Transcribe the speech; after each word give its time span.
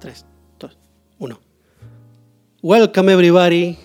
3, 0.00 0.24
2, 0.58 0.78
1. 1.18 1.40
Welcome 2.62 3.12
everybody 3.12 3.76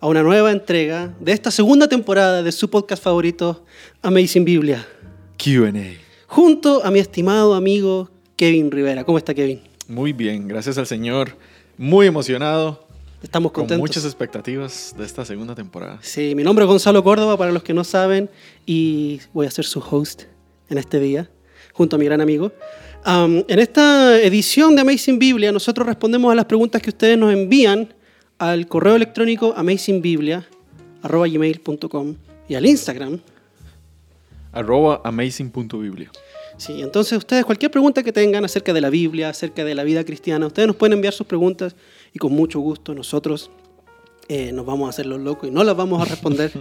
a 0.00 0.06
una 0.08 0.22
nueva 0.22 0.50
entrega 0.50 1.14
de 1.20 1.30
esta 1.32 1.52
segunda 1.52 1.88
temporada 1.88 2.42
de 2.42 2.50
su 2.50 2.68
podcast 2.68 3.02
favorito, 3.02 3.64
Amazing 4.02 4.44
Biblia. 4.44 4.84
QA. 5.36 5.72
Junto 6.26 6.84
a 6.84 6.90
mi 6.90 6.98
estimado 6.98 7.54
amigo 7.54 8.10
Kevin 8.36 8.70
Rivera. 8.72 9.04
¿Cómo 9.04 9.16
está 9.16 9.32
Kevin? 9.32 9.60
Muy 9.86 10.12
bien, 10.12 10.48
gracias 10.48 10.76
al 10.76 10.86
Señor. 10.86 11.36
Muy 11.76 12.06
emocionado. 12.08 12.84
Estamos 13.22 13.52
Con 13.52 13.62
contentos. 13.62 13.80
muchas 13.80 14.04
expectativas 14.04 14.94
de 14.98 15.04
esta 15.04 15.24
segunda 15.24 15.54
temporada. 15.54 15.98
Sí, 16.02 16.34
mi 16.34 16.42
nombre 16.42 16.64
es 16.64 16.68
Gonzalo 16.68 17.04
Córdoba, 17.04 17.36
para 17.36 17.52
los 17.52 17.62
que 17.62 17.74
no 17.74 17.84
saben, 17.84 18.28
y 18.66 19.20
voy 19.32 19.46
a 19.46 19.50
ser 19.52 19.64
su 19.64 19.78
host 19.80 20.24
en 20.68 20.78
este 20.78 20.98
día, 20.98 21.30
junto 21.72 21.94
a 21.94 21.98
mi 21.98 22.04
gran 22.04 22.20
amigo. 22.20 22.52
En 23.06 23.58
esta 23.58 24.20
edición 24.20 24.74
de 24.74 24.82
Amazing 24.82 25.18
Biblia, 25.18 25.50
nosotros 25.52 25.86
respondemos 25.86 26.30
a 26.30 26.34
las 26.34 26.44
preguntas 26.44 26.82
que 26.82 26.90
ustedes 26.90 27.16
nos 27.16 27.32
envían 27.32 27.94
al 28.38 28.66
correo 28.66 28.96
electrónico 28.96 29.54
amazingbiblia.gmail.com 29.56 32.16
y 32.48 32.54
al 32.54 32.66
Instagram. 32.66 33.20
Arroba 34.52 35.00
amazing.biblia. 35.04 36.10
Sí, 36.56 36.82
entonces 36.82 37.16
ustedes, 37.16 37.44
cualquier 37.44 37.70
pregunta 37.70 38.02
que 38.02 38.12
tengan 38.12 38.44
acerca 38.44 38.72
de 38.72 38.80
la 38.80 38.90
Biblia, 38.90 39.28
acerca 39.28 39.64
de 39.64 39.76
la 39.76 39.84
vida 39.84 40.02
cristiana, 40.04 40.44
ustedes 40.46 40.66
nos 40.66 40.76
pueden 40.76 40.94
enviar 40.94 41.14
sus 41.14 41.26
preguntas 41.26 41.76
y 42.12 42.18
con 42.18 42.32
mucho 42.32 42.58
gusto 42.58 42.94
nosotros 42.94 43.50
eh, 44.28 44.50
nos 44.52 44.66
vamos 44.66 44.88
a 44.88 44.90
hacer 44.90 45.06
los 45.06 45.20
locos 45.20 45.48
y 45.48 45.52
no 45.52 45.62
las 45.62 45.76
vamos 45.76 46.02
a 46.02 46.04
responder. 46.04 46.50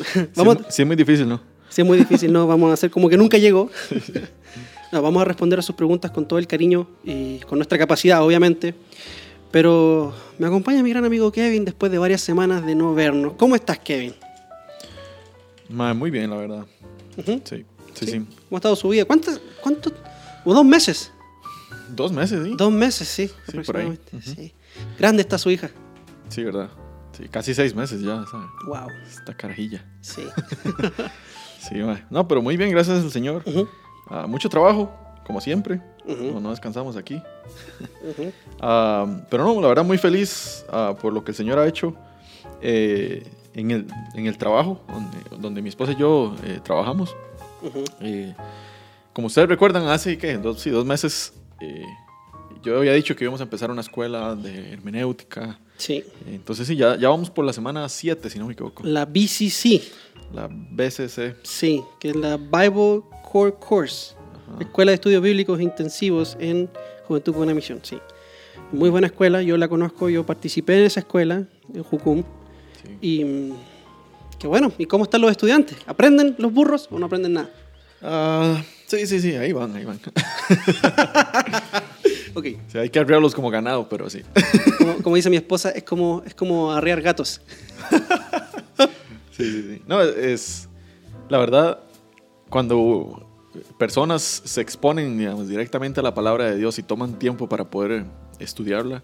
vamos, 0.36 0.58
Sí, 0.58 0.64
sí, 0.68 0.82
es 0.82 0.86
muy 0.86 0.96
difícil, 0.96 1.26
¿no? 1.28 1.40
Sí, 1.70 1.80
es 1.80 1.86
muy 1.86 1.98
difícil, 1.98 2.32
no, 2.32 2.46
vamos 2.46 2.70
a 2.70 2.74
hacer 2.74 2.90
como 2.90 3.08
que 3.08 3.16
nunca 3.16 3.38
llegó. 3.38 3.70
No, 4.92 5.02
vamos 5.02 5.22
a 5.22 5.24
responder 5.24 5.58
a 5.58 5.62
sus 5.62 5.76
preguntas 5.76 6.10
con 6.10 6.26
todo 6.26 6.38
el 6.38 6.46
cariño 6.46 6.88
y 7.04 7.38
con 7.40 7.58
nuestra 7.58 7.78
capacidad, 7.78 8.22
obviamente. 8.24 8.74
Pero 9.50 10.12
me 10.38 10.46
acompaña 10.46 10.82
mi 10.82 10.90
gran 10.90 11.04
amigo 11.04 11.30
Kevin 11.32 11.64
después 11.64 11.90
de 11.90 11.98
varias 11.98 12.20
semanas 12.20 12.64
de 12.64 12.74
no 12.74 12.94
vernos. 12.94 13.34
¿Cómo 13.36 13.54
estás, 13.54 13.78
Kevin? 13.78 14.14
Muy 15.68 16.10
bien, 16.10 16.30
la 16.30 16.36
verdad. 16.36 16.66
Sí, 17.24 17.42
sí, 17.44 18.06
sí. 18.06 18.18
¿Cómo 18.18 18.26
ha 18.52 18.56
estado 18.56 18.76
su 18.76 18.88
vida? 18.88 19.04
¿Cuántos? 19.04 19.40
¿Cuántos? 19.60 19.92
¿O 20.44 20.54
dos 20.54 20.64
meses? 20.64 21.12
Dos 21.88 22.12
meses, 22.12 22.44
¿sí? 22.44 22.54
Dos 22.56 22.72
meses, 22.72 23.08
sí. 23.08 23.30
Sí, 23.50 23.58
por 23.60 23.76
ahí. 23.76 23.98
sí. 24.22 24.52
Grande 24.98 25.22
está 25.22 25.38
su 25.38 25.50
hija. 25.50 25.70
Sí, 26.28 26.44
¿verdad? 26.44 26.70
Sí, 27.16 27.28
casi 27.28 27.54
seis 27.54 27.74
meses 27.74 28.00
ya, 28.02 28.24
¿sabes? 28.30 28.48
Wow. 28.66 28.88
Esta 29.08 29.36
carajilla. 29.36 29.84
Sí. 30.00 30.22
Sí. 31.60 31.74
No, 32.08 32.26
pero 32.26 32.40
muy 32.40 32.56
bien, 32.56 32.70
gracias 32.70 33.02
al 33.04 33.10
Señor. 33.10 33.42
Ujú, 33.44 33.68
Ah, 34.10 34.26
mucho 34.26 34.48
trabajo, 34.48 34.92
como 35.24 35.40
siempre. 35.40 35.80
Ujú. 36.04 36.32
no, 36.34 36.40
no 36.40 36.50
descansamos 36.50 36.96
aquí. 36.96 37.22
ujú. 38.02 38.32
Ah, 38.60 39.06
pero 39.30 39.44
no, 39.44 39.60
la 39.60 39.68
verdad 39.68 39.84
muy 39.84 39.96
feliz 39.96 40.64
ah, 40.70 40.94
por 41.00 41.12
lo 41.14 41.24
que 41.24 41.30
el 41.30 41.36
Señor 41.36 41.58
ha 41.58 41.66
hecho 41.66 41.94
eh, 42.60 43.26
en, 43.54 43.70
el, 43.70 43.86
en 44.14 44.26
el 44.26 44.36
trabajo, 44.36 44.82
donde, 44.88 45.18
donde 45.40 45.62
mi 45.62 45.68
esposa 45.70 45.92
y 45.92 45.96
yo 45.96 46.34
eh, 46.44 46.60
trabajamos. 46.62 47.14
Ujú. 47.62 47.84
Eh, 48.00 48.34
como 49.12 49.28
ustedes 49.28 49.48
recuerdan, 49.48 49.86
hace 49.88 50.18
¿qué? 50.18 50.36
Dos, 50.36 50.60
sí, 50.60 50.70
dos 50.70 50.84
meses 50.84 51.32
eh, 51.60 51.84
yo 52.62 52.76
había 52.78 52.92
dicho 52.92 53.16
que 53.16 53.24
íbamos 53.24 53.40
a 53.40 53.44
empezar 53.44 53.70
una 53.70 53.80
escuela 53.80 54.34
de 54.34 54.72
hermenéutica. 54.72 55.58
Sí. 55.76 56.04
Entonces 56.26 56.66
sí, 56.66 56.76
ya, 56.76 56.96
ya 56.96 57.08
vamos 57.08 57.30
por 57.30 57.44
la 57.44 57.52
semana 57.52 57.88
7, 57.88 58.28
si 58.28 58.38
no 58.38 58.46
me 58.46 58.52
equivoco. 58.52 58.82
La 58.84 59.06
BCC. 59.06 59.80
La 60.34 60.48
BCC. 60.50 61.36
Sí, 61.42 61.82
que 61.98 62.10
es 62.10 62.16
la 62.16 62.36
Bible 62.36 63.02
Core 63.30 63.54
Course, 63.54 64.14
Ajá. 64.52 64.60
Escuela 64.62 64.90
de 64.90 64.94
Estudios 64.96 65.22
Bíblicos 65.22 65.60
Intensivos 65.60 66.36
en 66.40 66.68
Juventud 67.06 67.32
con 67.32 67.42
una 67.42 67.54
Misión, 67.54 67.80
sí. 67.82 67.98
Muy 68.72 68.90
buena 68.90 69.06
escuela, 69.08 69.42
yo 69.42 69.56
la 69.56 69.68
conozco, 69.68 70.08
yo 70.08 70.24
participé 70.24 70.78
en 70.78 70.84
esa 70.84 71.00
escuela, 71.00 71.44
en 71.74 71.82
Jucum, 71.82 72.22
Sí. 72.82 72.96
y 73.00 73.52
qué 74.38 74.46
bueno, 74.46 74.72
¿y 74.78 74.86
cómo 74.86 75.04
están 75.04 75.20
los 75.20 75.30
estudiantes? 75.30 75.76
¿Aprenden 75.86 76.34
los 76.38 76.52
burros 76.52 76.88
o 76.90 76.98
no 76.98 77.06
aprenden 77.06 77.34
nada? 77.34 77.50
Ah, 78.02 78.62
sí, 78.86 79.06
sí, 79.06 79.20
sí, 79.20 79.34
ahí 79.36 79.52
van, 79.52 79.74
ahí 79.76 79.84
van. 79.84 80.00
Ok, 82.34 82.44
Sí, 82.68 82.78
hay 82.78 82.88
que 82.90 82.98
arrearlos 83.00 83.34
como 83.34 83.50
ganado, 83.50 83.88
pero 83.88 84.08
sí. 84.08 84.22
como, 84.78 84.96
como 85.02 85.16
dice 85.16 85.28
mi 85.30 85.36
esposa, 85.36 85.70
es 85.70 85.82
como, 85.82 86.22
es 86.24 86.34
como 86.34 86.72
arrear 86.72 87.00
gatos. 87.02 87.40
Sí, 89.36 89.44
sí, 89.50 89.62
sí. 89.76 89.82
No, 89.86 90.02
es. 90.02 90.68
La 91.30 91.38
verdad, 91.38 91.80
cuando 92.50 93.26
personas 93.78 94.42
se 94.44 94.60
exponen, 94.60 95.16
digamos, 95.18 95.48
directamente 95.48 96.00
a 96.00 96.02
la 96.02 96.14
palabra 96.14 96.50
de 96.50 96.56
Dios 96.56 96.78
y 96.78 96.82
toman 96.82 97.18
tiempo 97.18 97.48
para 97.48 97.64
poder 97.64 98.04
estudiarla, 98.38 99.02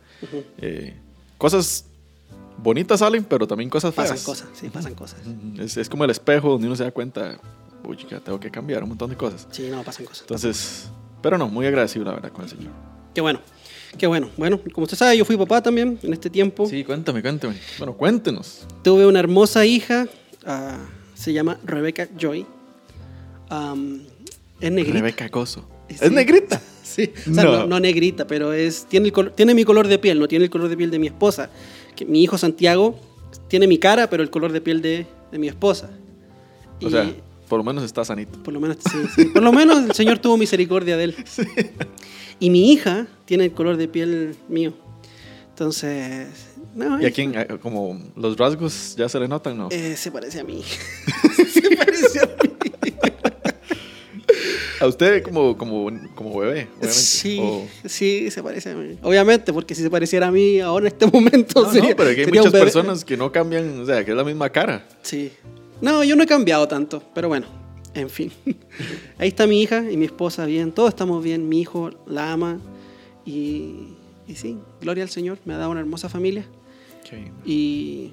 eh, 0.59 0.97
cosas 1.39 1.87
bonitas 2.59 3.01
salen, 3.01 3.25
pero 3.25 3.47
también 3.47 3.71
cosas 3.71 3.95
feas. 3.95 4.11
Pasan 4.11 4.25
cosas, 4.25 4.49
sí, 4.55 4.69
pasan 4.69 4.95
cosas. 4.95 5.21
Es, 5.59 5.77
es 5.77 5.89
como 5.89 6.05
el 6.05 6.11
espejo 6.11 6.51
donde 6.51 6.67
uno 6.67 6.77
se 6.77 6.85
da 6.85 6.91
cuenta, 6.91 7.39
uy, 7.85 7.97
chica, 7.97 8.21
tengo 8.21 8.39
que 8.39 8.51
cambiar 8.51 8.83
un 8.83 8.91
montón 8.91 9.11
de 9.11 9.17
cosas. 9.17 9.47
Sí, 9.51 9.69
no, 9.71 9.83
pasan 9.83 10.05
cosas. 10.05 10.23
Entonces, 10.23 10.89
pero 11.23 11.39
no, 11.39 11.49
muy 11.49 11.67
agradecido, 11.67 12.05
la 12.05 12.13
verdad, 12.13 12.33
con 12.33 12.45
el 12.45 12.51
Señor. 12.51 12.73
Qué 13.15 13.21
bueno, 13.21 13.41
qué 13.97 14.07
bueno. 14.07 14.29
Bueno, 14.37 14.61
como 14.73 14.85
usted 14.85 14.97
sabe, 14.97 15.17
yo 15.17 15.25
fui 15.25 15.37
papá 15.37 15.63
también 15.63 15.99
en 16.03 16.13
este 16.13 16.31
tiempo. 16.31 16.67
Sí, 16.67 16.85
cuéntame, 16.85 17.23
cuéntame. 17.23 17.57
Bueno, 17.79 17.95
cuéntenos. 17.95 18.67
Tuve 18.83 19.07
una 19.07 19.21
hermosa 19.21 19.65
hija, 19.65 20.07
ah, 20.45 20.79
se 21.15 21.33
llama 21.33 21.59
Rebecca 21.65 22.09
Joy. 22.19 22.47
Am, 23.49 24.01
es 24.61 24.71
negrita. 24.73 24.95
Rebeca 24.99 25.29
Gozo. 25.29 25.69
Sí. 25.89 25.97
¿Es 26.01 26.13
negrita? 26.13 26.61
Sí, 26.87 27.13
o 27.31 27.35
sea, 27.35 27.43
no. 27.45 27.53
No. 27.59 27.67
no 27.67 27.81
negrita, 27.81 28.27
pero 28.29 28.53
es, 28.53 28.87
tiene, 28.89 29.07
el 29.09 29.13
col- 29.13 29.33
tiene 29.35 29.55
mi 29.55 29.65
color 29.65 29.89
de 29.89 29.99
piel, 29.99 30.21
no 30.21 30.29
tiene 30.29 30.45
el 30.45 30.51
color 30.53 30.69
de 30.69 30.77
piel 30.77 30.91
de 30.91 31.01
mi 31.01 31.09
esposa. 31.09 31.51
Que 31.97 32.05
mi 32.07 32.23
hijo 32.23 32.39
Santiago 32.39 32.99
tiene 33.49 33.67
mi 33.67 33.77
cara, 33.79 34.09
pero 34.09 34.23
el 34.23 34.31
color 34.31 34.53
de 34.53 34.61
piel 34.61 34.81
de, 34.81 35.05
de 35.33 35.39
mi 35.39 35.49
esposa. 35.49 35.91
O 36.81 36.87
Y 36.87 36.91
sea, 36.91 37.13
por 37.49 37.59
lo 37.59 37.65
menos 37.65 37.83
está 37.83 38.05
sanito. 38.05 38.41
por 38.43 38.55
lo 38.55 38.61
menos, 38.61 38.77
sí, 38.91 38.99
sí, 39.17 39.25
por 39.27 39.43
lo 39.43 39.53
menos 39.53 39.85
el 39.85 39.93
Señor 39.95 40.21
tuvo 40.21 40.37
misericordia 40.37 40.97
de 40.97 41.05
él. 41.05 41.17
Y 42.39 42.51
mi 42.51 42.71
hija 42.73 43.07
tiene 43.25 43.45
el 43.47 43.53
color 43.53 43.77
de 43.79 43.89
piel 43.89 44.37
mío. 44.49 44.73
Entonces, 45.49 46.29
no, 46.75 47.01
¿Y 47.01 47.07
a 47.07 47.11
quién? 47.11 47.35
Como 47.63 47.99
los 48.15 48.37
rasgos 48.37 48.95
ya 48.97 49.09
se 49.09 49.19
le 49.19 49.27
notan, 49.27 49.57
¿no? 49.59 49.69
eh, 49.73 49.97
se 49.97 50.11
parece 50.13 50.41
a 50.41 50.45
mí. 50.45 50.63
se 51.53 51.77
parece 51.77 52.21
a 52.21 52.26
mí. 52.26 52.26
A 54.81 54.87
usted 54.87 55.23
como, 55.23 55.57
como, 55.57 55.91
como 56.15 56.39
bebé, 56.39 56.69
obviamente. 56.77 56.89
Sí, 56.89 57.39
O- 57.41 57.67
sí, 57.89 58.31
se 58.31 58.43
parece 58.43 58.71
a 58.71 58.75
mí. 58.75 58.99
Obviamente, 59.03 59.53
porque 59.53 59.75
si 59.75 59.83
se 59.83 59.91
pareciera 59.91 60.29
a 60.29 60.31
mí 60.31 60.61
ahora 60.61 60.87
en 60.89 60.93
este 60.93 61.07
momento 61.13 61.63
No, 61.63 61.73
sería, 61.73 61.91
no, 61.91 61.97
pero 61.97 62.11
aquí 62.11 62.21
hay 62.21 62.27
muchas 62.27 62.53
personas 62.53 63.05
que 63.05 63.17
no 63.17 63.33
cambian, 63.33 63.81
o 63.81 63.87
sea, 63.87 64.05
que 64.05 64.11
es 64.11 64.17
la 64.17 64.25
misma 64.25 64.51
cara. 64.51 64.87
Sí. 65.03 65.31
No, 65.81 66.03
yo 66.05 66.17
no 66.17 66.23
he 66.23 66.27
cambiado 66.27 66.67
tanto, 66.69 67.03
pero 67.15 67.29
bueno, 67.29 67.47
en 67.95 68.09
fin. 68.11 68.33
Ahí 69.19 69.29
está 69.29 69.47
mi 69.47 69.63
hija 69.63 69.91
y 69.91 69.97
mi 69.97 70.05
esposa 70.07 70.45
bien, 70.47 70.73
todos 70.73 70.91
estamos 70.91 71.23
bien, 71.25 71.49
mi 71.49 71.61
hijo 71.61 71.91
la 72.07 72.33
ama 72.33 72.59
y, 73.25 73.89
y 74.27 74.35
sí, 74.37 74.59
gloria 74.81 75.03
al 75.05 75.11
Señor, 75.11 75.39
me 75.45 75.55
ha 75.55 75.59
dado 75.59 75.71
una 75.71 75.81
hermosa 75.81 76.09
familia 76.09 76.45
y... 77.45 78.11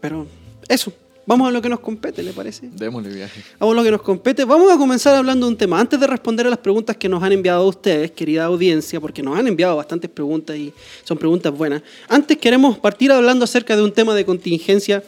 Pero 0.00 0.26
eso, 0.68 0.92
vamos 1.26 1.48
a 1.48 1.50
lo 1.50 1.60
que 1.60 1.68
nos 1.68 1.80
compete, 1.80 2.22
¿le 2.22 2.32
parece? 2.32 2.68
Démosle 2.72 3.12
viaje. 3.12 3.42
Vamos 3.58 3.74
a 3.74 3.76
lo 3.76 3.84
que 3.84 3.90
nos 3.90 4.02
compete. 4.02 4.44
Vamos 4.44 4.72
a 4.72 4.78
comenzar 4.78 5.14
hablando 5.14 5.46
de 5.46 5.52
un 5.52 5.58
tema. 5.58 5.80
Antes 5.80 5.98
de 5.98 6.06
responder 6.06 6.46
a 6.46 6.50
las 6.50 6.60
preguntas 6.60 6.96
que 6.96 7.08
nos 7.08 7.22
han 7.22 7.32
enviado 7.32 7.66
ustedes, 7.66 8.12
querida 8.12 8.44
audiencia, 8.44 9.00
porque 9.00 9.22
nos 9.22 9.38
han 9.38 9.48
enviado 9.48 9.76
bastantes 9.76 10.08
preguntas 10.08 10.56
y 10.56 10.72
son 11.04 11.18
preguntas 11.18 11.52
buenas. 11.52 11.82
Antes 12.08 12.38
queremos 12.38 12.78
partir 12.78 13.12
hablando 13.12 13.44
acerca 13.44 13.76
de 13.76 13.82
un 13.82 13.92
tema 13.92 14.14
de 14.14 14.24
contingencia 14.24 15.02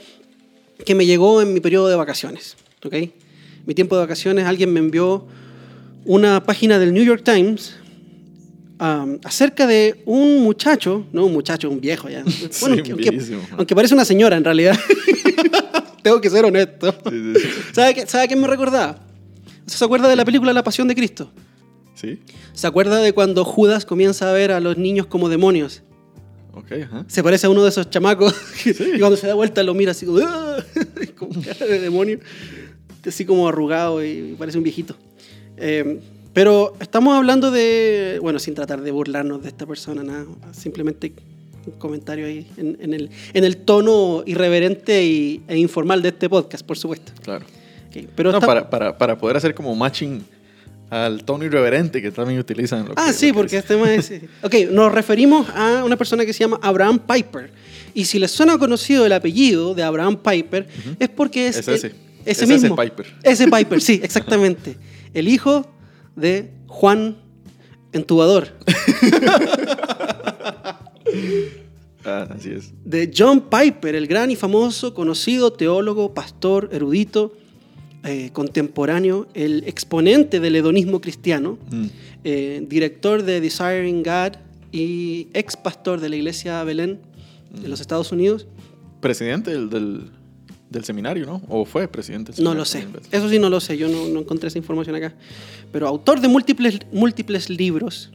que 0.85 0.95
me 0.95 1.07
llegó 1.07 1.41
en 1.41 1.55
mi 1.55 1.61
periodo 1.61 1.89
de 1.89 1.97
vacaciones. 1.97 2.57
¿ok? 2.85 2.95
Mi 3.67 3.75
tiempo 3.75 3.97
de 3.97 4.03
vacaciones, 4.03 4.45
alguien 4.45 4.73
me 4.73 4.81
envió 4.81 5.27
una 6.05 6.43
página 6.45 6.79
del 6.79 6.93
New 6.93 7.05
York 7.05 7.23
Times 7.25 7.75
um, 8.81 9.19
acerca 9.25 9.67
de 9.67 10.01
un 10.07 10.43
muchacho, 10.43 11.05
no 11.13 11.27
un 11.27 11.33
muchacho, 11.33 11.69
un 11.69 11.81
viejo 11.81 12.09
ya. 12.09 12.25
Sí, 12.51 12.65
aunque, 12.65 13.21
aunque 13.57 13.75
parece 13.75 13.95
una 13.95 14.05
señora 14.05 14.37
en 14.37 14.45
realidad. 14.45 14.79
Tengo 16.03 16.21
que 16.21 16.31
ser 16.31 16.45
honesto. 16.45 16.93
Sí, 17.11 17.33
sí, 17.35 17.41
sí. 17.41 17.49
¿Sabe 17.73 17.95
qué, 17.95 18.07
¿Sabe 18.07 18.25
a 18.25 18.29
qué 18.29 18.37
me 18.37 18.47
recordaba? 18.47 18.99
¿Se 19.67 19.85
acuerda 19.85 20.09
de 20.09 20.17
la 20.17 20.25
película 20.25 20.53
La 20.53 20.63
Pasión 20.63 20.89
de 20.89 20.95
Cristo? 20.95 21.31
¿Sí? 21.95 22.21
¿Se 22.53 22.67
acuerda 22.67 22.99
de 23.01 23.13
cuando 23.13 23.45
Judas 23.45 23.85
comienza 23.85 24.31
a 24.31 24.33
ver 24.33 24.53
a 24.53 24.61
los 24.61 24.79
niños 24.79 25.07
como 25.07 25.29
demonios? 25.29 25.83
Ok, 26.55 26.73
ajá. 26.85 27.05
Se 27.09 27.23
parece 27.23 27.47
a 27.47 27.51
uno 27.51 27.63
de 27.63 27.69
esos 27.69 27.91
chamacos 27.91 28.35
y 28.65 28.99
cuando 28.99 29.17
se 29.17 29.27
da 29.27 29.35
vuelta 29.35 29.63
lo 29.63 29.75
mira 29.75 29.93
así 29.93 30.07
como, 30.07 30.19
"Ah", 30.21 30.57
como 31.17 31.41
cara 31.43 31.67
de 31.67 31.81
demonio, 31.81 32.21
así 33.07 33.25
como 33.25 33.49
arrugado 33.49 34.05
y 34.05 34.35
parece 34.39 34.59
un 34.59 34.65
viejito. 34.65 34.97
Eh, 35.57 36.01
pero 36.33 36.75
estamos 36.81 37.17
hablando 37.17 37.51
de, 37.51 38.19
bueno, 38.23 38.39
sin 38.39 38.55
tratar 38.55 38.81
de 38.81 38.91
burlarnos 38.91 39.43
de 39.43 39.49
esta 39.49 39.67
persona, 39.67 40.03
nada, 40.03 40.25
simplemente 40.53 41.13
un 41.67 41.73
comentario 41.79 42.27
ahí 42.27 42.47
en, 42.57 42.77
en 42.81 42.95
el, 42.95 43.11
en 43.35 43.45
el 43.45 43.57
tono 43.59 44.23
irreverente 44.27 45.05
y, 45.05 45.43
e 45.49 45.57
informal 45.59 46.01
de 46.03 46.09
este 46.11 46.29
podcast, 46.29 46.65
por 46.65 46.79
supuesto. 46.79 47.13
Claro. 47.23 47.45
Ok, 47.89 48.05
pero 48.15 48.31
no, 48.33 48.39
está- 48.39 48.47
para, 48.47 48.71
para, 48.71 48.99
para 48.99 49.19
poder 49.19 49.37
hacer 49.37 49.55
como 49.55 49.75
matching 49.75 50.23
al 50.91 51.23
tono 51.25 51.45
irreverente 51.45 52.01
que 52.01 52.11
también 52.11 52.39
utilizan. 52.41 52.87
Lo 52.87 52.95
Ah, 52.97 53.09
que- 53.09 53.13
sí, 53.13 53.27
lo 53.29 53.33
que 53.33 53.37
porque 53.37 53.57
dice. 53.57 53.59
este 53.59 53.75
tema 53.75 53.95
es... 53.95 54.13
Ok, 54.43 54.71
nos 54.73 54.91
referimos 54.93 55.47
a 55.55 55.83
una 55.85 55.97
persona 55.97 56.25
que 56.25 56.33
se 56.33 56.41
llama 56.41 56.59
Abraham 56.63 56.99
Piper. 57.01 57.51
Y 57.95 58.05
si 58.07 58.19
les 58.19 58.31
suena 58.31 58.57
conocido 58.59 59.05
el 59.05 59.13
apellido 59.13 59.75
de 59.75 59.83
Abraham 59.83 60.17
Piper, 60.23 60.67
es 60.99 61.09
porque 61.11 61.49
es... 61.49 61.57
Es 61.59 61.69
ese. 61.69 61.87
el- 61.89 61.93
Es 62.25 62.43
ese 62.43 62.45
ese 62.45 62.63
mismo. 62.69 62.77
Piper. 62.77 63.07
Ese 63.23 63.49
Piper, 63.49 63.81
sí, 63.81 64.01
exactamente. 64.03 64.77
El 65.15 65.29
hijo 65.29 65.67
de 66.17 66.51
Juan 66.67 67.17
Entubador. 67.93 68.49
Ah, 72.05 72.29
así 72.31 72.51
es. 72.51 72.73
de 72.85 73.11
John 73.17 73.43
Piper, 73.51 73.95
el 73.97 74.07
gran 74.07 74.31
y 74.31 74.37
famoso, 74.37 74.95
conocido 74.95 75.53
teólogo, 75.53 76.15
pastor, 76.15 76.69
erudito, 76.73 77.33
eh, 78.05 78.31
contemporáneo, 78.33 79.27
el 79.35 79.65
exponente 79.67 80.39
del 80.41 80.55
hedonismo 80.57 81.01
cristiano, 81.01 81.59
Mm. 81.71 81.87
eh, 82.25 82.65
director 82.69 83.25
de 83.25 83.41
Desiring 83.41 84.03
God 84.05 84.37
y 84.73 85.27
ex 85.35 85.57
pastor 85.57 86.01
de 86.01 86.09
la 86.09 86.17
iglesia 86.17 86.63
Belén 86.65 87.01
de 87.61 87.69
los 87.69 87.81
Estados 87.81 88.13
Unidos. 88.13 88.47
Presidente 89.01 89.51
del, 89.51 89.69
del, 89.69 90.03
del 90.71 90.85
seminario, 90.85 91.27
¿no? 91.27 91.43
¿O 91.49 91.65
fue 91.65 91.89
presidente 91.89 92.31
del 92.33 92.45
No 92.45 92.51
seminario 92.53 92.93
lo 92.93 93.01
sé, 93.11 93.17
eso 93.17 93.29
sí 93.29 93.39
no 93.41 93.51
lo 93.51 93.61
sé, 93.61 93.77
yo 93.77 93.89
no, 93.89 94.07
no 94.09 94.21
encontré 94.21 94.49
esa 94.49 94.59
información 94.59 94.95
acá. 94.97 95.15
Pero 95.73 95.89
autor 95.89 96.21
de 96.21 96.29
múltiples, 96.29 96.79
múltiples 96.93 97.51
libros 97.51 98.13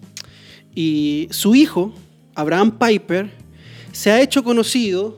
y 0.73 1.27
su 1.31 1.53
hijo, 1.53 1.93
Abraham 2.35 2.77
Piper, 2.77 3.30
se 3.91 4.12
ha 4.12 4.21
hecho 4.21 4.44
conocido 4.44 5.18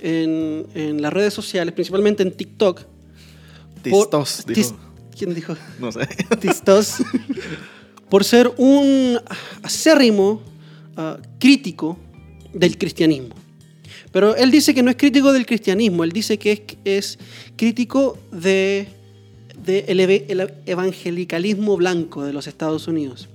en, 0.00 0.66
en 0.74 1.02
las 1.02 1.12
redes 1.12 1.34
sociales, 1.34 1.74
principalmente 1.74 2.22
en 2.22 2.32
TikTok. 2.32 2.82
por- 3.90 4.10
Tistos, 4.10 4.44
dijo. 4.46 4.54
Tis- 4.60 4.74
¿Quién 5.18 5.34
dijo? 5.34 5.56
No 5.80 5.90
sé. 5.92 6.06
Tistos. 6.40 6.96
por 8.10 8.22
ser 8.24 8.52
un 8.58 9.18
acérrimo 9.62 10.42
ah, 10.96 11.18
crítico 11.38 11.96
del 12.52 12.76
cristianismo. 12.78 13.34
Pero 14.12 14.36
él 14.36 14.50
dice 14.50 14.72
que 14.74 14.82
no 14.82 14.90
es 14.90 14.96
crítico 14.96 15.32
del 15.32 15.44
cristianismo, 15.46 16.04
él 16.04 16.12
dice 16.12 16.38
que 16.38 16.52
es, 16.52 16.60
es 16.84 17.18
crítico 17.56 18.18
de, 18.30 18.88
de 19.64 19.80
el 19.88 20.52
evangelicalismo 20.66 21.76
blanco 21.76 22.24
de 22.24 22.32
los 22.32 22.46
Estados 22.46 22.86
Unidos. 22.88 23.28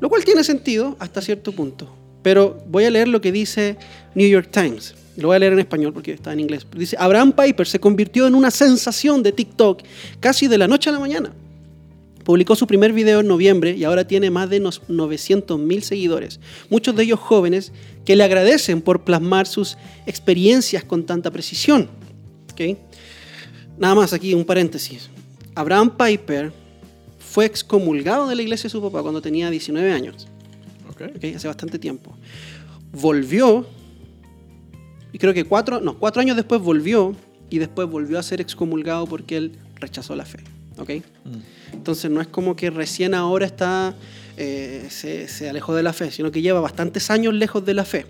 Lo 0.00 0.08
cual 0.08 0.24
tiene 0.24 0.42
sentido 0.44 0.96
hasta 0.98 1.20
cierto 1.22 1.52
punto. 1.52 1.94
Pero 2.24 2.58
voy 2.66 2.86
a 2.86 2.90
leer 2.90 3.06
lo 3.06 3.20
que 3.20 3.30
dice 3.30 3.76
New 4.14 4.26
York 4.26 4.48
Times. 4.50 4.94
Lo 5.18 5.28
voy 5.28 5.36
a 5.36 5.38
leer 5.38 5.52
en 5.52 5.58
español 5.58 5.92
porque 5.92 6.12
está 6.12 6.32
en 6.32 6.40
inglés. 6.40 6.66
Dice, 6.74 6.96
Abraham 6.98 7.32
Piper 7.32 7.66
se 7.66 7.78
convirtió 7.78 8.26
en 8.26 8.34
una 8.34 8.50
sensación 8.50 9.22
de 9.22 9.30
TikTok 9.30 9.82
casi 10.20 10.48
de 10.48 10.56
la 10.56 10.66
noche 10.66 10.88
a 10.88 10.94
la 10.94 10.98
mañana. 10.98 11.32
Publicó 12.24 12.56
su 12.56 12.66
primer 12.66 12.94
video 12.94 13.20
en 13.20 13.28
noviembre 13.28 13.76
y 13.76 13.84
ahora 13.84 14.06
tiene 14.06 14.30
más 14.30 14.48
de 14.48 14.58
900 14.88 15.60
mil 15.60 15.82
seguidores, 15.82 16.40
muchos 16.70 16.96
de 16.96 17.02
ellos 17.02 17.20
jóvenes 17.20 17.72
que 18.06 18.16
le 18.16 18.24
agradecen 18.24 18.80
por 18.80 19.04
plasmar 19.04 19.46
sus 19.46 19.76
experiencias 20.06 20.82
con 20.82 21.04
tanta 21.04 21.30
precisión. 21.30 21.90
¿Ok? 22.52 22.78
Nada 23.76 23.94
más 23.94 24.14
aquí 24.14 24.32
un 24.32 24.46
paréntesis. 24.46 25.10
Abraham 25.54 25.94
Piper 25.98 26.52
fue 27.18 27.44
excomulgado 27.44 28.26
de 28.26 28.34
la 28.34 28.42
iglesia 28.42 28.68
de 28.68 28.70
su 28.70 28.80
papá 28.80 29.02
cuando 29.02 29.20
tenía 29.20 29.50
19 29.50 29.92
años, 29.92 30.26
Hace 31.36 31.48
bastante 31.48 31.78
tiempo. 31.78 32.16
Volvió, 32.92 33.66
y 35.12 35.18
creo 35.18 35.34
que 35.34 35.44
cuatro, 35.44 35.80
no, 35.80 35.98
cuatro 35.98 36.20
años 36.20 36.36
después 36.36 36.60
volvió, 36.60 37.14
y 37.50 37.58
después 37.58 37.88
volvió 37.88 38.18
a 38.18 38.22
ser 38.22 38.40
excomulgado 38.40 39.06
porque 39.06 39.36
él 39.36 39.52
rechazó 39.76 40.16
la 40.16 40.24
fe. 40.24 40.38
¿ok? 40.78 40.90
Mm. 41.24 41.74
Entonces 41.74 42.10
no 42.10 42.20
es 42.20 42.26
como 42.26 42.56
que 42.56 42.70
recién 42.70 43.14
ahora 43.14 43.46
está, 43.46 43.94
eh, 44.36 44.86
se, 44.90 45.28
se 45.28 45.48
alejó 45.48 45.74
de 45.74 45.82
la 45.82 45.92
fe, 45.92 46.10
sino 46.10 46.30
que 46.30 46.42
lleva 46.42 46.60
bastantes 46.60 47.10
años 47.10 47.34
lejos 47.34 47.64
de 47.64 47.74
la 47.74 47.84
fe. 47.84 48.06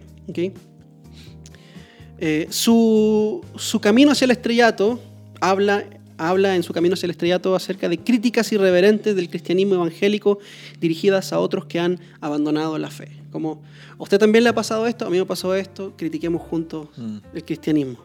Eh, 2.19 2.47
su, 2.51 3.45
su 3.57 3.81
camino 3.81 4.13
hacia 4.13 4.25
el 4.25 4.31
estrellato 4.31 5.01
habla, 5.41 5.85
habla 6.19 6.57
en 6.57 6.63
su 6.63 6.73
camino 6.73 6.95
hacia 6.95 7.07
el 7.07 7.11
estrellato 7.13 7.55
acerca 7.55 7.89
de 7.89 7.99
críticas 7.99 8.53
irreverentes 8.53 9.17
del 9.17 9.29
cristianismo 9.29 9.75
evangélico 9.75 10.39
dirigidas 10.81 11.33
a 11.33 11.41
otros 11.41 11.67
que 11.67 11.81
han 11.81 11.99
abandonado 12.21 12.79
la 12.79 12.91
fe. 12.91 13.09
Como, 13.33 13.63
¿a 13.99 14.03
usted 14.03 14.19
también 14.19 14.45
le 14.45 14.51
ha 14.51 14.55
pasado 14.55 14.87
esto? 14.87 15.07
A 15.07 15.11
mí 15.11 15.19
me 15.19 15.27
pasó 15.27 15.55
esto, 15.55 15.95
critiquemos 15.97 16.43
juntos 16.43 16.89
Mm. 16.97 17.17
el 17.35 17.45
cristianismo. 17.45 17.99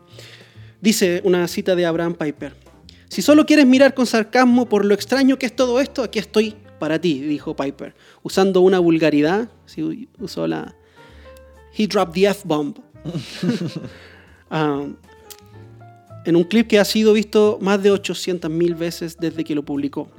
Dice 0.82 1.22
una 1.24 1.48
cita 1.48 1.76
de 1.76 1.86
Abraham 1.86 2.16
Piper. 2.16 2.54
Si 3.10 3.22
solo 3.22 3.46
quieres 3.46 3.66
mirar 3.66 3.94
con 3.94 4.06
sarcasmo 4.06 4.68
por 4.68 4.86
lo 4.86 4.94
extraño 4.94 5.38
que 5.38 5.46
es 5.46 5.56
todo 5.56 5.80
esto, 5.80 6.04
aquí 6.04 6.20
estoy 6.20 6.56
para 6.80 7.00
ti, 7.02 7.20
dijo 7.20 7.56
Piper, 7.56 7.94
usando 8.24 8.62
una 8.62 8.80
vulgaridad, 8.80 9.50
sí, 9.66 10.08
usó 10.20 10.48
la... 10.48 10.74
He 11.78 11.86
dropped 11.88 12.14
the 12.14 12.28
F-bomb. 12.28 12.76
Ah, 14.52 14.84
en 16.26 16.36
un 16.36 16.44
clip 16.44 16.68
que 16.68 16.80
ha 16.80 16.86
sido 16.86 17.14
visto 17.14 17.58
más 17.62 17.82
de 17.82 17.92
800.000 17.92 18.78
veces 18.78 19.18
desde 19.18 19.44
que 19.44 19.56
lo 19.56 19.64
publicó. 19.64 20.10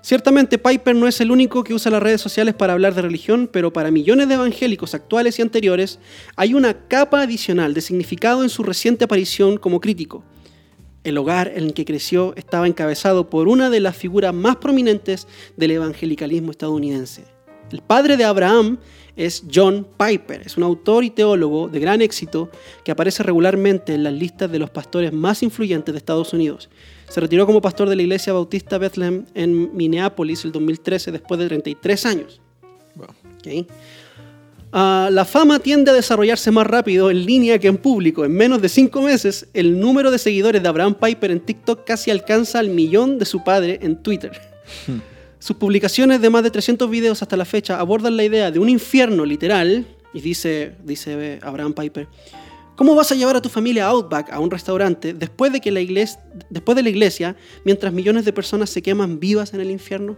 Ciertamente 0.00 0.58
Piper 0.58 0.94
no 0.94 1.08
es 1.08 1.20
el 1.20 1.30
único 1.30 1.64
que 1.64 1.74
usa 1.74 1.90
las 1.90 2.02
redes 2.02 2.20
sociales 2.20 2.54
para 2.54 2.72
hablar 2.72 2.94
de 2.94 3.02
religión, 3.02 3.48
pero 3.52 3.72
para 3.72 3.90
millones 3.90 4.28
de 4.28 4.34
evangélicos 4.34 4.94
actuales 4.94 5.38
y 5.38 5.42
anteriores 5.42 5.98
hay 6.36 6.54
una 6.54 6.86
capa 6.86 7.22
adicional 7.22 7.74
de 7.74 7.80
significado 7.80 8.42
en 8.42 8.48
su 8.48 8.62
reciente 8.62 9.04
aparición 9.04 9.58
como 9.58 9.80
crítico. 9.80 10.24
El 11.04 11.18
hogar 11.18 11.52
en 11.54 11.64
el 11.64 11.74
que 11.74 11.84
creció 11.84 12.32
estaba 12.36 12.66
encabezado 12.66 13.28
por 13.28 13.48
una 13.48 13.70
de 13.70 13.80
las 13.80 13.96
figuras 13.96 14.32
más 14.32 14.56
prominentes 14.56 15.26
del 15.56 15.72
evangelicalismo 15.72 16.52
estadounidense. 16.52 17.24
El 17.70 17.82
padre 17.82 18.16
de 18.16 18.24
Abraham 18.24 18.78
es 19.18 19.42
John 19.52 19.86
Piper, 19.98 20.42
es 20.46 20.56
un 20.56 20.62
autor 20.62 21.02
y 21.04 21.10
teólogo 21.10 21.68
de 21.68 21.80
gran 21.80 22.00
éxito 22.00 22.50
que 22.84 22.92
aparece 22.92 23.24
regularmente 23.24 23.92
en 23.92 24.04
las 24.04 24.12
listas 24.12 24.50
de 24.50 24.60
los 24.60 24.70
pastores 24.70 25.12
más 25.12 25.42
influyentes 25.42 25.92
de 25.92 25.98
Estados 25.98 26.32
Unidos. 26.32 26.70
Se 27.08 27.20
retiró 27.20 27.44
como 27.44 27.60
pastor 27.60 27.88
de 27.88 27.96
la 27.96 28.02
iglesia 28.02 28.32
bautista 28.32 28.78
Bethlehem 28.78 29.26
en 29.34 29.76
Minneapolis 29.76 30.44
el 30.44 30.52
2013 30.52 31.10
después 31.10 31.40
de 31.40 31.48
33 31.48 32.06
años. 32.06 32.40
Ah, 34.70 35.08
la 35.10 35.24
fama 35.24 35.58
tiende 35.58 35.90
a 35.90 35.94
desarrollarse 35.94 36.50
más 36.50 36.66
rápido 36.66 37.10
en 37.10 37.24
línea 37.24 37.58
que 37.58 37.68
en 37.68 37.78
público. 37.78 38.24
En 38.24 38.32
menos 38.32 38.62
de 38.62 38.68
cinco 38.68 39.02
meses, 39.02 39.48
el 39.52 39.80
número 39.80 40.10
de 40.12 40.18
seguidores 40.18 40.62
de 40.62 40.68
Abraham 40.68 40.94
Piper 40.94 41.32
en 41.32 41.40
TikTok 41.40 41.84
casi 41.84 42.10
alcanza 42.12 42.60
al 42.60 42.68
millón 42.68 43.18
de 43.18 43.24
su 43.24 43.42
padre 43.42 43.80
en 43.82 44.00
Twitter. 44.00 44.32
Sus 45.38 45.56
publicaciones 45.56 46.20
de 46.20 46.30
más 46.30 46.42
de 46.42 46.50
300 46.50 46.90
videos 46.90 47.22
hasta 47.22 47.36
la 47.36 47.44
fecha 47.44 47.78
abordan 47.78 48.16
la 48.16 48.24
idea 48.24 48.50
de 48.50 48.58
un 48.58 48.68
infierno 48.68 49.24
literal, 49.24 49.86
y 50.12 50.20
dice, 50.20 50.74
dice 50.84 51.38
Abraham 51.42 51.74
Piper, 51.74 52.08
¿cómo 52.76 52.94
vas 52.94 53.12
a 53.12 53.14
llevar 53.14 53.36
a 53.36 53.42
tu 53.42 53.48
familia 53.48 53.86
a 53.86 53.90
Outback, 53.90 54.32
a 54.32 54.40
un 54.40 54.50
restaurante, 54.50 55.14
después 55.14 55.52
de, 55.52 55.60
que 55.60 55.70
la 55.70 55.80
iglesia, 55.80 56.20
después 56.50 56.76
de 56.76 56.82
la 56.82 56.88
iglesia, 56.88 57.36
mientras 57.64 57.92
millones 57.92 58.24
de 58.24 58.32
personas 58.32 58.70
se 58.70 58.82
queman 58.82 59.20
vivas 59.20 59.54
en 59.54 59.60
el 59.60 59.70
infierno? 59.70 60.16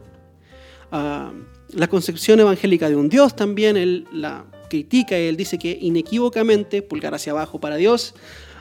Ah, 0.93 1.33
la 1.73 1.89
concepción 1.89 2.41
evangélica 2.41 2.89
de 2.89 2.97
un 2.97 3.09
Dios 3.09 3.37
también, 3.37 3.77
él 3.77 4.07
la 4.13 4.45
critica 4.69 5.19
y 5.19 5.27
él 5.27 5.37
dice 5.37 5.59
que 5.59 5.77
inequívocamente, 5.81 6.83
pulgar 6.83 7.15
hacia 7.15 7.33
abajo 7.33 7.61
para 7.61 7.77
Dios, 7.77 8.15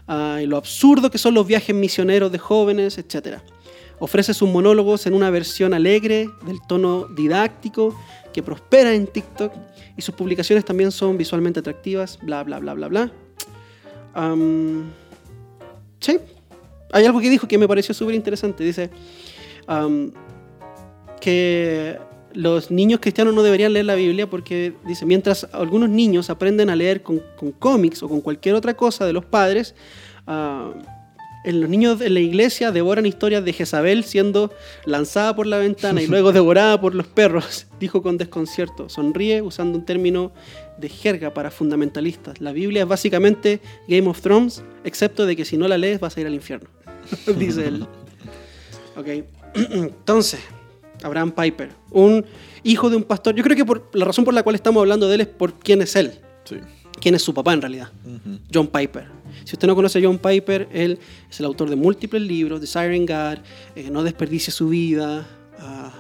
ah, 0.08 0.40
y 0.42 0.46
lo 0.46 0.58
absurdo 0.58 1.10
que 1.10 1.18
son 1.18 1.34
los 1.34 1.48
viajes 1.48 1.76
misioneros 1.76 2.32
de 2.32 2.38
jóvenes, 2.38 2.98
etc. 2.98 3.40
Ofrece 4.00 4.34
sus 4.34 4.50
monólogos 4.50 5.06
en 5.08 5.14
una 5.14 5.30
versión 5.30 5.74
alegre, 5.74 6.30
del 6.46 6.60
tono 6.68 7.06
didáctico, 7.06 7.96
que 8.34 8.42
prospera 8.44 8.94
en 8.94 9.08
TikTok, 9.08 9.54
y 9.98 10.02
sus 10.02 10.16
publicaciones 10.16 10.64
también 10.64 10.92
son 10.92 11.18
visualmente 11.18 11.60
atractivas, 11.60 12.20
bla, 12.22 12.44
bla, 12.44 12.60
bla, 12.60 12.74
bla, 12.74 12.88
bla. 12.88 13.12
Am, 14.14 14.92
sí, 16.00 16.18
hay 16.92 17.06
algo 17.06 17.20
que 17.20 17.30
dijo 17.30 17.48
que 17.48 17.58
me 17.58 17.68
pareció 17.68 17.94
súper 17.94 18.16
interesante. 18.16 18.64
Dice 18.64 18.90
que 21.22 22.00
los 22.34 22.72
niños 22.72 23.00
cristianos 23.00 23.34
no 23.34 23.44
deberían 23.44 23.74
leer 23.74 23.86
la 23.86 23.96
Biblia 23.96 24.30
porque 24.30 24.74
dice, 24.86 25.06
mientras 25.06 25.48
algunos 25.52 25.90
niños 25.90 26.30
aprenden 26.30 26.70
a 26.70 26.76
leer 26.76 27.04
con, 27.04 27.22
cómics 27.60 28.04
o 28.04 28.10
con 28.10 28.22
cualquier 28.22 28.56
otra 28.56 28.76
cosa 28.76 29.06
de 29.06 29.14
los 29.14 29.26
padres, 29.26 29.76
ah, 30.28 30.72
los 31.44 31.70
niños 31.70 32.00
de 32.00 32.10
la 32.10 32.20
iglesia 32.20 32.72
devoran 32.72 33.06
historias 33.06 33.46
de 33.46 33.54
Jezabel 33.54 34.04
siendo 34.04 34.52
lanzada 34.86 35.36
por 35.36 35.48
la 35.48 35.58
ventana 35.58 36.02
y 36.02 36.08
luego 36.08 36.32
devorada 36.34 36.80
por 36.80 36.96
los 36.96 37.08
perros, 37.08 37.68
dijo 37.80 38.02
con 38.02 38.18
desconcierto. 38.18 38.90
Sonríe 38.90 39.42
usando 39.42 39.78
un 39.78 39.86
término 39.86 40.32
de 40.78 40.90
jerga 40.90 41.34
para 41.34 41.52
fundamentalistas. 41.52 42.42
La 42.42 42.52
Biblia 42.52 42.84
es 42.84 42.88
básicamente 42.88 43.62
Game 43.88 44.08
of 44.10 44.22
Thrones, 44.22 44.64
excepto 44.84 45.26
de 45.26 45.36
que 45.36 45.46
si 45.46 45.58
no 45.58 45.68
la 45.68 45.78
lees 45.78 46.00
vas 46.00 46.18
a 46.18 46.22
ir 46.22 46.28
al 46.28 46.34
infierno, 46.34 46.70
dice 47.38 47.68
él. 47.68 47.88
Ok, 48.98 49.08
entonces, 49.72 50.40
Abraham 51.04 51.32
Piper, 51.32 51.70
un 51.92 52.26
hijo 52.64 52.90
de 52.90 52.98
un 52.98 53.04
pastor. 53.04 53.36
Yo 53.36 53.44
creo 53.44 53.56
que 53.56 53.66
por, 53.66 53.90
la 53.94 54.06
razón 54.06 54.26
por 54.26 54.34
la 54.34 54.44
cual 54.44 54.56
estamos 54.56 54.82
hablando 54.82 55.08
de 55.08 55.16
él 55.16 55.22
es 55.22 55.28
por 55.28 55.54
quién 55.54 55.82
es 55.82 55.96
él, 55.96 56.20
Sí. 56.44 56.58
Quién 57.02 57.16
es 57.16 57.22
su 57.22 57.34
papá 57.34 57.54
en 57.54 57.62
realidad. 57.62 57.90
Ujú. 58.06 58.40
John 58.54 58.68
Piper. 58.68 59.06
Si 59.46 59.56
usted 59.56 59.68
no 59.68 59.76
conoce 59.76 60.00
a 60.00 60.02
John 60.04 60.18
Piper, 60.18 60.68
él 60.72 61.00
es 61.30 61.40
el 61.40 61.46
autor 61.46 61.70
de 61.70 61.76
múltiples 61.76 62.22
libros, 62.22 62.62
Desiring 62.62 63.06
God, 63.06 63.40
eh, 63.76 63.90
No 63.92 64.04
desperdicie 64.04 64.52
su 64.54 64.70
vida, 64.70 65.28
ah, 65.60 65.92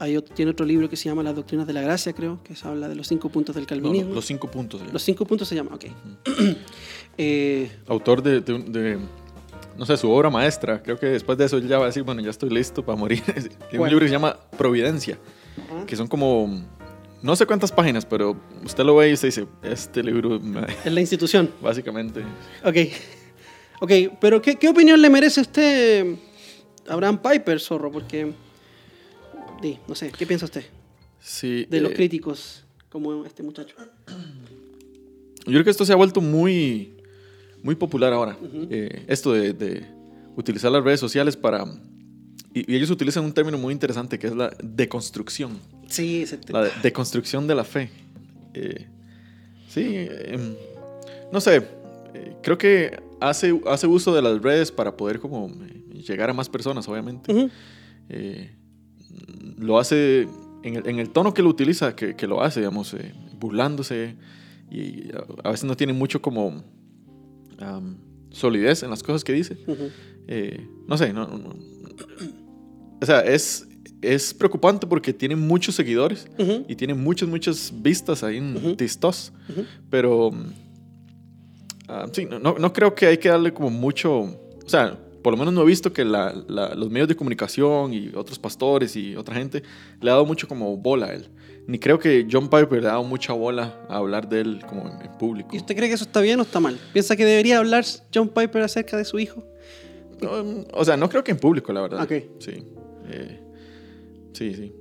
Hay 0.00 0.16
otro- 0.16 0.32
tiene 0.32 0.52
otro 0.52 0.64
libro 0.64 0.88
que 0.88 0.96
se 0.96 1.08
llama 1.08 1.24
Las 1.24 1.34
Doctrinas 1.34 1.66
de 1.66 1.72
la 1.72 1.80
Gracia, 1.82 2.12
creo, 2.12 2.40
que 2.44 2.54
se 2.54 2.68
habla 2.68 2.88
de 2.88 2.94
los 2.94 3.08
cinco 3.08 3.30
puntos 3.30 3.56
del 3.56 3.66
calvinismo. 3.66 4.10
no, 4.10 4.14
los 4.14 4.26
cinco 4.26 4.48
puntos. 4.48 4.80
Los 4.92 5.02
cinco 5.02 5.24
puntos 5.26 5.48
se 5.48 5.56
llama, 5.56 5.74
ok. 5.74 5.86
Eh, 7.20 7.68
Autor 7.88 8.22
de, 8.22 8.40
de- 8.40 8.58
de, 8.62 8.98
no 9.76 9.84
sé, 9.86 9.96
su 9.96 10.08
obra 10.10 10.30
maestra. 10.30 10.80
Creo 10.82 10.98
que 11.00 11.06
después 11.06 11.36
de 11.36 11.46
eso 11.46 11.56
él 11.56 11.66
ya 11.66 11.78
va 11.78 11.84
a 11.84 11.86
decir, 11.88 12.04
bueno, 12.04 12.20
ya 12.20 12.30
estoy 12.30 12.50
listo 12.50 12.84
para 12.84 12.96
morir. 12.96 13.22
Tiene 13.24 13.48
un 13.72 13.78
¿Cuál? 13.78 13.90
libro 13.90 14.04
que 14.04 14.08
se 14.08 14.12
llama 14.14 14.36
Providencia, 14.56 15.18
Ajá. 15.68 15.84
que 15.86 15.96
son 15.96 16.06
como, 16.06 16.62
no 17.22 17.34
sé 17.36 17.46
cuántas 17.46 17.72
páginas, 17.72 18.06
pero 18.06 18.36
usted 18.64 18.84
lo 18.84 18.96
ve 18.96 19.10
y 19.10 19.12
usted 19.14 19.28
dice, 19.28 19.46
este 19.62 20.02
libro, 20.02 20.40
es 20.84 20.92
la 20.92 21.00
institución. 21.00 21.50
básicamente... 21.62 22.22
Ok. 22.64 22.76
Ok, 23.80 23.92
pero 24.20 24.42
¿qué, 24.42 24.56
qué 24.56 24.68
opinión 24.68 25.00
le 25.00 25.08
merece 25.08 25.40
a 25.40 25.42
usted 25.42 26.14
Abraham 26.88 27.20
Piper, 27.22 27.60
zorro? 27.60 27.92
Porque, 27.92 28.32
di, 29.62 29.78
no 29.86 29.94
sé, 29.94 30.10
¿qué 30.16 30.26
piensa 30.26 30.46
usted 30.46 30.64
Sí, 31.20 31.66
de 31.68 31.80
los 31.80 31.92
eh, 31.92 31.94
críticos 31.94 32.64
como 32.88 33.24
este 33.24 33.42
muchacho? 33.42 33.76
Yo 34.06 35.52
creo 35.52 35.64
que 35.64 35.70
esto 35.70 35.84
se 35.84 35.92
ha 35.92 35.96
vuelto 35.96 36.20
muy, 36.20 36.94
muy 37.62 37.74
popular 37.74 38.12
ahora. 38.12 38.36
Eh, 38.70 39.04
esto 39.08 39.32
de, 39.32 39.52
de 39.52 39.86
utilizar 40.36 40.70
las 40.70 40.82
redes 40.82 41.00
sociales 41.00 41.36
para... 41.36 41.64
Y, 42.54 42.72
y 42.72 42.76
ellos 42.76 42.90
utilizan 42.90 43.24
un 43.24 43.32
término 43.32 43.58
muy 43.58 43.72
interesante 43.72 44.18
que 44.18 44.26
es 44.26 44.34
la 44.34 44.50
deconstrucción. 44.62 45.58
Sí, 45.88 46.22
ese 46.22 46.36
te- 46.38 46.52
La 46.52 46.62
de- 46.64 46.70
deconstrucción 46.82 47.46
de 47.46 47.54
la 47.54 47.64
fe. 47.64 47.90
Eh, 48.54 48.86
sí, 49.68 49.82
em, 49.96 50.54
no 51.32 51.40
sé. 51.40 51.56
eh, 52.14 52.34
creo 52.42 52.56
que 52.58 53.00
hace, 53.20 53.60
hace 53.66 53.86
uso 53.86 54.14
de 54.14 54.22
las 54.22 54.40
redes 54.40 54.70
para 54.72 54.96
poder 54.96 55.18
como 55.18 55.48
eh, 55.48 56.02
llegar 56.06 56.30
a 56.30 56.32
más 56.32 56.48
personas, 56.48 56.86
obviamente. 56.88 57.50
Lo 59.58 59.78
hace 59.78 60.28
en 60.62 60.76
el, 60.76 60.86
en 60.88 60.98
el 60.98 61.10
tono 61.10 61.34
que 61.34 61.42
lo 61.42 61.48
utiliza, 61.50 61.94
que, 61.96 62.14
que 62.16 62.26
lo 62.26 62.42
hace, 62.42 62.60
digamos, 62.60 62.94
burlándose 63.38 64.16
y 64.70 65.10
a, 65.12 65.24
a 65.48 65.50
veces 65.50 65.64
no 65.64 65.76
tiene 65.76 65.92
mucho 65.92 66.20
como 66.22 66.62
solidez 68.30 68.82
en 68.82 68.90
las 68.90 69.02
cosas 69.02 69.24
que 69.24 69.32
dice. 69.32 69.56
No 70.86 70.96
sé, 70.98 71.12
no, 71.12 71.26
no- 71.26 71.56
o 73.00 73.06
sea, 73.06 73.20
es, 73.20 73.67
es 74.02 74.32
preocupante 74.34 74.86
porque 74.86 75.12
tiene 75.12 75.34
muchos 75.36 75.74
seguidores 75.74 76.26
y 76.68 76.74
tiene 76.76 76.94
muchas, 76.94 77.28
muchas 77.28 77.72
vistas 77.74 78.22
ahí 78.22 78.36
en 78.38 78.56
Ujú. 78.56 79.64
pero 79.90 80.30
ah, 81.88 82.06
sí, 82.12 82.24
no, 82.26 82.38
no, 82.38 82.72
creo 82.72 82.94
que 82.94 83.06
hay 83.06 83.18
que 83.18 83.28
darle 83.28 83.52
como 83.52 83.70
mucho, 83.70 84.20
o 84.20 84.68
sea, 84.68 84.96
por 85.22 85.32
lo 85.32 85.36
menos 85.38 85.52
no 85.52 85.62
he 85.62 85.66
visto 85.66 85.92
que 85.92 86.04
la- 86.04 86.32
la- 86.48 86.74
los 86.74 86.90
medios 86.90 87.08
de 87.08 87.16
comunicación 87.16 87.92
y 87.92 88.10
otros 88.14 88.38
pastores 88.38 88.94
y 88.96 89.16
otra 89.16 89.34
gente 89.34 89.62
le 90.00 90.10
ha 90.10 90.14
dado 90.14 90.24
mucho 90.26 90.46
como 90.46 90.76
bola 90.76 91.06
a 91.06 91.14
él. 91.14 91.28
Ni 91.66 91.78
creo 91.78 91.98
que 91.98 92.26
John 92.30 92.48
Piper 92.48 92.80
le 92.80 92.88
ha 92.88 92.92
dado 92.92 93.04
mucha 93.04 93.34
bola 93.34 93.78
a 93.90 93.96
hablar 93.98 94.26
de 94.28 94.40
él 94.40 94.60
como 94.66 94.88
en, 94.88 95.02
en 95.04 95.12
público. 95.18 95.50
¿Y 95.52 95.58
usted 95.58 95.76
cree 95.76 95.88
que 95.88 95.96
eso 95.96 96.04
está 96.04 96.20
bien 96.22 96.38
o 96.40 96.42
está 96.42 96.60
mal? 96.60 96.78
¿Piensa 96.94 97.14
que 97.14 97.26
debería 97.26 97.58
hablar 97.58 97.84
John 98.14 98.28
Piper 98.28 98.62
acerca 98.62 98.96
de 98.96 99.04
su 99.04 99.18
hijo? 99.18 99.44
No, 100.22 100.64
o 100.72 100.84
sea, 100.84 100.96
no 100.96 101.10
creo 101.10 101.22
que 101.22 101.32
en 101.32 101.38
público, 101.38 101.70
la 101.72 101.82
verdad. 101.82 102.02
Ok. 102.04 102.12
Sí. 102.38 102.62
Eh, 103.10 103.40
sí, 104.38 104.54
sí. 104.54 104.72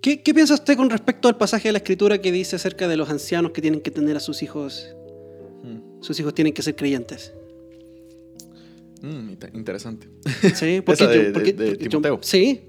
¿Qué, 0.00 0.22
qué 0.22 0.32
piensa 0.34 0.54
usted 0.54 0.76
con 0.76 0.88
respecto 0.90 1.26
al 1.28 1.36
pasaje 1.36 1.68
de 1.68 1.72
la 1.72 1.78
escritura 1.78 2.20
que 2.20 2.30
dice 2.30 2.56
acerca 2.56 2.86
de 2.86 2.96
los 2.96 3.08
ancianos 3.10 3.50
que 3.52 3.60
tienen 3.60 3.80
que 3.80 3.90
tener 3.90 4.16
a 4.16 4.20
sus 4.20 4.42
hijos? 4.42 4.94
Mm. 5.64 6.02
Sus 6.02 6.20
hijos 6.20 6.32
tienen 6.34 6.52
que 6.52 6.62
ser 6.62 6.76
creyentes. 6.76 7.32
Mm, 9.02 9.30
inte- 9.30 9.50
interesante. 9.54 10.08
Sí, 10.54 10.80
porque, 10.84 11.04
Esa 11.04 11.12
de- 11.12 11.24
yo- 11.26 11.32
porque- 11.32 11.52
de- 11.52 11.64
de 11.64 11.70
porque 11.72 11.84
yo- 11.84 11.90
Timoteo. 11.90 12.18
sí, 12.22 12.60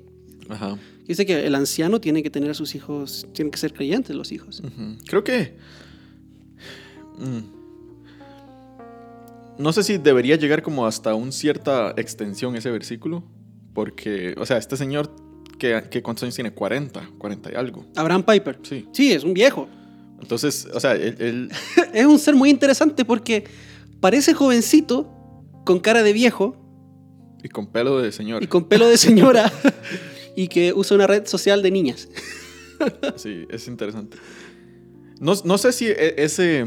Ajá. 0.49 0.77
dice 1.07 1.25
que 1.25 1.45
el 1.45 1.53
anciano 1.55 2.01
tiene 2.01 2.23
que 2.23 2.29
tener 2.29 2.49
a 2.49 2.53
sus 2.53 2.73
hijos, 2.75 3.27
tienen 3.33 3.51
que 3.51 3.57
ser 3.57 3.73
creyentes 3.73 4.15
los 4.15 4.31
hijos. 4.31 4.61
Creo 5.07 5.23
que. 5.23 5.53
mm, 7.17 7.57
no 9.59 9.73
sé 9.73 9.83
si 9.83 9.97
debería 9.97 10.35
llegar 10.35 10.61
como 10.61 10.85
hasta 10.85 11.13
una 11.15 11.31
cierta 11.31 11.93
extensión 11.97 12.55
ese 12.55 12.71
versículo. 12.71 13.23
Porque, 13.73 14.33
o 14.39 14.45
sea, 14.45 14.57
este 14.57 14.75
señor, 14.75 15.11
que, 15.57 15.83
que 15.89 16.01
¿cuántos 16.01 16.23
años 16.23 16.35
tiene? 16.35 16.51
40, 16.51 17.11
40 17.17 17.51
y 17.51 17.55
algo. 17.55 17.85
Abraham 17.95 18.23
Piper. 18.23 18.59
Sí. 18.63 18.85
Sí, 18.93 19.11
es 19.13 19.23
un 19.23 19.33
viejo. 19.33 19.67
Entonces, 20.21 20.67
o 20.73 20.79
sea, 20.79 20.93
él. 20.93 21.15
él- 21.19 21.51
es 21.93 22.05
un 22.05 22.19
ser 22.19 22.35
muy 22.35 22.49
interesante 22.49 23.05
porque 23.05 23.43
parece 23.99 24.33
jovencito, 24.33 25.11
con 25.65 25.79
cara 25.79 26.01
de 26.03 26.13
viejo 26.13 26.55
y 27.43 27.49
con 27.49 27.67
pelo 27.67 27.99
de 28.01 28.11
señor. 28.11 28.41
y 28.43 28.47
con 28.47 28.65
pelo 28.67 28.87
de 28.87 28.97
señora 28.97 29.51
y 30.35 30.47
que 30.47 30.73
usa 30.73 30.95
una 30.95 31.07
red 31.07 31.25
social 31.27 31.61
de 31.61 31.71
niñas. 31.71 32.07
Sí, 33.15 33.45
es 33.49 33.67
interesante. 33.67 34.17
No, 35.19 35.33
no 35.45 35.57
sé 35.57 35.71
si 35.71 35.85
e- 35.87 36.15
ese. 36.23 36.63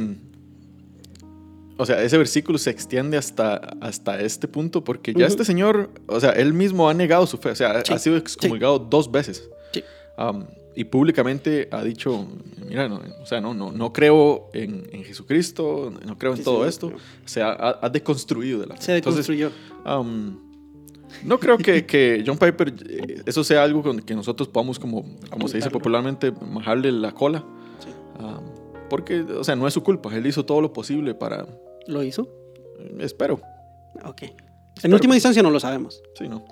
O 1.81 1.87
sea, 1.87 2.03
ese 2.03 2.19
versículo 2.19 2.59
se 2.59 2.69
extiende 2.69 3.17
hasta, 3.17 3.55
hasta 3.81 4.21
este 4.21 4.47
punto, 4.47 4.85
porque 4.85 5.15
ya 5.15 5.27
este 5.27 5.47
señor, 5.47 5.89
o 6.07 6.21
sea, 6.21 6.33
él 6.33 6.53
mismo 6.53 6.91
ha 6.91 6.93
negado 6.93 7.27
su 7.27 7.39
fe, 7.39 7.53
o 7.53 7.55
sea, 7.57 7.83
Sí, 7.83 7.95
ha 7.95 7.99
sido 7.99 8.19
excomulgado 8.19 8.79
dos 8.79 9.11
veces. 9.11 9.49
Sí. 9.73 9.83
Um, 10.19 10.45
y 10.77 10.85
públicamente 10.85 11.69
ha 11.73 11.83
dicho, 11.83 12.29
mira, 12.69 12.87
no, 12.87 13.01
o 13.23 13.25
sea, 13.25 13.41
no, 13.41 13.55
no, 13.55 13.73
no 13.73 13.95
creo 13.95 14.51
en, 14.53 14.91
en 14.93 15.05
Jesucristo, 15.05 15.91
no 16.05 16.19
creo 16.19 16.33
en 16.33 16.39
Sí, 16.39 16.45
todo 16.45 16.65
sí, 16.65 16.69
esto. 16.69 16.89
O 16.89 17.29
sea, 17.29 17.49
ha, 17.49 17.79
ha 17.81 17.89
deconstruido 17.89 18.61
de 18.61 18.67
la 18.67 18.77
fe. 18.77 18.83
Se 18.83 18.97
Entonces, 18.97 19.27
deconstruyó. 19.27 19.51
Um, 19.87 20.39
no 21.25 21.41
creo 21.41 21.57
que, 21.57 21.87
que 21.87 22.23
John 22.27 22.37
Piper, 22.37 22.75
eh, 22.91 23.23
eso 23.25 23.43
sea 23.43 23.65
algo 23.65 23.83
con 23.83 24.01
que 24.01 24.15
nosotros 24.15 24.49
podamos, 24.49 24.79
como, 24.79 25.07
como 25.31 25.49
se 25.49 25.57
dice 25.57 25.71
popularmente, 25.71 26.31
majarle 26.31 26.93
la 26.93 27.13
cola. 27.13 27.43
Sí. 27.83 27.89
Um, 28.23 28.61
porque, 28.91 29.21
o 29.23 29.45
sea, 29.45 29.57
no 29.57 29.67
es 29.67 29.73
su 29.73 29.83
culpa. 29.83 30.15
Él 30.15 30.27
hizo 30.27 30.45
todo 30.45 30.61
lo 30.61 30.73
posible 30.75 31.15
para. 31.15 31.47
¿Lo 31.91 32.03
hizo? 32.03 32.29
espero. 33.01 33.41
Ok. 34.05 34.23
En 34.83 34.95
última 34.95 35.15
instancia 35.15 35.43
no 35.43 35.51
lo 35.51 35.61
sabemos. 35.61 36.03
Sí, 36.19 36.29
¿no? 36.29 36.45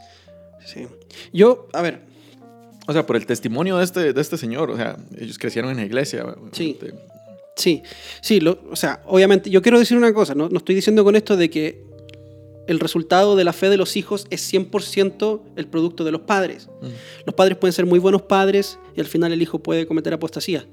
Sí. 0.66 0.86
Yo, 1.32 1.68
a 1.72 1.80
ver, 1.82 2.00
O 2.86 2.92
sea, 2.92 3.04
por 3.06 3.16
el 3.16 3.24
testimonio 3.26 3.76
de 3.78 3.84
este, 3.84 4.12
de 4.12 4.20
este 4.20 4.36
señor, 4.38 4.70
o 4.70 4.76
sea, 4.76 4.96
ellos 5.18 5.38
crecieron 5.38 5.70
en 5.70 5.76
la 5.78 5.84
iglesia. 5.84 6.24
Sí. 6.52 6.78
sí, 7.56 7.82
sí, 8.22 8.40
lo- 8.40 8.60
o 8.70 8.76
sea, 8.76 9.02
obviamente, 9.06 9.50
yo 9.50 9.60
quiero 9.62 9.78
decir 9.78 9.96
una 9.96 10.12
cosa, 10.14 10.34
no, 10.34 10.48
no 10.48 10.58
estoy 10.58 10.74
diciendo 10.74 11.04
con 11.04 11.14
esto 11.16 11.36
de 11.36 11.50
que 11.50 11.84
el 12.66 12.80
resultado 12.80 13.34
de 13.36 13.44
la 13.44 13.52
fe 13.52 13.68
de 13.70 13.76
los 13.78 13.96
hijos 13.96 14.26
es 14.30 14.52
100% 14.52 15.40
el 15.56 15.66
producto 15.66 16.04
de 16.04 16.12
los 16.12 16.22
padres. 16.22 16.68
mm, 16.82 16.86
Los 17.26 17.34
padres 17.34 17.56
pueden 17.58 17.72
ser 17.72 17.86
muy 17.86 17.98
buenos 17.98 18.22
padres 18.22 18.78
y 18.96 19.00
al 19.00 19.06
final 19.06 19.32
el 19.32 19.40
hijo 19.42 19.58
puede 19.58 19.86
cometer 19.86 20.12
apostasía. 20.14 20.66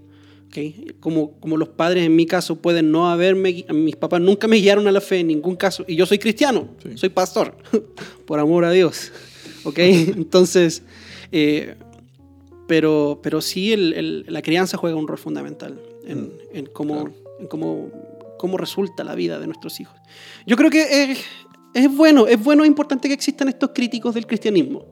Como, 1.00 1.40
como 1.40 1.58
los 1.58 1.70
padres 1.70 2.06
en 2.06 2.16
mi 2.16 2.26
caso 2.26 2.56
pueden 2.62 2.92
no 2.92 3.10
haberme, 3.10 3.66
mis 3.74 3.96
papás 3.96 4.22
nunca 4.22 4.48
me 4.48 4.58
guiaron 4.58 4.88
a 4.88 4.92
la 4.92 5.02
fe 5.02 5.20
en 5.20 5.28
ningún 5.28 5.56
caso 5.56 5.84
y 5.88 5.96
yo 5.96 6.06
soy 6.06 6.18
cristiano, 6.20 6.70
Sí. 6.84 6.98
soy 6.98 7.10
pastor, 7.10 7.58
por 8.26 8.40
amor 8.40 8.66
a 8.66 8.72
Dios. 8.72 9.12
¿ok? 9.66 9.80
Entonces, 9.80 10.84
eh, 11.32 11.76
pero, 12.68 13.20
pero 13.22 13.42
sí 13.42 13.74
el- 13.74 13.94
el- 13.94 14.26
la 14.28 14.42
crianza 14.42 14.78
juega 14.78 14.96
un 14.96 15.08
rol 15.08 15.18
fundamental 15.18 15.80
en, 16.06 16.20
Mm, 16.26 16.30
en 16.54 16.66
cómo, 16.68 16.94
claro. 17.06 17.14
en 17.40 17.48
cómo, 17.48 17.92
cómo 18.38 18.58
resulta 18.58 19.04
la 19.04 19.16
vida 19.16 19.40
de 19.40 19.48
nuestros 19.48 19.80
hijos. 19.80 19.96
Yo 20.48 20.56
creo 20.56 20.70
que 20.70 21.04
es, 21.12 21.20
es 21.74 21.96
bueno, 21.96 22.28
es 22.28 22.44
bueno 22.44 22.64
e 22.64 22.68
importante 22.68 23.08
que 23.08 23.14
existan 23.14 23.50
estos 23.50 23.72
críticos 23.74 24.14
del 24.16 24.26
cristianismo. 24.28 24.86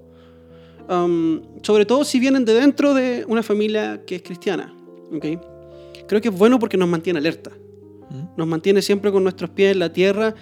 Um, 0.90 1.42
sobre 1.62 1.86
todo 1.86 2.04
si 2.04 2.20
vienen 2.20 2.44
de 2.46 2.54
dentro 2.56 2.94
de 2.94 3.24
una 3.28 3.42
familia 3.42 4.02
que 4.06 4.16
es 4.16 4.22
cristiana. 4.22 4.74
¿ok? 5.16 5.26
Creo 6.08 6.22
que 6.22 6.30
es 6.30 6.38
bueno 6.38 6.60
porque 6.60 6.78
nos 6.78 6.88
mantiene 6.90 7.20
alerta. 7.20 7.52
mm, 8.10 8.38
Nos 8.38 8.48
mantiene 8.48 8.82
siempre 8.82 9.12
con 9.12 9.24
nuestros 9.24 9.50
pies 9.50 9.74
en 9.74 9.80
la 9.80 9.92
tierra. 9.92 10.36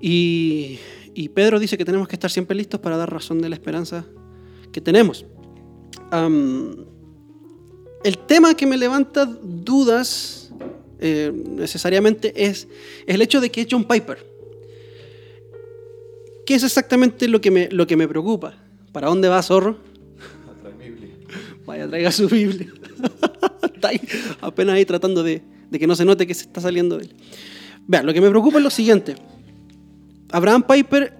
Y, 0.00 0.78
y 1.14 1.28
Pedro 1.30 1.58
dice 1.58 1.76
que 1.76 1.84
tenemos 1.84 2.08
que 2.08 2.16
estar 2.16 2.30
siempre 2.30 2.56
listos 2.56 2.80
para 2.80 2.96
dar 2.96 3.12
razón 3.12 3.40
de 3.40 3.48
la 3.48 3.54
esperanza 3.56 4.04
que 4.72 4.80
tenemos. 4.80 5.26
Um, 6.12 6.84
el 8.04 8.18
tema 8.26 8.54
que 8.54 8.66
me 8.66 8.76
levanta 8.76 9.26
dudas 9.26 10.52
eh, 11.00 11.32
necesariamente 11.34 12.32
es, 12.36 12.68
es 13.06 13.14
el 13.14 13.22
hecho 13.22 13.40
de 13.40 13.50
que 13.50 13.62
es 13.62 13.66
John 13.70 13.84
Piper. 13.84 14.26
¿Qué 16.46 16.54
es 16.54 16.62
exactamente 16.62 17.28
lo 17.28 17.40
que 17.40 17.50
me, 17.50 17.68
lo 17.70 17.86
que 17.86 17.96
me 17.96 18.08
preocupa? 18.08 18.54
¿Para 18.92 19.08
dónde 19.08 19.28
va, 19.28 19.42
zorro? 19.42 19.76
Vaya, 21.66 21.86
traiga 21.88 22.10
su 22.10 22.28
Biblia. 22.28 22.72
Está 23.74 23.88
ahí, 23.88 24.00
apenas 24.40 24.74
ahí 24.74 24.84
tratando 24.84 25.22
de, 25.22 25.42
de 25.70 25.78
que 25.78 25.86
no 25.86 25.94
se 25.96 26.04
note 26.04 26.26
que 26.26 26.34
se 26.34 26.44
está 26.44 26.60
saliendo 26.60 26.96
de 26.98 27.04
él. 27.04 27.14
Vean, 27.86 28.06
lo 28.06 28.12
que 28.12 28.20
me 28.20 28.28
preocupa 28.30 28.58
es 28.58 28.64
lo 28.64 28.70
siguiente. 28.70 29.14
Abraham 30.30 30.62
Piper 30.68 31.14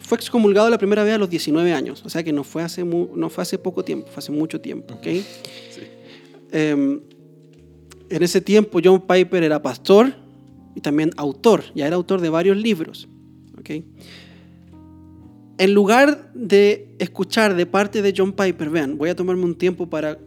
fue 0.00 0.16
excomulgado 0.16 0.70
la 0.70 0.78
primera 0.78 1.04
vez 1.04 1.14
a 1.14 1.18
los 1.18 1.28
19 1.28 1.72
años, 1.72 2.02
o 2.04 2.08
sea 2.08 2.22
que 2.22 2.32
no 2.32 2.44
fue 2.44 2.62
hace, 2.62 2.84
mu- 2.84 3.08
no 3.16 3.28
fue 3.28 3.42
hace 3.42 3.58
poco 3.58 3.84
tiempo, 3.84 4.06
fue 4.08 4.18
hace 4.20 4.32
mucho 4.32 4.60
tiempo. 4.60 4.94
¿ok? 4.94 5.02
sí. 5.04 5.80
Eh, 6.52 7.00
en 8.08 8.22
ese 8.22 8.40
tiempo 8.40 8.78
John 8.82 9.00
Piper 9.06 9.42
era 9.42 9.60
pastor 9.60 10.14
y 10.76 10.80
también 10.80 11.10
autor, 11.16 11.64
ya 11.74 11.86
era 11.86 11.96
autor 11.96 12.20
de 12.20 12.28
varios 12.28 12.56
libros. 12.56 13.08
¿ok? 13.58 13.70
en 15.58 15.72
lugar 15.72 16.30
de 16.34 16.94
escuchar 16.98 17.54
de 17.56 17.64
parte 17.66 18.02
de 18.02 18.12
John 18.16 18.32
Piper, 18.32 18.68
vean, 18.70 18.98
voy 18.98 19.08
a 19.08 19.16
tomarme 19.16 19.44
un 19.44 19.54
tiempo 19.56 19.88
para 19.88 20.18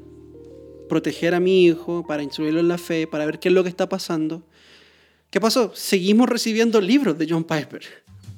proteger 0.90 1.34
a 1.34 1.40
mi 1.40 1.66
hijo, 1.66 2.06
para 2.06 2.22
instruirlo 2.24 2.60
en 2.60 2.68
la 2.68 2.78
fe, 2.78 3.08
para 3.08 3.26
ver 3.26 3.40
qué 3.40 3.48
es 3.48 3.54
lo 3.56 3.64
que 3.64 3.70
está 3.70 3.88
pasando. 3.88 4.44
¿Qué 5.30 5.40
pasó? 5.40 5.72
Seguimos 5.76 6.28
recibiendo 6.28 6.82
libros 6.82 7.18
de 7.18 7.28
John 7.30 7.44
Piper, 7.44 7.84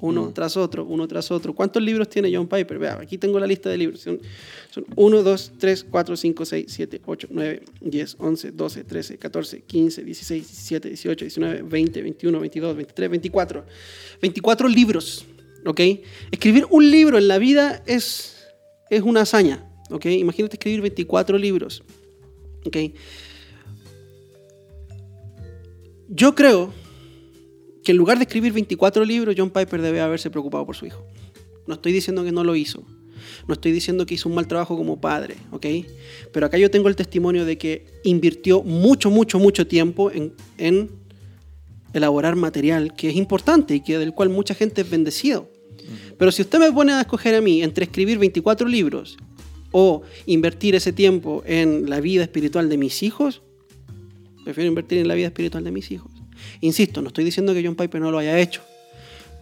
uno 0.01 0.25
Mm. 0.25 0.33
tras 0.33 0.57
otro, 0.57 0.83
uno 0.85 1.07
tras 1.07 1.31
otro. 1.31 1.53
¿Cuántos 1.55 1.81
libros 1.81 2.09
tiene 2.09 2.35
John 2.35 2.47
Piper? 2.47 2.77
Vea, 2.77 2.99
aquí 3.01 3.17
tengo 3.17 3.39
la 3.39 3.47
lista 3.47 3.69
de 3.69 3.77
libros. 3.77 4.01
Son, 4.01 4.19
son 4.71 4.85
1, 4.95 5.23
2, 5.23 5.51
3, 5.57 5.85
4, 5.89 6.17
5, 6.17 6.45
6, 6.45 6.65
7, 6.67 7.01
8, 7.05 7.27
9, 7.31 7.63
10, 7.79 8.15
11, 8.19 8.51
12, 8.51 8.83
13, 8.83 9.17
14, 9.17 9.61
15, 9.61 10.03
16, 10.03 10.47
17, 10.47 10.89
18, 10.89 11.25
19, 11.25 11.61
20, 11.61 12.01
21, 12.01 12.39
22, 12.39 12.75
23, 12.75 13.09
24. 13.09 13.65
24 14.21 14.67
libros, 14.67 15.25
¿ok? 15.65 15.79
Escribir 16.31 16.65
un 16.69 16.91
libro 16.91 17.17
en 17.17 17.27
la 17.27 17.37
vida 17.37 17.81
es, 17.85 18.47
es 18.89 19.01
una 19.01 19.21
hazaña, 19.21 19.65
¿ok? 19.89 20.07
Imagínate 20.07 20.55
escribir 20.55 20.81
24 20.81 21.37
libros, 21.37 21.83
¿ok? 22.65 22.77
Yo 26.09 26.35
creo 26.35 26.73
que 27.83 27.91
en 27.91 27.97
lugar 27.97 28.17
de 28.17 28.23
escribir 28.23 28.53
24 28.53 29.05
libros, 29.05 29.35
John 29.37 29.49
Piper 29.49 29.81
debe 29.81 30.01
haberse 30.01 30.29
preocupado 30.29 30.65
por 30.65 30.75
su 30.75 30.85
hijo. 30.85 31.05
No 31.67 31.75
estoy 31.75 31.93
diciendo 31.93 32.23
que 32.23 32.31
no 32.31 32.43
lo 32.43 32.55
hizo. 32.55 32.83
No 33.47 33.53
estoy 33.53 33.71
diciendo 33.71 34.05
que 34.05 34.15
hizo 34.15 34.29
un 34.29 34.35
mal 34.35 34.47
trabajo 34.47 34.75
como 34.77 34.99
padre, 34.99 35.35
¿ok? 35.51 35.65
Pero 36.31 36.45
acá 36.45 36.57
yo 36.57 36.69
tengo 36.69 36.89
el 36.89 36.95
testimonio 36.95 37.45
de 37.45 37.57
que 37.57 37.85
invirtió 38.03 38.61
mucho, 38.63 39.09
mucho, 39.09 39.39
mucho 39.39 39.67
tiempo 39.67 40.11
en, 40.11 40.33
en 40.57 40.89
elaborar 41.93 42.35
material 42.35 42.93
que 42.95 43.09
es 43.09 43.15
importante 43.15 43.75
y 43.75 43.81
que 43.81 43.97
del 43.97 44.13
cual 44.13 44.29
mucha 44.29 44.53
gente 44.53 44.81
es 44.81 44.89
bendecido. 44.89 45.49
Pero 46.17 46.31
si 46.31 46.41
usted 46.41 46.59
me 46.59 46.71
pone 46.71 46.93
a 46.93 47.01
escoger 47.01 47.35
a 47.35 47.41
mí 47.41 47.63
entre 47.63 47.85
escribir 47.85 48.19
24 48.19 48.67
libros 48.67 49.17
o 49.71 50.01
invertir 50.25 50.75
ese 50.75 50.91
tiempo 50.93 51.43
en 51.45 51.89
la 51.89 51.99
vida 52.01 52.23
espiritual 52.23 52.69
de 52.69 52.77
mis 52.77 53.03
hijos, 53.03 53.41
prefiero 54.43 54.67
invertir 54.67 54.99
en 54.99 55.07
la 55.07 55.15
vida 55.15 55.27
espiritual 55.27 55.63
de 55.63 55.71
mis 55.71 55.91
hijos. 55.91 56.11
Insisto, 56.61 57.01
no 57.01 57.07
estoy 57.09 57.23
diciendo 57.23 57.53
que 57.53 57.63
John 57.65 57.75
Piper 57.75 58.01
no 58.01 58.11
lo 58.11 58.17
haya 58.17 58.39
hecho. 58.39 58.61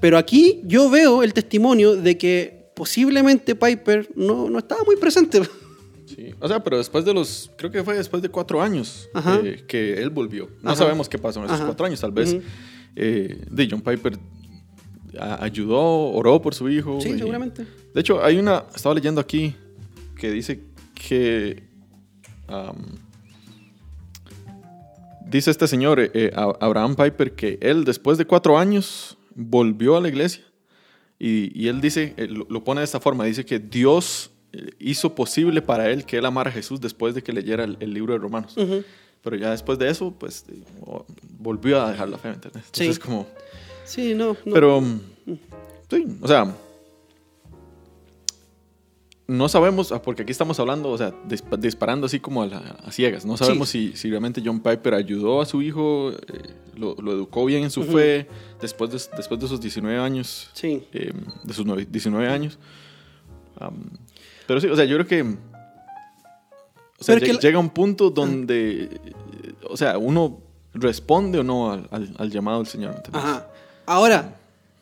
Pero 0.01 0.17
aquí 0.17 0.61
yo 0.65 0.89
veo 0.89 1.23
el 1.23 1.33
testimonio 1.33 1.95
de 1.95 2.17
que 2.17 2.71
posiblemente 2.75 3.55
Piper 3.55 4.09
no, 4.15 4.49
no 4.49 4.59
estaba 4.59 4.83
muy 4.85 4.95
presente. 4.97 5.41
Sí. 6.05 6.33
O 6.39 6.47
sea, 6.47 6.63
pero 6.63 6.77
después 6.77 7.05
de 7.05 7.13
los, 7.13 7.51
creo 7.57 7.69
que 7.71 7.83
fue 7.83 7.95
después 7.95 8.21
de 8.21 8.29
cuatro 8.29 8.61
años 8.61 9.09
eh, 9.43 9.63
que 9.67 9.93
él 10.01 10.09
volvió. 10.09 10.49
No 10.61 10.71
Ajá. 10.71 10.79
sabemos 10.79 11.07
qué 11.09 11.17
pasó 11.17 11.39
en 11.39 11.45
esos 11.45 11.57
Ajá. 11.57 11.65
cuatro 11.65 11.85
años. 11.85 11.99
Tal 12.01 12.11
vez 12.11 12.33
Ujú. 12.33 12.41
eh, 12.95 13.43
de 13.49 13.67
John 13.69 13.81
Piper 13.81 14.17
ayudó, 15.39 16.11
oró 16.11 16.41
por 16.41 16.53
su 16.55 16.69
hijo. 16.69 16.99
Sí, 17.01 17.09
y- 17.09 17.17
seguramente. 17.17 17.65
De 17.93 18.01
hecho, 18.01 18.23
hay 18.23 18.37
una, 18.37 18.65
estaba 18.75 18.95
leyendo 18.95 19.19
aquí 19.21 19.55
que 20.19 20.29
dice 20.31 20.59
que 20.93 21.63
am, 22.47 22.75
dice 25.25 25.49
este 25.49 25.67
señor, 25.67 25.99
eh, 25.99 26.11
eh, 26.13 26.31
Abraham 26.35 26.95
Piper, 26.95 27.33
que 27.33 27.57
él 27.61 27.85
después 27.85 28.17
de 28.17 28.25
cuatro 28.25 28.57
años 28.57 29.17
volvió 29.35 29.95
a 29.97 30.01
la 30.01 30.09
iglesia 30.09 30.43
y, 31.17 31.57
y 31.59 31.67
él 31.67 31.81
dice, 31.81 32.13
eh, 32.17 32.27
lo, 32.27 32.63
pone 32.63 32.81
de 32.81 32.85
esta 32.85 32.99
forma, 32.99 33.23
dice 33.25 33.45
que 33.45 33.59
Dios 33.59 34.31
hizo 34.79 35.13
posible 35.13 35.61
para 35.61 35.89
él 35.89 36.05
que 36.05 36.17
él 36.17 36.25
amara 36.25 36.49
a 36.49 36.53
Jesús 36.53 36.81
después 36.81 37.13
de 37.13 37.21
que 37.21 37.31
leyera 37.31 37.63
el, 37.63 37.77
el 37.79 37.93
libro 37.93 38.13
de 38.13 38.19
Romanos. 38.19 38.55
Pero 39.21 39.35
ya 39.35 39.51
después 39.51 39.77
de 39.77 39.89
eso, 39.89 40.11
pues 40.17 40.45
volvió 41.37 41.81
a 41.81 41.91
dejar 41.91 42.09
la 42.09 42.17
fe. 42.17 42.29
Entonces 42.29 42.95
Sí. 42.95 42.99
como... 42.99 43.27
Sí, 43.83 44.13
no. 44.15 44.37
no. 44.45 44.53
Pero, 44.53 44.81
mm, 44.81 44.99
sí, 45.89 46.05
o 46.21 46.27
sea, 46.27 46.55
no 49.29 49.47
sabemos, 49.47 49.91
ah, 49.91 50.01
porque 50.01 50.23
aquí 50.23 50.31
estamos 50.31 50.59
hablando, 50.59 50.89
o 50.89 50.97
sea, 50.97 51.13
dispa- 51.27 51.57
disparando 51.57 52.07
así 52.07 52.19
como 52.19 52.41
a, 52.43 52.47
la- 52.47 52.77
a 52.85 52.91
ciegas. 52.91 53.25
No 53.25 53.37
sabemos 53.37 53.69
si, 53.69 53.95
si 53.95 54.09
realmente 54.09 54.41
John 54.43 54.59
Piper 54.59 54.93
ayudó 54.95 55.41
a 55.41 55.45
su 55.45 55.61
hijo, 55.61 56.11
eh, 56.11 56.15
lo, 56.75 56.95
lo 56.95 57.11
educó 57.13 57.45
bien 57.45 57.63
en 57.63 57.69
su 57.71 57.83
fe, 57.83 58.27
después 58.59 58.89
de, 58.91 58.97
después 59.15 59.39
de 59.39 59.45
esos 59.45 59.61
19 59.61 59.99
años, 59.99 60.49
Sí. 60.53 60.83
eh, 60.93 61.13
de 61.43 61.53
sus 61.53 61.65
nueve- 61.65 61.87
19 61.89 62.27
años. 62.27 62.57
Pero 64.47 64.61
sí, 64.61 64.67
o 64.67 64.75
sea, 64.75 64.85
yo 64.85 64.95
creo 64.97 65.07
que... 65.07 65.35
O 66.99 67.03
sea, 67.03 67.17
que 67.19 67.33
llega 67.33 67.59
un 67.59 67.69
punto 67.69 68.09
donde, 68.09 68.83
eh, 68.83 69.13
o 69.69 69.77
sea, 69.77 69.97
uno 69.97 70.41
responde 70.73 71.39
o 71.39 71.43
no 71.43 71.71
al, 71.71 71.87
al- 71.91 72.13
al 72.17 72.29
llamado 72.29 72.57
del 72.59 72.67
Señor. 72.67 73.01
Ajá. 73.13 73.47
Ahora, 73.85 74.35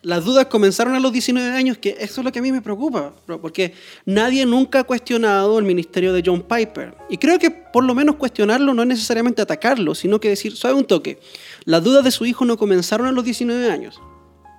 las 0.08 0.24
dudas 0.24 0.46
comenzaron 0.46 0.96
a 0.96 1.02
los 1.02 1.12
19 1.12 1.50
años, 1.50 1.78
que 1.80 1.98
eso 2.00 2.22
es 2.22 2.26
lo 2.26 2.32
que 2.32 2.39
a 2.39 2.41
mí 2.41 2.50
me 2.54 2.62
preocupa, 2.62 3.12
porque 3.41 3.74
nadie 4.06 4.46
nunca 4.46 4.80
ha 4.80 4.84
cuestionado 4.86 5.60
el 5.60 5.65
ministerio 5.65 6.13
de 6.13 6.24
John 6.26 6.43
Piper. 6.43 6.96
Y 7.10 7.17
creo 7.17 7.38
que 7.38 7.52
por 7.52 7.84
lo 7.84 7.93
menos 7.93 8.15
cuestionarlo 8.15 8.74
no 8.74 8.84
es 8.84 8.88
necesariamente 8.88 9.41
atacarlo, 9.41 9.93
sino 9.93 10.22
que 10.22 10.30
decir, 10.30 10.56
suave 10.56 10.78
un 10.78 10.86
toque, 10.86 11.20
las 11.65 11.84
dudas 11.84 12.06
de 12.06 12.12
su 12.12 12.26
hijo 12.26 12.46
no 12.46 12.58
comenzaron 12.58 13.06
a 13.08 13.12
los 13.12 13.26
19 13.26 13.70
años, 13.70 14.00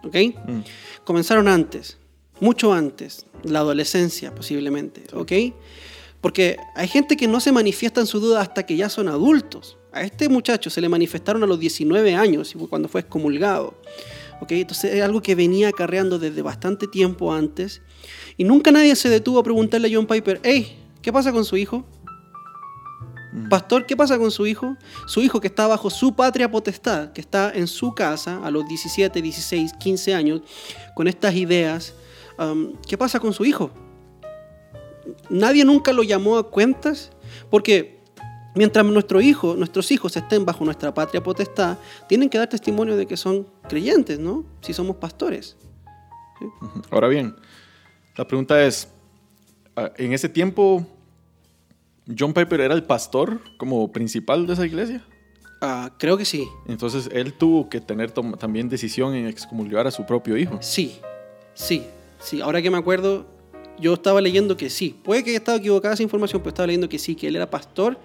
¿ok? 0.05 0.17
Mm. 0.47 0.61
Comenzaron 1.05 1.49
antes, 1.49 1.97
mucho 2.41 2.75
antes, 2.75 3.25
la 3.43 3.61
adolescencia 3.61 4.35
posiblemente, 4.35 5.05
¿ok? 5.15 5.33
Porque 6.21 6.59
hay 6.75 6.89
gente 6.89 7.17
que 7.17 7.27
no 7.27 7.41
se 7.41 7.53
manifiesta 7.53 8.03
en 8.03 8.07
su 8.07 8.21
duda 8.21 8.43
hasta 8.43 8.67
que 8.67 8.77
ya 8.77 8.91
son 8.91 9.09
adultos. 9.09 9.79
A 9.93 10.03
este 10.03 10.29
muchacho 10.29 10.69
se 10.69 10.83
le 10.83 10.91
manifestaron 10.91 11.43
a 11.43 11.47
los 11.47 11.59
19 11.59 12.15
años, 12.15 12.55
cuando 12.69 12.87
fue 12.87 13.01
excomulgado. 13.01 13.73
¿Ok? 14.40 14.53
Entonces 14.53 14.94
es 14.94 15.03
algo 15.03 15.22
que 15.22 15.35
venía 15.35 15.68
acarreando 15.68 16.18
desde 16.18 16.42
bastante 16.42 16.87
tiempo 16.87 17.33
antes. 17.33 17.83
Y 18.37 18.44
nunca 18.44 18.70
nadie 18.70 18.94
se 18.96 19.09
detuvo 19.09 19.38
a 19.38 19.42
preguntarle 19.42 19.88
a 19.88 19.90
John 19.94 20.07
Piper, 20.07 20.40
hey, 20.42 20.79
¿qué 21.03 21.12
pasa 21.12 21.33
con 21.33 21.44
su 21.44 21.57
hijo? 21.57 21.85
Pastor, 23.51 23.87
¿qué 23.87 23.96
pasa 23.96 24.18
con 24.18 24.31
su 24.31 24.46
hijo? 24.46 24.77
Su 25.07 25.20
hijo 25.20 25.40
que 25.40 25.48
está 25.48 25.66
bajo 25.66 25.90
su 25.90 26.14
patria 26.14 26.51
potestad, 26.51 27.12
que 27.12 27.20
está 27.20 27.53
en 27.55 27.66
su 27.66 27.94
casa 27.94 28.44
a 28.44 28.51
los 28.51 28.66
17, 28.66 29.20
16, 29.20 29.72
15 29.79 30.14
años, 30.14 30.40
con 30.94 31.09
estas 31.09 31.35
ideas. 31.35 31.94
um, 32.38 32.72
¿Qué 32.88 32.96
pasa 32.96 33.20
con 33.20 33.33
su 33.33 33.44
hijo? 33.44 33.70
Nadie 35.31 35.64
nunca 35.64 35.92
lo 35.92 36.03
llamó 36.03 36.38
a 36.38 36.51
cuentas, 36.51 37.11
porque 37.51 37.98
mientras 38.59 38.85
nuestro 38.85 39.21
hijo, 39.21 39.55
nuestros 39.55 39.88
hijos 39.92 40.16
estén 40.16 40.44
bajo 40.44 40.64
nuestra 40.64 40.92
patria 40.92 41.23
potestad, 41.23 41.79
tienen 42.09 42.29
que 42.29 42.38
dar 42.38 42.49
testimonio 42.49 42.97
de 42.97 43.07
que 43.07 43.16
son 43.16 43.47
creyentes, 43.68 44.18
¿no? 44.18 44.44
Si 44.61 44.73
somos 44.73 44.97
pastores. 44.97 45.57
Ujú. 46.40 46.83
Ahora 46.90 47.07
bien, 47.07 47.37
la 48.16 48.27
pregunta 48.27 48.61
es, 48.64 48.88
ah, 49.77 49.92
en 49.97 50.12
ese 50.12 50.29
tiempo, 50.29 50.85
John 52.18 52.35
Piper 52.35 52.61
era 52.61 52.75
el 52.75 52.83
pastor 52.83 53.40
como 53.59 53.92
principal 53.92 54.44
de 54.49 54.55
esa 54.55 54.66
iglesia. 54.66 55.05
Ah, 55.61 55.92
creo 55.97 56.18
que 56.18 56.25
sí. 56.25 56.49
Entonces 56.66 57.09
él 57.12 57.35
tuvo 57.35 57.68
que 57.68 57.81
tener 57.81 58.11
también 58.11 58.68
decisión 58.68 59.14
en 59.14 59.29
excomulgar 59.29 59.87
a 59.87 59.92
su 59.92 60.05
propio 60.05 60.37
hijo. 60.37 60.59
Sí, 60.61 60.99
sí, 61.55 61.85
sí. 62.18 62.40
Ahora 62.40 62.61
que 62.61 62.73
me 62.73 62.79
acuerdo, 62.79 63.25
yo 63.79 63.94
estaba 63.94 64.21
leyendo 64.21 64.57
que 64.57 64.68
sí. 64.68 64.97
Puede 65.05 65.23
que 65.23 65.31
haya 65.31 65.38
estado 65.38 65.59
equivocada 65.59 65.94
esa 65.94 66.03
información, 66.03 66.42
pero 66.42 66.51
estaba 66.51 66.66
leyendo 66.66 66.88
que 66.88 66.99
sí, 66.99 67.14
que 67.14 67.29
él 67.29 67.37
era 67.37 67.49
pastor 67.49 67.99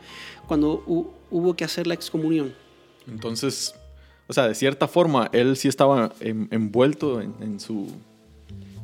cuando 0.47 0.83
hu- 0.85 1.07
hubo 1.31 1.55
que 1.55 1.63
hacer 1.63 1.87
la 1.87 1.93
excomunión. 1.93 2.53
Entonces, 3.07 3.75
o 4.27 4.33
sea, 4.33 4.47
de 4.47 4.55
cierta 4.55 4.87
forma, 4.87 5.29
él 5.33 5.57
sí 5.57 5.67
estaba 5.67 6.11
en- 6.19 6.47
envuelto 6.51 7.21
en, 7.21 7.33
en 7.41 7.59
su... 7.59 7.87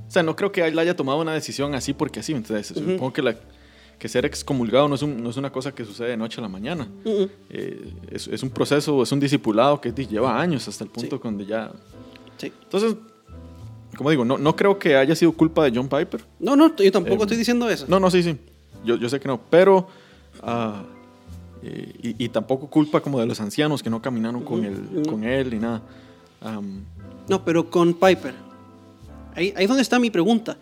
O 0.08 0.12
sea, 0.12 0.24
no 0.24 0.36
creo 0.36 0.52
que 0.52 0.66
él 0.66 0.78
haya 0.80 0.96
tomado 0.96 1.20
una 1.22 1.34
decisión 1.34 1.76
así 1.76 1.94
porque 1.94 2.20
así. 2.22 2.34
Entonces, 2.34 2.72
Ujú. 2.76 2.92
supongo 2.94 3.14
que, 3.14 3.22
la, 3.22 3.36
que 4.00 4.10
ser 4.10 4.26
excomulgado 4.26 4.88
no 4.88 4.96
es, 4.96 5.02
un- 5.04 5.22
no 5.24 5.30
es 5.30 5.38
una 5.38 5.52
cosa 5.52 5.74
que 5.74 5.86
sucede 5.86 6.10
de 6.10 6.18
noche 6.18 6.40
a 6.40 6.42
la 6.42 6.50
mañana. 6.50 6.86
Mm. 7.06 7.24
Eh, 7.52 7.94
es, 8.12 8.28
es 8.28 8.42
un 8.44 8.50
proceso, 8.50 9.04
es 9.04 9.12
un 9.12 9.20
discipulado 9.20 9.80
que 9.80 9.92
lleva 9.92 10.40
años 10.42 10.68
hasta 10.68 10.84
el 10.84 10.90
punto 10.90 11.18
Sí. 11.18 11.22
donde 11.24 11.46
ya... 11.46 11.72
Sí. 12.38 12.52
Entonces, 12.64 12.96
como 13.96 14.10
digo, 14.10 14.26
no, 14.26 14.38
no 14.38 14.56
creo 14.56 14.80
que 14.80 14.96
haya 14.96 15.16
sido 15.16 15.32
culpa 15.34 15.64
de 15.66 15.72
John 15.78 15.88
Piper. 15.90 16.22
No, 16.40 16.56
no, 16.56 16.76
yo 16.76 16.92
tampoco 16.92 17.22
Eh, 17.24 17.26
estoy 17.26 17.38
diciendo 17.38 17.70
eso. 17.70 17.86
No, 17.88 18.00
no, 18.00 18.10
sí, 18.10 18.24
sí. 18.24 18.36
Yo, 18.84 18.96
yo 18.96 19.10
sé 19.10 19.20
que 19.20 19.28
no. 19.28 19.40
Pero... 19.50 19.88
ah, 20.42 20.84
eh, 21.64 21.94
y, 22.02 22.26
y 22.26 22.30
tampoco 22.30 22.68
culpa 22.68 23.02
como 23.02 23.20
de 23.20 23.26
los 23.26 23.40
ancianos 23.42 23.84
que 23.84 23.90
no 23.90 24.02
caminaron 24.02 24.44
con, 24.44 24.66
ujú. 24.66 25.10
con 25.10 25.24
él 25.24 25.50
ni 25.52 25.60
nada. 25.60 25.82
Am, 26.42 26.84
No, 27.28 27.44
pero 27.44 27.70
con 27.70 27.94
Piper. 27.94 28.34
Ahí, 29.36 29.54
ahí 29.56 29.64
es 29.64 29.68
donde 29.68 29.84
está 29.84 30.00
mi 30.00 30.10
pregunta. 30.10 30.58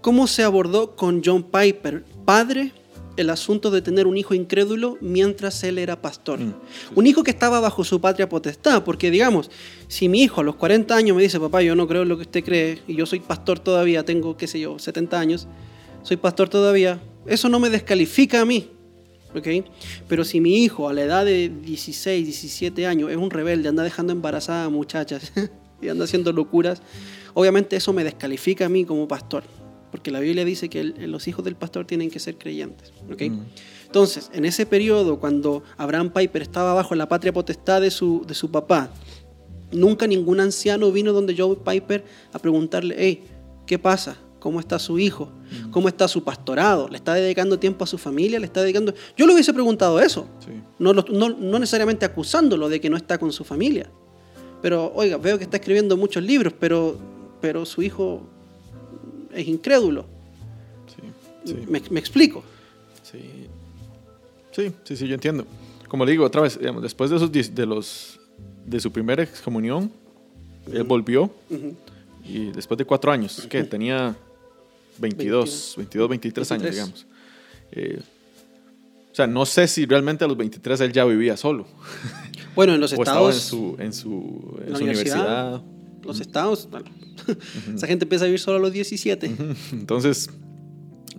¿Cómo 0.00 0.26
se 0.26 0.42
abordó 0.42 0.96
con 0.96 1.20
John 1.22 1.42
Piper, 1.42 2.04
padre, 2.24 2.72
el 3.16 3.28
asunto 3.28 3.70
de 3.70 3.82
tener 3.82 4.06
un 4.06 4.16
hijo 4.16 4.32
incrédulo 4.32 4.96
mientras 5.02 5.62
él 5.62 5.76
era 5.78 6.00
pastor? 6.00 6.40
Mm, 6.40 6.54
Un 6.94 7.06
hijo 7.06 7.22
que 7.22 7.30
estaba 7.30 7.60
bajo 7.60 7.84
su 7.84 8.00
patria 8.00 8.28
potestad, 8.28 8.82
porque 8.82 9.10
digamos, 9.10 9.50
si 9.88 10.08
mi 10.08 10.22
hijo 10.22 10.40
a 10.40 10.44
los 10.44 10.54
40 10.56 10.96
años 10.96 11.16
me 11.16 11.22
dice, 11.22 11.38
papá, 11.38 11.60
yo 11.60 11.74
no 11.74 11.86
creo 11.86 12.02
en 12.02 12.08
lo 12.08 12.16
que 12.16 12.22
usted 12.22 12.42
cree, 12.42 12.78
y 12.88 12.94
yo 12.94 13.04
soy 13.04 13.20
pastor 13.20 13.58
todavía, 13.58 14.04
tengo, 14.04 14.36
qué 14.38 14.46
sé 14.46 14.58
yo, 14.58 14.78
70 14.78 15.20
años, 15.20 15.48
soy 16.02 16.16
pastor 16.16 16.48
todavía, 16.48 16.98
eso 17.26 17.50
no 17.50 17.58
me 17.58 17.68
descalifica 17.68 18.40
a 18.40 18.46
mí. 18.46 18.70
¿Ok? 19.34 19.46
Pero 20.08 20.24
si 20.24 20.40
mi 20.40 20.62
hijo 20.64 20.88
a 20.88 20.92
la 20.92 21.02
edad 21.02 21.24
de 21.24 21.48
16, 21.48 22.24
17 22.24 22.86
años 22.86 23.10
es 23.10 23.16
un 23.16 23.30
rebelde, 23.30 23.68
anda 23.68 23.82
dejando 23.82 24.12
embarazada 24.12 24.64
a 24.64 24.68
muchachas 24.68 25.32
y 25.82 25.88
anda 25.88 26.04
haciendo 26.04 26.32
locuras, 26.32 26.82
obviamente 27.34 27.76
eso 27.76 27.92
me 27.92 28.04
descalifica 28.04 28.66
a 28.66 28.68
mí 28.68 28.84
como 28.84 29.06
pastor, 29.08 29.44
porque 29.90 30.10
la 30.10 30.20
Biblia 30.20 30.44
dice 30.44 30.68
que 30.68 30.80
el- 30.80 31.10
los 31.10 31.26
hijos 31.28 31.44
del 31.44 31.56
pastor 31.56 31.86
tienen 31.86 32.10
que 32.10 32.18
ser 32.18 32.36
creyentes. 32.38 32.92
¿ok? 33.12 33.22
Mm. 33.30 33.40
Entonces, 33.86 34.30
en 34.32 34.44
ese 34.44 34.66
periodo, 34.66 35.18
cuando 35.18 35.64
Abraham 35.76 36.10
Piper 36.12 36.42
estaba 36.42 36.74
bajo 36.74 36.94
la 36.94 37.08
patria 37.08 37.32
potestad 37.32 37.80
de 37.80 37.90
su, 37.90 38.24
de 38.26 38.34
su 38.34 38.50
papá, 38.50 38.90
nunca 39.72 40.06
ningún 40.06 40.40
anciano 40.40 40.90
vino 40.92 41.12
donde 41.12 41.34
Joe 41.36 41.56
Piper 41.56 42.04
a 42.32 42.38
preguntarle, 42.38 42.94
hey, 42.98 43.24
¿qué 43.66 43.78
pasa? 43.78 44.16
¿Cómo 44.40 44.58
está 44.58 44.78
su 44.80 44.98
hijo? 44.98 45.30
¿Cómo 45.70 45.86
está 45.88 46.08
su 46.08 46.24
pastorado? 46.24 46.88
¿Le 46.88 46.96
está 46.96 47.14
dedicando 47.14 47.58
tiempo 47.58 47.84
a 47.84 47.86
su 47.86 47.98
familia? 47.98 48.38
¿Le 48.40 48.46
está 48.46 48.62
dedicando...? 48.62 48.92
Yo 49.16 49.26
le 49.26 49.34
hubiese 49.34 49.52
preguntado 49.52 50.00
eso. 50.00 50.26
Sí. 50.44 50.52
No, 50.78 50.92
lo- 50.92 51.04
no- 51.10 51.28
no 51.30 51.58
necesariamente 51.58 52.04
acusándolo 52.06 52.68
de 52.68 52.80
que 52.80 52.90
no 52.90 52.96
está 52.96 53.18
con 53.18 53.32
su 53.32 53.44
familia. 53.44 53.88
Pero, 54.62 54.92
oiga, 54.94 55.16
veo 55.18 55.38
que 55.38 55.44
está 55.44 55.58
escribiendo 55.58 55.96
muchos 55.96 56.22
libros, 56.22 56.52
pero, 56.58 56.96
pero 57.40 57.64
su 57.64 57.82
hijo 57.82 58.22
es 59.34 59.46
incrédulo. 59.46 60.06
Sí, 60.96 61.02
sí, 61.52 61.54
Me, 61.68 61.80
me 61.90 62.00
explico. 62.00 62.42
sí. 63.02 63.46
Sí, 64.52 64.72
sí, 64.82 64.96
sí, 64.96 65.06
yo 65.06 65.14
entiendo. 65.14 65.44
Como 65.88 66.04
le 66.04 66.10
digo 66.10 66.24
otra 66.24 66.40
vez, 66.40 66.58
digamos, 66.58 66.82
después 66.82 67.08
de 67.10 67.16
esos 67.16 67.30
de 67.30 67.66
los 67.66 68.18
de 68.66 68.80
su 68.80 68.90
primera 68.90 69.22
excomunión, 69.22 69.90
él 70.72 70.82
volvió 70.82 71.30
y 72.24 72.46
después 72.50 72.76
de 72.76 72.84
cuatro 72.84 73.10
años, 73.12 73.46
que 73.48 73.62
tenía 73.62 74.16
22, 75.00 75.74
22, 75.78 76.08
23 76.08 76.52
años, 76.52 76.62
23. 76.62 76.74
digamos. 76.74 77.06
Eh, 77.72 78.02
o 79.10 79.14
sea, 79.14 79.26
no 79.26 79.44
sé 79.46 79.66
si 79.66 79.86
realmente 79.86 80.24
a 80.24 80.28
los 80.28 80.36
23 80.36 80.80
él 80.82 80.92
ya 80.92 81.04
vivía 81.04 81.36
solo. 81.36 81.66
Bueno, 82.54 82.74
en 82.74 82.80
los 82.80 82.92
o 82.96 82.96
estaba 82.96 83.20
en 83.22 83.28
estados... 83.30 83.42
su, 83.42 83.76
en 83.78 83.92
su, 83.92 84.60
en 84.66 84.76
su 84.76 84.82
universidad. 84.84 85.54
universidad. 85.54 85.62
Los 86.04 86.20
estados... 86.20 86.68
bueno, 86.70 86.86
Esa 87.74 87.86
gente 87.86 88.04
empieza 88.04 88.24
a 88.24 88.26
vivir 88.26 88.40
solo 88.40 88.56
a 88.58 88.60
los 88.60 88.72
17. 88.72 89.36
Entonces, 89.72 90.30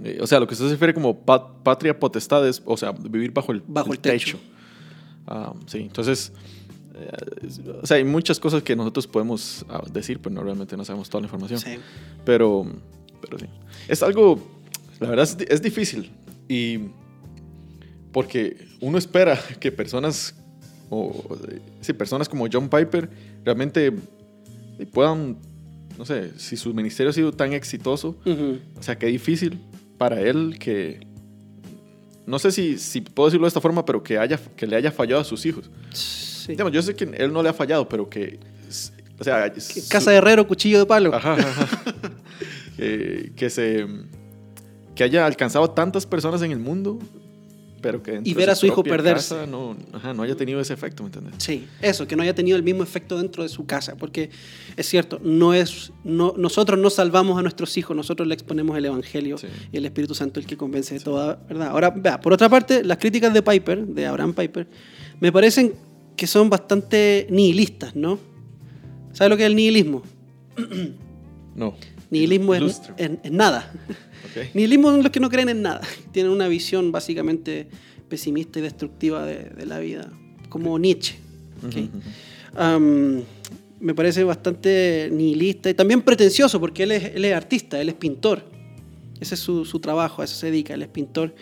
eh, 0.03 0.19
o 0.21 0.25
sea, 0.27 0.39
lo 0.39 0.47
que 0.47 0.53
usted 0.53 0.65
se 0.67 0.71
refiere 0.71 0.93
como 0.93 1.19
pa- 1.19 1.61
patria 1.63 1.99
potestad 1.99 2.47
es, 2.47 2.61
o 2.65 2.77
sea, 2.77 2.91
vivir 2.91 3.31
bajo 3.31 3.51
el, 3.51 3.61
Bajo 3.67 3.91
el 3.91 3.99
techo. 3.99 4.39
Ah, 5.27 5.53
sí, 5.67 5.79
entonces, 5.79 6.31
eh, 6.95 7.77
o 7.81 7.85
sea, 7.85 7.97
hay 7.97 8.03
muchas 8.03 8.39
cosas 8.39 8.63
que 8.63 8.75
nosotros 8.75 9.05
podemos 9.05 9.63
ah, 9.69 9.83
decir, 9.91 10.19
pero 10.19 10.33
no 10.33 10.43
realmente 10.43 10.75
no 10.75 10.83
sabemos 10.83 11.09
toda 11.09 11.21
la 11.21 11.25
información. 11.27 11.59
Sí. 11.59 11.75
Pero, 12.25 12.65
pero 13.21 13.37
sí. 13.39 13.45
Es 13.87 14.01
algo, 14.03 14.41
la 14.99 15.09
verdad 15.09 15.23
es, 15.23 15.37
es 15.49 15.61
difícil. 15.61 16.11
Y 16.49 16.79
porque 18.11 18.67
uno 18.81 18.97
espera 18.97 19.39
que 19.59 19.71
personas, 19.71 20.35
o, 20.89 21.37
sí, 21.81 21.93
personas 21.93 22.27
como 22.27 22.47
John 22.51 22.69
Piper 22.69 23.09
realmente 23.45 23.87
eh, 24.79 24.85
puedan, 24.91 25.37
no 25.97 26.05
sé, 26.05 26.37
si 26.37 26.57
su 26.57 26.73
ministerio 26.73 27.09
ha 27.09 27.13
sido 27.13 27.31
tan 27.31 27.53
exitoso, 27.53 28.17
Ujú. 28.25 28.59
o 28.77 28.83
sea, 28.83 28.97
qué 28.97 29.07
difícil 29.07 29.59
para 29.97 30.19
él 30.19 30.57
que, 30.59 31.07
no 32.25 32.39
sé 32.39 32.51
si, 32.51 32.77
si 32.77 33.01
puedo 33.01 33.29
decirlo 33.29 33.45
de 33.45 33.49
esta 33.49 33.61
forma, 33.61 33.85
pero 33.85 34.03
que, 34.03 34.17
haya, 34.17 34.39
que 34.55 34.67
le 34.67 34.75
haya 34.75 34.91
fallado 34.91 35.21
a 35.21 35.23
sus 35.23 35.45
hijos. 35.45 35.69
Sí. 35.93 36.53
Digamos, 36.53 36.73
yo 36.73 36.81
sé 36.81 36.95
que 36.95 37.03
él 37.03 37.31
no 37.31 37.41
le 37.43 37.49
ha 37.49 37.53
fallado, 37.53 37.87
pero 37.87 38.09
que, 38.09 38.39
o 39.19 39.23
sea, 39.23 39.53
su- 39.59 39.87
Casa 39.89 40.11
de 40.11 40.17
herrero, 40.17 40.47
cuchillo 40.47 40.79
de 40.79 40.85
palo. 40.85 41.13
Ajá, 41.13 41.33
ajá. 41.33 41.67
que, 42.81 43.31
que 43.35 43.49
se 43.49 43.85
que 44.95 45.03
haya 45.03 45.25
alcanzado 45.25 45.69
tantas 45.71 46.05
personas 46.05 46.41
en 46.41 46.51
el 46.51 46.59
mundo, 46.59 46.99
pero 47.81 48.03
que 48.03 48.19
Y 48.23 48.33
ver 48.33 48.49
a 48.49 48.55
su 48.55 48.65
hijo 48.67 48.83
perderse. 48.83 49.35
casa 49.35 49.47
no, 49.47 49.75
ajá, 49.93 50.13
no 50.13 50.21
haya 50.23 50.35
tenido 50.35 50.59
ese 50.59 50.73
efecto, 50.73 51.01
¿me 51.01 51.07
entiendes? 51.07 51.35
Sí, 51.37 51.65
eso, 51.81 52.05
que 52.07 52.15
no 52.15 52.23
haya 52.23 52.35
tenido 52.35 52.57
el 52.57 52.63
mismo 52.63 52.83
efecto 52.83 53.17
dentro 53.17 53.41
de 53.41 53.49
su 53.49 53.65
casa, 53.65 53.95
porque 53.95 54.29
es 54.75 54.85
cierto, 54.87 55.19
no 55.23 55.53
es, 55.53 55.91
no, 56.03 56.33
nosotros 56.37 56.77
no 56.77 56.89
salvamos 56.89 57.39
a 57.39 57.41
nuestros 57.41 57.75
hijos, 57.77 57.95
nosotros 57.95 58.27
le 58.27 58.33
exponemos 58.33 58.77
el 58.77 58.85
Evangelio 58.85 59.37
Sí. 59.37 59.47
y 59.71 59.77
el 59.77 59.85
Espíritu 59.85 60.13
Santo 60.13 60.39
el 60.39 60.45
que 60.45 60.57
convence 60.57 60.93
de 60.95 60.99
toda 60.99 61.35
verdad. 61.47 61.69
Ahora, 61.69 61.89
vea, 61.91 62.19
por 62.19 62.33
otra 62.33 62.49
parte, 62.49 62.83
las 62.83 62.97
críticas 62.97 63.33
de 63.33 63.41
Piper, 63.41 63.87
de 63.87 64.05
Abraham 64.05 64.33
Piper, 64.33 64.67
me 65.21 65.31
parecen 65.31 65.73
que 66.17 66.27
son 66.27 66.49
bastante 66.49 67.25
nihilistas, 67.31 67.95
¿no? 67.95 68.19
¿Sabe 69.13 69.29
lo 69.29 69.37
que 69.37 69.43
es 69.43 69.47
el 69.49 69.55
nihilismo? 69.55 70.03
No. 71.55 71.73
Nihilismo 72.11 72.53
es, 72.53 72.81
es 72.97 73.31
nada. 73.31 73.71
Ok. 74.25 74.49
Nihilismo 74.53 74.91
son 74.91 75.01
los 75.01 75.11
que 75.11 75.19
no 75.19 75.29
creen 75.29 75.49
en 75.49 75.61
nada. 75.61 75.81
Tienen 76.11 76.31
una 76.31 76.47
visión 76.47 76.91
básicamente 76.91 77.67
pesimista 78.09 78.59
y 78.59 78.61
destructiva 78.61 79.25
de, 79.25 79.45
de 79.45 79.65
la 79.65 79.79
vida, 79.79 80.11
como 80.49 80.77
Nietzsche. 80.77 81.15
me 83.79 83.95
parece 83.95 84.23
bastante 84.23 85.09
nihilista 85.11 85.69
y 85.69 85.73
también 85.73 86.01
pretencioso 86.01 86.59
porque 86.59 86.83
él 86.83 86.91
es, 86.91 87.15
él 87.15 87.25
es 87.25 87.33
artista, 87.33 87.79
él 87.79 87.89
es 87.89 87.95
pintor. 87.95 88.43
Ese 89.21 89.35
es 89.35 89.39
su, 89.39 89.65
su 89.65 89.79
trabajo, 89.79 90.21
a 90.21 90.25
eso 90.25 90.35
se 90.35 90.47
dedica, 90.47 90.73
él 90.73 90.81
es 90.81 90.89
pintor. 90.89 91.33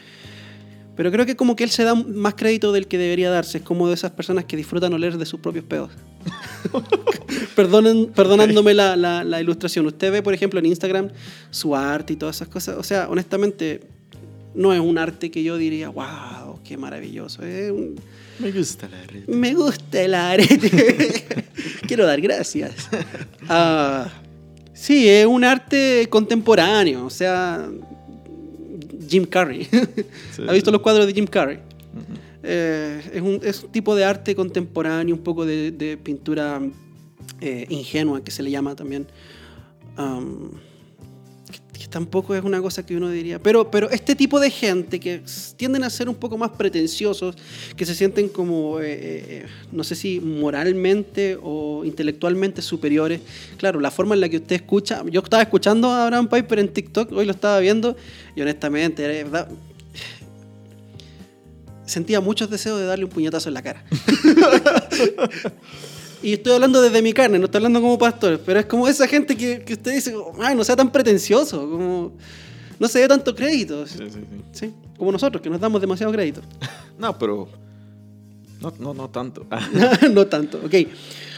Pero 0.95 1.11
creo 1.11 1.25
que 1.25 1.35
como 1.35 1.55
que 1.55 1.63
él 1.63 1.69
se 1.71 1.83
da 1.83 1.95
más 1.95 2.35
crédito 2.35 2.71
del 2.71 2.87
que 2.87 2.97
debería 2.97 3.29
darse. 3.29 3.59
Es 3.59 3.63
como 3.63 3.87
de 3.87 3.95
esas 3.95 4.11
personas 4.11 4.45
que 4.45 4.55
disfrutan 4.57 4.93
oler 4.93 5.17
de 5.17 5.25
sus 5.25 5.39
propios 5.39 5.65
pedos. 5.65 5.91
Perdonen, 7.55 8.07
perdonándome 8.07 8.73
la, 8.73 8.95
la- 8.95 9.23
la 9.23 9.41
ilustración. 9.41 9.85
Usted 9.85 10.11
ve, 10.11 10.21
por 10.21 10.33
ejemplo, 10.33 10.59
en 10.59 10.65
Instagram 10.65 11.09
su 11.51 11.75
arte 11.75 12.13
y 12.13 12.15
todas 12.15 12.35
esas 12.37 12.47
cosas. 12.47 12.77
O 12.77 12.83
sea, 12.83 13.07
honestamente, 13.09 13.81
no 14.55 14.73
es 14.73 14.79
un 14.79 14.97
arte 14.97 15.29
que 15.31 15.43
yo 15.43 15.57
diría, 15.57 15.89
wow, 15.89 16.59
qué 16.63 16.77
maravilloso. 16.77 17.41
Un- 17.41 17.95
Me 18.39 18.51
gusta 18.51 18.87
la 18.89 19.03
red. 19.05 19.27
me 19.27 19.53
gusta 19.53 20.01
el 20.01 20.13
arete. 20.13 21.25
Quiero 21.87 22.05
dar 22.05 22.21
gracias. 22.21 22.89
Ah, 23.51 24.07
sí, 24.73 25.09
es 25.09 25.25
un 25.25 25.43
arte 25.43 26.05
contemporáneo. 26.11 27.03
O 27.03 27.09
sea, 27.09 27.67
Jim 29.09 29.25
Carrey. 29.25 29.65
Sí, 30.35 30.43
¿Ha 30.47 30.51
visto 30.51 30.69
los 30.69 30.81
cuadros 30.81 31.07
de 31.07 31.13
Jim 31.13 31.25
Carrey? 31.25 31.57
Ujú. 31.57 32.19
Eh, 32.43 33.01
es, 33.13 33.21
un, 33.21 33.39
es 33.43 33.63
un 33.63 33.71
tipo 33.71 33.95
de 33.95 34.05
arte 34.05 34.35
contemporáneo, 34.35 35.15
un 35.15 35.21
poco 35.23 35.45
de, 35.45 35.99
pintura 36.01 36.61
eh, 37.41 37.65
ingenua, 37.69 38.23
que 38.23 38.31
se 38.31 38.43
le 38.43 38.51
llama 38.51 38.75
también. 38.75 39.07
Am, 39.97 40.51
que, 41.73 41.87
tampoco 41.87 42.35
es 42.35 42.43
una 42.43 42.61
cosa 42.61 42.85
que 42.85 42.95
uno 42.95 43.09
diría. 43.09 43.39
Pero, 43.41 43.69
pero 43.69 43.89
este 43.89 44.15
tipo 44.15 44.39
de 44.39 44.49
gente 44.51 44.99
que 44.99 45.21
tienden 45.57 45.83
a 45.83 45.89
ser 45.89 46.07
un 46.07 46.15
poco 46.15 46.37
más 46.37 46.51
pretenciosos, 46.51 47.35
que 47.75 47.85
se 47.85 47.95
sienten 47.95 48.29
como, 48.29 48.79
eh, 48.81 49.45
no 49.71 49.83
sé 49.83 49.95
si 49.95 50.19
moralmente 50.19 51.37
o 51.41 51.83
intelectualmente 51.83 52.61
superiores. 52.61 53.21
Claro, 53.57 53.79
la 53.79 53.91
forma 53.91 54.15
en 54.15 54.21
la 54.21 54.29
que 54.29 54.37
usted 54.37 54.55
escucha. 54.55 55.03
Yo 55.09 55.21
estaba 55.21 55.43
escuchando 55.43 55.89
a 55.89 56.03
Abraham 56.03 56.29
Piper 56.29 56.59
en 56.59 56.69
TikTok, 56.69 57.11
hoy 57.11 57.25
lo 57.25 57.31
estaba 57.31 57.59
viendo, 57.59 57.97
y 58.35 58.41
honestamente, 58.41 59.05
verdad 59.07 59.49
sentía 61.89 62.21
muchos 62.21 62.49
deseos 62.49 62.79
de 62.79 62.85
darle 62.85 63.03
un 63.05 63.11
puñetazo 63.11 63.49
en 63.49 63.55
la 63.55 63.61
cara. 63.61 63.83
y 66.21 66.33
estoy 66.33 66.53
hablando 66.53 66.81
desde 66.81 67.01
mi 67.01 67.13
carne, 67.13 67.39
no 67.39 67.45
estoy 67.45 67.59
hablando 67.59 67.81
como 67.81 67.97
pastor, 67.97 68.41
pero 68.45 68.59
es 68.59 68.65
como 68.65 68.87
esa 68.87 69.07
gente 69.07 69.35
que, 69.37 69.61
que 69.63 69.73
usted 69.73 69.93
dice, 69.93 70.13
ay, 70.41 70.55
no 70.55 70.63
sea 70.63 70.75
tan 70.75 70.91
pretencioso, 70.91 71.59
como 71.69 72.13
no 72.79 72.87
se 72.87 72.99
dé 72.99 73.07
tanto 73.07 73.35
crédito. 73.35 73.85
Sí, 73.87 73.97
sí, 73.99 74.09
sí. 74.11 74.19
Sí, 74.51 74.73
como 74.97 75.11
nosotros, 75.11 75.41
que 75.41 75.49
nos 75.49 75.59
damos 75.59 75.81
demasiado 75.81 76.11
crédito. 76.11 76.41
No, 76.99 77.17
pero. 77.17 77.47
No, 78.59 78.73
no, 78.77 78.93
no 78.93 79.09
tanto. 79.09 79.47
No 80.11 80.27
tanto. 80.27 80.59
Ok, 80.65 80.75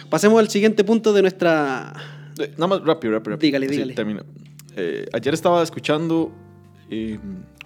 pasemos 0.10 0.40
al 0.40 0.50
siguiente 0.50 0.84
punto 0.84 1.14
de 1.14 1.22
nuestra... 1.22 1.94
eh, 2.40 2.50
Nada 2.58 2.66
más 2.66 2.82
rápido, 2.84 3.14
rápido. 3.14 3.38
Dígale, 3.38 3.68
Sí, 3.68 3.74
dígale. 3.74 3.94
termino. 3.94 4.24
Eh, 4.76 5.06
ayer 5.14 5.36
estaba 5.36 5.62
escuchando 5.62 6.32
eh, 6.90 7.20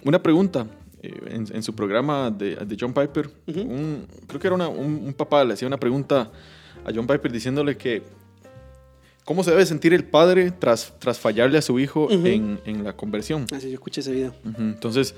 una 0.04 0.22
pregunta 0.22 0.66
eh, 1.06 1.34
en, 1.34 1.46
en 1.54 1.62
su 1.62 1.74
programa 1.74 2.30
de, 2.30 2.56
de 2.56 2.76
John 2.78 2.92
Piper. 2.92 3.30
Un- 3.46 4.06
creo 4.26 4.40
que 4.40 4.46
era 4.46 4.54
una- 4.54 4.68
un, 4.68 5.02
un 5.06 5.14
papá, 5.14 5.44
le 5.44 5.54
hacía 5.54 5.66
una 5.68 5.78
pregunta 5.78 6.30
a 6.84 6.90
John 6.94 7.06
Piper 7.06 7.32
diciéndole 7.32 7.76
que 7.76 8.02
cómo 9.24 9.42
se 9.42 9.50
debe 9.50 9.66
sentir 9.66 9.92
el 9.92 10.04
padre 10.04 10.50
tras, 10.52 10.92
tras 10.98 11.18
fallarle 11.18 11.58
a 11.58 11.62
su 11.62 11.78
hijo 11.80 12.08
en, 12.10 12.60
en 12.64 12.84
la 12.84 12.94
conversión. 12.94 13.46
Así 13.52 13.68
yo 13.68 13.74
escuché 13.74 14.00
ese 14.00 14.12
video. 14.12 14.34
Entonces, 14.58 15.14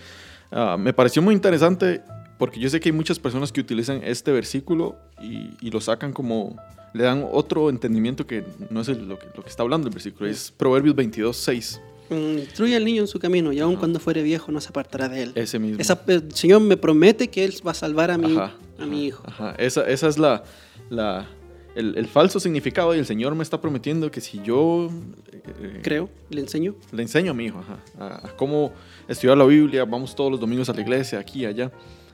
ah, 0.51 0.77
me 0.79 0.92
pareció 0.92 1.20
muy 1.22 1.35
interesante 1.35 2.01
porque 2.38 2.59
yo 2.61 2.70
sé 2.70 2.81
que 2.81 2.88
hay 2.88 2.92
muchas 2.94 3.18
personas 3.18 3.53
que 3.53 3.61
utilizan 3.61 4.01
este 4.05 4.31
versículo 4.33 4.96
y, 5.20 5.51
y 5.61 5.70
lo 5.70 5.81
sacan 5.81 6.12
como, 6.12 6.57
le 6.94 7.03
dan 7.05 7.27
otro 7.33 7.68
entendimiento 7.68 8.27
que 8.27 8.44
no 8.70 8.81
es 8.81 8.88
el- 8.88 9.09
lo, 9.09 9.18
que, 9.18 9.27
lo 9.37 9.42
que 9.42 9.48
está 9.51 9.62
hablando 9.64 9.88
el 9.88 9.92
versículo, 9.94 10.31
es 10.31 10.51
Proverbios 10.53 10.94
22, 10.94 11.37
6, 11.37 11.81
Mm, 11.81 11.98
Instruye 12.11 12.75
al 12.77 12.85
niño 12.85 13.03
en 13.03 13.07
su 13.09 13.18
camino 13.18 13.53
y 13.53 13.61
aun 13.61 13.77
cuando 13.77 14.01
fuere 14.01 14.23
viejo 14.23 14.51
no 14.53 14.61
se 14.61 14.68
apartará 14.71 15.09
de 15.09 15.25
él. 15.25 15.33
ese 15.35 15.59
mismo. 15.59 15.81
Esa- 15.81 16.03
el 16.07 16.33
Señor 16.35 16.61
me 16.62 16.77
promete 16.77 17.29
que 17.29 17.44
Él 17.44 17.55
va 17.66 17.73
a 17.73 17.75
salvar 17.75 18.11
a 18.11 18.16
mi, 18.18 18.37
Ajá, 18.37 18.55
a 18.79 18.87
mi 18.87 19.07
hijo. 19.07 19.23
Ajá, 19.27 19.55
esa, 19.59 19.87
esa 19.88 20.09
es 20.09 20.16
la, 20.18 20.42
la, 20.90 21.27
el, 21.75 21.97
el 21.99 22.07
falso 22.07 22.40
significado 22.40 22.94
y 22.94 22.99
el 22.99 23.07
Señor 23.07 23.35
me 23.35 23.42
está 23.42 23.61
prometiendo 23.61 24.11
que 24.11 24.21
si 24.21 24.40
yo 24.42 24.88
eh, 25.33 25.81
Creo, 25.83 26.09
le 26.31 26.40
enseño. 26.40 26.75
le 26.92 27.03
enseño 27.03 27.33
a 27.33 27.35
mi 27.35 27.44
hijo 27.47 27.59
ajá, 27.59 27.79
a, 27.99 28.27
a 28.29 28.37
cómo 28.37 28.73
estudiar 29.07 29.37
la 29.37 29.44
Biblia, 29.44 29.85
vamos 29.85 30.14
todos 30.16 30.31
los 30.31 30.40
domingos 30.40 30.68
a 30.71 30.73
la 30.73 30.81
iglesia, 30.81 31.18
aquí, 31.18 31.44
allá, 31.44 31.71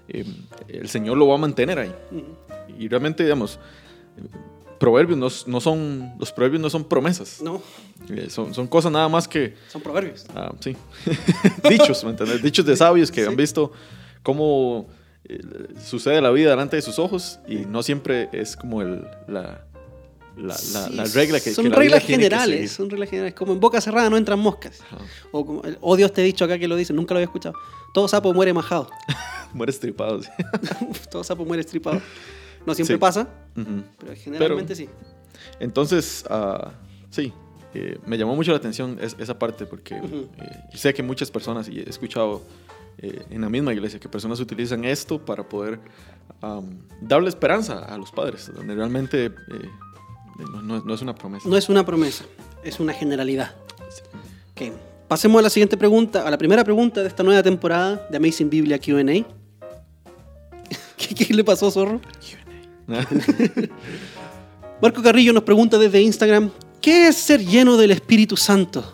eh, 0.09 0.24
el 0.68 0.88
Señor 0.88 1.16
lo 1.16 1.28
va 1.28 1.37
a 1.37 1.38
mantener 1.38 1.78
ahí. 1.78 1.92
Mm. 2.11 2.83
Y 2.83 2.88
realmente, 2.88 3.22
digamos, 3.22 3.59
proverbios 4.85 5.18
no, 5.18 5.29
no 5.53 5.61
son, 5.61 6.12
los 6.18 6.31
proverbios 6.33 6.61
no 6.62 6.68
son 6.70 6.85
promesas. 6.85 7.40
No, 7.42 7.62
Eh, 8.11 8.29
son, 8.29 8.53
son 8.53 8.66
cosas 8.66 8.92
nada 8.92 9.09
más 9.09 9.27
que, 9.27 9.55
son 9.68 9.81
proverbios. 9.81 10.27
ah, 10.35 10.53
sí, 10.61 10.77
dichos, 11.70 12.05
¿me 12.05 12.11
entendés? 12.11 12.42
Dichos 12.42 12.64
de 12.66 12.77
sabios 12.77 13.11
que 13.11 13.23
Sí. 13.23 13.29
han 13.29 13.37
visto 13.37 13.73
cómo 14.23 14.87
eh, 15.27 15.40
sucede 15.83 16.20
la 16.20 16.31
vida 16.31 16.51
delante 16.51 16.77
de 16.77 16.83
sus 16.83 16.99
ojos 16.99 17.38
y 17.49 17.57
no 17.66 17.83
siempre 17.83 18.29
es 18.33 18.57
como 18.57 18.83
el, 18.83 19.07
la, 19.27 19.64
la, 20.37 20.57
la- 20.73 20.88
la 20.90 21.07
Sí, 21.07 21.14
regla 21.18 21.40
que 21.40 21.55
son 21.55 21.64
que 21.64 21.70
la 21.70 21.77
vida 21.79 21.94
reglas 21.97 22.05
generales, 22.05 22.73
son 22.73 22.90
reglas 22.90 23.09
generales. 23.09 23.35
Como 23.35 23.53
en 23.55 23.61
boca 23.61 23.81
cerrada 23.81 24.11
no 24.11 24.16
entran 24.18 24.38
moscas. 24.38 24.81
O 25.33 25.47
como, 25.47 25.62
oh 25.81 25.97
Dios 25.97 26.12
te 26.12 26.20
he 26.20 26.25
dicho 26.25 26.44
acá 26.44 26.59
que 26.59 26.68
lo 26.68 26.77
dicen, 26.77 26.94
nunca 26.97 27.14
lo 27.14 27.18
había 27.18 27.27
escuchado. 27.27 27.55
Todo 27.94 28.07
sapo 28.09 28.35
muere 28.35 28.53
majado. 28.53 28.90
Mueres 29.55 29.79
tripado. 29.81 30.20
sí. 30.23 30.29
Todo 31.11 31.23
sapo 31.25 31.44
muere 31.47 31.61
estripado. 31.62 32.03
No 32.66 32.74
siempre 32.74 32.96
Sí. 32.96 33.00
pasa, 33.00 33.29
pero 33.98 34.14
generalmente 34.16 34.74
sí. 34.74 34.88
Entonces, 35.61 36.24
ah, 36.31 36.72
sí, 37.11 37.33
eh, 37.74 37.98
me 38.07 38.16
llamó 38.16 38.35
mucho 38.37 38.50
la 38.53 38.57
atención 38.59 38.98
es- 39.00 39.16
esa 39.18 39.38
parte 39.38 39.66
porque 39.66 39.96
eh, 39.96 40.29
sé 40.74 40.94
que 40.94 41.03
muchas 41.03 41.31
personas, 41.31 41.68
y 41.68 41.81
he 41.81 41.88
escuchado 41.88 42.42
eh, 42.98 43.24
en 43.31 43.40
la 43.40 43.48
misma 43.48 43.72
iglesia, 43.72 43.98
que 43.98 44.09
personas 44.09 44.38
utilizan 44.40 44.85
esto 44.85 45.18
para 45.18 45.42
poder 45.48 45.81
darle 47.00 47.29
esperanza 47.29 47.79
a 47.81 47.98
los 47.98 48.12
padres, 48.12 48.50
donde 48.55 48.74
realmente 48.74 49.33
no, 50.53 50.62
no 50.62 50.77
es- 50.79 50.85
no 50.85 50.94
es 50.94 51.03
una 51.03 51.14
promesa. 51.14 51.48
No 51.48 51.57
es 51.57 51.68
una 51.68 51.85
promesa, 51.85 52.24
es 52.62 52.79
una 52.81 52.92
generalidad. 52.92 53.55
Ok, 54.53 54.72
Pasemos 55.09 55.38
a 55.40 55.42
la 55.42 55.50
siguiente 55.50 55.77
pregunta, 55.77 56.27
a 56.27 56.31
la 56.31 56.38
primera 56.38 56.64
pregunta 56.64 57.03
de 57.03 57.09
esta 57.09 57.22
nueva 57.22 57.42
temporada 57.42 58.07
de 58.11 58.16
Amazing 58.16 58.48
Biblia 58.48 58.79
QA. 58.79 59.03
¿Qué, 60.96 61.14
¿Qué 61.14 61.35
le 61.35 61.44
pasó, 61.44 61.70
zorro? 61.70 62.00
Marco 64.83 65.03
Carrillo 65.03 65.33
nos 65.33 65.44
pregunta 65.44 65.79
desde 65.79 66.01
Instagram, 66.01 66.51
¿qué 66.81 67.09
es 67.09 67.16
ser 67.16 67.44
lleno 67.44 67.77
del 67.77 67.90
Espíritu 67.92 68.37
Santo? 68.37 68.85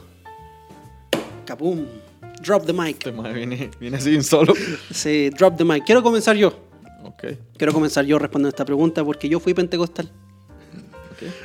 Capum. 1.44 1.84
Drop 2.42 2.64
the 2.64 2.72
mic. 2.72 3.04
Este 3.06 3.10
viene, 3.32 3.70
viene 3.78 3.96
así 3.96 4.14
un 4.14 4.22
solo. 4.22 4.54
Sí, 4.90 5.30
drop 5.30 5.56
the 5.56 5.64
mic. 5.64 5.84
Quiero 5.84 6.02
comenzar 6.02 6.36
yo. 6.36 6.48
Ok, 7.04 7.24
Quiero 7.56 7.72
comenzar 7.72 8.04
yo 8.04 8.18
respondiendo 8.18 8.50
esta 8.50 8.64
pregunta 8.64 9.04
porque 9.04 9.28
yo 9.28 9.40
fui 9.40 9.52
pentecostal. 9.54 10.10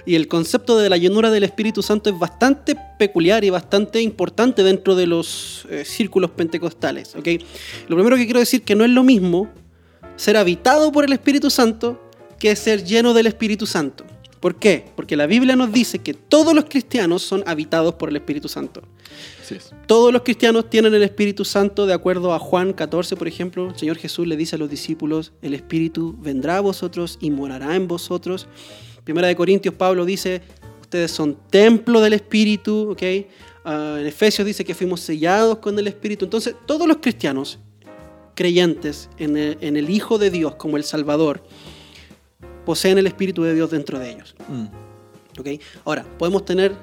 Y 0.05 0.15
el 0.15 0.27
concepto 0.27 0.77
de 0.77 0.89
la 0.89 0.95
llenura 0.95 1.29
del 1.31 1.43
Espíritu 1.43 1.81
Santo 1.81 2.09
es 2.09 2.17
bastante 2.17 2.77
peculiar 2.97 3.43
y 3.43 3.49
bastante 3.49 4.01
importante 4.01 4.63
dentro 4.63 4.95
de 4.95 5.07
los 5.07 5.67
eh, 5.69 5.83
círculos 5.83 6.31
pentecostales. 6.31 7.15
¿ok? 7.15 7.27
Lo 7.89 7.95
primero 7.97 8.15
que 8.15 8.23
quiero 8.23 8.39
decir 8.39 8.63
que 8.63 8.75
no 8.75 8.85
es 8.85 8.91
lo 8.91 9.03
mismo 9.03 9.49
ser 10.15 10.37
habitado 10.37 10.91
por 10.93 11.03
el 11.03 11.11
Espíritu 11.11 11.49
Santo 11.49 12.04
que 12.45 12.55
ser 12.55 12.83
lleno 12.83 13.15
del 13.15 13.25
Espíritu 13.25 13.65
Santo. 13.65 14.05
¿Por 14.39 14.59
qué? 14.59 14.85
Porque 14.95 15.15
la 15.15 15.25
Biblia 15.25 15.55
nos 15.55 15.71
dice 15.71 15.97
que 15.97 16.13
todos 16.13 16.53
los 16.53 16.65
cristianos 16.65 17.23
son 17.23 17.43
habitados 17.47 17.95
por 17.95 18.09
el 18.09 18.17
Espíritu 18.17 18.47
Santo. 18.47 18.83
Todos 19.87 20.13
los 20.13 20.21
cristianos 20.21 20.69
tienen 20.69 20.93
el 20.93 21.01
Espíritu 21.01 21.43
Santo, 21.43 21.87
de 21.87 21.95
acuerdo 21.95 22.35
a 22.35 22.37
Juan 22.37 22.73
14, 22.73 23.15
por 23.15 23.27
ejemplo. 23.27 23.69
El 23.69 23.75
Señor 23.75 23.97
Jesús 23.97 24.27
le 24.27 24.37
dice 24.37 24.57
a 24.57 24.59
los 24.59 24.69
discípulos, 24.69 25.33
el 25.41 25.55
Espíritu 25.55 26.15
vendrá 26.19 26.57
a 26.57 26.61
vosotros 26.61 27.17
y 27.19 27.31
morará 27.31 27.75
en 27.75 27.87
vosotros. 27.87 28.45
Primera 29.03 29.27
de 29.27 29.35
Corintios, 29.35 29.73
Pablo 29.73 30.05
dice, 30.05 30.43
ustedes 30.81 31.09
son 31.09 31.35
templo 31.49 31.99
del 31.99 32.13
Espíritu, 32.13 32.91
¿ok? 32.91 33.01
Ah, 33.63 33.97
en 33.99 34.05
Efesios 34.05 34.45
dice 34.45 34.63
que 34.63 34.75
fuimos 34.75 34.99
sellados 34.99 35.57
con 35.57 35.79
el 35.79 35.87
Espíritu. 35.87 36.25
Entonces, 36.25 36.53
todos 36.67 36.87
los 36.87 36.97
cristianos 36.97 37.57
creyentes 38.35 39.09
en 39.17 39.35
el, 39.35 39.57
en 39.61 39.77
el 39.77 39.89
Hijo 39.89 40.19
de 40.19 40.29
Dios 40.29 40.53
como 40.53 40.77
el 40.77 40.83
Salvador, 40.83 41.41
poseen 42.65 42.97
el 42.97 43.07
Espíritu 43.07 43.43
de 43.43 43.53
Dios 43.53 43.69
dentro 43.71 43.99
de 43.99 44.11
ellos. 44.11 44.35
Mm, 44.47 45.39
¿ok? 45.39 45.47
Ahora, 45.85 46.03
podemos 46.17 46.45
tener, 46.45 46.73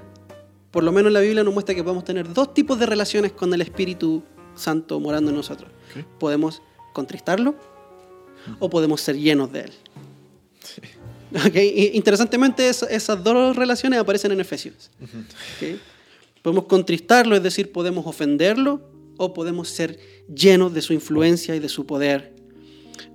por 0.70 0.82
lo 0.84 0.92
menos 0.92 1.12
la 1.12 1.20
Biblia 1.20 1.42
nos 1.44 1.52
muestra 1.52 1.74
que 1.74 1.82
podemos 1.82 2.04
tener 2.04 2.32
dos 2.32 2.54
tipos 2.54 2.78
de 2.78 2.86
relaciones 2.86 3.32
con 3.32 3.52
el 3.54 3.60
Espíritu 3.60 4.22
Santo 4.54 5.00
morando 5.00 5.30
en 5.30 5.36
nosotros. 5.36 5.70
Podemos 6.18 6.62
contristarlo 6.92 7.54
o 8.58 8.68
podemos 8.70 9.00
ser 9.00 9.16
llenos 9.18 9.52
de 9.52 9.60
él. 9.60 9.72
¿Ok? 11.34 11.56
Y 11.56 11.90
interesantemente, 11.96 12.68
es- 12.68 12.82
esas 12.82 13.22
dos 13.24 13.56
relaciones 13.56 13.98
aparecen 13.98 14.32
en 14.32 14.40
Efesios. 14.40 14.90
¿ok? 15.02 15.78
Podemos 16.42 16.64
contristarlo, 16.64 17.36
es 17.36 17.42
decir, 17.42 17.72
podemos 17.72 18.06
ofenderlo 18.06 18.80
o 19.16 19.32
podemos 19.32 19.68
ser 19.68 19.98
llenos 20.34 20.74
de 20.74 20.82
su 20.82 20.92
influencia 20.92 21.54
y 21.56 21.60
de 21.60 21.68
su 21.68 21.86
poder. 21.86 22.34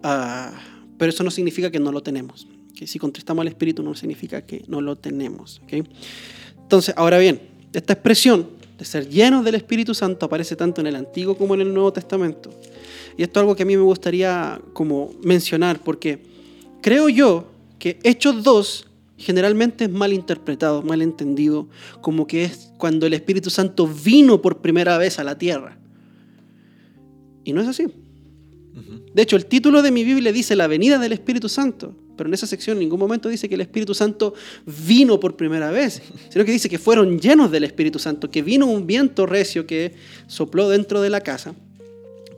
Ah, 0.02 0.54
pero 0.98 1.10
eso 1.12 1.24
no 1.24 1.30
significa 1.32 1.70
que 1.70 1.80
no 1.80 1.92
lo 1.92 2.02
tenemos. 2.02 2.48
Que 2.78 2.86
si 2.86 3.00
contristamos 3.00 3.42
al 3.42 3.48
Espíritu 3.48 3.82
no 3.82 3.96
significa 3.96 4.44
que 4.44 4.64
no 4.68 4.82
lo 4.82 4.96
tenemos. 4.96 5.60
Entonces, 6.62 6.94
ahora 6.96 7.18
bien, 7.18 7.42
esta 7.74 7.94
expresión 7.94 8.50
de 8.78 8.86
ser 8.86 9.10
llenos 9.10 9.44
del 9.44 9.56
Espíritu 9.56 9.96
Santo 9.96 10.28
aparece 10.28 10.56
tanto 10.56 10.82
en 10.82 10.88
el 10.88 10.96
Antiguo 10.96 11.36
como 11.36 11.56
en 11.56 11.62
el 11.62 11.74
Nuevo 11.74 11.92
Testamento. 11.92 12.52
Y 13.18 13.24
esto 13.24 13.40
es 13.40 13.42
algo 13.42 13.56
que 13.56 13.64
a 13.64 13.66
mí 13.66 13.76
me 13.76 13.82
gustaría 13.82 14.62
como 14.74 15.12
mencionar 15.24 15.80
porque 15.84 16.20
creo 16.84 17.10
yo 17.10 17.48
que 17.80 17.98
Hechos 18.04 18.44
2 18.44 18.86
generalmente 19.18 19.86
es 19.86 19.90
mal 19.90 20.14
interpretado, 20.14 20.84
mal 20.84 21.02
entendido, 21.02 21.68
como 22.02 22.28
que 22.28 22.44
es 22.44 22.72
cuando 22.78 23.08
el 23.08 23.16
Espíritu 23.16 23.50
Santo 23.50 23.88
vino 23.88 24.40
por 24.40 24.60
primera 24.60 25.00
vez 25.00 25.18
a 25.18 25.24
la 25.24 25.36
tierra. 25.36 25.80
Y 27.44 27.54
no 27.54 27.62
es 27.62 27.68
así. 27.68 27.88
De 29.16 29.24
hecho, 29.24 29.36
el 29.36 29.48
título 29.48 29.82
de 29.82 29.90
mi 29.90 30.04
Biblia 30.04 30.32
dice 30.32 30.56
la 30.56 30.68
venida 30.68 31.00
del 31.00 31.14
Espíritu 31.14 31.50
Santo, 31.50 31.96
pero 32.18 32.28
en 32.28 32.34
esa 32.34 32.48
sección 32.48 32.78
en 32.78 32.82
ningún 32.82 33.00
momento 33.00 33.30
dice 33.30 33.48
que 33.48 33.56
el 33.56 33.62
Espíritu 33.62 33.94
Santo 33.94 34.34
vino 34.66 35.20
por 35.20 35.38
primera 35.38 35.72
vez, 35.72 36.02
sino 36.30 36.44
que 36.44 36.52
dice 36.52 36.68
que 36.70 36.80
fueron 36.80 37.20
llenos 37.20 37.52
del 37.52 37.64
Espíritu 37.64 38.00
Santo, 38.00 38.30
que 38.30 38.42
vino 38.42 38.66
un 38.66 38.88
viento 38.88 39.26
recio 39.26 39.66
que 39.66 39.94
sopló 40.28 40.68
dentro 40.68 41.02
de 41.02 41.10
la 41.10 41.22
casa, 41.22 41.54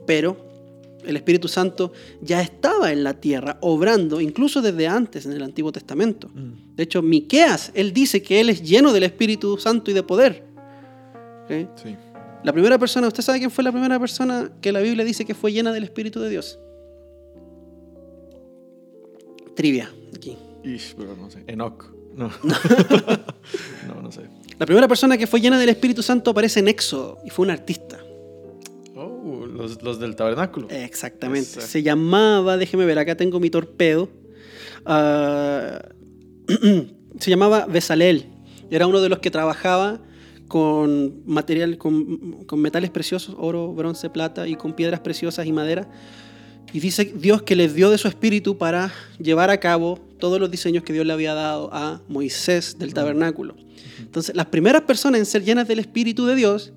pero 0.06 0.48
el 1.04 1.16
Espíritu 1.16 1.48
Santo 1.48 1.92
ya 2.20 2.42
estaba 2.42 2.92
en 2.92 3.02
la 3.02 3.14
tierra, 3.14 3.58
obrando 3.62 4.20
incluso 4.20 4.60
desde 4.62 4.86
antes 4.86 5.26
en 5.26 5.32
el 5.32 5.42
Antiguo 5.42 5.72
Testamento. 5.72 6.28
Mm, 6.28 6.76
De 6.76 6.82
hecho, 6.82 7.02
Miqueas, 7.02 7.72
él 7.74 7.92
dice 7.92 8.22
que 8.22 8.40
él 8.40 8.50
es 8.50 8.62
lleno 8.62 8.92
del 8.92 9.04
Espíritu 9.04 9.56
Santo 9.58 9.90
y 9.90 9.94
de 9.94 10.02
poder. 10.02 10.44
La 12.44 12.52
primera 12.52 12.78
persona, 12.78 13.08
¿usted 13.08 13.22
sabe 13.22 13.38
quién 13.38 13.50
fue 13.50 13.64
la 13.64 13.72
primera 13.72 13.98
persona 13.98 14.50
que 14.60 14.72
la 14.72 14.80
Biblia 14.80 15.04
dice 15.04 15.24
que 15.24 15.34
fue 15.34 15.52
llena 15.52 15.72
del 15.72 15.84
Espíritu 15.84 16.20
de 16.20 16.30
Dios? 16.30 16.58
Trivia, 19.54 19.90
aquí. 20.14 20.36
Ish, 20.64 20.94
pero 20.96 21.16
no 21.16 21.30
sé. 21.30 21.44
Enoch. 21.46 21.84
No. 22.14 22.30
no, 23.88 24.02
no 24.02 24.12
sé. 24.12 24.22
La 24.58 24.66
primera 24.66 24.86
persona 24.88 25.16
que 25.16 25.26
fue 25.26 25.40
llena 25.40 25.58
del 25.58 25.70
Espíritu 25.70 26.02
Santo 26.02 26.30
aparece 26.30 26.60
en 26.60 26.68
Éxodo 26.68 27.18
y 27.24 27.30
fue 27.30 27.44
un 27.44 27.50
artista. 27.50 27.98
Oh, 28.94 29.46
los, 29.46 29.82
los 29.82 29.98
del 29.98 30.16
tabernáculo. 30.16 30.68
Exactamente. 30.70 31.48
Exacto. 31.48 31.68
Se 31.68 31.82
llamaba, 31.82 32.56
déjeme 32.58 32.84
ver, 32.84 32.98
acá 32.98 33.16
tengo 33.16 33.40
mi 33.40 33.48
torpedo. 33.48 34.10
Ah, 34.84 35.80
se 37.18 37.30
llamaba 37.30 37.66
Besalel. 37.66 38.26
Era 38.70 38.86
uno 38.86 39.00
de 39.00 39.08
los 39.08 39.20
que 39.20 39.30
trabajaba 39.30 40.00
con 40.46 41.22
material, 41.26 41.78
con, 41.78 42.44
con 42.44 42.60
metales 42.60 42.90
preciosos, 42.90 43.36
oro, 43.38 43.72
bronce, 43.72 44.10
plata 44.10 44.46
y 44.46 44.56
con 44.56 44.74
piedras 44.74 45.00
preciosas 45.00 45.46
y 45.46 45.52
madera. 45.52 45.88
Y 46.72 46.80
dice 46.80 47.04
Dios 47.04 47.42
que 47.42 47.56
les 47.56 47.74
dio 47.74 47.90
de 47.90 47.98
su 47.98 48.08
espíritu 48.08 48.56
para 48.56 48.92
llevar 49.18 49.50
a 49.50 49.58
cabo 49.58 49.98
todos 50.18 50.38
los 50.38 50.50
diseños 50.50 50.84
que 50.84 50.92
Dios 50.92 51.06
le 51.06 51.12
había 51.12 51.34
dado 51.34 51.70
a 51.72 52.00
Moisés 52.08 52.78
del 52.78 52.94
tabernáculo. 52.94 53.56
Entonces, 53.98 54.36
las 54.36 54.46
primeras 54.46 54.82
personas 54.82 55.18
en 55.18 55.26
ser 55.26 55.44
llenas 55.44 55.66
del 55.66 55.78
espíritu 55.78 56.26
de 56.26 56.34
Dios 56.34 56.72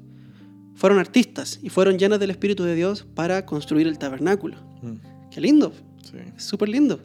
fueron 0.75 0.99
artistas 0.99 1.59
y 1.61 1.69
fueron 1.69 1.99
llenas 1.99 2.19
del 2.19 2.31
espíritu 2.31 2.63
de 2.63 2.75
Dios 2.75 3.05
para 3.13 3.45
construir 3.45 3.87
el 3.87 3.97
tabernáculo. 3.99 4.57
Mm, 4.81 4.95
Qué 5.29 5.41
lindo, 5.41 5.73
sí. 6.03 6.17
súper 6.37 6.69
lindo. 6.69 6.99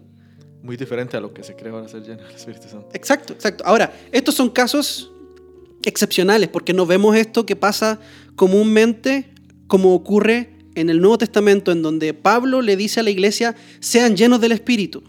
Muy 0.62 0.76
diferente 0.76 1.16
a 1.16 1.20
lo 1.20 1.32
que 1.32 1.42
se 1.42 1.54
cree 1.54 1.72
ahora 1.72 1.88
ser 1.88 2.02
lleno 2.02 2.22
del 2.22 2.34
Espíritu 2.34 2.68
Santo. 2.68 2.88
Exacto, 2.92 3.32
exacto. 3.32 3.64
Ahora, 3.64 3.92
estos 4.10 4.34
son 4.34 4.50
casos 4.50 5.12
excepcionales 5.84 6.48
porque 6.48 6.72
no 6.72 6.84
vemos 6.84 7.16
esto 7.16 7.46
que 7.46 7.54
pasa 7.54 8.00
comúnmente 8.34 9.30
como 9.68 9.94
ocurre 9.94 10.57
en 10.80 10.90
el 10.90 11.00
Nuevo 11.00 11.18
Testamento, 11.18 11.72
en 11.72 11.82
donde 11.82 12.14
Pablo 12.14 12.62
le 12.62 12.76
dice 12.76 13.00
a 13.00 13.02
la 13.02 13.10
iglesia, 13.10 13.56
sean 13.80 14.16
llenos 14.16 14.40
del 14.40 14.52
Espíritu. 14.52 15.02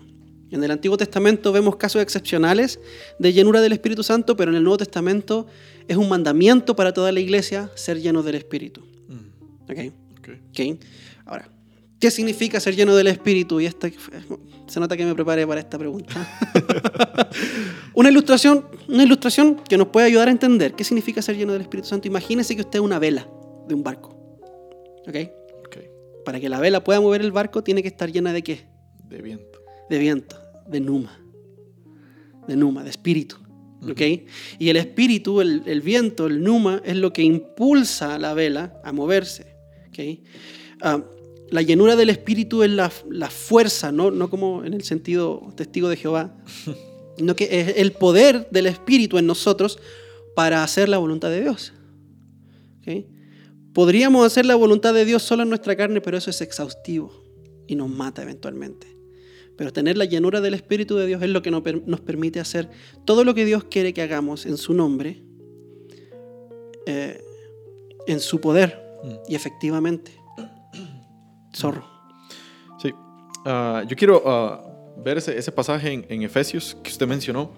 En 0.52 0.64
el 0.64 0.72
Antiguo 0.72 0.98
Testamento 0.98 1.52
vemos 1.52 1.76
casos 1.76 2.02
excepcionales 2.02 2.80
de 3.20 3.34
llenura 3.34 3.62
del 3.62 3.74
Espíritu 3.74 4.02
Santo, 4.02 4.36
pero 4.36 4.50
en 4.50 4.58
el 4.58 4.64
Nuevo 4.64 4.78
Testamento 4.78 5.46
es 5.88 5.96
un 5.96 6.10
mandamiento 6.10 6.76
para 6.76 6.92
toda 6.92 7.12
la 7.12 7.20
iglesia 7.20 7.70
ser 7.76 8.02
llenos 8.02 8.26
del 8.26 8.36
Espíritu. 8.36 8.82
Mm, 9.08 9.72
¿Ok? 9.72 9.94
ok. 10.20 10.30
Ok. 10.50 10.84
Ahora, 11.26 11.48
¿qué 12.00 12.10
significa 12.10 12.60
ser 12.60 12.76
lleno 12.76 12.96
del 12.96 13.08
Espíritu? 13.08 13.60
Y 13.60 13.68
esta, 13.68 13.92
se 14.68 14.80
nota 14.80 14.98
que 14.98 15.06
me 15.06 15.14
preparé 15.14 15.46
para 15.46 15.60
esta 15.60 15.78
pregunta. 15.78 16.16
una, 17.94 18.10
ilustración, 18.10 18.66
una 18.88 19.04
ilustración 19.04 19.56
que 19.56 19.78
nos 19.78 19.90
puede 19.90 20.08
ayudar 20.08 20.30
a 20.30 20.32
entender 20.32 20.74
qué 20.74 20.84
significa 20.84 21.22
ser 21.22 21.38
lleno 21.38 21.54
del 21.54 21.62
Espíritu 21.62 21.88
Santo. 21.88 22.08
Imagínese 22.08 22.56
que 22.56 22.62
usted 22.62 22.80
es 22.80 22.84
una 22.84 22.98
vela 22.98 23.28
de 23.68 23.76
un 23.76 23.84
barco. 23.84 24.16
¿Ok? 25.08 25.39
Para 26.26 26.40
que 26.40 26.50
la 26.50 26.60
vela 26.60 26.84
pueda 26.84 27.02
mover 27.02 27.22
el 27.22 27.32
barco, 27.32 27.64
tiene 27.64 27.82
que 27.82 27.88
estar 27.88 28.12
llena 28.12 28.34
de 28.34 28.44
qué? 28.44 28.66
De 29.08 29.22
viento. 29.22 29.60
De 29.90 29.98
viento, 29.98 30.38
de 30.68 30.80
numa. 30.80 31.20
de 32.48 32.56
Numa, 32.56 32.84
de 32.84 32.90
espíritu. 32.90 33.38
¿ok? 33.90 34.02
Y 34.60 34.70
el 34.70 34.78
espíritu, 34.78 35.42
el, 35.42 35.64
el 35.66 35.82
viento, 35.82 36.28
el 36.28 36.44
Numa, 36.44 36.82
es 36.86 36.98
lo 36.98 37.14
que 37.14 37.24
impulsa 37.24 38.16
a 38.16 38.20
la 38.20 38.34
vela 38.34 38.80
a 38.84 38.92
moverse. 38.92 39.56
¿ok? 39.90 40.20
Ah, 40.82 41.04
la 41.50 41.62
llenura 41.62 41.96
del 41.96 42.10
espíritu 42.10 42.64
es 42.64 42.70
la, 42.70 42.92
la 43.10 43.30
fuerza, 43.30 43.92
¿no? 43.92 44.12
no 44.12 44.30
como 44.30 44.64
en 44.64 44.74
el 44.74 44.84
sentido 44.84 45.52
testigo 45.56 45.90
de 45.90 45.98
Jehová, 45.98 46.36
sino 47.18 47.36
que 47.36 47.60
es 47.60 47.78
el 47.78 47.92
poder 47.94 48.48
del 48.52 48.68
espíritu 48.68 49.18
en 49.18 49.26
nosotros 49.26 49.80
para 50.36 50.64
hacer 50.64 50.90
la 50.90 50.98
voluntad 50.98 51.30
de 51.30 51.42
Dios. 51.42 51.74
¿ok? 52.82 53.06
Podríamos 53.74 54.26
hacer 54.26 54.46
la 54.46 54.56
voluntad 54.56 54.94
de 54.94 55.06
Dios 55.06 55.24
solo 55.24 55.44
en 55.44 55.50
nuestra 55.50 55.76
carne, 55.76 56.02
pero 56.02 56.18
eso 56.18 56.30
es 56.30 56.42
exhaustivo 56.42 57.12
y 57.68 57.76
nos 57.76 57.90
mata 57.90 58.22
eventualmente. 58.24 58.88
Pero 59.56 59.72
tener 59.74 59.98
la 59.98 60.06
llenura 60.06 60.42
del 60.42 60.54
Espíritu 60.54 60.96
de 60.96 61.06
Dios 61.06 61.22
es 61.22 61.30
lo 61.30 61.42
que 61.42 61.52
nos 61.52 61.62
per- 61.62 61.86
nos 61.88 62.00
permite 62.02 62.40
hacer 62.40 62.70
todo 63.06 63.24
lo 63.24 63.34
que 63.34 63.46
Dios 63.46 63.66
quiere 63.66 63.94
que 63.94 64.02
hagamos 64.02 64.46
en 64.46 64.58
su 64.58 64.74
nombre, 64.74 65.22
eh, 66.86 67.22
en 68.08 68.20
su 68.20 68.40
poder 68.42 68.82
y 69.28 69.36
efectivamente. 69.36 70.12
Zorro. 71.56 71.86
Sí. 72.82 72.92
Ah, 73.46 73.84
yo 73.88 73.96
quiero 73.96 74.24
ah, 74.26 74.66
ver 75.04 75.18
ese, 75.18 75.38
ese 75.38 75.52
pasaje 75.52 75.92
en, 75.92 76.06
en 76.10 76.24
Efesios 76.24 76.78
que 76.84 76.90
usted 76.90 77.08
mencionó. 77.08 77.52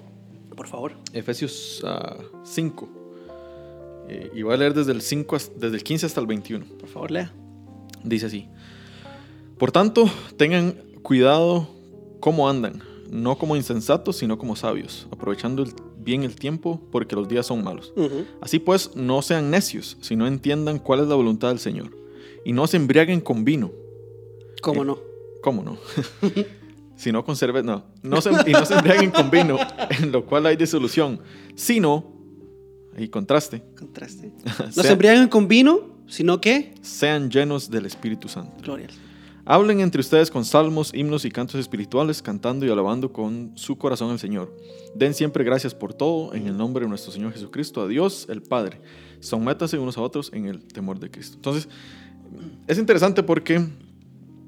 Por 0.55 0.67
favor. 0.67 0.93
Efesios 1.13 1.81
ah, 1.85 2.17
5. 2.43 2.89
Eh, 4.13 4.29
y 4.35 4.41
voy 4.43 4.53
a 4.53 4.57
leer 4.57 4.73
desde 4.73 4.91
el, 4.91 5.01
5 5.01 5.35
hasta- 5.37 5.53
desde 5.57 5.77
el 5.77 5.83
15 5.83 6.05
hasta 6.05 6.19
el 6.19 6.27
21. 6.27 6.65
Por 6.77 6.89
favor, 6.89 7.11
lea. 7.11 7.31
Dice 8.03 8.25
así. 8.25 8.47
Por 9.57 9.71
tanto, 9.71 10.09
tengan 10.37 10.73
cuidado 11.01 11.67
cómo 12.19 12.49
andan, 12.49 12.81
no 13.09 13.37
como 13.37 13.55
insensatos, 13.55 14.17
sino 14.17 14.37
como 14.37 14.55
sabios, 14.55 15.07
aprovechando 15.11 15.63
el- 15.63 15.73
bien 15.97 16.23
el 16.23 16.35
tiempo 16.35 16.81
porque 16.91 17.15
los 17.15 17.27
días 17.29 17.45
son 17.45 17.63
malos. 17.63 17.93
Ujú. 17.95 18.25
Así 18.41 18.59
pues, 18.59 18.95
no 18.95 19.21
sean 19.21 19.49
necios, 19.51 19.97
sino 20.01 20.27
entiendan 20.27 20.79
cuál 20.79 20.99
es 21.01 21.07
la 21.07 21.15
voluntad 21.15 21.49
del 21.49 21.59
Señor. 21.59 21.95
Y 22.43 22.53
no 22.53 22.67
se 22.67 22.77
embriaguen 22.77 23.21
con 23.21 23.45
vino. 23.45 23.71
¿Cómo 24.61 24.83
no? 24.83 24.97
¿Cómo 25.41 25.63
no? 25.63 25.77
si 26.97 27.11
no 27.11 27.23
con 27.23 27.35
cerveza, 27.35 27.65
no. 27.65 27.83
no 28.03 28.19
se- 28.21 28.31
y 28.47 28.51
no 28.51 28.65
se 28.65 28.73
embriaguen 28.73 29.11
con 29.11 29.29
vino, 29.31 29.57
en 30.01 30.11
lo 30.11 30.25
cual 30.25 30.45
hay 30.47 30.55
disolución, 30.57 31.19
sino, 31.55 32.03
ahí 32.95 33.07
contraste, 33.09 33.63
Contraste. 33.77 34.31
No 34.59 34.71
se 34.71 34.81
sean, 34.81 34.93
embriaguen 34.93 35.27
con 35.27 35.47
vino, 35.47 35.97
sino 36.07 36.41
que. 36.41 36.73
sean 36.81 37.29
llenos 37.29 37.69
del 37.69 37.85
Espíritu 37.85 38.27
Santo. 38.27 38.61
Gloria. 38.61 38.87
Hablen 39.43 39.79
entre 39.79 40.01
ustedes 40.01 40.29
con 40.29 40.45
salmos, 40.45 40.93
himnos 40.93 41.25
y 41.25 41.31
cantos 41.31 41.59
espirituales, 41.59 42.21
cantando 42.21 42.65
y 42.65 42.69
alabando 42.69 43.11
con 43.11 43.51
su 43.55 43.77
corazón 43.77 44.11
al 44.11 44.19
Señor. 44.19 44.55
Den 44.93 45.15
siempre 45.15 45.43
gracias 45.43 45.73
por 45.73 45.93
todo, 45.93 46.33
en 46.35 46.47
el 46.47 46.55
nombre 46.55 46.85
de 46.85 46.89
nuestro 46.89 47.11
Señor 47.11 47.33
Jesucristo, 47.33 47.81
a 47.81 47.87
Dios 47.87 48.27
el 48.29 48.43
Padre. 48.43 48.79
Sométase 49.19 49.79
unos 49.79 49.97
a 49.97 50.01
otros 50.01 50.29
en 50.33 50.45
el 50.45 50.63
temor 50.63 50.99
de 50.99 51.09
Cristo. 51.09 51.37
Entonces, 51.37 51.67
es 52.67 52.77
interesante 52.77 53.23
porque 53.23 53.67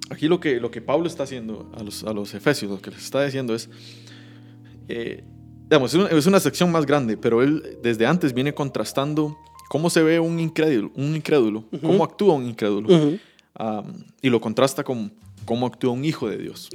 aquí 0.10 0.28
lo 0.28 0.40
que, 0.40 0.60
lo 0.60 0.70
que 0.70 0.82
Pablo 0.82 1.08
está 1.08 1.24
haciendo 1.24 1.72
a 1.76 1.82
los, 1.82 2.04
a 2.04 2.14
los 2.14 2.34
efesios, 2.34 2.72
lo 2.72 2.82
que 2.82 2.92
les 2.92 3.04
está 3.04 3.24
diciendo 3.26 3.56
es, 3.56 3.70
eh, 4.88 5.24
digamos, 5.70 5.94
es 5.94 6.26
una, 6.28 6.40
sección 6.40 6.72
más 6.72 6.86
grande, 6.86 7.18
pero 7.18 7.42
él 7.42 7.78
desde 7.82 8.06
antes 8.06 8.34
viene 8.34 8.54
contrastando 8.54 9.38
cómo 9.70 9.90
se 9.90 10.04
ve 10.04 10.20
un 10.20 10.40
incrédulo, 10.40 10.92
un 10.96 11.16
incrédulo 11.16 11.64
cómo 11.82 12.04
actúa 12.04 12.36
un 12.36 12.46
incrédulo. 12.46 13.18
Um, 13.60 14.04
y 14.22 14.30
lo 14.30 14.42
contrasta 14.42 14.84
con 14.84 15.14
cómo 15.46 15.68
actúa 15.68 15.92
un 15.92 16.04
hijo 16.06 16.28
de 16.28 16.38
Dios. 16.38 16.70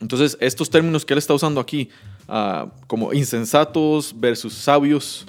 Entonces, 0.00 0.36
estos 0.40 0.68
términos 0.68 1.04
que 1.04 1.14
él 1.14 1.18
está 1.18 1.34
usando 1.34 1.60
aquí, 1.60 1.88
ah, 2.28 2.72
como 2.86 3.12
insensatos 3.12 4.14
versus 4.16 4.52
sabios, 4.52 5.26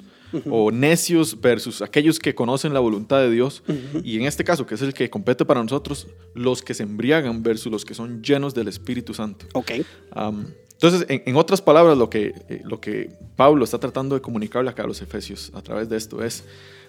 o 0.50 0.70
necios 0.70 1.40
versus 1.40 1.82
aquellos 1.82 2.18
que 2.18 2.34
conocen 2.34 2.74
la 2.74 2.80
voluntad 2.80 3.20
de 3.20 3.30
Dios, 3.30 3.62
y 4.02 4.16
en 4.16 4.24
este 4.24 4.44
caso, 4.44 4.66
que 4.66 4.74
es 4.74 4.82
el 4.82 4.94
que 4.94 5.08
compete 5.10 5.44
para 5.44 5.62
nosotros, 5.62 6.08
los 6.34 6.62
que 6.62 6.74
se 6.74 6.82
embriagan 6.82 7.42
versus 7.42 7.70
los 7.70 7.84
que 7.84 7.94
son 7.94 8.22
llenos 8.22 8.54
del 8.54 8.68
Espíritu 8.68 9.14
Santo. 9.14 9.46
Ok. 9.54 9.72
Um, 10.16 10.46
entonces, 10.72 11.06
en, 11.08 11.22
en 11.24 11.36
otras 11.36 11.62
palabras, 11.62 11.96
lo 11.96 12.10
que, 12.10 12.34
eh, 12.48 12.60
lo 12.64 12.80
que 12.80 13.10
Pablo 13.36 13.64
está 13.64 13.78
tratando 13.78 14.14
de 14.14 14.20
comunicarle 14.20 14.70
acá 14.70 14.82
a 14.82 14.86
los 14.86 15.00
efesios 15.00 15.50
a 15.54 15.62
través 15.62 15.88
de 15.88 15.96
esto 15.96 16.22
es 16.22 16.44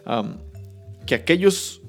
um, 0.05 0.37
que 1.05 1.15
aquellos, 1.15 1.81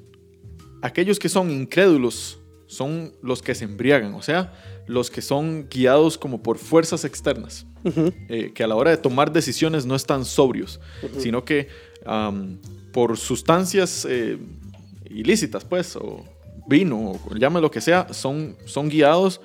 aquellos 0.82 1.18
que 1.18 1.28
son 1.28 1.50
incrédulos 1.50 2.38
son 2.66 3.12
los 3.22 3.42
que 3.42 3.54
se 3.54 3.64
embriagan, 3.64 4.14
o 4.14 4.22
sea, 4.22 4.52
los 4.86 5.10
que 5.10 5.20
son 5.22 5.66
guiados 5.68 6.16
como 6.18 6.42
por 6.42 6.58
fuerzas 6.58 7.04
externas, 7.04 7.66
eh, 8.28 8.52
que 8.54 8.62
a 8.64 8.66
la 8.66 8.76
hora 8.76 8.90
de 8.90 8.96
tomar 8.96 9.32
decisiones 9.32 9.84
no 9.86 9.94
están 9.96 10.24
sobrios, 10.24 10.80
sino 11.18 11.44
que 11.44 11.68
um, 12.06 12.56
por 12.92 13.16
sustancias 13.18 14.06
eh, 14.08 14.38
ilícitas, 15.10 15.64
pues, 15.64 15.96
o 15.96 16.24
vino, 16.68 17.12
o 17.12 17.34
llame 17.36 17.60
lo 17.60 17.70
que 17.70 17.80
sea, 17.80 18.06
son, 18.12 18.56
son 18.64 18.88
guiados 18.88 19.40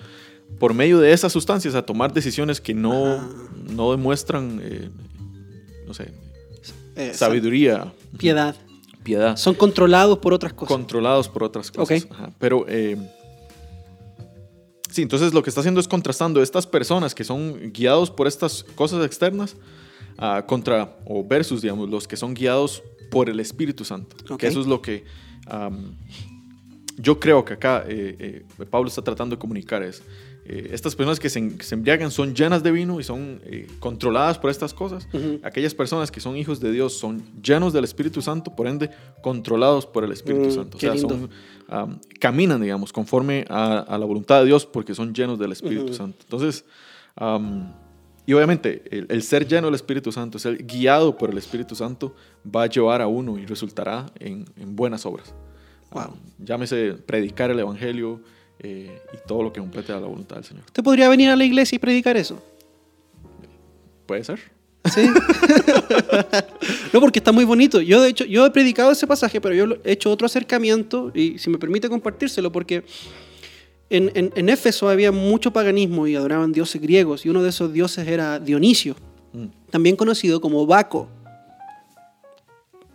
por 0.60 0.74
medio 0.74 1.00
de 1.00 1.12
esas 1.14 1.32
sustancias 1.32 1.76
a 1.76 1.84
tomar 1.86 2.14
decisiones 2.14 2.60
que 2.62 2.74
no, 2.74 3.06
Ah. 3.06 3.30
no 3.72 3.92
demuestran, 3.92 4.60
eh, 4.64 4.90
no 5.88 5.94
sé, 5.94 6.12
sabiduría, 7.14 7.94
Piedad. 8.18 8.56
piedad, 9.04 9.38
Son 9.38 9.56
controlados 9.56 10.18
por 10.20 10.34
otras 10.34 10.54
cosas. 10.54 10.76
controlados 10.76 11.28
por 11.30 11.44
otras 11.44 11.72
cosas. 11.72 12.04
Ok. 12.06 12.12
Ajá, 12.12 12.32
Pero, 12.40 12.66
sí, 14.92 15.02
entonces 15.02 15.34
lo 15.34 15.42
que 15.42 15.50
está 15.50 15.62
haciendo 15.62 15.80
es 15.80 15.88
contrastando 15.88 16.42
estas 16.42 16.68
personas 16.68 17.16
que 17.16 17.24
son 17.24 17.72
guiados 17.72 18.12
por 18.12 18.28
estas 18.28 18.64
cosas 18.76 19.04
externas 19.06 19.56
ah, 20.18 20.44
contra, 20.48 20.98
o 21.06 21.24
versus, 21.24 21.62
digamos, 21.62 21.90
los 21.90 22.08
que 22.08 22.18
son 22.18 22.34
guiados 22.34 22.84
por 23.10 23.30
el 23.30 23.40
Espíritu 23.40 23.84
Santo. 23.84 24.16
Ok. 24.30 24.40
Que 24.40 24.48
eso 24.48 24.62
es 24.62 24.68
lo 24.68 24.82
que 24.82 25.04
am, 25.48 25.96
yo 26.98 27.20
creo 27.20 27.44
que 27.44 27.54
acá 27.54 27.84
eh, 27.88 28.46
eh, 28.60 28.66
Pablo 28.70 28.88
está 28.88 29.02
tratando 29.02 29.36
de 29.36 29.40
comunicar 29.40 29.82
es, 29.84 30.04
eh, 30.46 30.70
estas 30.74 30.96
personas 30.96 31.20
que 31.20 31.30
se, 31.30 31.40
en- 31.40 31.58
que 31.58 31.64
se 31.64 31.76
embriagan 31.76 32.10
son 32.12 32.34
llenas 32.34 32.64
de 32.64 32.72
vino 32.72 33.00
y 33.00 33.04
son 33.04 33.40
eh, 33.46 33.68
controladas 33.80 34.38
por 34.40 34.50
estas 34.50 34.74
cosas. 34.74 35.08
Aquellas 35.44 35.74
personas 35.76 36.10
que 36.12 36.20
son 36.20 36.36
hijos 36.38 36.60
de 36.60 36.72
Dios 36.72 36.94
son 36.98 37.22
llenos 37.42 37.74
del 37.74 37.84
Espíritu 37.84 38.22
Santo, 38.22 38.56
por 38.56 38.68
ende 38.68 38.90
controlados 39.22 39.86
por 39.86 40.04
el 40.04 40.12
Espíritu 40.12 40.48
Mm, 40.48 40.52
Santo. 40.52 40.78
O 40.78 40.80
sea, 40.80 40.98
son, 40.98 41.30
am, 41.68 42.00
caminan, 42.20 42.62
digamos, 42.62 42.92
conforme 42.92 43.46
a, 43.50 43.80
a 43.80 43.98
la 43.98 44.06
voluntad 44.06 44.40
de 44.40 44.46
Dios 44.48 44.66
porque 44.66 44.96
son 44.96 45.14
llenos 45.14 45.38
del 45.40 45.52
Espíritu 45.52 45.86
Ujú. 45.86 45.94
Santo. 45.94 46.18
Entonces, 46.24 46.66
y 48.26 48.34
obviamente 48.34 48.84
el, 48.92 49.08
el 49.10 49.24
ser 49.24 49.48
lleno 49.48 49.68
del 49.68 49.76
Espíritu 49.76 50.12
Santo, 50.12 50.40
ser 50.40 50.64
guiado 50.66 51.18
por 51.18 51.32
el 51.32 51.38
Espíritu 51.38 51.76
Santo, 51.76 52.16
va 52.46 52.64
a 52.64 52.68
llevar 52.68 53.02
a 53.02 53.08
uno 53.08 53.38
y 53.38 53.46
resultará 53.46 54.06
en, 54.20 54.46
en 54.58 54.76
buenas 54.76 55.06
obras. 55.06 55.34
Wow. 55.92 56.04
Am, 56.04 56.12
llámese 56.40 56.94
predicar 56.94 57.52
el 57.52 57.60
Evangelio 57.60 58.22
eh, 58.64 59.02
y 59.14 59.28
todo 59.28 59.44
lo 59.44 59.52
que 59.52 59.60
complete 59.60 59.92
a 59.92 60.00
la 60.00 60.08
voluntad 60.08 60.36
del 60.38 60.46
Señor. 60.46 60.64
¿Usted 60.66 60.84
podría 60.84 61.10
venir 61.10 61.30
a 61.30 61.36
la 61.36 61.44
iglesia 61.44 61.76
y 61.76 61.80
predicar 61.80 62.16
eso? 62.18 62.42
¿Puede 64.06 64.24
ser? 64.24 64.40
Sí. 64.94 65.02
no, 66.94 67.00
porque 67.00 67.20
está 67.20 67.32
muy 67.32 67.46
bonito. 67.46 67.82
Yo, 67.82 68.02
de 68.02 68.10
hecho, 68.10 68.26
yo 68.26 68.46
he 68.46 68.52
predicado 68.52 68.92
ese 68.92 69.08
pasaje, 69.08 69.40
pero 69.40 69.54
yo 69.56 69.76
he 69.84 69.92
hecho 69.94 70.12
otro 70.12 70.26
acercamiento, 70.26 71.12
y 71.14 71.38
si 71.38 71.50
me 71.50 71.58
permite 71.58 71.88
compartírselo, 71.90 72.52
porque 72.52 72.84
en, 73.90 74.12
en- 74.16 74.32
en 74.36 74.50
Éfeso 74.50 74.90
había 74.90 75.12
mucho 75.12 75.52
paganismo 75.52 76.08
y 76.08 76.16
adoraban 76.16 76.52
dioses 76.52 76.82
griegos, 76.82 77.26
y 77.26 77.30
uno 77.30 77.44
de 77.44 77.50
esos 77.50 77.72
dioses 77.74 78.08
era 78.08 78.40
Dionisio, 78.40 78.96
Mm. 79.34 79.46
también 79.70 79.96
conocido 79.96 80.42
como 80.42 80.66
Baco. 80.66 81.08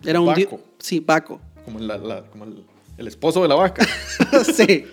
Era 0.05 0.21
un 0.21 0.27
Baco. 0.27 0.61
Sí, 0.79 1.01
Baco. 1.01 1.41
Como, 1.65 1.79
la- 1.79 1.97
la- 1.97 2.23
como 2.27 2.45
el, 2.45 2.63
el 2.99 3.07
esposo 3.09 3.43
de 3.43 3.49
la 3.49 3.55
vaca. 3.55 3.87
sí, 4.57 4.85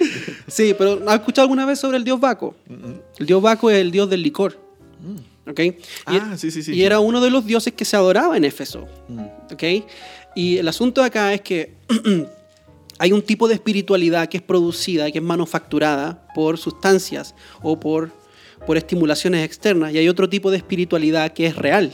sí, 0.48 0.76
pero 0.78 1.02
¿has 1.08 1.16
escuchado 1.20 1.44
alguna 1.46 1.66
vez 1.66 1.80
sobre 1.80 1.98
el 1.98 2.04
dios 2.04 2.20
Baco? 2.20 2.56
Mm, 2.68 2.92
El 3.20 3.26
dios 3.26 3.42
Baco 3.42 3.70
es 3.70 3.78
el 3.78 3.92
dios 3.92 4.10
del 4.10 4.22
licor. 4.22 4.58
¿ok? 5.48 5.60
Y- 5.60 5.74
Ah, 6.06 6.36
sí, 6.38 6.52
sí, 6.52 6.64
sí. 6.64 6.74
Y 6.74 6.84
era 6.84 7.00
uno 7.00 7.20
de 7.22 7.30
los 7.30 7.46
dioses 7.46 7.74
que 7.74 7.86
se 7.86 7.96
adoraba 7.96 8.38
en 8.38 8.46
Éfeso. 8.46 8.88
Mm. 9.08 9.20
¿ok? 9.54 9.64
Y 10.36 10.58
el 10.58 10.68
asunto 10.68 11.04
acá 11.04 11.34
es 11.34 11.42
que 11.42 11.74
hay 13.00 13.12
un 13.12 13.22
tipo 13.22 13.48
de 13.48 13.54
espiritualidad 13.56 14.28
que 14.30 14.38
es 14.38 14.44
producida, 14.44 15.12
que 15.12 15.18
es 15.20 15.24
manufacturada 15.24 16.28
por 16.34 16.58
sustancias 16.58 17.36
o 17.62 17.80
por, 17.80 18.12
por 18.66 18.78
estimulaciones 18.78 19.46
externas, 19.46 19.94
y 19.94 19.98
hay 19.98 20.08
otro 20.10 20.30
tipo 20.30 20.50
de 20.52 20.58
espiritualidad 20.58 21.34
que 21.34 21.46
es 21.48 21.56
real, 21.56 21.92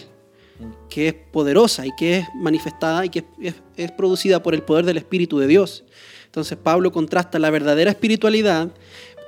que 0.89 1.07
es 1.09 1.13
poderosa 1.13 1.85
y 1.85 1.91
que 1.97 2.17
es 2.19 2.27
manifestada 2.35 3.05
y 3.05 3.09
que 3.09 3.23
es, 3.41 3.55
es- 3.77 3.91
producida 3.91 4.41
por 4.43 4.53
el 4.53 4.63
poder 4.63 4.85
del 4.85 4.97
Espíritu 4.97 5.39
de 5.39 5.47
Dios. 5.47 5.83
Entonces 6.25 6.57
Pablo 6.57 6.91
contrasta 6.91 7.39
la 7.39 7.49
verdadera 7.49 7.91
espiritualidad 7.91 8.69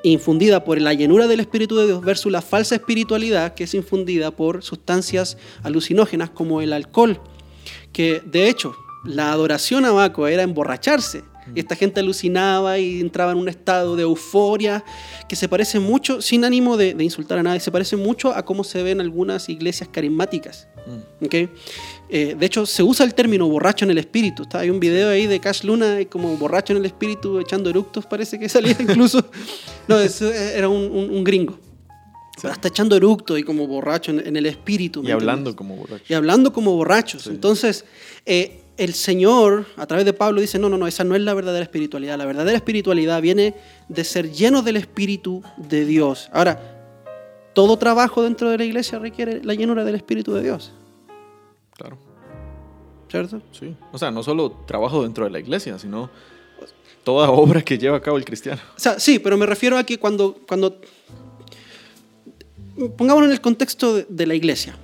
infundida 0.04 0.64
por 0.64 0.80
la 0.82 0.94
llenura 0.94 1.28
del 1.28 1.40
Espíritu 1.40 1.78
de 1.78 1.86
Dios 1.86 2.02
versus 2.02 2.32
la 2.32 2.42
falsa 2.42 2.76
espiritualidad 2.76 3.54
que 3.54 3.66
es 3.66 3.74
infundida 3.74 4.32
por 4.32 4.64
sustancias 4.64 5.38
alucinógenas 5.64 6.32
como 6.32 6.62
el 6.62 6.74
alcohol 6.74 7.22
que 7.94 8.22
de 8.26 8.50
hecho 8.50 8.76
la 9.04 9.32
adoración 9.32 9.86
a 9.86 9.92
Baco 9.92 10.28
era 10.28 10.44
emborracharse. 10.44 11.24
Y 11.56 11.60
esta 11.60 11.76
gente 11.76 12.00
alucinaba 12.00 12.78
y 12.78 13.02
entraba 13.02 13.32
en 13.32 13.38
un 13.40 13.50
estado 13.50 13.96
de 13.96 14.04
euforia 14.04 14.84
que 15.28 15.36
se 15.36 15.50
parece 15.50 15.80
mucho, 15.80 16.22
sin 16.22 16.46
ánimo 16.46 16.78
de, 16.78 16.94
de 16.94 17.04
insultar 17.04 17.38
a 17.40 17.44
nadie, 17.44 17.60
se 17.60 17.72
parece 17.72 17.96
mucho 17.96 18.34
a 18.36 18.46
cómo 18.46 18.64
se 18.64 18.84
ven 18.84 19.02
algunas 19.02 19.50
iglesias 19.50 19.90
carismáticas. 19.92 20.68
Mm. 20.88 21.26
¿ok? 21.26 21.34
Eh, 22.10 22.36
de 22.40 22.46
hecho, 22.46 22.66
se 22.66 22.84
usa 22.84 23.06
el 23.06 23.14
término 23.14 23.48
borracho 23.48 23.86
en 23.86 23.92
el 23.92 23.98
espíritu. 23.98 24.44
Está, 24.44 24.60
hay 24.60 24.70
un 24.70 24.80
video 24.80 25.10
ahí 25.10 25.28
de 25.28 25.40
Cash 25.40 25.64
Luna 25.64 25.98
como 26.10 26.36
borracho 26.38 26.74
en 26.74 26.78
el 26.80 26.86
espíritu, 26.86 27.40
echando 27.40 27.70
eructos, 27.70 28.06
parece 28.06 28.38
que 28.40 28.48
salía 28.50 28.76
incluso. 28.80 29.24
no, 29.88 30.00
eso 30.00 30.32
era 30.32 30.70
un, 30.70 30.92
un- 30.92 31.10
un 31.10 31.24
gringo. 31.24 31.60
Hasta 32.44 32.70
echando 32.70 32.96
eructos 32.96 33.38
y 33.38 33.44
como 33.44 33.68
borracho 33.68 34.10
en, 34.12 34.26
en 34.26 34.36
el 34.36 34.48
espíritu. 34.48 35.04
¿me 35.04 35.10
Y 35.10 35.12
hablando 35.12 35.52
entiendes? 35.52 35.56
como 35.58 35.76
borracho. 35.76 36.04
Y 36.10 36.14
hablando 36.16 36.52
como 36.54 36.74
borrachos. 36.76 37.24
Sí. 37.24 37.30
Entonces, 37.30 37.86
eh, 38.26 38.61
el 38.78 38.94
Señor, 38.94 39.66
a 39.78 39.86
través 39.86 40.06
de 40.06 40.14
Pablo, 40.14 40.42
dice, 40.42 40.58
no, 40.58 40.70
no, 40.70 40.78
no, 40.78 40.88
esa 40.88 41.04
no 41.04 41.16
es 41.16 41.22
la 41.22 41.34
verdadera 41.34 41.64
espiritualidad. 41.64 42.18
La 42.18 42.26
verdadera 42.26 42.56
espiritualidad 42.56 43.22
viene 43.22 43.56
de 43.90 44.04
ser 44.04 44.32
lleno 44.32 44.62
del 44.62 44.78
Espíritu 44.78 45.44
de 45.58 45.86
Dios. 45.86 46.30
Ahora, 46.34 46.60
todo 47.54 47.78
trabajo 47.78 48.24
dentro 48.24 48.50
de 48.50 48.58
la 48.58 48.64
iglesia 48.64 48.98
requiere 49.00 49.44
la 49.44 49.54
llenura 49.54 49.84
del 49.84 49.96
Espíritu 49.96 50.34
de 50.34 50.44
Dios. 50.44 50.72
Claro. 51.78 51.98
¿Cierto? 53.10 53.42
Sí. 53.52 53.76
O 53.92 53.98
sea, 53.98 54.10
no 54.10 54.24
solo 54.24 54.52
trabajo 54.66 55.04
dentro 55.04 55.26
de 55.26 55.32
la 55.32 55.40
iglesia, 55.40 55.78
sino 55.78 56.10
toda 57.04 57.30
obra 57.30 57.62
que 57.62 57.78
lleva 57.78 57.98
a 57.98 58.02
cabo 58.02 58.18
el 58.18 58.26
cristiano. 58.26 58.62
O 58.76 58.80
sea, 58.80 59.00
sí, 59.00 59.20
pero 59.20 59.38
me 59.38 59.46
refiero 59.46 59.78
a 59.78 59.84
que 59.84 59.98
cuando, 59.98 60.38
cuando 60.48 60.80
pongámonos 62.98 63.28
en 63.28 63.34
el 63.34 63.42
contexto 63.42 63.96
de, 63.96 64.06
de 64.08 64.26
la 64.26 64.34
iglesia. 64.34 64.76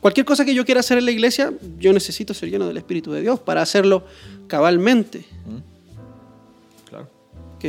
Cualquier 0.00 0.26
cosa 0.26 0.44
que 0.44 0.54
yo 0.54 0.64
quiera 0.64 0.80
hacer 0.80 0.98
en 0.98 1.04
la 1.04 1.10
iglesia, 1.10 1.52
yo 1.78 1.92
necesito 1.92 2.34
ser 2.34 2.50
lleno 2.50 2.66
del 2.66 2.76
Espíritu 2.76 3.12
de 3.12 3.20
Dios 3.20 3.40
para 3.40 3.62
hacerlo 3.62 4.04
cabalmente. 4.46 5.24
Mm. 5.46 6.88
Claro. 6.88 7.08
¿ok? 7.56 7.64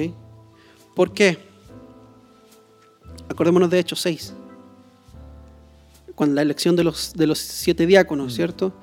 ¿Por 0.96 1.14
qué? 1.14 1.38
Acordémonos 3.30 3.70
de 3.70 3.80
Hechos 3.80 4.02
6. 4.02 4.34
Cuando 6.16 6.36
la 6.36 6.42
elección 6.42 6.76
de 6.76 6.84
los, 6.84 7.14
de 7.14 7.28
los 7.28 7.40
siete 7.40 7.86
diáconos, 7.86 8.34
¿cierto? 8.34 8.74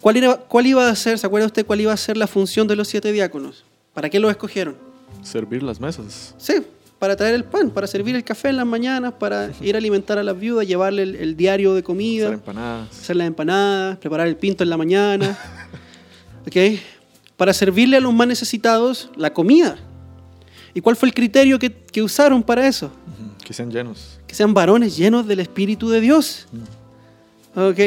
¿Cuál, 0.00 0.16
era, 0.16 0.36
¿Cuál 0.36 0.66
iba 0.66 0.88
a 0.88 0.94
ser, 0.94 1.18
se 1.18 1.26
acuerda 1.26 1.46
usted 1.46 1.66
cuál 1.66 1.80
iba 1.80 1.92
a 1.92 1.96
ser 1.96 2.16
la 2.16 2.28
función 2.28 2.68
de 2.68 2.76
los 2.76 2.86
siete 2.86 3.10
diáconos? 3.10 3.64
¿Para 3.94 4.08
qué 4.08 4.20
los 4.20 4.30
escogieron? 4.30 4.76
Servir 5.22 5.62
las 5.64 5.80
mesas. 5.80 6.34
Sí, 6.38 6.54
para 6.98 7.14
traer 7.16 7.34
el 7.34 7.44
pan, 7.44 7.70
para 7.70 7.86
servir 7.86 8.16
el 8.16 8.24
café 8.24 8.48
en 8.48 8.56
las 8.56 8.66
mañanas, 8.66 9.12
para 9.18 9.50
ir 9.60 9.74
a 9.74 9.78
alimentar 9.78 10.18
a 10.18 10.22
las 10.22 10.38
viudas, 10.38 10.66
llevarle 10.66 11.02
el, 11.02 11.14
el 11.16 11.36
diario 11.36 11.74
de 11.74 11.82
comida, 11.82 12.26
Hacer 12.26 12.34
empanadas. 12.34 12.90
hacer 12.90 13.16
las 13.16 13.26
empanadas, 13.26 13.98
preparar 13.98 14.26
el 14.26 14.36
pinto 14.36 14.64
en 14.64 14.70
la 14.70 14.76
mañana. 14.76 15.38
¿Ok? 16.46 16.56
Para 17.36 17.52
servirle 17.52 17.98
a 17.98 18.00
los 18.00 18.12
más 18.12 18.26
necesitados 18.26 19.10
la 19.16 19.32
comida. 19.32 19.76
¿Y 20.74 20.80
cuál 20.80 20.96
fue 20.96 21.08
el 21.08 21.14
criterio 21.14 21.58
que, 21.58 21.72
que 21.72 22.02
usaron 22.02 22.42
para 22.42 22.66
eso? 22.66 22.90
Que 23.44 23.52
sean 23.52 23.70
llenos. 23.70 24.18
Que 24.26 24.34
sean 24.34 24.52
varones 24.52 24.96
llenos 24.96 25.26
del 25.26 25.40
Espíritu 25.40 25.88
de 25.88 26.00
Dios. 26.00 26.46
¿Ok? 27.54 27.78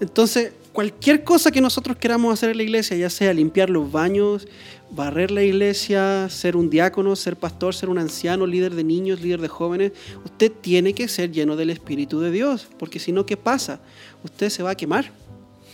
Entonces, 0.00 0.52
cualquier 0.78 1.24
cosa 1.24 1.50
que 1.50 1.60
nosotros 1.60 1.96
queramos 1.96 2.32
hacer 2.32 2.50
en 2.50 2.58
la 2.58 2.62
iglesia, 2.62 2.96
ya 2.96 3.10
sea 3.10 3.34
limpiar 3.34 3.68
los 3.68 3.90
baños, 3.90 4.46
barrer 4.92 5.32
la 5.32 5.42
iglesia, 5.42 6.28
ser 6.28 6.54
un 6.54 6.70
diácono, 6.70 7.16
ser 7.16 7.34
pastor, 7.34 7.74
ser 7.74 7.88
un 7.88 7.98
anciano, 7.98 8.46
líder 8.46 8.76
de 8.76 8.84
niños, 8.84 9.20
líder 9.20 9.40
de 9.40 9.48
jóvenes, 9.48 9.90
usted 10.24 10.52
tiene 10.52 10.94
que 10.94 11.08
ser 11.08 11.32
lleno 11.32 11.56
del 11.56 11.70
Espíritu 11.70 12.20
de 12.20 12.30
Dios, 12.30 12.68
porque 12.78 13.00
si 13.00 13.10
no, 13.10 13.26
¿qué 13.26 13.36
pasa? 13.36 13.80
Usted 14.22 14.50
se 14.50 14.62
va 14.62 14.70
a 14.70 14.76
quemar. 14.76 15.10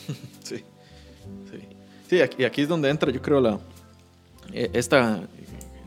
Sí. 0.43 0.57
Sí. 1.51 1.59
Sí, 2.09 2.21
aquí, 2.23 2.37
y 2.43 2.45
aquí 2.47 2.63
es 2.63 2.69
donde 2.69 2.89
entra, 2.89 3.13
yo 3.13 3.21
creo, 3.21 3.43
la, 3.43 3.61
eh, 4.55 4.71
esta 4.73 5.21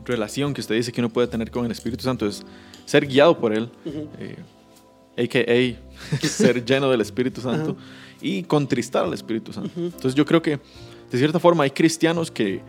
relación 0.04 0.54
que 0.54 0.60
usted 0.60 0.76
dice 0.76 0.92
que 0.92 1.00
uno 1.00 1.08
puede 1.08 1.26
tener 1.26 1.50
con 1.50 1.64
el 1.64 1.72
Espíritu 1.72 2.04
Santo 2.04 2.24
es 2.24 2.44
ser 2.86 3.04
guiado 3.04 3.36
por 3.36 3.52
Él, 3.52 3.68
eh, 4.20 4.36
a.k.a. 5.16 6.22
ser 6.28 6.64
lleno 6.64 6.88
del 6.88 7.00
Espíritu 7.00 7.40
Santo 7.40 7.76
y 8.20 8.42
contristar 8.42 9.04
al 9.04 9.12
Espíritu 9.14 9.52
Santo. 9.52 9.70
Entonces 9.76 10.14
yo 10.14 10.24
creo 10.24 10.42
que, 10.42 10.58
de 11.10 11.18
cierta 11.18 11.38
forma, 11.38 11.64
hay 11.64 11.70
cristianos 11.70 12.30
que 12.30 12.60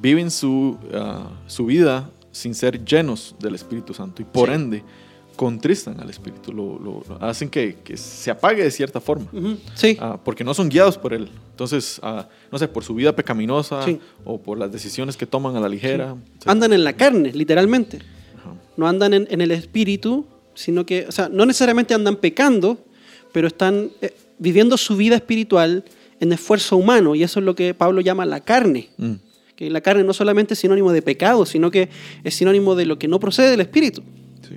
viven 0.00 0.30
su, 0.30 0.76
ah, 0.92 1.30
su 1.46 1.66
vida 1.66 2.10
sin 2.32 2.54
ser 2.54 2.84
llenos 2.84 3.34
del 3.38 3.54
Espíritu 3.54 3.94
Santo 3.94 4.22
y 4.22 4.24
por 4.24 4.48
Sí. 4.48 4.54
ende 4.54 4.82
contristan 5.36 5.98
al 6.00 6.08
Espíritu, 6.10 6.52
lo, 6.52 6.78
lo- 6.78 7.02
lo 7.08 7.22
hacen 7.24 7.48
que, 7.48 7.76
que 7.82 7.96
se 7.96 8.30
apague 8.30 8.62
de 8.62 8.70
cierta 8.70 9.00
forma. 9.00 9.26
Ujú, 9.32 9.56
Sí. 9.74 9.96
Ah, 10.00 10.18
porque 10.24 10.44
no 10.44 10.54
son 10.54 10.68
guiados 10.68 10.96
por 10.96 11.12
él. 11.12 11.28
Entonces, 11.50 11.98
ah, 12.04 12.28
no 12.52 12.58
sé, 12.58 12.68
por 12.68 12.84
su 12.84 12.94
vida 12.94 13.14
pecaminosa 13.16 13.84
Sí. 13.84 13.98
o 14.24 14.40
por 14.40 14.58
las 14.58 14.70
decisiones 14.70 15.16
que 15.16 15.26
toman 15.26 15.56
a 15.56 15.60
la 15.60 15.68
ligera. 15.68 16.14
Sí. 16.38 16.44
Andan 16.46 16.72
en 16.72 16.84
la 16.84 16.92
carne, 16.92 17.32
literalmente. 17.32 17.98
Ajá. 18.38 18.54
No 18.76 18.86
andan 18.86 19.12
en, 19.12 19.26
en 19.28 19.40
el 19.40 19.50
espíritu, 19.50 20.24
sino 20.54 20.86
que, 20.86 21.06
o 21.08 21.12
sea, 21.12 21.28
no 21.28 21.44
necesariamente 21.46 21.94
andan 21.94 22.14
pecando, 22.16 22.78
pero 23.32 23.48
están 23.48 23.90
eh, 24.02 24.14
viviendo 24.38 24.76
su 24.76 24.96
vida 24.96 25.16
espiritual 25.16 25.84
en 26.20 26.32
esfuerzo 26.32 26.76
humano, 26.76 27.14
y 27.14 27.22
eso 27.22 27.40
es 27.40 27.46
lo 27.46 27.54
que 27.54 27.74
Pablo 27.74 28.00
llama 28.00 28.24
la 28.26 28.40
carne. 28.40 28.88
Mm, 28.98 29.12
Que 29.56 29.70
la 29.70 29.80
carne 29.80 30.02
no 30.02 30.12
solamente 30.12 30.54
es 30.54 30.60
sinónimo 30.60 30.90
de 30.92 31.00
pecado, 31.02 31.46
sino 31.46 31.70
que 31.70 31.88
es 32.24 32.34
sinónimo 32.34 32.74
de 32.74 32.86
lo 32.86 32.98
que 32.98 33.06
no 33.08 33.20
procede 33.20 33.50
del 33.50 33.60
espíritu. 33.60 34.02
sí. 34.48 34.56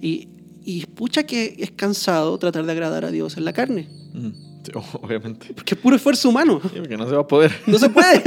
Y, 0.00 0.28
y 0.64 0.86
pucha 0.86 1.24
que 1.24 1.56
es 1.58 1.70
cansado 1.72 2.38
tratar 2.38 2.64
de 2.64 2.72
agradar 2.72 3.04
a 3.04 3.10
Dios 3.10 3.36
en 3.36 3.44
la 3.44 3.52
carne, 3.52 3.88
Mm, 4.14 4.28
sí, 4.64 4.72
obviamente. 5.02 5.52
porque 5.54 5.74
es 5.74 5.80
puro 5.80 5.96
esfuerzo 5.96 6.28
humano. 6.28 6.60
Sí, 6.62 6.78
porque 6.78 6.96
no 6.96 7.06
se 7.08 7.14
va 7.14 7.20
a 7.22 7.26
poder. 7.26 7.50
No 7.66 7.78
se 7.78 7.88
puede. 7.90 8.22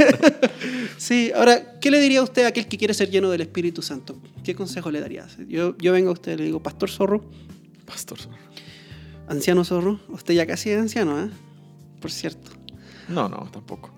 sí, 0.98 1.30
ahora, 1.34 1.78
¿qué 1.80 1.90
le 1.90 1.98
diría 2.00 2.20
a 2.20 2.22
usted 2.24 2.44
a 2.44 2.48
aquel 2.48 2.66
que 2.66 2.76
quiere 2.78 2.92
ser 2.94 3.10
lleno 3.10 3.30
del 3.30 3.40
Espíritu 3.40 3.82
Santo? 3.82 4.16
¿Qué 4.44 4.54
consejo 4.54 4.90
le 4.90 5.00
daría? 5.00 5.26
Yo, 5.48 5.76
yo 5.78 5.92
vengo 5.92 6.10
a 6.10 6.12
usted 6.12 6.32
y 6.34 6.36
le 6.38 6.44
digo, 6.44 6.60
Pastor 6.62 6.90
Zorro, 6.90 7.24
Pastor. 7.84 8.18
Anciano 9.28 9.64
Zorro, 9.64 10.00
usted 10.08 10.34
ya 10.34 10.46
casi 10.46 10.70
es 10.70 10.78
anciano, 10.80 11.20
¿eh? 11.20 11.28
Por 12.00 12.10
cierto. 12.10 12.50
No, 13.08 13.28
no, 13.28 13.48
tampoco. 13.52 13.90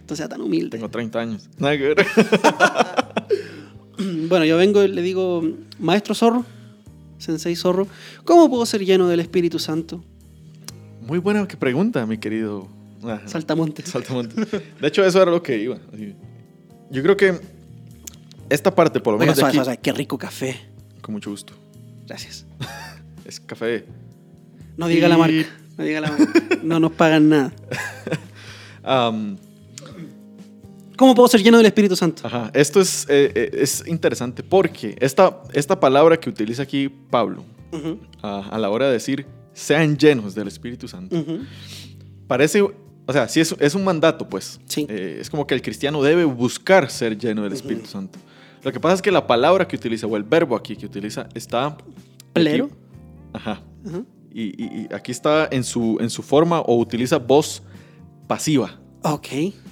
Entonces 0.00 0.18
sea 0.18 0.28
tan 0.28 0.40
humilde. 0.42 0.70
Tengo 0.76 0.90
30 0.90 1.18
años. 1.20 1.48
Nada 1.58 1.76
que 1.76 1.82
ver. 1.94 2.06
Bueno, 4.28 4.44
yo 4.44 4.56
vengo 4.56 4.82
y 4.82 4.88
le 4.88 5.02
digo, 5.02 5.42
Maestro 5.78 6.14
Zorro, 6.16 6.44
Sensei 7.18 7.54
Zorro, 7.54 7.86
¿cómo 8.24 8.50
puedo 8.50 8.66
ser 8.66 8.84
lleno 8.84 9.06
del 9.06 9.20
Espíritu 9.20 9.60
Santo? 9.60 10.02
Muy 11.02 11.18
buena 11.18 11.46
que 11.46 11.56
pregunta, 11.56 12.04
mi 12.04 12.18
querido. 12.18 12.68
ah, 13.04 13.20
Saltamontes. 13.26 13.88
Saltamontes. 13.88 14.50
De 14.80 14.88
hecho, 14.88 15.04
eso 15.04 15.22
era 15.22 15.30
lo 15.30 15.42
que 15.42 15.58
iba. 15.58 15.78
Yo 16.90 17.02
creo 17.02 17.16
que 17.16 17.38
esta 18.50 18.74
parte, 18.74 18.98
por 18.98 19.12
lo 19.14 19.20
Oiga, 19.20 19.26
menos 19.26 19.36
de 19.36 19.44
aquí, 19.44 19.54
suave, 19.56 19.64
suave, 19.66 19.80
qué 19.80 19.92
rico 19.92 20.18
café. 20.18 20.56
con 21.00 21.14
mucho 21.14 21.30
gusto. 21.30 21.52
Gracias. 22.06 22.46
Es 23.24 23.40
café. 23.40 23.86
No 24.76 24.88
diga 24.88 25.08
la 25.08 25.16
marca. 25.18 25.46
No 25.76 25.84
diga 25.84 26.00
la 26.00 26.10
marca. 26.12 26.32
No 26.62 26.80
nos 26.80 26.92
pagan 26.92 27.28
nada. 27.28 27.52
Am, 28.82 29.36
¿Cómo 30.96 31.14
puedo 31.14 31.26
ser 31.28 31.42
lleno 31.42 31.56
del 31.56 31.66
Espíritu 31.66 31.96
Santo? 31.96 32.24
Ajá, 32.26 32.50
esto 32.54 32.80
es, 32.80 33.04
eh, 33.08 33.32
eh, 33.34 33.50
es 33.54 33.82
interesante 33.86 34.44
porque 34.44 34.94
esta, 35.00 35.42
esta 35.52 35.80
palabra 35.80 36.16
que 36.18 36.30
utiliza 36.30 36.62
aquí 36.62 36.88
Pablo 36.88 37.44
a, 38.22 38.48
a 38.50 38.58
la 38.58 38.70
hora 38.70 38.86
de 38.86 38.92
decir 38.92 39.26
sean 39.52 39.96
llenos 39.98 40.36
del 40.36 40.46
Espíritu 40.46 40.86
Santo, 40.86 41.16
parece, 42.28 42.62
o 42.62 42.72
sea, 43.12 43.26
sí 43.26 43.40
es, 43.40 43.54
es 43.58 43.74
un 43.74 43.82
mandato, 43.82 44.28
pues. 44.28 44.60
Sí. 44.66 44.86
Eh, 44.88 45.18
es 45.20 45.28
como 45.30 45.46
que 45.48 45.54
el 45.54 45.62
cristiano 45.62 46.00
debe 46.02 46.24
buscar 46.24 46.88
ser 46.90 47.18
lleno 47.18 47.42
del 47.42 47.52
Espíritu 47.54 47.86
Santo. 47.86 48.18
Lo 48.62 48.70
que 48.72 48.78
pasa 48.78 48.94
es 48.94 49.02
que 49.02 49.10
la 49.10 49.26
palabra 49.26 49.66
que 49.66 49.74
utiliza, 49.76 50.06
o 50.06 50.16
el 50.16 50.22
verbo 50.22 50.54
aquí 50.56 50.76
que 50.76 50.86
utiliza, 50.86 51.28
está... 51.34 51.76
¿Plero? 52.32 52.66
aquí- 52.66 52.74
Ajá. 53.32 53.62
Y, 54.36 54.92
aquí 54.92 55.12
está 55.12 55.48
en 55.50 55.62
su, 55.62 55.96
en 56.00 56.10
su 56.10 56.22
forma 56.22 56.60
o 56.60 56.76
utiliza 56.76 57.18
voz 57.18 57.62
pasiva. 58.26 58.80
Ok, 59.02 59.28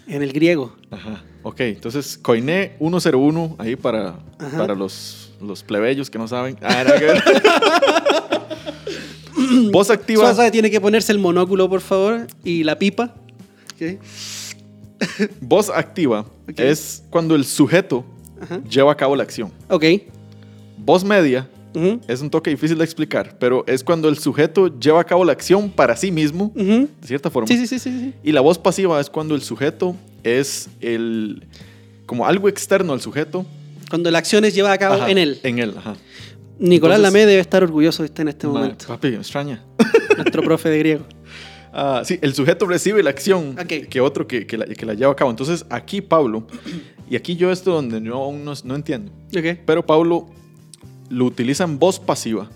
en 0.06 0.22
el 0.22 0.32
griego. 0.32 0.76
Ajá. 0.90 1.24
Ok, 1.42 1.60
entonces 1.60 2.16
coiné 2.16 2.76
101 2.78 3.56
ahí 3.58 3.74
para, 3.74 4.20
Ajá. 4.38 4.58
para 4.58 4.76
los, 4.76 5.32
los 5.40 5.64
plebeyos 5.64 6.08
que 6.08 6.18
no 6.18 6.28
saben. 6.28 6.56
Ah, 6.62 6.84
nada 6.84 6.98
que. 6.98 7.08
Voz 9.72 9.90
activa. 9.90 10.50
Tiene 10.50 10.70
que 10.70 10.80
ponerse 10.80 11.10
el 11.10 11.18
monóculo, 11.18 11.68
por 11.68 11.80
favor, 11.80 12.28
y 12.44 12.62
la 12.62 12.78
pipa. 12.78 13.14
Ok. 13.74 13.98
Voz 15.40 15.70
activa 15.70 16.24
es 16.56 17.02
cuando 17.10 17.34
el 17.34 17.44
sujeto 17.44 18.04
Ajá. 18.40 18.60
lleva 18.62 18.92
a 18.92 18.96
cabo 18.96 19.16
la 19.16 19.24
acción. 19.24 19.50
Ok. 19.68 19.84
Voz 20.78 21.02
media 21.02 21.48
Ujú, 21.74 22.00
es 22.08 22.20
un 22.20 22.30
toque 22.30 22.50
difícil 22.50 22.78
de 22.78 22.84
explicar, 22.84 23.36
pero 23.38 23.64
es 23.66 23.82
cuando 23.84 24.08
el 24.08 24.18
sujeto 24.18 24.78
lleva 24.78 25.00
a 25.00 25.04
cabo 25.04 25.24
la 25.24 25.32
acción 25.32 25.70
para 25.70 25.96
sí 25.96 26.10
mismo, 26.10 26.52
ujú. 26.54 26.88
de 27.00 27.06
cierta 27.06 27.30
forma. 27.30 27.46
Sí, 27.46 27.56
sí, 27.58 27.78
sí, 27.78 27.78
sí. 27.78 28.14
Y 28.22 28.32
la 28.32 28.40
voz 28.40 28.58
pasiva 28.58 29.00
es 29.00 29.08
cuando 29.10 29.34
el 29.34 29.42
sujeto 29.42 29.96
es 30.22 30.68
el 30.80 31.46
como 32.06 32.26
algo 32.26 32.48
externo 32.48 32.92
al 32.92 33.00
sujeto. 33.00 33.46
Cuando 33.88 34.10
la 34.10 34.18
acción 34.18 34.44
es 34.44 34.54
llevada 34.54 34.74
a 34.74 34.78
cabo 34.78 34.94
Ajá, 34.96 35.10
en 35.10 35.18
él. 35.18 35.38
En 35.42 35.58
él, 35.58 35.74
ajá. 35.76 35.96
Nicolás 36.58 36.98
Entonces- 36.98 37.12
Lamé 37.20 37.26
debe 37.26 37.40
estar 37.40 37.62
orgulloso 37.62 38.02
de 38.02 38.06
usted 38.08 38.22
en 38.22 38.28
este 38.28 38.46
Ma- 38.46 38.52
momento. 38.54 38.86
Papi, 38.86 39.10
me 39.10 39.16
extraña. 39.16 39.64
Nuestro 40.16 40.42
profe 40.42 40.68
de 40.68 40.78
griego. 40.78 41.04
Ah, 41.72 42.02
sí, 42.04 42.18
el 42.20 42.34
sujeto 42.34 42.66
recibe 42.66 43.02
la 43.02 43.10
acción 43.10 43.56
Ok. 43.58 43.88
que 43.88 44.00
otro 44.02 44.26
que, 44.26 44.46
que 44.46 44.58
la, 44.58 44.66
que 44.66 44.84
la 44.84 44.92
lleva 44.94 45.10
a 45.12 45.16
cabo. 45.16 45.30
Entonces, 45.30 45.64
aquí 45.70 46.02
Pablo, 46.02 46.46
y 47.08 47.16
aquí 47.16 47.34
yo 47.36 47.50
esto 47.50 47.72
donde 47.72 48.00
yo 48.02 48.14
aún 48.16 48.44
no, 48.44 48.52
no 48.64 48.74
entiendo, 48.74 49.10
Ok. 49.36 49.58
pero 49.64 49.84
Pablo 49.84 50.26
lo 51.12 51.26
utiliza 51.26 51.64
en 51.64 51.78
voz 51.78 52.00
pasiva, 52.00 52.50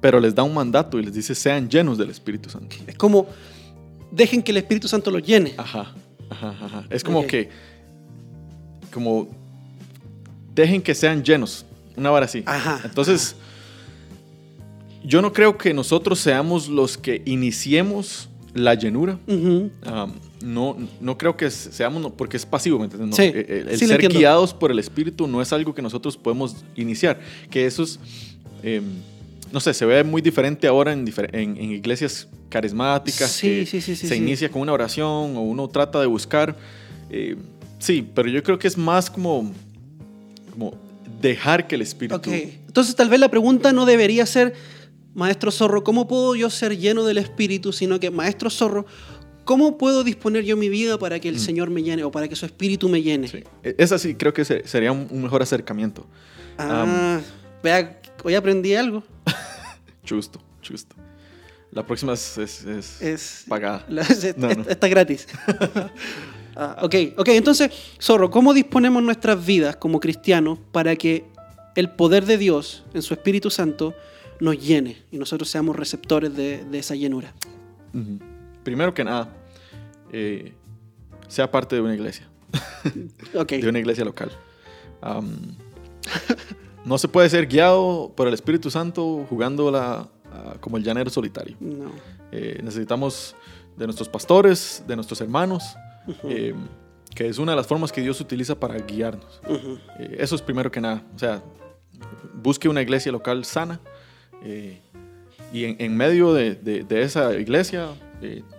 pero 0.00 0.18
les 0.18 0.34
da 0.34 0.42
un 0.42 0.54
mandato 0.54 0.98
y 0.98 1.02
les 1.02 1.12
dice, 1.12 1.34
sean 1.34 1.68
llenos 1.68 1.98
del 1.98 2.08
Espíritu 2.08 2.48
Santo. 2.48 2.76
Es 2.86 2.96
como, 2.96 3.26
dejen 4.10 4.42
que 4.42 4.50
el 4.50 4.56
Espíritu 4.56 4.88
Santo 4.88 5.10
los 5.10 5.22
llene. 5.22 5.52
Ajá, 5.58 5.94
ajá, 6.30 6.56
ajá. 6.60 6.84
Es 6.88 7.04
como 7.04 7.26
que, 7.26 7.50
como, 8.92 9.28
dejen 10.54 10.80
que 10.80 10.94
sean 10.94 11.22
llenos, 11.22 11.66
una 11.96 12.08
vara 12.10 12.24
así. 12.24 12.42
Ajá, 12.46 12.80
Entonces, 12.82 13.36
yo 15.04 15.20
no 15.20 15.32
creo 15.32 15.58
que 15.58 15.74
nosotros 15.74 16.18
seamos 16.18 16.68
los 16.68 16.96
que 16.96 17.20
iniciemos 17.26 18.30
la 18.54 18.74
llenura. 18.74 19.18
Um, 19.26 20.12
no, 20.40 20.76
no 21.00 21.18
creo 21.18 21.36
que 21.36 21.50
seamos, 21.50 22.12
porque 22.16 22.36
es 22.36 22.46
pasivo, 22.46 22.78
¿me 22.78 22.84
entiendes? 22.84 23.10
No, 23.10 23.16
Sí, 23.16 23.22
el 23.34 23.68
el 23.68 23.78
sí 23.78 23.86
lo 23.86 23.96
ser 23.96 24.08
guiados 24.08 24.54
por 24.54 24.70
el 24.70 24.78
Espíritu 24.78 25.26
no 25.26 25.42
es 25.42 25.52
algo 25.52 25.74
que 25.74 25.82
nosotros 25.82 26.16
podemos 26.16 26.56
iniciar. 26.76 27.20
Que 27.50 27.66
eso 27.66 27.82
es, 27.82 27.98
eh, 28.62 28.80
no 29.52 29.60
sé, 29.60 29.74
se 29.74 29.84
ve 29.86 30.04
muy 30.04 30.22
diferente 30.22 30.66
ahora 30.66 30.92
en, 30.92 31.06
difer- 31.06 31.30
en- 31.34 31.56
en 31.56 31.72
iglesias 31.72 32.28
carismáticas. 32.48 33.30
Sí, 33.30 33.48
que 33.48 33.66
sí, 33.66 33.80
sí, 33.80 33.96
sí, 33.96 34.06
Se 34.06 34.16
inicia 34.16 34.48
con 34.50 34.62
una 34.62 34.72
oración 34.72 35.36
o 35.36 35.42
uno 35.42 35.68
trata 35.68 36.00
de 36.00 36.06
buscar. 36.06 36.56
eh, 37.10 37.36
sí, 37.78 38.06
pero 38.14 38.28
yo 38.28 38.42
creo 38.42 38.58
que 38.58 38.68
es 38.68 38.76
más 38.78 39.10
como, 39.10 39.52
como 40.52 40.74
dejar 41.20 41.66
que 41.66 41.74
el 41.74 41.82
Espíritu... 41.82 42.16
Ok. 42.16 42.28
Entonces 42.66 42.94
tal 42.94 43.08
vez 43.08 43.18
la 43.18 43.28
pregunta 43.30 43.72
no 43.72 43.86
debería 43.86 44.24
ser, 44.26 44.54
Maestro 45.14 45.50
Zorro, 45.50 45.82
¿cómo 45.82 46.06
puedo 46.06 46.36
yo 46.36 46.48
ser 46.50 46.76
lleno 46.78 47.04
del 47.04 47.18
Espíritu? 47.18 47.72
Sino 47.72 47.98
que, 47.98 48.10
Maestro 48.10 48.50
Zorro, 48.50 48.86
¿cómo 49.48 49.78
puedo 49.78 50.04
disponer 50.04 50.44
yo 50.44 50.58
mi 50.58 50.68
vida 50.68 50.98
para 50.98 51.18
que 51.20 51.30
el 51.30 51.38
Señor 51.40 51.70
me 51.70 51.82
llene 51.82 52.04
o 52.04 52.10
para 52.10 52.28
que 52.28 52.36
su 52.36 52.44
Espíritu 52.44 52.86
me 52.90 53.00
llene? 53.02 53.28
Mm. 53.28 53.30
Sí, 53.30 53.44
e- 53.62 53.74
esa 53.78 53.98
sí 53.98 54.14
creo 54.14 54.34
que 54.34 54.44
se- 54.44 54.68
sería 54.68 54.92
un, 54.92 55.08
mejor 55.22 55.40
acercamiento. 55.40 56.06
Ah, 56.58 57.18
vea, 57.62 57.98
hoy 58.24 58.34
aprendí 58.34 58.74
algo. 58.74 59.02
Justo, 60.06 60.38
justo. 60.62 60.94
La 61.72 61.86
próxima 61.86 62.12
es, 62.12 62.36
es- 62.36 62.64
es 62.66 63.00
Es, 63.02 63.44
pagada. 63.48 63.86
la- 63.88 64.02
es- 64.02 64.36
No, 64.36 64.48
no. 64.52 64.62
Está 64.68 64.86
gratis. 64.88 65.26
Ah, 66.60 66.76
ok, 66.82 66.94
ok, 67.16 67.28
entonces, 67.28 67.70
Zorro, 68.02 68.30
¿cómo 68.32 68.52
disponemos 68.52 69.00
nuestras 69.00 69.46
vidas 69.46 69.76
como 69.76 70.00
cristianos 70.00 70.58
para 70.72 70.96
que 70.96 71.24
el 71.76 71.88
poder 71.90 72.24
de 72.26 72.36
Dios 72.36 72.82
en 72.94 73.02
su 73.02 73.14
Espíritu 73.14 73.48
Santo 73.48 73.94
nos 74.40 74.58
llene 74.60 74.96
y 75.12 75.18
nosotros 75.18 75.48
seamos 75.48 75.76
receptores 75.76 76.34
de, 76.34 76.64
de 76.64 76.78
esa 76.80 76.96
llenura? 76.96 77.32
Ujú. 77.94 78.18
Primero 78.64 78.92
que 78.92 79.04
nada, 79.04 79.32
eh, 80.12 80.52
sea 81.28 81.50
parte 81.50 81.76
de 81.76 81.82
una 81.82 81.94
iglesia, 81.94 82.28
de 83.62 83.68
una 83.68 83.78
iglesia 83.78 84.04
local. 84.04 84.30
No 86.84 86.96
se 86.96 87.08
puede 87.08 87.28
ser 87.28 87.46
guiado 87.46 88.12
por 88.16 88.28
el 88.28 88.34
Espíritu 88.34 88.70
Santo 88.70 89.26
jugándola 89.28 90.08
ah, 90.32 90.54
como 90.60 90.76
el 90.76 90.84
llanero 90.84 91.10
solitario. 91.10 91.56
No. 91.60 91.90
Eh, 92.32 92.60
necesitamos 92.62 93.36
de 93.76 93.84
nuestros 93.86 94.08
pastores, 94.08 94.82
de 94.86 94.96
nuestros 94.96 95.20
hermanos, 95.20 95.64
eh, 96.24 96.54
que 97.14 97.26
es 97.28 97.38
una 97.38 97.52
de 97.52 97.56
las 97.56 97.66
formas 97.66 97.92
que 97.92 98.00
Dios 98.00 98.20
utiliza 98.20 98.58
para 98.58 98.76
guiarnos. 98.78 99.40
Eh, 99.98 100.16
eso 100.18 100.34
es 100.34 100.42
primero 100.42 100.70
que 100.70 100.80
nada. 100.80 101.02
O 101.14 101.18
sea, 101.18 101.42
busque 102.42 102.68
una 102.68 102.80
iglesia 102.80 103.12
local 103.12 103.44
sana 103.44 103.80
y 105.52 105.64
en, 105.64 105.76
en 105.78 105.96
medio 105.96 106.32
de, 106.32 106.54
de- 106.54 106.84
de 106.84 107.02
esa 107.02 107.34
iglesia, 107.34 107.88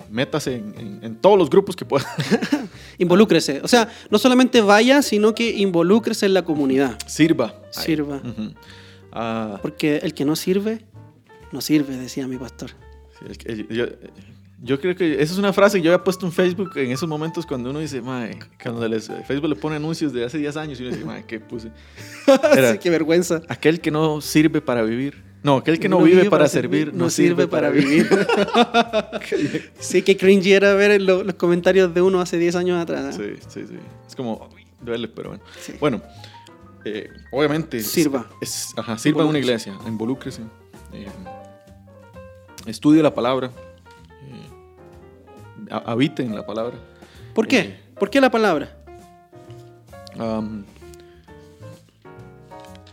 métase 0.10 0.56
en, 0.56 0.74
en- 0.78 1.00
en 1.04 1.16
todos 1.16 1.38
los 1.38 1.50
grupos 1.50 1.76
que 1.76 1.86
pueda. 1.86 2.06
Involúcrese. 2.98 3.62
O 3.64 3.68
sea, 3.68 3.90
no 4.10 4.18
solamente 4.18 4.62
vaya, 4.62 5.02
sino 5.02 5.34
que 5.34 5.50
involúcrese 5.58 6.26
en 6.26 6.34
la 6.34 6.44
comunidad. 6.44 6.98
Sirva. 7.08 7.56
Sirva. 7.72 8.22
Ah, 9.12 9.60
Porque 9.62 9.98
el 9.98 10.14
que 10.14 10.26
no 10.26 10.36
sirve, 10.36 10.86
no 11.52 11.62
sirve, 11.62 11.96
decía 11.98 12.28
mi 12.28 12.38
pastor. 12.38 12.72
yo, 13.70 13.86
yo 14.62 14.80
creo 14.80 14.96
que 14.96 15.22
esa 15.22 15.34
es 15.34 15.40
una 15.40 15.54
frase 15.54 15.78
que 15.78 15.84
yo 15.86 15.94
había 15.94 16.04
puesto 16.04 16.26
en 16.26 16.32
Facebook 16.32 16.72
en 16.76 16.92
esos 16.92 17.08
momentos 17.08 17.46
cuando 17.46 17.70
uno 17.70 17.80
dice, 17.80 18.02
mae, 18.02 18.38
cuando 18.62 18.86
les- 18.88 19.08
Facebook 19.26 19.48
le 19.50 19.56
pone 19.56 19.78
anuncios 19.78 20.12
de 20.14 20.26
hace 20.26 20.38
10 20.38 20.58
años 20.58 20.80
y 20.80 20.84
uno 20.84 20.92
dice, 20.94 21.06
mae, 21.06 21.24
¿qué 21.26 21.40
puse? 21.40 21.72
Era- 22.56 22.74
Sí, 22.74 22.80
qué 22.80 22.90
vergüenza. 22.90 23.42
Aquel 23.48 23.80
que 23.80 23.90
no 23.92 24.20
sirve 24.22 24.62
para 24.62 24.84
vivir. 24.84 25.24
No, 25.42 25.58
aquel 25.58 25.80
que 25.80 25.88
no, 25.88 26.02
vive, 26.02 26.30
para, 26.30 26.50
servir, 26.50 26.94
no 26.94 27.10
sirve 27.10 27.48
para 27.48 27.70
vivir. 27.70 28.10
Sí, 29.80 30.02
qué 30.02 30.18
cringy 30.18 30.54
era 30.54 30.74
ver 30.74 31.02
lo- 31.02 31.24
los 31.24 31.36
comentarios 31.36 31.94
de 31.94 32.02
uno 32.02 32.20
hace 32.20 32.38
10 32.38 32.56
años 32.56 32.82
atrás. 32.82 33.18
¿eh? 33.20 33.38
Sí, 33.40 33.48
sí, 33.62 33.66
sí. 33.70 33.76
Es 34.08 34.16
como, 34.16 34.50
duele, 34.82 35.08
pero 35.08 35.30
bueno. 35.30 35.44
Sí. 35.62 35.74
Bueno, 35.80 36.02
eh, 36.86 37.10
obviamente. 37.32 37.80
Sirva. 37.82 38.28
Es, 38.42 38.74
ajá, 38.76 38.98
sirva 38.98 39.24
en 39.24 39.30
una 39.30 39.40
iglesia, 39.40 39.78
involúcrese. 39.88 40.42
eh, 40.94 41.08
estudie 42.66 43.02
la 43.02 43.14
palabra. 43.14 43.52
eh, 44.28 45.68
ha- 45.72 45.92
habite 45.92 46.24
en 46.24 46.36
la 46.36 46.46
palabra. 46.46 46.76
¿Por 47.34 47.48
qué? 47.48 47.80
¿Por 47.98 48.10
qué 48.10 48.20
la 48.20 48.32
palabra? 48.32 48.76
Am, 50.18 50.66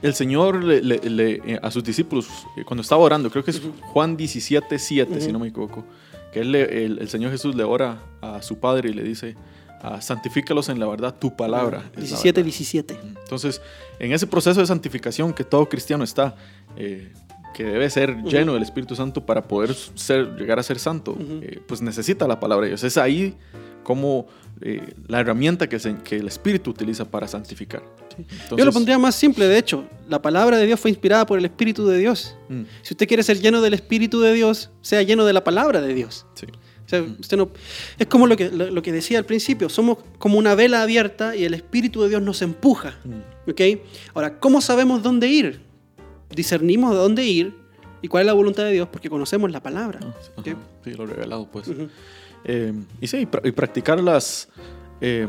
el 0.02 0.14
Señor 0.14 0.62
le- 0.62 0.82
le- 0.82 0.98
le- 1.10 1.42
eh, 1.46 1.58
a 1.62 1.70
sus 1.70 1.82
discípulos, 1.84 2.28
eh, 2.56 2.64
cuando 2.64 2.82
estaba 2.82 3.02
orando, 3.02 3.30
creo 3.30 3.44
que 3.44 3.50
es 3.50 3.60
Juan 3.92 4.16
17, 4.16 4.78
7, 4.78 5.20
si 5.20 5.32
no 5.32 5.38
me 5.38 5.48
equivoco, 5.48 5.84
que 6.32 6.40
él 6.40 6.54
el, 6.54 6.98
el 6.98 7.08
Señor 7.08 7.30
Jesús 7.32 7.54
le 7.54 7.64
ora 7.64 8.02
a 8.20 8.42
su 8.42 8.58
Padre 8.58 8.90
y 8.90 8.92
le 8.92 9.02
dice, 9.02 9.36
ah, 9.82 10.00
santifícalos 10.00 10.68
en 10.68 10.78
la 10.80 10.86
verdad, 10.86 11.14
tu 11.18 11.34
palabra. 11.36 11.78
es 11.92 11.94
la 11.94 12.00
17, 12.00 12.40
verdad". 12.40 12.44
17. 12.44 13.00
Entonces, 13.22 13.62
en 13.98 14.12
ese 14.12 14.26
proceso 14.26 14.60
de 14.60 14.66
santificación 14.66 15.32
que 15.32 15.44
todo 15.44 15.68
cristiano 15.68 16.04
está, 16.04 16.34
eh, 16.76 17.12
que 17.54 17.64
debe 17.64 17.88
ser 17.88 18.22
lleno 18.24 18.52
del 18.52 18.62
Espíritu 18.62 18.94
Santo 18.94 19.24
para 19.24 19.48
poder 19.48 19.72
ser, 19.74 20.36
llegar 20.36 20.58
a 20.58 20.62
ser 20.62 20.78
santo, 20.78 21.16
eh, 21.40 21.60
pues 21.66 21.80
necesita 21.80 22.28
la 22.28 22.38
palabra 22.38 22.64
de 22.64 22.70
Dios. 22.72 22.84
Es 22.84 22.98
ahí 22.98 23.34
como 23.82 24.26
eh, 24.60 24.94
la 25.08 25.20
herramienta 25.20 25.68
que, 25.68 25.78
se- 25.78 25.96
que 26.02 26.16
el 26.16 26.28
Espíritu 26.28 26.70
utiliza 26.70 27.04
para 27.04 27.28
santificar. 27.28 27.82
Yo 28.18 28.24
Entonces, 28.42 28.64
lo 28.66 28.72
pondría 28.72 28.98
más 28.98 29.14
simple, 29.14 29.46
de 29.46 29.58
hecho. 29.58 29.84
La 30.08 30.22
palabra 30.22 30.56
de 30.56 30.66
Dios 30.66 30.80
fue 30.80 30.90
inspirada 30.90 31.26
por 31.26 31.38
el 31.38 31.44
Espíritu 31.44 31.86
de 31.86 31.98
Dios. 31.98 32.34
mm, 32.48 32.62
Si 32.82 32.94
usted 32.94 33.06
quiere 33.06 33.22
ser 33.22 33.40
lleno 33.40 33.60
del 33.60 33.74
Espíritu 33.74 34.20
de 34.20 34.32
Dios, 34.32 34.70
sea 34.80 35.02
lleno 35.02 35.24
de 35.26 35.32
la 35.32 35.44
palabra 35.44 35.80
de 35.80 35.92
Dios. 35.94 36.26
sí. 36.34 36.46
O 36.84 36.88
sea, 36.88 37.02
usted 37.02 37.36
no, 37.36 37.50
es 37.98 38.06
como 38.06 38.28
lo 38.28 38.36
que, 38.36 38.48
lo, 38.48 38.70
lo 38.70 38.80
que 38.80 38.92
decía 38.92 39.18
al 39.18 39.24
principio, 39.24 39.68
somos 39.68 39.98
como 40.18 40.38
una 40.38 40.54
vela 40.54 40.82
abierta 40.82 41.34
y 41.34 41.44
el 41.44 41.52
Espíritu 41.52 42.00
de 42.02 42.10
Dios 42.10 42.22
nos 42.22 42.42
empuja. 42.42 42.96
Mm. 43.04 43.50
Ahora, 44.14 44.38
¿cómo 44.38 44.60
sabemos 44.60 45.02
dónde 45.02 45.26
ir? 45.26 45.60
Discernimos 46.30 46.92
de 46.92 46.96
dónde 46.98 47.24
ir 47.24 47.54
y 48.02 48.08
cuál 48.08 48.22
es 48.22 48.26
la 48.28 48.34
voluntad 48.34 48.62
de 48.64 48.70
Dios 48.72 48.88
porque 48.90 49.10
conocemos 49.10 49.50
la 49.50 49.60
palabra. 49.62 49.98
ah, 50.36 50.42
sí, 50.84 50.92
lo 50.94 51.06
revelado, 51.06 51.48
pues. 51.50 51.66
Ujú. 51.66 51.88
Eh, 52.48 52.72
y 53.00 53.06
sí, 53.08 53.18
y 53.18 53.26
pra- 53.26 53.46
y 53.46 53.50
practicar 53.52 54.00
las. 54.00 54.48
eh, 55.00 55.26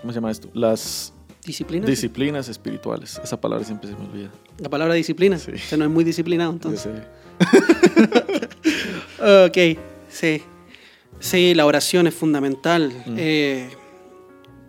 ¿Cómo 0.00 0.12
se 0.12 0.16
llama 0.16 0.30
esto? 0.30 0.48
Las 0.54 1.12
¿Disciplina? 1.44 1.86
disciplinas 1.86 2.48
espirituales. 2.48 3.20
Esa 3.22 3.38
palabra 3.40 3.64
siempre 3.64 3.90
se 3.90 3.96
me 3.96 4.04
olvida. 4.08 4.30
la 4.58 4.68
palabra 4.70 4.94
disciplina. 4.94 5.38
Sí. 5.38 5.52
Usted 5.52 5.76
no 5.76 5.84
es 5.84 5.90
muy 5.90 6.04
disciplinado 6.04 6.52
entonces. 6.52 6.90
Ok, 9.46 9.78
sí. 10.08 10.42
Sí, 11.20 11.54
la 11.54 11.64
oración 11.66 12.06
es 12.06 12.14
fundamental. 12.14 12.92
Mm. 13.06 13.14
Eh, 13.18 13.68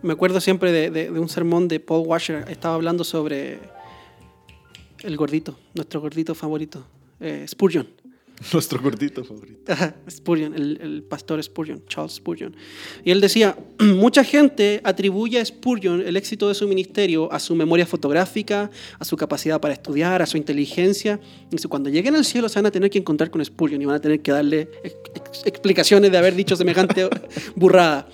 me 0.02 0.12
acuerdo 0.12 0.40
siempre 0.40 0.72
de, 0.72 0.90
de- 0.90 1.10
de 1.10 1.20
un 1.20 1.28
sermón 1.28 1.68
de 1.68 1.80
Paul 1.80 2.06
Washer. 2.06 2.44
Estaba 2.48 2.74
hablando 2.74 3.04
sobre 3.04 3.58
el 5.02 5.16
gordito, 5.16 5.58
nuestro 5.74 6.00
gordito 6.00 6.34
favorito, 6.34 6.84
eh, 7.20 7.44
Spurgeon. 7.46 7.86
Nuestro 8.52 8.80
gordito 8.82 9.24
favorito. 9.24 9.72
Spurgeon, 10.10 10.54
el, 10.54 10.78
el 10.82 11.02
pastor 11.02 11.42
Spurgeon, 11.42 11.82
Charles 11.88 12.12
Spurgeon. 12.14 12.54
Y 13.04 13.10
él 13.10 13.20
decía, 13.20 13.56
mucha 13.80 14.24
gente 14.24 14.80
atribuye 14.84 15.40
a 15.40 15.44
Spurgeon 15.44 16.02
el 16.06 16.16
éxito 16.16 16.48
de 16.48 16.54
su 16.54 16.68
ministerio 16.68 17.32
a 17.32 17.38
su 17.38 17.54
memoria 17.54 17.86
fotográfica, 17.86 18.70
a 18.98 19.04
su 19.04 19.16
capacidad 19.16 19.60
para 19.60 19.72
estudiar, 19.74 20.20
a 20.20 20.26
su 20.26 20.36
inteligencia. 20.36 21.18
Dice, 21.50 21.66
cuando 21.68 21.88
lleguen 21.88 22.14
al 22.14 22.24
cielo 22.26 22.48
se 22.50 22.58
van 22.58 22.66
a 22.66 22.70
tener 22.70 22.90
que 22.90 22.98
encontrar 22.98 23.30
con 23.30 23.42
Spurgeon 23.44 23.80
y 23.80 23.86
van 23.86 23.96
a 23.96 24.00
tener 24.00 24.20
que 24.20 24.32
darle 24.32 24.68
ex- 24.84 24.96
ex- 25.14 25.46
explicaciones 25.46 26.10
de 26.12 26.18
haber 26.18 26.34
dicho 26.34 26.56
semejante 26.56 27.08
burrada. 27.56 28.08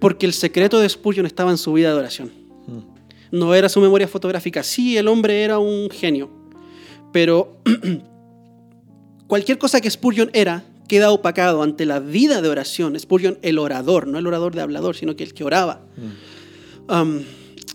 Porque 0.00 0.26
el 0.26 0.32
secreto 0.34 0.80
de 0.80 0.88
Spurgeon 0.88 1.24
estaba 1.26 1.50
en 1.50 1.58
su 1.58 1.72
vida 1.72 1.88
de 1.92 1.98
oración. 1.98 2.30
Mm, 2.66 3.38
No 3.38 3.54
era 3.54 3.68
su 3.70 3.80
memoria 3.80 4.06
fotográfica. 4.06 4.62
Sí, 4.62 4.98
el 4.98 5.08
hombre 5.08 5.42
era 5.44 5.58
un 5.58 5.88
genio. 5.90 6.30
Pero 7.12 7.58
cualquier 9.32 9.56
cosa 9.56 9.80
que 9.80 9.90
Spurgeon 9.90 10.28
era 10.34 10.62
queda 10.88 11.10
opacado 11.10 11.62
ante 11.62 11.86
la 11.86 12.00
vida 12.00 12.42
de 12.42 12.48
oración. 12.50 12.98
Spurgeon, 13.00 13.38
el 13.40 13.56
orador, 13.58 14.06
no 14.06 14.18
el 14.18 14.26
orador 14.26 14.54
de 14.54 14.60
hablador, 14.60 14.94
sino 14.94 15.16
que 15.16 15.24
el 15.24 15.32
que 15.32 15.42
oraba. 15.42 15.86
mm. 15.96 16.92
Um, 16.92 17.20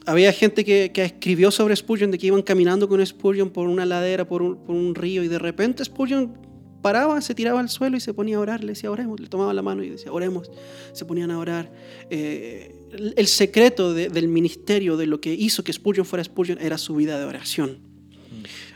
había 0.06 0.32
gente 0.34 0.64
que, 0.64 0.92
que 0.94 1.04
escribió 1.06 1.50
sobre 1.50 1.76
Spurgeon 1.76 2.12
de 2.12 2.20
que 2.20 2.28
iban 2.28 2.44
caminando 2.44 2.88
con 2.88 3.04
Spurgeon 3.04 3.50
por 3.50 3.68
una 3.70 3.86
ladera, 3.88 4.28
por 4.28 4.44
un, 4.44 4.58
por 4.66 4.76
un 4.76 4.94
río, 4.94 5.24
y 5.24 5.28
de 5.30 5.40
repente 5.40 5.84
Spurgeon 5.84 6.38
paraba, 6.84 7.20
se 7.22 7.34
tiraba 7.34 7.60
al 7.60 7.70
suelo 7.70 7.98
y 7.98 8.02
se 8.02 8.14
ponía 8.14 8.38
a 8.38 8.40
orar, 8.42 8.64
le 8.64 8.74
decía, 8.74 8.92
oremos, 8.92 9.20
le 9.20 9.28
tomaba 9.28 9.52
la 9.52 9.64
mano 9.64 9.82
y 9.84 9.90
decía, 9.90 10.12
oremos, 10.12 10.52
se 10.94 11.06
ponían 11.06 11.32
a 11.32 11.40
orar. 11.40 11.72
Eh, 12.12 12.72
el- 12.92 13.14
el 13.18 13.28
secreto 13.28 13.96
de- 13.96 14.10
del 14.10 14.28
ministerio, 14.28 14.96
de 14.96 15.08
lo 15.08 15.20
que 15.20 15.34
hizo 15.34 15.64
que 15.64 15.74
Spurgeon 15.74 16.06
fuera 16.06 16.24
Spurgeon, 16.24 16.60
era 16.62 16.78
su 16.78 16.94
vida 16.96 17.18
de 17.18 17.26
oración. 17.26 17.80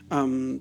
Um, 0.10 0.60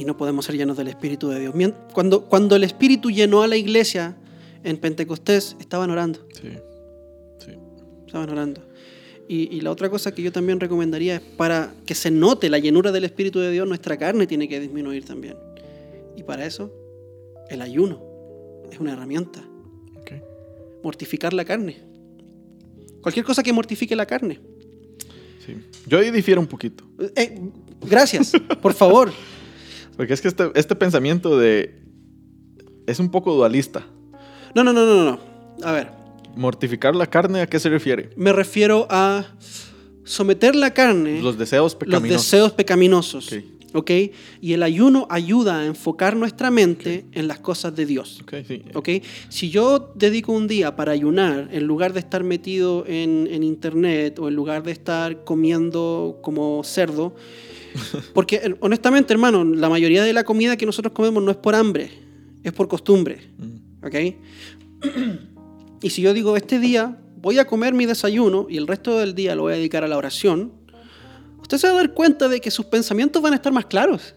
y 0.00 0.04
no 0.06 0.16
podemos 0.16 0.46
ser 0.46 0.56
llenos 0.56 0.78
del 0.78 0.88
Espíritu 0.88 1.28
de 1.28 1.40
Dios. 1.40 1.54
Cuando, 1.92 2.24
cuando 2.24 2.56
el 2.56 2.64
Espíritu 2.64 3.10
llenó 3.10 3.42
a 3.42 3.46
la 3.46 3.58
iglesia 3.58 4.16
en 4.64 4.78
Pentecostés, 4.78 5.56
estaban 5.60 5.90
orando. 5.90 6.26
Sí. 6.40 6.48
Sí. 7.44 7.52
Estaban 8.06 8.30
orando. 8.30 8.62
Y, 9.28 9.54
y 9.54 9.60
la 9.60 9.70
otra 9.70 9.90
cosa 9.90 10.14
que 10.14 10.22
yo 10.22 10.32
también 10.32 10.58
recomendaría 10.58 11.16
es 11.16 11.20
para 11.20 11.74
que 11.84 11.94
se 11.94 12.10
note 12.10 12.48
la 12.48 12.58
llenura 12.58 12.92
del 12.92 13.04
Espíritu 13.04 13.40
de 13.40 13.50
Dios, 13.50 13.68
nuestra 13.68 13.98
carne 13.98 14.26
tiene 14.26 14.48
que 14.48 14.58
disminuir 14.58 15.04
también. 15.04 15.36
Y 16.16 16.22
para 16.22 16.46
eso, 16.46 16.72
el 17.50 17.60
ayuno 17.60 18.02
es 18.72 18.80
una 18.80 18.94
herramienta. 18.94 19.44
Mortificar 20.82 21.34
la 21.34 21.44
carne. 21.44 21.76
Cualquier 23.02 23.26
cosa 23.26 23.42
que 23.42 23.52
mortifique 23.52 23.94
la 23.94 24.06
carne. 24.06 24.40
Sí. 25.44 25.56
Yo 25.86 25.98
ahí 25.98 26.10
difiero 26.10 26.40
un 26.40 26.46
poquito. 26.46 26.84
Eh, 27.14 27.38
gracias, 27.82 28.32
por 28.62 28.72
favor. 28.72 29.12
Porque 30.00 30.14
es 30.14 30.22
que 30.22 30.28
este, 30.28 30.50
este 30.54 30.74
pensamiento 30.76 31.36
de. 31.36 31.78
Es 32.86 33.00
un 33.00 33.10
poco 33.10 33.34
dualista. 33.34 33.86
No, 34.54 34.64
no, 34.64 34.72
no, 34.72 34.86
no, 34.86 35.04
no. 35.04 35.20
A 35.62 35.72
ver, 35.72 35.90
Mortificar 36.34 36.96
la 36.96 37.06
carne, 37.06 37.42
¿a 37.42 37.46
qué 37.46 37.60
se 37.60 37.68
refiere? 37.68 38.08
me 38.16 38.32
refiero 38.32 38.86
a 38.88 39.26
someter 40.04 40.56
la 40.56 40.72
carne, 40.72 41.20
Los 41.20 41.36
deseos 41.36 41.72
los 41.72 41.74
pecaminosos. 41.74 42.30
deseos 42.30 42.52
pecaminosos. 42.52 43.30
Ok. 43.30 43.44
¿ok? 43.74 43.90
Y 44.40 44.54
el 44.54 44.62
ayuno 44.62 45.06
ayuda 45.10 45.60
a 45.60 45.66
enfocar 45.66 46.16
nuestra 46.16 46.50
mente 46.50 47.04
en 47.12 47.28
las 47.28 47.40
cosas 47.40 47.76
de 47.76 47.84
Dios. 47.84 48.20
Ok, 48.22 48.36
sí. 48.48 48.62
¿ok? 48.72 48.88
Si 49.28 49.50
yo 49.50 49.92
dedico 49.96 50.32
un 50.32 50.48
día 50.48 50.76
para 50.76 50.92
ayunar, 50.92 51.50
en 51.52 51.64
lugar 51.64 51.92
de 51.92 52.00
estar 52.00 52.24
metido 52.24 52.86
en, 52.86 53.28
en 53.30 53.42
internet 53.42 54.18
o 54.18 54.28
en 54.28 54.34
lugar 54.34 54.62
de 54.62 54.72
estar 54.72 55.24
comiendo 55.24 56.20
como 56.22 56.64
cerdo, 56.64 57.14
porque 58.14 58.36
eh, 58.36 58.56
honestamente, 58.60 59.12
hermano, 59.12 59.44
la 59.44 59.68
mayoría 59.68 60.04
de 60.04 60.12
la 60.12 60.24
comida 60.24 60.56
que 60.56 60.66
nosotros 60.66 60.92
comemos 60.92 61.22
no 61.22 61.30
es 61.30 61.36
por 61.36 61.54
hambre, 61.54 61.90
es 62.42 62.52
por 62.52 62.68
costumbre. 62.68 63.30
Mm, 63.38 63.86
¿ok? 63.86 63.94
Y 65.82 65.88
si 65.88 66.02
yo 66.02 66.12
digo, 66.12 66.36
este 66.36 66.58
día 66.58 66.98
voy 67.16 67.38
a 67.38 67.46
comer 67.46 67.72
mi 67.72 67.86
desayuno 67.86 68.46
y 68.50 68.58
el 68.58 68.66
resto 68.66 68.98
del 68.98 69.14
día 69.14 69.34
lo 69.34 69.42
voy 69.42 69.54
a 69.54 69.56
dedicar 69.56 69.82
a 69.82 69.88
la 69.88 69.96
oración, 69.96 70.52
usted 71.40 71.56
se 71.56 71.66
va 71.68 71.72
a 71.72 71.76
dar 71.76 71.94
cuenta 71.94 72.28
de 72.28 72.40
que 72.40 72.50
sus 72.50 72.66
pensamientos 72.66 73.22
van 73.22 73.32
a 73.32 73.36
estar 73.36 73.50
más 73.50 73.64
claros. 73.64 74.14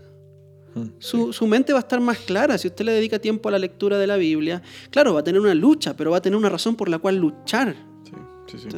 mm, 0.76 0.88
Su, 1.00 1.32
su 1.32 1.48
mente 1.48 1.72
va 1.72 1.80
a 1.80 1.84
estar 1.84 2.02
más 2.02 2.18
clara. 2.18 2.58
Si 2.58 2.68
usted 2.68 2.84
le 2.84 2.92
dedica 2.92 3.18
tiempo 3.20 3.48
a 3.48 3.54
la 3.54 3.60
lectura 3.60 3.98
de 3.98 4.08
la 4.08 4.18
Biblia, 4.18 4.62
claro, 4.90 5.14
va 5.14 5.22
a 5.22 5.24
tener 5.24 5.40
una 5.40 5.54
lucha, 5.54 5.96
pero 5.96 6.12
va 6.12 6.18
a 6.18 6.22
tener 6.22 6.38
una 6.38 6.50
razón 6.50 6.76
por 6.76 6.90
la 6.90 7.00
cual 7.00 7.16
luchar. 7.16 7.76
Sí, 8.04 8.58
sí, 8.58 8.68
sí. 8.70 8.78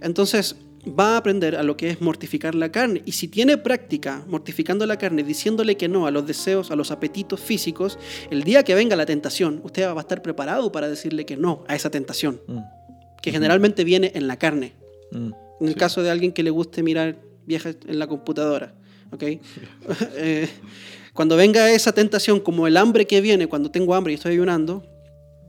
Entonces, 0.00 0.56
va 0.86 1.14
a 1.14 1.16
aprender 1.18 1.56
a 1.56 1.62
lo 1.62 1.76
que 1.76 1.90
es 1.90 2.00
mortificar 2.00 2.54
la 2.54 2.70
carne. 2.70 3.02
Y 3.06 3.12
si 3.12 3.28
tiene 3.28 3.56
práctica 3.58 4.24
mortificando 4.28 4.84
la 4.86 4.98
carne, 4.98 5.22
diciéndole 5.22 5.76
que 5.76 5.88
no 5.88 6.06
a 6.06 6.10
los 6.10 6.26
deseos, 6.26 6.70
a 6.70 6.76
los 6.76 6.90
apetitos 6.90 7.40
físicos, 7.40 7.98
el 8.30 8.42
día 8.44 8.62
que 8.64 8.74
venga 8.74 8.94
la 8.96 9.06
tentación, 9.06 9.60
usted 9.64 9.86
va 9.86 9.92
a 9.96 10.00
estar 10.00 10.20
preparado 10.22 10.70
para 10.72 10.88
decirle 10.88 11.24
que 11.24 11.36
no 11.36 11.64
a 11.68 11.74
esa 11.74 11.90
tentación, 11.90 12.40
Mm, 12.46 12.58
que 13.22 13.30
generalmente 13.32 13.84
viene 13.84 14.12
en 14.14 14.26
la 14.26 14.36
carne. 14.38 14.72
mm, 15.12 15.30
En 15.60 15.66
el 15.68 15.74
sí. 15.74 15.78
caso 15.78 16.02
de 16.02 16.10
alguien 16.10 16.32
que 16.32 16.42
le 16.42 16.50
guste 16.50 16.82
mirar 16.82 17.16
viejas 17.46 17.76
en 17.86 17.98
la 17.98 18.06
computadora, 18.06 18.74
¿ok? 19.12 19.22
Eh, 20.16 20.48
cuando 21.12 21.36
venga 21.36 21.70
esa 21.70 21.92
tentación, 21.92 22.40
como 22.40 22.66
el 22.66 22.76
hambre 22.76 23.06
que 23.06 23.20
viene 23.20 23.46
cuando 23.46 23.70
tengo 23.70 23.94
hambre 23.94 24.12
y 24.12 24.16
estoy 24.16 24.32
ayunando, 24.32 24.82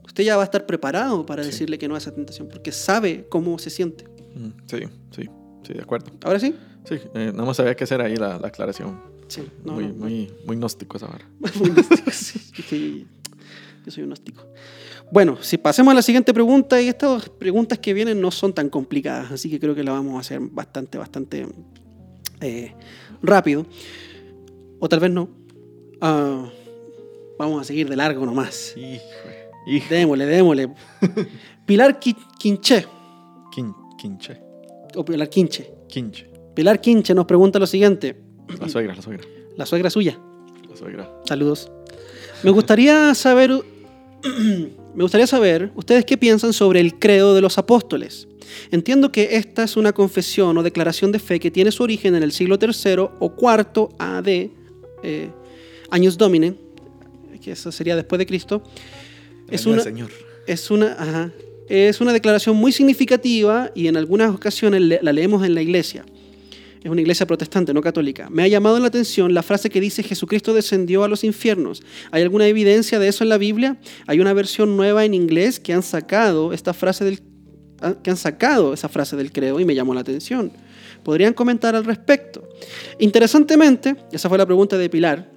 usted 0.06 0.24
ya 0.24 0.38
va 0.38 0.44
a 0.44 0.46
estar 0.46 0.66
preparado 0.68 1.26
para 1.26 1.44
Sí. 1.44 1.50
decirle 1.50 1.78
que 1.80 1.88
no 1.88 1.96
a 1.96 1.98
esa 1.98 2.14
tentación, 2.14 2.48
porque 2.48 2.72
sabe 2.72 3.26
cómo 3.30 3.58
se 3.58 3.70
siente. 3.72 4.06
Mm, 4.36 4.50
Sí, 4.66 4.78
sí, 5.12 5.30
sí, 5.64 5.74
de 5.74 5.82
acuerdo. 5.82 6.12
¿Ahora 6.24 6.40
sí? 6.40 6.54
Sí, 6.88 6.96
eh, 7.16 7.32
nada 7.34 7.46
más 7.46 7.60
había 7.60 7.76
que 7.76 7.84
hacer 7.86 8.02
ahí 8.02 8.16
la, 8.16 8.38
la 8.38 8.48
aclaración. 8.50 9.00
Sí. 9.28 9.42
No, 9.64 9.74
muy, 9.74 9.88
no, 9.88 9.94
no. 9.94 10.00
muy, 10.02 10.32
muy 10.46 10.56
gnóstico 10.58 10.98
esa 10.98 11.08
vara. 11.08 11.26
Muy 11.60 11.70
gnóstico, 11.72 12.12
sí. 12.70 13.08
Yo 13.86 13.92
soy 13.92 14.04
un 14.04 14.10
gnóstico. 14.10 14.46
Bueno, 15.12 15.38
si 15.42 15.58
pasemos 15.58 15.92
a 15.92 15.96
la 15.96 16.02
siguiente 16.02 16.34
pregunta, 16.34 16.82
y 16.82 16.88
estas 16.88 17.30
preguntas 17.30 17.78
que 17.80 17.94
vienen 17.94 18.20
no 18.22 18.32
son 18.32 18.54
tan 18.54 18.70
complicadas, 18.70 19.32
así 19.32 19.50
que 19.50 19.60
creo 19.60 19.74
que 19.76 19.84
la 19.84 19.92
vamos 19.94 20.16
a 20.16 20.20
hacer 20.20 20.40
bastante, 20.40 20.98
bastante 20.98 21.48
eh, 22.42 22.74
rápido. 23.22 23.66
O 24.80 24.90
tal 24.90 25.00
vez 25.00 25.12
no. 25.12 25.30
Ah, 26.02 26.50
vamos 27.40 27.62
a 27.62 27.64
seguir 27.64 27.88
de 27.90 27.96
largo 27.96 28.26
nomás. 28.26 28.74
Hijo, 28.76 29.04
hijo. 29.68 29.86
Démosle, 29.90 30.26
démosle. 30.26 30.74
Pilar 31.66 32.00
Qui- 32.00 32.16
Quinche, 33.98 34.34
Quin- 34.34 34.38
Quinche. 34.38 34.42
o 34.96 35.06
Pilar 35.06 35.30
Quinche. 35.30 35.72
Quinche. 35.88 36.30
Pilar 36.54 36.80
Quinche 36.82 37.14
nos 37.14 37.26
pregunta 37.26 37.60
lo 37.60 37.68
siguiente. 37.68 38.16
La 38.60 38.70
suegra, 38.70 38.96
la 38.96 39.02
suegra. 39.02 39.26
La 39.58 39.66
suegra 39.66 39.90
suya. 39.90 40.20
La 40.70 40.76
suegra. 40.76 41.12
Saludos. 41.26 41.72
Me 42.44 42.52
gustaría 42.52 43.14
saber, 43.16 43.52
me 44.24 45.04
gustaría 45.04 45.28
saber, 45.28 45.72
ustedes 45.76 46.06
qué 46.06 46.18
piensan 46.18 46.54
sobre 46.54 46.80
el 46.80 47.00
credo 47.00 47.34
de 47.34 47.42
los 47.42 47.58
apóstoles. 47.58 48.28
Entiendo 48.72 49.12
que 49.12 49.36
esta 49.38 49.64
es 49.64 49.76
una 49.76 49.92
confesión 49.94 50.58
o 50.58 50.64
declaración 50.64 51.12
de 51.12 51.20
fe 51.20 51.40
que 51.40 51.50
tiene 51.52 51.72
su 51.72 51.84
origen 51.84 52.16
en 52.16 52.24
el 52.24 52.32
siglo 52.32 52.58
III 52.62 53.08
o 53.20 53.34
IV 53.38 53.90
AD, 53.98 54.28
eh, 55.04 55.30
años 55.90 56.18
domine, 56.18 56.56
que 57.42 57.52
eso 57.52 57.72
sería 57.72 57.96
después 57.96 58.20
de 58.20 58.26
Cristo. 58.26 58.62
Es 59.50 59.66
una, 59.66 59.82
señor. 59.82 60.10
es 60.48 60.70
una, 60.72 60.94
ajá. 60.94 61.32
Es 61.70 62.02
una 62.02 62.14
declaración 62.14 62.56
muy 62.56 62.72
significativa 62.72 63.72
y 63.76 63.88
en 63.88 63.98
algunas 63.98 64.34
ocasiones 64.34 64.82
la 65.02 65.14
leemos 65.14 65.46
en 65.46 65.56
la 65.56 65.62
iglesia. 65.62 66.06
Es 66.86 66.92
una 66.92 67.02
iglesia 67.02 67.26
protestante, 67.26 67.74
no 67.74 67.82
católica. 67.82 68.30
Me 68.30 68.44
ha 68.44 68.48
llamado 68.48 68.80
la 68.80 68.86
atención 68.86 69.34
la 69.34 69.42
frase 69.42 69.72
que 69.72 69.82
dice 69.82 70.04
Jesucristo 70.04 70.54
descendió 70.54 71.04
a 71.04 71.08
los 71.08 71.24
infiernos. 71.24 71.82
¿Hay 72.12 72.22
alguna 72.22 72.46
evidencia 72.46 73.00
de 73.00 73.08
eso 73.08 73.24
en 73.24 73.30
la 73.30 73.40
Biblia? 73.40 73.78
Hay 74.06 74.20
una 74.20 74.34
versión 74.34 74.78
nueva 74.78 75.04
en 75.04 75.16
inglés 75.16 75.60
que 75.60 75.74
han 75.74 75.82
sacado 75.82 76.54
esta 76.54 76.76
frase 76.76 77.04
del 77.04 77.22
ah, 77.82 77.96
que 78.04 78.12
han 78.12 78.18
sacado 78.18 78.72
esa 78.72 78.88
frase 78.88 79.16
del 79.16 79.32
credo 79.32 79.60
y 79.60 79.66
me 79.66 79.74
llamó 79.74 79.96
la 79.96 80.02
atención. 80.02 80.52
¿Podrían 81.04 81.34
comentar 81.34 81.76
al 81.76 81.86
respecto? 81.86 82.48
Interesantemente, 83.00 83.96
esa 84.12 84.30
fue 84.30 84.38
la 84.38 84.46
pregunta 84.46 84.78
de 84.78 84.88
Pilar. 84.88 85.35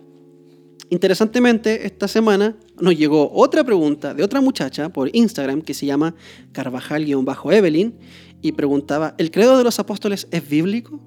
Interesantemente, 0.91 1.86
esta 1.86 2.09
semana 2.09 2.57
nos 2.80 2.97
llegó 2.97 3.30
otra 3.32 3.62
pregunta 3.62 4.14
de 4.14 4.22
otra 4.22 4.41
muchacha 4.41 4.89
por 4.89 5.14
Instagram 5.14 5.61
que 5.61 5.74
se 5.74 5.84
llama 5.86 6.14
Carvajal-Evelyn 6.53 7.95
y 8.41 8.53
preguntaba, 8.53 9.14
¿el 9.18 9.30
credo 9.30 9.59
de 9.59 9.64
los 9.64 9.78
apóstoles 9.78 10.28
es 10.30 10.49
bíblico? 10.49 11.01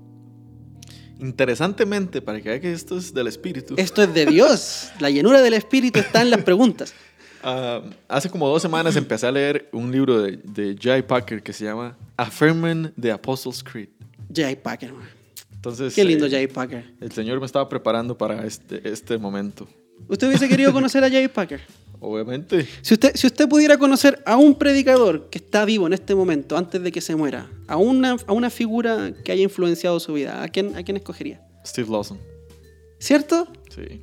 Interesantemente, 1.19 2.21
para 2.21 2.41
que 2.41 2.49
vea 2.49 2.59
que 2.59 2.73
esto 2.73 2.97
es 2.97 3.13
del 3.13 3.27
espíritu, 3.27 3.75
Esto 3.77 4.01
es 4.01 4.13
de 4.13 4.25
Dios. 4.25 4.91
La 4.99 5.09
llenura 5.09 5.41
del 5.41 5.53
Espíritu 5.53 5.99
está 5.99 6.21
en 6.23 6.32
las 6.32 6.43
preguntas. 6.43 6.93
ah, 7.43 7.82
hace 8.07 8.29
como 8.29 8.47
dos 8.47 8.61
semanas 8.61 8.95
empecé 8.95 9.27
a 9.27 9.32
leer 9.32 9.69
un 9.71 9.91
libro 9.91 10.21
de, 10.21 10.38
de 10.38 10.75
Jay 10.79 11.03
Packer 11.03 11.43
que 11.43 11.53
se 11.53 11.65
llama 11.65 11.95
Affirming 12.17 12.91
the 12.99 13.11
Apostles' 13.11 13.63
Creed. 13.63 13.89
Jay 14.34 14.55
Packer. 14.55 14.91
man. 14.93 15.20
Entonces, 15.62 15.93
Qué 15.93 16.03
lindo 16.03 16.26
eh, 16.26 16.32
Jay 16.32 16.47
Packer. 16.47 16.93
el 16.99 17.12
Señor 17.12 17.39
me 17.39 17.45
estaba 17.45 17.70
preparando 17.70 18.18
para 18.18 18.45
este, 18.47 18.82
este 18.89 19.18
momento. 19.20 19.68
¿Usted 20.07 20.28
hubiese 20.28 20.49
querido 20.49 20.74
conocer 20.74 21.03
a 21.03 21.09
Jay 21.09 21.28
Packer? 21.28 21.62
Obviamente, 21.99 22.68
Si 22.82 22.95
usted, 22.95 23.12
si 23.16 23.28
usted 23.28 23.47
pudiera 23.47 23.78
conocer 23.78 24.24
a 24.26 24.36
un 24.38 24.55
predicador 24.57 25.30
que 25.30 25.38
está 25.38 25.64
vivo 25.66 25.86
en 25.86 25.93
este 25.93 26.16
momento, 26.16 26.57
antes 26.57 26.82
de 26.82 26.91
que 26.91 26.99
se 26.99 27.16
muera, 27.16 27.47
a 27.68 27.78
una, 27.78 28.18
a 28.26 28.34
una 28.34 28.49
figura 28.49 29.14
que 29.24 29.32
haya 29.32 29.43
influenciado 29.43 29.99
su 29.99 30.14
vida, 30.14 30.41
¿a 30.41 30.47
quién, 30.47 30.76
a 30.76 30.82
quién 30.84 30.97
escogería? 30.97 31.45
Steve 31.64 31.88
Lawson. 31.91 32.18
¿Cierto? 32.97 33.47
Sí. 33.70 34.01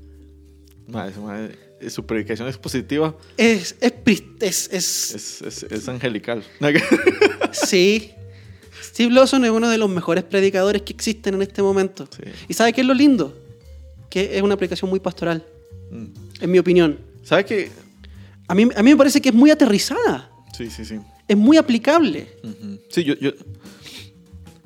Madre, 0.86 1.14
madre, 1.20 1.56
eh, 1.80 1.90
su 1.90 2.06
predicación 2.06 2.46
expositiva 2.46 3.16
Es, 3.36 3.74
es, 3.80 3.92
es- 4.40 4.72
es, 4.72 5.42
es, 5.42 5.62
es 5.64 5.88
angelical. 5.88 6.44
sí. 7.52 8.12
Steve 8.98 9.14
Lawson 9.14 9.44
es 9.44 9.52
uno 9.52 9.68
de 9.68 9.78
los 9.78 9.88
mejores 9.88 10.24
predicadores 10.24 10.82
que 10.82 10.92
existen 10.92 11.34
en 11.36 11.42
este 11.42 11.62
momento. 11.62 12.08
Sí. 12.10 12.24
¿Y 12.48 12.52
sabe 12.54 12.72
qué 12.72 12.80
es 12.80 12.86
lo 12.88 12.94
lindo? 12.94 13.32
Que 14.10 14.36
es 14.36 14.42
una 14.42 14.56
predicación 14.56 14.90
muy 14.90 14.98
pastoral, 14.98 15.44
Mm. 15.92 16.06
en 16.40 16.50
mi 16.50 16.58
opinión. 16.58 16.98
¿Sabe 17.22 17.44
qué? 17.44 17.70
A 18.48 18.56
mí, 18.56 18.64
a 18.74 18.82
mí 18.82 18.90
me 18.90 18.96
parece 18.96 19.20
que 19.20 19.28
es 19.28 19.34
muy 19.36 19.52
aterrizada, 19.52 20.28
Sí, 20.52 20.68
sí, 20.68 20.84
sí. 20.84 20.98
es 21.28 21.36
muy 21.36 21.56
aplicable. 21.58 22.26
Ujú. 22.42 22.80
Sí, 22.90 23.04
yo, 23.04 23.14
yo. 23.20 23.30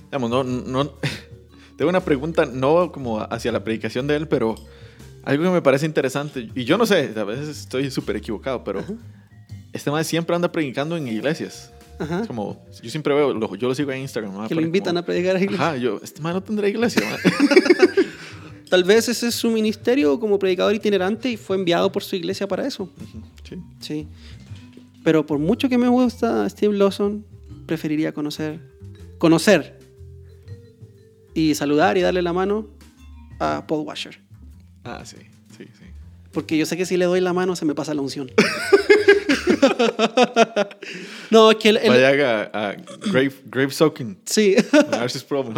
Digamos, 0.07 0.31
no, 0.31 0.43
no. 0.45 0.93
Tengo 1.77 1.91
una 1.91 2.03
pregunta, 2.03 2.47
no 2.47 2.91
como 2.91 3.21
hacia 3.21 3.53
la 3.53 3.63
predicación 3.63 4.07
de 4.07 4.17
él, 4.17 4.29
pero 4.29 4.55
algo 5.25 5.45
que 5.45 5.51
me 5.51 5.61
parece 5.61 5.85
interesante. 5.85 6.49
Y 6.55 6.65
yo 6.65 6.79
no 6.79 6.87
sé, 6.87 7.13
a 7.15 7.25
veces 7.25 7.49
estoy 7.51 7.91
súper 7.91 8.17
equivocado, 8.17 8.65
pero 8.65 8.83
este 9.75 9.91
man 9.91 10.07
siempre 10.07 10.35
anda 10.35 10.51
predicando 10.51 10.97
en 10.97 11.07
iglesias. 11.07 11.71
Ajá. 12.03 12.21
Es 12.23 12.27
como, 12.27 12.65
yo 12.83 12.91
siempre 12.91 13.15
veo, 13.15 13.33
lo- 13.35 13.55
yo 13.57 13.69
lo 13.69 13.75
sigo 13.75 13.91
en 13.93 14.01
Instagram. 14.03 14.33
¿no? 14.35 14.49
Que 14.49 14.55
lo 14.55 14.61
invitan 14.61 14.97
a 14.97 15.05
predicar 15.05 15.37
a 15.37 15.39
la 15.39 15.45
iglesia. 15.45 15.67
Ajá, 15.69 15.77
yo, 15.77 16.01
este 16.03 16.21
man 16.21 16.35
no 16.35 16.43
tendrá 16.43 16.69
iglesia. 16.69 17.03
Tal 18.69 18.85
vez 18.85 19.09
ese 19.09 19.29
es 19.29 19.35
su 19.35 19.51
ministerio 19.51 20.19
como 20.19 20.39
predicador 20.39 20.75
itinerante 20.75 21.29
y 21.31 21.37
fue 21.37 21.57
enviado 21.57 21.93
por 21.93 22.03
su 22.03 22.17
iglesia 22.17 22.49
para 22.49 22.67
eso. 22.67 22.89
Sí. 23.49 23.57
Sí. 23.81 24.09
Pero 25.05 25.27
por 25.27 25.39
mucho 25.39 25.69
que 25.69 25.77
me 25.77 25.89
gusta 25.89 26.49
Steve 26.49 26.75
Lawson, 26.77 27.25
preferiría 27.67 28.13
conocer, 28.15 28.61
conocer 29.19 29.79
y 31.35 31.55
saludar 31.55 31.99
y 31.99 32.01
darle 32.01 32.23
la 32.23 32.33
mano 32.33 32.69
a 33.39 33.67
Paul 33.67 33.87
Washer. 33.87 34.19
Ah, 34.85 35.03
sí, 35.05 35.17
sí, 35.57 35.65
sí. 35.65 35.85
Porque 36.33 36.57
yo 36.57 36.65
sé 36.65 36.77
que 36.79 36.87
si 36.87 36.97
le 36.97 37.05
doy 37.05 37.21
la 37.21 37.35
mano 37.35 37.57
se 37.57 37.67
me 37.67 37.75
pasa 37.75 37.93
la 37.93 38.01
unción. 38.01 38.31
no, 41.31 41.51
es 41.51 41.57
que 41.57 41.69
él, 41.71 41.77
él- 41.83 41.89
Vaya 41.89 42.09
a, 42.53 42.71
a 42.71 42.75
grave, 43.11 43.33
grave 43.47 43.71
soaking. 43.71 44.19
sí. 44.25 44.57
Problem. 45.29 45.55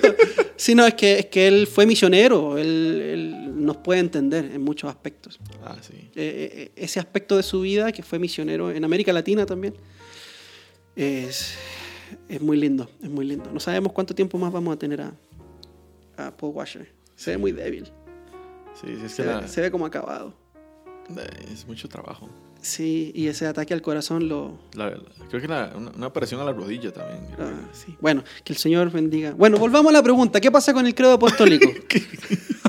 sí, 0.56 0.74
no, 0.74 0.86
es 0.86 0.94
que, 0.94 1.18
es 1.20 1.26
que 1.26 1.46
él 1.48 1.66
fue 1.66 1.86
misionero. 1.86 2.58
Él, 2.58 3.00
él 3.02 3.64
nos 3.64 3.76
puede 3.78 4.00
entender 4.00 4.44
en 4.52 4.62
muchos 4.62 4.90
aspectos. 4.90 5.38
ah, 5.64 5.76
sí. 5.80 5.94
Eh, 6.14 6.50
eh, 6.52 6.72
ese 6.76 7.00
aspecto 7.00 7.36
de 7.36 7.42
su 7.42 7.60
vida, 7.62 7.92
que 7.92 8.02
fue 8.02 8.18
misionero 8.18 8.70
en 8.70 8.84
América 8.84 9.12
Latina 9.12 9.46
también, 9.46 9.74
es, 10.94 11.54
es 12.28 12.40
muy 12.40 12.56
lindo, 12.56 12.90
es 13.02 13.08
muy 13.10 13.24
lindo. 13.26 13.50
No 13.52 13.60
sabemos 13.60 13.92
cuánto 13.92 14.14
tiempo 14.14 14.38
más 14.38 14.52
vamos 14.52 14.74
a 14.74 14.78
tener 14.78 15.00
a, 15.00 15.12
a 16.16 16.36
Paul 16.36 16.52
Washer. 16.54 16.90
Se 17.16 17.30
ve 17.32 17.38
muy 17.38 17.52
débil, 17.52 17.84
Sí, 18.80 18.88
sí, 18.88 19.02
es 19.06 19.12
se, 19.12 19.22
que 19.22 19.28
ve, 19.28 19.34
la- 19.34 19.48
se 19.48 19.60
ve 19.62 19.70
como 19.70 19.86
acabado. 19.86 20.34
eh, 21.16 21.26
es 21.52 21.66
mucho 21.66 21.88
trabajo. 21.88 22.28
Sí, 22.66 23.12
y 23.14 23.28
ese 23.28 23.46
ataque 23.46 23.72
al 23.74 23.80
corazón 23.80 24.28
lo... 24.28 24.58
La- 24.74 24.90
la- 24.90 24.98
creo 25.28 25.40
que 25.40 25.46
la- 25.46 25.72
una, 25.76 25.90
una 25.96 26.06
operación 26.08 26.40
a 26.40 26.44
la 26.44 26.52
rodilla 26.52 26.92
también. 26.92 27.20
ah, 27.38 27.52
sí. 27.72 27.94
Bueno, 28.00 28.24
que 28.42 28.52
el 28.52 28.58
Señor 28.58 28.90
bendiga. 28.90 29.32
Bueno, 29.36 29.56
volvamos 29.56 29.90
a 29.90 29.92
la 29.92 30.02
pregunta. 30.02 30.40
¿Qué 30.40 30.50
pasa 30.50 30.72
con 30.74 30.84
el 30.86 30.94
credo 30.94 31.12
apostólico? 31.12 31.70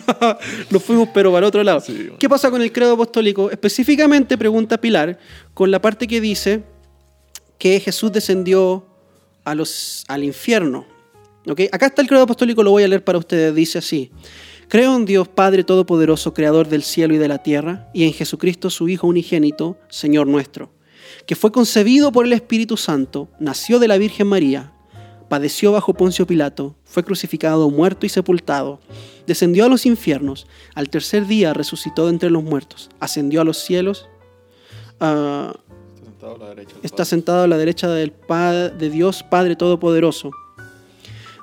Nos 0.70 0.84
fuimos 0.84 1.10
pero 1.14 1.32
para 1.32 1.48
otro 1.48 1.64
lado. 1.64 1.80
Sí, 1.82 1.93
bueno. 1.93 2.18
¿Qué 2.20 2.30
pasa 2.30 2.50
con 2.52 2.62
el 2.62 2.72
credo 2.72 2.93
apostólico? 2.93 3.50
Específicamente, 3.52 4.38
pregunta 4.38 4.80
Pilar, 4.80 5.18
con 5.54 5.72
la 5.72 5.82
parte 5.82 6.08
que 6.08 6.22
dice 6.22 6.64
que 7.58 7.80
Jesús 7.80 8.12
descendió 8.12 8.86
a 9.43 9.56
los, 9.56 10.06
al 10.08 10.24
infierno. 10.24 10.86
¿Ok? 11.48 11.62
Acá 11.72 11.88
está 11.88 12.02
el 12.02 12.08
credo 12.08 12.24
apostólico, 12.24 12.62
lo 12.62 12.72
voy 12.72 12.84
a 12.84 12.88
leer 12.88 13.04
para 13.04 13.18
ustedes. 13.18 13.56
Dice 13.56 13.80
así. 13.80 14.12
Creo 14.70 14.95
en 14.97 15.05
Dios 15.05 15.28
Padre 15.30 15.63
Todopoderoso, 15.63 16.34
Creador 16.34 16.68
del 16.68 16.84
cielo 16.84 17.13
y 17.13 17.18
de 17.18 17.28
la 17.30 17.38
tierra, 17.41 17.89
y 17.93 18.03
en 18.03 18.13
Jesucristo, 18.13 18.70
su 18.70 18.89
Hijo 18.89 19.07
unigénito, 19.07 19.78
Señor 19.89 20.28
nuestro, 20.28 20.72
que 21.26 21.36
fue 21.36 21.51
concebido 21.51 22.11
por 22.11 22.26
el 22.26 22.34
Espíritu 22.34 22.76
Santo, 22.76 23.30
nació 23.39 23.80
de 23.80 23.88
la 23.88 23.97
Virgen 23.97 24.28
María, 24.28 24.74
padeció 25.30 25.72
bajo 25.72 25.93
Poncio 25.93 26.28
Pilato, 26.28 26.76
fue 26.84 27.03
crucificado, 27.03 27.70
muerto 27.70 28.05
y 28.05 28.09
sepultado, 28.09 28.82
descendió 29.26 29.65
a 29.65 29.70
los 29.70 29.86
infiernos, 29.86 30.47
al 30.76 30.89
tercer 30.89 31.28
día 31.28 31.53
resucitó 31.53 32.05
de 32.05 32.11
entre 32.11 32.30
los 32.30 32.43
muertos, 32.43 32.89
ascendió 32.99 33.39
a 33.41 33.45
los 33.45 33.57
cielos, 33.57 34.07
ah, 34.99 35.53
Está 35.95 36.03
sentado 36.03 36.36
a 36.36 36.38
la 36.39 36.49
derecha. 36.49 36.76
del 36.76 36.86
está 36.86 36.95
Padre. 36.97 37.05
sentado 37.09 37.43
a 37.43 37.47
la 37.47 37.57
derecha 37.57 37.88
del 37.89 38.11
Pa- 38.11 38.51
de 38.70 38.89
Dios 38.89 39.24
Padre 39.24 39.55
Todopoderoso. 39.55 40.32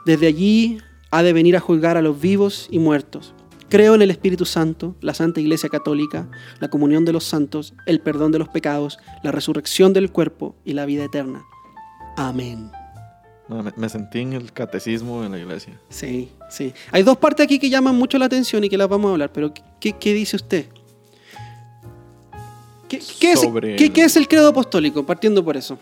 Desde 0.04 0.26
allí 0.26 0.78
ha 1.16 1.22
de 1.22 1.32
venir 1.32 1.56
a 1.56 1.60
juzgar 1.60 1.96
a 1.96 2.02
los 2.02 2.20
vivos 2.20 2.66
y 2.72 2.78
muertos. 2.80 3.34
Creo 3.68 3.94
en 3.94 4.02
el 4.02 4.10
Espíritu 4.10 4.44
Santo, 4.44 4.96
la 5.00 5.14
Santa 5.14 5.40
Iglesia 5.40 5.68
Católica, 5.68 6.28
la 6.60 6.68
comunión 6.68 7.04
de 7.04 7.12
los 7.12 7.22
santos, 7.24 7.72
el 7.86 8.00
perdón 8.00 8.32
de 8.32 8.38
los 8.40 8.48
pecados, 8.48 8.98
la 9.22 9.30
resurrección 9.30 9.92
del 9.92 10.10
cuerpo 10.10 10.56
y 10.64 10.72
la 10.72 10.86
vida 10.86 11.04
eterna. 11.04 11.44
Amén. 12.16 12.70
No, 13.48 13.62
me, 13.76 13.88
sentí 13.88 14.20
en 14.20 14.32
el 14.32 14.52
catecismo 14.52 15.22
en 15.24 15.30
la 15.32 15.38
iglesia. 15.38 15.78
Sí, 15.88 16.30
sí. 16.50 16.72
Hay 16.90 17.02
dos 17.04 17.16
partes 17.18 17.44
aquí 17.44 17.58
que 17.58 17.70
llaman 17.70 17.94
mucho 17.94 18.18
la 18.18 18.24
atención 18.26 18.64
y 18.64 18.68
que 18.68 18.76
las 18.78 18.88
vamos 18.88 19.08
a 19.10 19.12
hablar, 19.12 19.30
pero 19.32 19.52
¿qué, 19.80 19.92
qué 19.92 20.14
dice 20.14 20.34
usted? 20.36 20.66
¿Qué, 22.88 23.00
qué 23.20 23.32
es, 23.32 23.40
Sobre 23.40 23.76
el- 23.76 23.92
qué 23.92 24.02
es 24.02 24.16
el 24.16 24.26
credo 24.28 24.48
apostólico? 24.48 25.04
Partiendo 25.06 25.44
por 25.44 25.56
eso. 25.56 25.78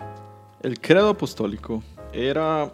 El 0.63 0.79
credo 0.81 1.09
apostólico 1.11 1.83
era, 2.13 2.73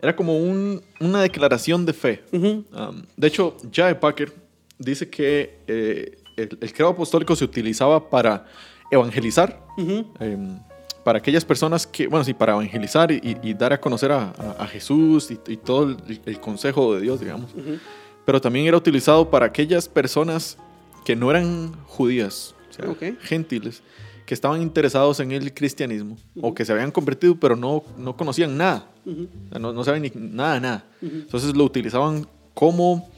era 0.00 0.14
como 0.16 0.36
un- 0.38 0.80
una 1.00 1.22
declaración 1.22 1.84
de 1.86 1.92
fe. 1.92 2.22
Ujú. 2.32 2.64
Um, 2.72 3.02
de 3.16 3.26
hecho, 3.26 3.56
Jae 3.72 3.94
Packer 3.94 4.32
dice 4.78 5.08
que 5.08 5.58
eh, 5.66 6.18
el, 6.36 6.56
el 6.60 6.72
credo 6.72 6.90
apostólico 6.90 7.34
se 7.34 7.44
utilizaba 7.44 8.08
para 8.08 8.46
evangelizar, 8.90 9.60
Ujú. 9.76 10.06
em, 10.20 10.58
para 11.04 11.18
aquellas 11.18 11.44
personas 11.44 11.86
que, 11.86 12.06
bueno, 12.06 12.24
sí, 12.24 12.34
para 12.34 12.52
evangelizar 12.52 13.10
y, 13.10 13.36
y 13.42 13.54
dar 13.54 13.72
a 13.72 13.80
conocer 13.80 14.12
a, 14.12 14.30
a- 14.38 14.56
a 14.64 14.66
Jesús 14.66 15.30
y, 15.30 15.38
y 15.52 15.56
todo 15.56 15.84
el, 16.08 16.20
el 16.24 16.40
consejo 16.40 16.94
de 16.94 17.00
Dios, 17.00 17.20
digamos. 17.20 17.52
Ujú. 17.54 17.78
Pero 18.24 18.40
también 18.40 18.66
era 18.66 18.76
utilizado 18.76 19.30
para 19.30 19.46
aquellas 19.46 19.88
personas 19.88 20.58
que 21.04 21.16
no 21.16 21.30
eran 21.30 21.72
judías, 21.86 22.54
o 22.70 22.72
sea, 22.72 22.90
Ok. 22.90 23.18
gentiles, 23.20 23.82
que 24.28 24.34
estaban 24.34 24.60
interesados 24.60 25.20
en 25.20 25.32
el 25.32 25.54
cristianismo 25.54 26.18
o 26.42 26.52
que 26.52 26.62
se 26.66 26.72
habían 26.72 26.90
convertido 26.90 27.34
pero 27.40 27.56
no, 27.56 27.82
no 27.96 28.14
conocían 28.14 28.58
nada. 28.58 28.86
Ujú. 29.06 29.22
O 29.22 29.48
sea, 29.48 29.58
no, 29.58 29.72
no 29.72 29.82
saben 29.84 30.02
ni 30.02 30.12
nada 30.14 30.60
nada. 30.60 30.84
Entonces 31.00 31.56
lo 31.56 31.64
utilizaban 31.64 32.26
como, 32.52 33.08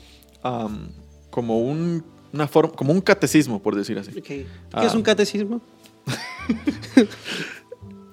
como, 1.31 1.59
un, 1.59 2.05
una 2.33 2.47
forma, 2.47 2.71
como 2.75 2.93
un 2.93 3.01
catecismo, 3.01 3.61
por 3.61 3.75
decir 3.75 3.99
así. 3.99 4.13
¿Qué 4.23 4.47
Ah. 4.73 4.87
es 4.87 4.95
un 4.95 5.03
catecismo? 5.03 5.61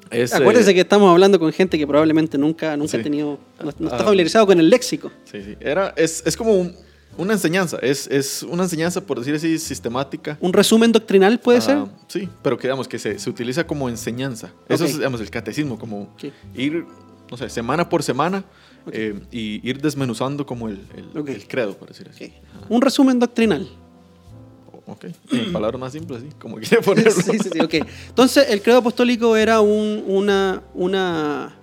Es, 0.10 0.32
eh, 0.32 0.38
Acuérdense 0.38 0.74
que 0.74 0.80
estamos 0.82 1.12
hablando 1.12 1.38
con 1.38 1.52
gente 1.52 1.78
que 1.78 1.86
probablemente 1.86 2.38
nunca, 2.38 2.78
nunca 2.78 2.92
Sí. 2.92 2.98
ha 2.98 3.04
tenido, 3.04 3.38
no, 3.60 3.66
no 3.78 3.88
está 3.90 3.98
Ah. 3.98 4.04
familiarizado 4.06 4.48
con 4.48 4.58
el 4.60 4.70
léxico. 4.70 5.12
sí, 5.26 5.44
sí. 5.44 5.56
Era, 5.60 5.94
es, 5.98 6.24
es 6.26 6.36
como 6.38 6.54
un- 6.56 6.74
una 7.18 7.34
enseñanza, 7.34 7.78
es, 7.82 8.08
es 8.08 8.44
una 8.44 8.64
enseñanza, 8.64 9.02
por 9.02 9.18
decir 9.20 9.36
así, 9.36 9.58
sistemática. 9.60 10.38
¿Un 10.42 10.54
resumen 10.54 10.92
doctrinal 10.92 11.40
puede 11.40 11.58
Ah, 11.60 11.62
ser? 11.62 11.78
Sí, 12.08 12.30
pero 12.44 12.58
que, 12.58 12.68
digamos, 12.68 12.88
que 12.88 13.00
se, 13.00 13.18
se 13.20 13.30
utiliza 13.30 13.66
como 13.66 13.90
enseñanza. 13.90 14.52
Eso 14.70 14.86
es, 14.86 14.98
digamos, 14.98 15.20
el 15.22 15.30
catecismo, 15.30 15.78
como 15.80 16.10
ir, 16.56 16.86
no 17.30 17.38
sé, 17.38 17.50
semana 17.50 17.90
por 17.90 18.04
semana 18.04 18.44
eh, 18.92 19.20
y 19.32 19.68
ir 19.68 19.82
desmenuzando 19.82 20.46
como 20.46 20.70
el, 20.70 20.80
el- 20.96 21.18
Ok. 21.20 21.30
el 21.30 21.48
credo, 21.48 21.76
por 21.78 21.90
decir 21.90 22.08
así. 22.10 22.34
Un 22.70 22.82
resumen 22.82 23.20
doctrinal. 23.20 23.68
Ok, 24.90 25.06
en 25.34 25.52
palabras 25.52 25.82
más 25.82 25.92
simples, 25.92 26.22
sí, 26.22 26.30
como 26.40 26.56
quiere 26.58 26.82
ponerlo. 26.82 27.12
sí, 27.12 27.38
sí, 27.40 27.50
sí, 27.52 27.60
ok. 27.60 27.74
Entonces, 28.08 28.48
el 28.50 28.62
credo 28.62 28.78
apostólico 28.78 29.36
era 29.36 29.60
un, 29.60 30.02
una, 30.08 30.64
una, 30.74 31.56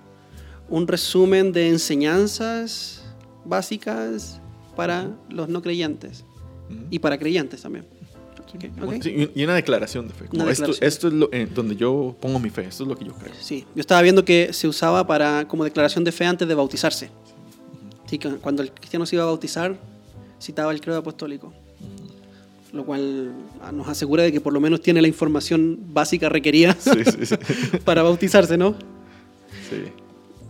un 0.69 0.87
resumen 0.87 1.51
de 1.51 1.69
enseñanzas 1.69 3.01
básicas 3.43 4.39
para 4.75 5.09
los 5.29 5.49
no 5.49 5.61
creyentes 5.61 6.25
Ujú. 6.69 6.79
y 6.89 6.99
para 6.99 7.17
creyentes 7.17 7.61
también. 7.61 7.85
Ok, 8.39 8.63
ok. 8.83 8.93
Sí, 9.01 9.29
y 9.33 9.43
una 9.43 9.55
declaración 9.55 10.07
de 10.07 10.13
fe. 10.13 10.25
como 10.25 10.47
esto, 10.49 10.71
esto 10.79 11.07
es 11.07 11.13
lo, 11.13 11.29
en 11.33 11.53
donde 11.53 11.75
yo 11.75 12.15
pongo 12.19 12.39
mi 12.39 12.49
fe, 12.49 12.65
esto 12.65 12.83
es 12.83 12.89
lo 12.89 12.95
que 12.95 13.05
yo 13.05 13.13
creo. 13.13 13.33
Sí, 13.39 13.65
yo 13.75 13.81
estaba 13.81 14.01
viendo 14.01 14.23
que 14.23 14.53
se 14.53 14.67
usaba 14.67 15.05
para 15.07 15.47
como 15.47 15.63
declaración 15.63 16.03
de 16.03 16.11
fe 16.11 16.25
antes 16.25 16.47
de 16.47 16.53
bautizarse. 16.55 17.09
Sí, 18.05 18.19
que 18.19 18.29
cuando 18.35 18.61
el 18.61 18.71
cristiano 18.71 19.05
se 19.05 19.15
iba 19.15 19.23
a 19.23 19.27
bautizar, 19.27 19.75
citaba 20.41 20.71
el 20.71 20.79
credo 20.79 20.99
apostólico. 20.99 21.53
Lo 22.71 22.85
cual 22.85 23.31
ah, 23.61 23.71
nos 23.71 23.87
asegura 23.87 24.23
de 24.23 24.31
que 24.31 24.41
por 24.41 24.53
lo 24.53 24.59
menos 24.59 24.81
tiene 24.81 25.01
la 25.01 25.07
información 25.07 25.79
básica 25.93 26.27
requerida 26.27 26.75
Sí, 26.77 26.91
sí, 27.05 27.25
sí. 27.25 27.35
para 27.85 28.03
bautizarse, 28.03 28.57
¿no? 28.57 28.75
Sí. 29.69 29.91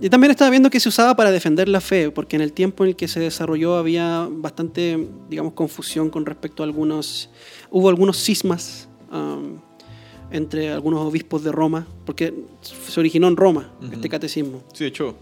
Y 0.01 0.09
también 0.09 0.31
estaba 0.31 0.51
viendo 0.51 0.69
que 0.69 0.79
se 0.79 0.89
usaba 0.89 1.15
para 1.15 1.31
defender 1.31 1.69
la 1.69 1.79
fe, 1.79 2.11
porque 2.11 2.35
en 2.35 2.41
el 2.41 2.51
tiempo 2.51 2.83
en 2.83 2.89
el 2.89 2.95
que 2.95 3.07
se 3.07 3.19
desarrolló 3.21 3.75
había 3.77 4.27
bastante, 4.29 5.07
digamos, 5.29 5.53
confusión 5.53 6.09
con 6.09 6.25
respecto 6.25 6.63
a 6.63 6.65
algunos, 6.65 7.29
hubo 7.71 7.87
algunos 7.87 8.17
cismas 8.21 8.89
um, 9.11 9.57
entre 10.31 10.69
algunos 10.71 10.99
obispos 11.01 11.43
de 11.45 11.51
Roma, 11.53 11.87
porque 12.05 12.33
se 12.61 12.99
originó 12.99 13.27
en 13.29 13.37
Roma 13.37 13.71
este 13.91 14.09
catecismo. 14.09 14.63
Sí, 14.73 14.83
de 14.83 14.89
hecho, 14.89 15.15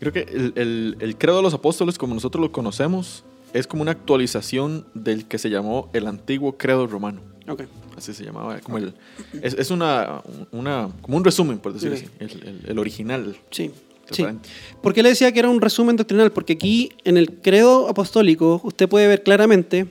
creo 0.00 0.12
que 0.12 0.20
el, 0.20 0.52
el- 0.56 0.96
el 1.00 1.18
credo 1.18 1.36
de 1.38 1.42
los 1.42 1.52
apóstoles, 1.54 1.98
como 1.98 2.14
nosotros 2.14 2.40
lo 2.40 2.52
conocemos, 2.52 3.22
es 3.52 3.66
como 3.66 3.82
una 3.82 3.90
actualización 3.92 4.86
del 4.94 5.26
que 5.26 5.36
se 5.38 5.50
llamó 5.50 5.90
el 5.92 6.06
antiguo 6.06 6.56
credo 6.56 6.86
romano. 6.86 7.20
Así 7.96 8.12
se 8.14 8.24
llamaba. 8.24 8.58
Como 8.60 8.78
el, 8.78 8.94
es, 9.42 9.54
es 9.54 9.70
una, 9.70 10.22
una, 10.50 10.90
como 11.02 11.16
un 11.16 11.24
resumen, 11.24 11.58
por 11.58 11.72
decirlo 11.74 11.96
así. 11.96 12.06
El, 12.18 12.30
el- 12.30 12.60
el 12.68 12.78
original. 12.78 13.36
Sí. 13.50 13.70
Sí. 14.10 14.22
¿Por 14.82 14.92
qué 14.92 15.02
le 15.02 15.08
decía 15.10 15.32
que 15.32 15.38
era 15.38 15.48
un 15.48 15.60
resumen 15.62 15.96
doctrinal? 15.96 16.30
Porque 16.30 16.54
aquí 16.54 16.90
en 17.04 17.16
el 17.16 17.32
credo 17.40 17.88
apostólico 17.88 18.60
usted 18.62 18.86
puede 18.88 19.06
ver 19.08 19.22
claramente 19.22 19.86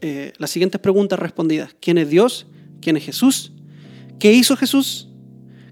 eh, 0.00 0.32
las 0.38 0.50
siguientes 0.50 0.80
preguntas 0.80 1.18
respondidas. 1.18 1.74
¿Quién 1.80 1.98
es 1.98 2.08
Dios? 2.08 2.46
¿Quién 2.80 2.96
es 2.96 3.04
Jesús? 3.04 3.52
¿Qué 4.18 4.32
hizo 4.32 4.56
Jesús? 4.56 5.08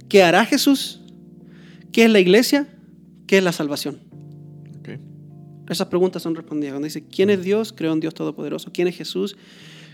¿Qué 0.09 0.22
hará 0.22 0.44
Jesús? 0.44 1.00
¿Qué 1.92 2.04
es 2.04 2.11
la 2.11 2.20
iglesia? 2.20 2.68
¿Qué 3.26 3.38
es 3.38 3.44
la 3.44 3.52
salvación? 3.52 4.00
Esas 5.68 5.88
preguntas 5.88 6.22
son 6.22 6.34
respondidas. 6.34 6.72
Cuando 6.72 6.86
dice, 6.86 7.04
¿quién 7.04 7.28
es 7.28 7.42
Dios? 7.42 7.74
Creo 7.76 7.92
en 7.92 8.00
Dios 8.00 8.14
Todopoderoso. 8.14 8.70
¿Quién 8.72 8.88
es 8.88 8.96
Jesús? 8.96 9.36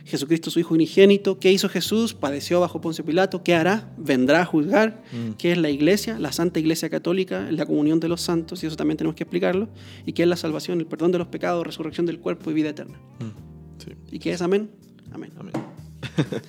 Jesucristo 0.04 0.50
su 0.50 0.60
Hijo 0.60 0.74
unigénito. 0.74 1.38
¿Qué 1.38 1.50
hizo 1.50 1.68
Jesús? 1.68 2.12
Padeció 2.14 2.60
bajo 2.60 2.80
Poncio 2.80 3.04
Pilato. 3.04 3.42
¿Qué 3.42 3.54
hará? 3.54 3.90
Vendrá 3.96 4.42
a 4.42 4.44
juzgar. 4.44 5.02
¿Qué 5.38 5.52
es 5.52 5.58
la 5.58 5.70
iglesia? 5.70 6.18
La 6.18 6.30
Santa 6.32 6.60
Iglesia 6.60 6.90
Católica, 6.90 7.50
la 7.50 7.64
comunión 7.64 8.00
de 8.00 8.08
los 8.08 8.20
santos, 8.20 8.62
y 8.62 8.66
eso 8.66 8.76
también 8.76 8.98
tenemos 8.98 9.16
que 9.16 9.24
explicarlo. 9.24 9.68
¿Y 10.04 10.12
qué 10.12 10.22
es 10.24 10.28
la 10.28 10.36
salvación? 10.36 10.78
El 10.80 10.86
perdón 10.86 11.12
de 11.12 11.18
los 11.18 11.28
pecados, 11.28 11.66
resurrección 11.66 12.04
del 12.06 12.18
cuerpo 12.20 12.50
y 12.50 12.54
vida 12.54 12.68
eterna. 12.70 12.98
Sí, 13.78 13.92
¿Y 14.12 14.18
qué 14.18 14.32
es 14.32 14.42
amén? 14.42 14.70
Amén. 15.12 15.30
amén. 15.38 15.52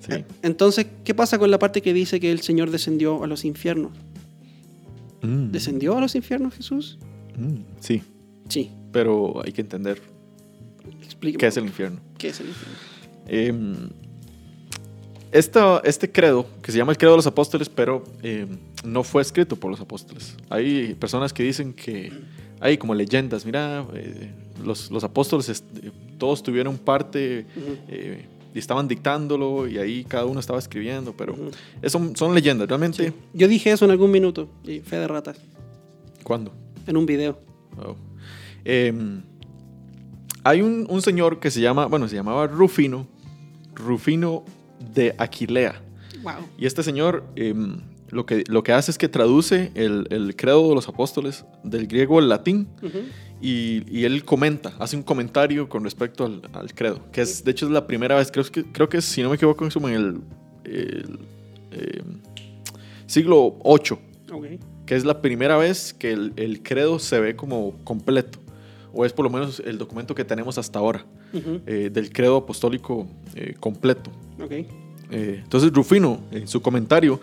sí. 0.00 0.24
Entonces, 0.42 0.86
¿qué 1.04 1.14
pasa 1.14 1.38
con 1.38 1.50
la 1.50 1.58
parte 1.58 1.82
que 1.82 1.92
dice 1.92 2.20
que 2.20 2.30
el 2.32 2.40
Señor 2.40 2.70
descendió 2.70 3.22
a 3.24 3.26
los 3.26 3.44
infiernos? 3.44 3.92
Mm, 5.22 5.50
¿Descendió 5.50 5.96
a 5.96 6.00
los 6.00 6.14
infiernos 6.14 6.54
Jesús? 6.54 6.98
mm, 7.36 7.56
sí, 7.80 8.02
Sí. 8.48 8.70
pero 8.92 9.42
hay 9.44 9.52
que 9.52 9.60
entender 9.62 10.00
Qué 11.38 11.46
es 11.46 11.56
el 11.56 11.64
infierno. 11.64 12.00
¿Qué 12.18 12.28
es 12.28 12.40
el 12.40 12.48
infierno? 12.48 12.76
Eh, 13.28 13.88
esta- 15.32 15.80
este 15.84 16.10
credo, 16.10 16.46
que 16.62 16.72
se 16.72 16.78
llama 16.78 16.92
el 16.92 16.98
credo 16.98 17.12
de 17.12 17.18
los 17.18 17.26
apóstoles, 17.26 17.68
pero 17.68 18.04
eh, 18.22 18.46
no 18.84 19.02
fue 19.02 19.22
escrito 19.22 19.56
por 19.56 19.70
los 19.70 19.80
apóstoles. 19.80 20.36
Hay 20.48 20.94
personas 20.94 21.32
que 21.32 21.42
dicen 21.42 21.72
que 21.72 22.12
hay 22.60 22.78
como 22.78 22.94
leyendas, 22.94 23.44
mira, 23.44 23.84
eh, 23.94 24.30
los, 24.64 24.90
los 24.90 25.04
apóstoles 25.04 25.48
est- 25.48 25.64
todos 26.18 26.42
tuvieron 26.42 26.78
parte 26.78 27.44
eh, 27.88 28.24
y 28.54 28.58
estaban 28.58 28.88
dictándolo 28.88 29.68
y 29.68 29.76
ahí 29.78 30.04
cada 30.04 30.24
uno 30.24 30.40
estaba 30.40 30.58
escribiendo, 30.58 31.12
pero 31.14 31.36
eso 31.82 32.12
son 32.14 32.34
leyendas, 32.34 32.66
realmente. 32.68 33.12
Yo 33.34 33.48
dije 33.48 33.72
eso 33.72 33.84
en 33.84 33.90
algún 33.90 34.10
minuto, 34.10 34.48
y 34.64 34.80
fe 34.80 34.96
de 34.96 35.08
ratas, 35.08 35.36
¿Cuándo? 36.22 36.52
en 36.86 36.96
un 36.96 37.04
video. 37.04 37.38
Oh. 37.76 37.96
Hay 40.46 40.62
un, 40.62 40.86
un 40.88 41.02
señor 41.02 41.40
que 41.40 41.50
se 41.50 41.60
llama, 41.60 41.86
bueno, 41.86 42.06
se 42.06 42.14
llamaba 42.14 42.46
Rufino, 42.46 43.08
Rufino 43.74 44.44
de 44.94 45.12
Aquilea. 45.18 45.82
Wow. 46.22 46.34
Y 46.56 46.66
este 46.66 46.84
señor 46.84 47.24
em, 47.34 47.80
lo, 48.10 48.26
que, 48.26 48.44
lo 48.46 48.62
que 48.62 48.72
hace 48.72 48.92
es 48.92 48.96
que 48.96 49.08
traduce 49.08 49.72
el, 49.74 50.06
el 50.10 50.36
credo 50.36 50.68
de 50.68 50.76
los 50.76 50.88
apóstoles 50.88 51.44
del 51.64 51.88
griego 51.88 52.20
al 52.20 52.28
latín 52.28 52.68
y, 53.40 53.82
y 53.90 54.04
él 54.04 54.24
comenta, 54.24 54.72
hace 54.78 54.96
un 54.96 55.02
comentario 55.02 55.68
con 55.68 55.82
respecto 55.82 56.24
al, 56.24 56.42
al 56.52 56.72
credo, 56.74 57.00
que 57.10 57.22
es, 57.22 57.42
de 57.42 57.50
hecho 57.50 57.66
es 57.66 57.72
la 57.72 57.88
primera 57.88 58.14
vez, 58.14 58.30
creo 58.30 58.44
que, 58.44 58.62
creo 58.70 58.88
que 58.88 59.02
si 59.02 59.24
no 59.24 59.30
me 59.30 59.34
equivoco, 59.34 59.64
en 59.64 59.84
el, 59.84 60.20
el, 60.62 61.18
em, 61.72 62.20
siglo 63.06 63.58
VIII, 63.64 64.60
que 64.86 64.94
es 64.94 65.04
la 65.04 65.20
primera 65.20 65.56
vez 65.56 65.92
que 65.92 66.12
el, 66.12 66.34
el 66.36 66.62
credo 66.62 67.00
se 67.00 67.18
ve 67.18 67.34
como 67.34 67.74
completo, 67.82 68.38
o 68.96 69.04
es 69.04 69.12
por 69.12 69.24
lo 69.24 69.30
menos 69.30 69.60
el 69.64 69.76
documento 69.78 70.14
que 70.14 70.24
tenemos 70.24 70.56
hasta 70.58 70.78
ahora, 70.78 71.04
eh, 71.66 71.90
del 71.92 72.10
credo 72.12 72.36
apostólico 72.38 73.06
eh, 73.34 73.54
completo. 73.60 74.10
Ok. 74.42 74.52
Eh, 74.52 74.66
entonces 75.42 75.70
Rufino, 75.72 76.20
en 76.32 76.48
su 76.48 76.60
comentario, 76.62 77.20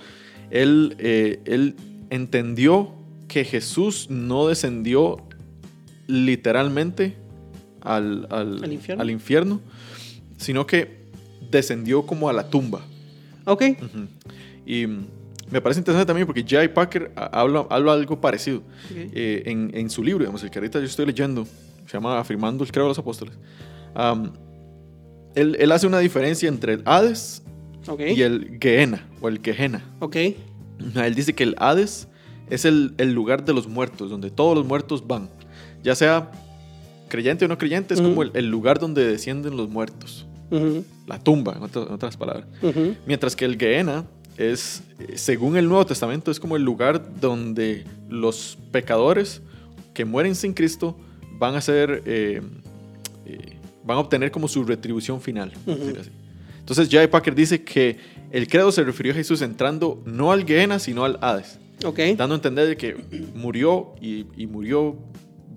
él, 0.52 0.96
él 1.00 1.76
entendió 2.10 2.94
que 3.28 3.44
Jesús 3.44 4.08
no 4.10 4.48
descendió 4.48 5.18
literalmente 6.08 7.16
al, 7.82 8.28
al- 8.30 8.64
¿Al 8.64 8.72
infierno? 8.74 9.02
al 9.02 9.10
infierno, 9.10 9.62
sino 10.38 10.66
que 10.68 11.04
descendió 11.50 12.06
como 12.06 12.30
a 12.30 12.34
la 12.34 12.50
tumba. 12.50 12.82
Ok. 13.46 13.64
Y 14.66 14.86
me 15.52 15.62
parece 15.62 15.80
interesante 15.82 16.08
también 16.08 16.26
porque 16.26 16.42
J.I. 16.42 16.70
Packer 16.70 17.12
habla, 17.16 17.66
habla 17.70 17.94
algo 17.94 18.20
parecido 18.20 18.60
Ok. 18.60 18.92
eh, 19.14 19.44
en, 19.46 19.72
en 19.74 19.90
su 19.90 20.04
libro, 20.04 20.20
digamos, 20.20 20.42
el 20.44 20.50
que 20.50 20.60
ahorita 20.60 20.80
yo 20.80 20.86
estoy 20.86 21.06
leyendo, 21.06 21.46
se 21.86 21.94
llama 21.94 22.20
Afirmando 22.20 22.64
el 22.64 22.72
Credo 22.72 22.86
de 22.88 22.90
los 22.92 23.00
Apóstoles. 23.00 23.34
Am, 23.94 24.32
él, 25.36 25.56
él 25.60 25.72
hace 25.72 25.86
una 25.88 26.00
diferencia 26.00 26.48
entre 26.50 26.74
el 26.74 26.82
Hades 26.86 27.44
Ok. 27.88 28.02
y 28.16 28.22
el 28.22 28.58
Gehenna 28.62 29.08
o 29.22 29.28
el 29.28 29.40
Gehenna. 29.42 29.84
Ok. 30.00 30.16
Él 30.96 31.16
dice 31.16 31.34
que 31.34 31.44
el 31.44 31.56
Hades 31.60 32.08
es 32.50 32.66
el, 32.66 32.94
el 32.98 33.14
lugar 33.14 33.46
de 33.46 33.54
los 33.54 33.68
muertos, 33.68 34.10
donde 34.10 34.30
todos 34.32 34.56
los 34.56 34.66
muertos 34.66 35.06
van, 35.08 35.30
ya 35.84 35.96
sea 35.96 36.32
creyente 37.10 37.46
o 37.46 37.48
no 37.48 37.58
creyente, 37.58 37.94
es 37.94 38.00
Ujú. 38.00 38.10
como 38.10 38.24
el, 38.24 38.32
el 38.34 38.48
lugar 38.50 38.80
donde 38.80 39.06
descienden 39.06 39.56
los 39.58 39.70
muertos, 39.70 40.26
Ujú. 40.52 40.84
la 41.08 41.20
tumba, 41.20 41.54
en 41.58 41.64
otras, 41.64 41.88
en 41.88 41.94
otras 41.94 42.18
palabras. 42.18 42.48
Ujú. 42.62 42.96
Mientras 43.06 43.36
que 43.36 43.46
el 43.46 43.58
Gehenna 43.58 44.06
es, 44.38 44.84
según 45.16 45.58
el 45.58 45.68
Nuevo 45.68 45.86
Testamento, 45.86 46.32
es 46.32 46.40
como 46.40 46.56
el 46.56 46.64
lugar 46.64 47.20
donde 47.20 47.86
los 48.10 48.58
pecadores 48.72 49.42
que 49.94 50.06
mueren 50.06 50.36
sin 50.36 50.54
Cristo 50.54 50.98
van 51.38 51.56
a 51.56 51.62
ser, 51.62 52.02
eh, 52.06 52.42
eh, 53.26 53.58
van 53.84 53.98
a 53.98 54.00
obtener 54.00 54.32
como 54.32 54.48
su 54.48 54.64
retribución 54.64 55.22
final. 55.22 55.52
decir 55.66 55.98
así. 56.00 56.10
Entonces, 56.60 56.88
J. 56.92 57.10
Packer 57.12 57.36
dice 57.36 57.64
que 57.64 57.98
el 58.32 58.48
credo 58.48 58.72
se 58.72 58.84
refirió 58.84 59.12
a 59.12 59.16
Jesús 59.16 59.42
entrando 59.42 60.02
no 60.06 60.32
al 60.32 60.46
Gehenna, 60.46 60.80
sino 60.80 61.04
al 61.04 61.20
Hades, 61.22 61.60
Ok. 61.86 62.00
dando 62.18 62.36
a 62.36 62.38
entender 62.38 62.68
de 62.68 62.78
que 62.78 62.96
murió 63.36 63.94
y, 64.02 64.26
y 64.38 64.48
murió 64.48 64.96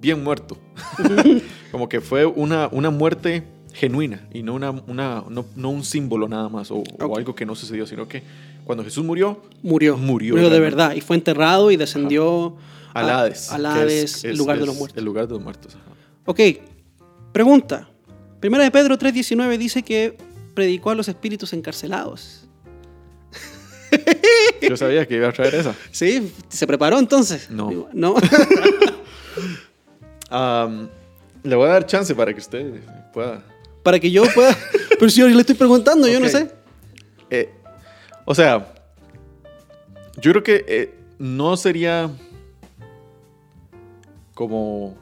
bien 0.01 0.23
muerto. 0.25 0.59
como 1.73 1.89
que 1.89 2.01
fue 2.01 2.27
una, 2.27 2.69
una 2.73 2.91
muerte 2.91 3.45
genuina 3.73 4.27
y 4.33 4.43
no, 4.43 4.55
una, 4.55 4.71
una- 4.71 5.23
no, 5.29 5.45
no 5.55 5.71
un 5.71 5.85
símbolo 5.85 6.29
nada 6.29 6.49
más 6.49 6.71
o, 6.71 6.83
o 6.99 7.17
algo 7.17 7.35
que 7.35 7.47
no 7.47 7.55
sucedió, 7.55 7.87
sino 7.87 8.09
que 8.09 8.23
cuando 8.67 8.85
Jesús 8.85 9.05
murió, 9.05 9.41
Murió. 9.63 9.97
Murió 9.97 10.51
de 10.51 10.61
verdad. 10.61 10.95
Y 10.95 11.01
fue 11.01 11.17
enterrado 11.17 11.71
y 11.71 11.77
descendió 11.77 12.57
al 12.93 13.09
a- 13.11 13.21
Hades. 13.21 13.51
Al 13.53 13.65
Hades, 13.65 14.03
es- 14.17 14.25
el 14.25 14.33
es- 14.33 14.39
lugar 14.39 14.59
de 14.59 14.67
los 14.67 14.77
muertos. 14.77 14.99
El 14.99 15.05
lugar 15.05 15.27
de 15.29 15.35
los 15.35 15.43
muertos. 15.43 15.75
ajá. 15.77 15.85
Ok. 16.27 16.41
Pregunta. 17.33 17.89
Primera 18.41 18.65
de 18.65 18.71
Pedro 18.71 18.99
3.19 18.99 19.57
dice 19.57 19.83
que 19.83 20.19
predicó 20.55 20.91
a 20.91 20.95
los 20.95 21.09
espíritus 21.09 21.53
encarcelados. 21.53 22.43
Yo 24.61 24.77
sabía 24.77 25.07
que 25.07 25.15
iba 25.17 25.29
a 25.29 25.33
traer 25.33 25.55
esa. 25.55 25.75
¿Sí? 25.93 26.33
¿Se 26.49 26.67
preparó 26.67 26.99
entonces? 26.99 27.49
No. 27.51 27.89
No. 27.93 28.17
Le 31.43 31.55
voy 31.55 31.69
a 31.69 31.73
dar 31.73 31.87
chance 31.87 32.15
para 32.15 32.33
que 32.35 32.41
usted 32.41 32.81
pueda. 33.13 33.43
Para 33.83 34.01
que 34.01 34.11
yo 34.11 34.25
pueda... 34.35 34.57
Pero 34.99 35.09
si 35.11 35.21
yo 35.21 35.29
le 35.29 35.39
estoy 35.41 35.55
preguntando, 35.55 36.09
yo 36.09 36.19
no 36.19 36.29
sé. 36.29 36.51
Eh, 37.31 37.53
o 38.27 38.35
sea, 38.35 38.75
yo 40.21 40.33
creo 40.33 40.43
que 40.43 40.65
eh, 40.69 40.95
no 41.19 41.57
sería 41.57 42.11
como 44.35 44.95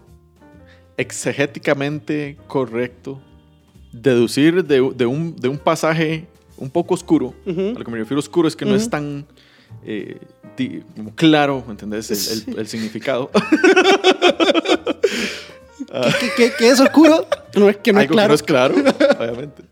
exegéticamente 0.97 2.37
correcto 2.47 3.21
deducir 3.93 4.65
de, 4.65 4.93
de 4.95 5.07
un, 5.07 5.35
de 5.37 5.49
un 5.49 5.59
pasaje 5.59 6.27
un 6.57 6.71
poco 6.71 6.95
oscuro. 6.95 7.35
A 7.47 7.51
lo 7.51 7.85
que 7.85 7.91
me 7.91 7.99
refiero 7.99 8.21
oscuro 8.21 8.47
es 8.47 8.55
que 8.55 8.65
no 8.65 8.77
es 8.77 8.89
tan 8.89 9.27
eh, 9.85 10.19
di- 10.57 10.83
como 10.97 11.13
claro, 11.17 11.65
¿me 11.67 11.73
entendés? 11.73 12.11
El, 12.11 12.17
el- 12.17 12.45
Sí. 12.45 12.55
el 12.59 12.67
significado. 12.69 13.31
¿Qué, 16.21 16.31
qué- 16.37 16.53
qué 16.59 16.69
es 16.69 16.81
oscuro? 16.81 17.27
No 17.57 17.69
es 17.69 17.77
que 17.79 17.93
no 17.93 18.01
es 18.01 18.09
claro. 18.09 18.27
que 18.27 18.29
no 18.29 18.35
es 18.35 18.43
claro, 18.43 18.75
obviamente. 19.21 19.63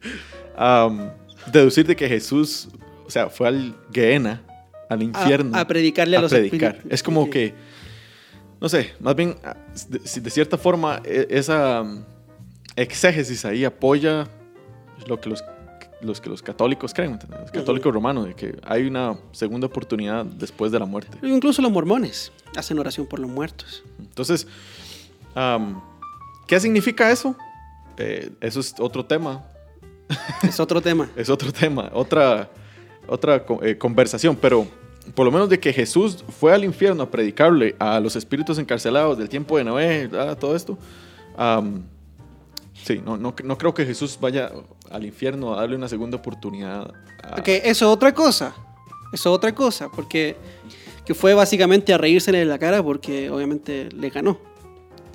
Am, 0.57 1.11
deducir 1.53 1.87
de 1.87 1.97
que 1.97 2.09
Jesús, 2.09 2.69
sea, 3.13 3.29
fue 3.29 3.49
al 3.49 3.77
Gehenna, 3.93 4.43
al 4.89 5.03
infierno. 5.03 5.57
a, 5.57 5.61
a 5.61 5.67
predicarle 5.67 6.17
a, 6.17 6.21
los 6.21 6.33
predicar. 6.33 6.79
Es 6.89 7.03
como 7.03 7.29
que, 7.29 7.55
no 8.61 8.69
sé, 8.69 8.93
más 9.01 9.15
bien, 9.15 9.37
de, 9.89 10.31
cierta 10.31 10.57
forma, 10.57 11.01
e- 11.05 11.27
esa 11.31 11.83
um, 11.83 12.03
exégesis 12.77 13.45
ahí 13.45 13.65
apoya 13.65 14.29
lo 15.07 15.21
que 15.21 15.31
los, 15.31 15.45
los 16.01 16.21
que 16.21 16.31
los 16.31 16.43
católicos 16.43 16.95
creen, 16.95 17.13
¿entendés? 17.13 17.41
los 17.41 17.51
católicos 17.51 17.93
romanos, 17.93 18.27
de 18.27 18.35
que 18.35 18.57
hay 18.65 18.87
una 18.87 19.19
segunda 19.33 19.67
oportunidad 19.67 20.25
después 20.25 20.73
de 20.73 20.79
la 20.79 20.87
muerte. 20.87 21.19
Incluso 21.23 21.63
los 21.63 21.71
mormones 21.71 22.33
hacen 22.57 22.79
oración 22.79 23.07
por 23.07 23.19
los 23.19 23.31
muertos. 23.31 23.83
Entonces, 23.99 24.47
¿qué 26.47 26.61
significa 26.61 27.11
eso? 27.11 27.37
Eh, 27.97 28.31
eso 28.41 28.61
es 28.61 28.75
otro 28.79 29.05
tema, 29.05 29.45
Es 30.43 30.61
otro 30.61 30.81
tema. 30.81 31.11
es 31.17 31.29
otro 31.29 31.53
tema, 31.53 31.91
otra, 31.93 32.49
otra 33.07 33.45
eh, 33.63 33.77
conversación, 33.79 34.37
pero 34.41 34.67
por 35.15 35.27
lo 35.27 35.33
menos 35.33 35.49
de 35.49 35.59
que 35.59 35.73
Jesús 35.73 36.25
fue 36.39 36.53
al 36.53 36.65
infierno 36.65 37.03
a 37.03 37.11
predicarle 37.11 37.75
a 37.79 37.99
los 38.01 38.15
espíritus 38.17 38.59
encarcelados 38.59 39.19
del 39.19 39.29
tiempo 39.29 39.59
de 39.59 39.65
Noé, 39.65 40.09
ah, 40.19 40.37
todo 40.39 40.55
esto. 40.55 40.79
am, 41.37 41.83
sí, 42.85 43.01
no, 43.05 43.17
no, 43.17 43.35
no 43.43 43.59
creo 43.59 43.75
que 43.75 43.85
Jesús 43.85 44.19
vaya 44.21 44.51
al 44.91 45.05
infierno 45.05 45.55
a 45.55 45.61
darle 45.61 45.77
una 45.77 45.89
segunda 45.89 46.17
oportunidad. 46.19 46.93
a- 47.23 47.43
Que 47.43 47.57
eso 47.65 47.71
es 47.87 47.93
otra 47.93 48.13
cosa. 48.15 48.55
Eso 49.13 49.31
es 49.31 49.37
otra 49.37 49.55
cosa. 49.55 49.89
Porque 49.91 50.37
que 51.05 51.15
fue 51.15 51.35
básicamente 51.35 51.93
a 51.93 51.99
reírsele 51.99 52.39
de 52.39 52.45
la 52.45 52.59
cara 52.59 52.83
porque 52.83 53.29
obviamente 53.31 53.89
le 53.95 54.11
ganó. 54.11 54.39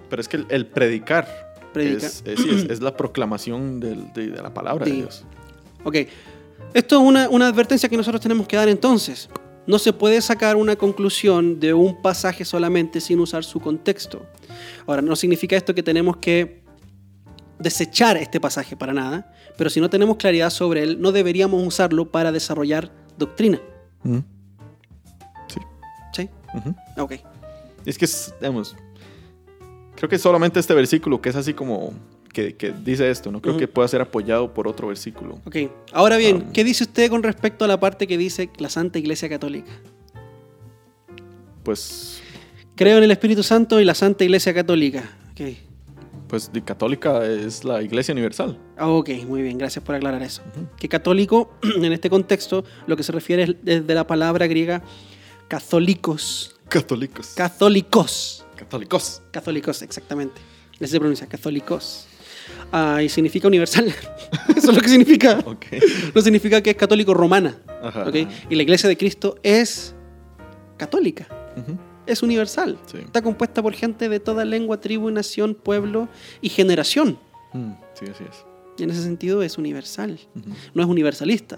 Pero 0.10 0.22
es 0.22 0.28
que 0.28 0.38
el, 0.38 0.46
el 0.50 0.66
predicar 0.68 1.28
Predicar. 1.74 2.10
Es, 2.10 2.24
es- 2.26 2.40
sí, 2.42 2.50
es- 2.50 2.64
es 2.72 2.82
la 2.82 2.96
proclamación 2.98 3.80
del- 3.80 4.12
de, 4.14 4.28
de 4.32 4.42
la 4.42 4.54
palabra 4.54 4.86
de 4.86 4.92
Sí. 4.92 4.98
Dios. 4.98 5.26
Ok. 5.84 5.96
Esto 6.74 6.96
es 6.96 7.02
una, 7.02 7.30
una 7.30 7.48
advertencia 7.48 7.90
que 7.90 7.98
nosotros 7.98 8.22
tenemos 8.22 8.48
que 8.48 8.56
dar 8.56 8.70
entonces. 8.70 9.30
No 9.66 9.80
se 9.80 9.92
puede 9.92 10.22
sacar 10.22 10.56
una 10.56 10.76
conclusión 10.76 11.60
de 11.60 11.74
un 11.74 12.02
pasaje 12.02 12.46
solamente 12.46 13.02
sin 13.02 13.20
usar 13.20 13.44
su 13.44 13.60
contexto. 13.60 14.26
Ahora, 14.86 15.02
no 15.02 15.16
significa 15.16 15.58
esto 15.58 15.76
que 15.76 15.84
tenemos 15.84 16.18
que 16.18 16.64
desechar 17.60 18.18
este 18.18 18.40
pasaje 18.40 18.76
para 18.76 18.94
nada, 18.94 19.34
pero 19.58 19.70
si 19.70 19.82
no 19.82 19.90
tenemos 19.90 20.18
claridad 20.18 20.50
sobre 20.50 20.84
él, 20.84 21.02
no 21.02 21.12
deberíamos 21.12 21.66
usarlo 21.66 22.12
para 22.12 22.32
desarrollar 22.32 22.92
doctrina. 23.18 23.60
Mm. 24.04 24.20
Sí. 25.48 25.60
¿Sí? 26.14 26.30
Ujú. 26.54 26.76
Ok. 27.02 27.14
Es 27.86 27.98
que, 27.98 28.06
es, 28.06 28.34
digamos, 28.40 28.76
creo 29.96 30.10
que 30.10 30.20
solamente 30.20 30.60
este 30.60 30.74
versículo 30.74 31.22
que 31.22 31.30
es 31.30 31.36
así 31.36 31.54
como 31.54 31.94
que, 32.34 32.56
que 32.56 32.72
dice 32.72 33.10
esto, 33.10 33.32
no 33.32 33.42
creo 33.42 33.58
que 33.58 33.68
pueda 33.68 33.88
ser 33.88 34.02
apoyado 34.02 34.54
por 34.54 34.68
otro 34.68 34.88
versículo. 34.90 35.40
Ok. 35.46 35.56
Ahora 35.94 36.18
bien, 36.18 36.36
Um, 36.38 36.52
¿qué 36.52 36.64
dice 36.64 36.84
usted 36.84 37.10
con 37.10 37.24
respecto 37.24 37.66
a 37.66 37.68
la 37.68 37.80
parte 37.80 38.08
que 38.08 38.18
dice 38.18 38.50
la 38.58 38.70
Santa 38.70 39.00
Iglesia 39.00 39.28
Católica? 39.30 39.72
Pues, 41.64 42.22
Creo 42.76 42.98
en 43.00 43.04
el 43.06 43.12
Espíritu 43.12 43.42
Santo 43.44 43.80
y 43.82 43.86
la 43.86 43.96
Santa 43.96 44.24
Iglesia 44.24 44.54
Católica. 44.54 45.10
Ok. 45.32 45.42
pues 46.28 46.52
de 46.52 46.62
católica 46.62 47.26
es 47.26 47.64
la 47.64 47.82
iglesia 47.82 48.12
universal. 48.14 48.58
Ah, 48.78 48.90
Ok, 48.90 49.10
muy 49.26 49.42
bien, 49.42 49.58
gracias 49.58 49.84
por 49.84 49.96
aclarar 49.96 50.22
eso. 50.22 50.44
Que 50.78 50.88
católico, 50.90 51.52
en 51.82 51.92
este 51.94 52.10
contexto, 52.10 52.64
lo 52.86 52.96
que 52.98 53.04
se 53.04 53.12
refiere 53.14 53.44
es 53.44 53.56
desde 53.64 53.96
la 53.96 54.06
palabra 54.06 54.46
griega 54.48 54.84
católicos. 55.48 56.56
Católicos. 56.68 57.34
Católicos. 57.36 58.46
Católicos. 58.58 59.22
Católicos, 59.32 59.82
exactamente. 59.82 60.42
Así 60.76 60.88
se 60.88 61.00
pronuncia, 61.00 61.28
católicos. 61.28 62.07
Ah, 62.72 63.02
y 63.02 63.10
significa 63.10 63.48
universal. 63.48 63.86
Eso 64.56 64.72
es 64.72 64.76
lo 64.76 64.82
que 64.82 64.90
significa. 64.90 65.40
Ok. 65.46 65.66
No 66.14 66.22
significa 66.22 66.62
que 66.62 66.72
es 66.72 66.76
católico 66.76 67.14
romana. 67.14 67.58
Ajá. 67.82 68.08
¿ok? 68.08 68.16
Y 68.50 68.56
la 68.56 68.64
iglesia 68.64 68.90
de 68.90 68.98
Cristo 68.98 69.38
es 69.44 69.94
católica, 70.78 71.28
Ujú. 71.56 71.78
es 72.06 72.22
universal. 72.24 72.78
Sí. 72.92 72.98
Está 72.98 73.22
compuesta 73.22 73.62
por 73.62 73.74
gente 73.74 74.10
de 74.10 74.20
toda 74.20 74.46
lengua, 74.46 74.80
tribu, 74.82 75.10
nación, 75.12 75.56
pueblo 75.56 76.10
y 76.42 76.50
generación. 76.50 77.18
Mm, 77.54 77.72
sí, 77.94 78.06
así 78.12 78.24
es. 78.30 78.46
Y 78.78 78.84
en 78.84 78.90
ese 78.92 79.02
sentido 79.04 79.42
es 79.42 79.58
universal. 79.58 80.20
Ujú. 80.36 80.50
No 80.74 80.84
es 80.84 80.88
universalista. 80.90 81.58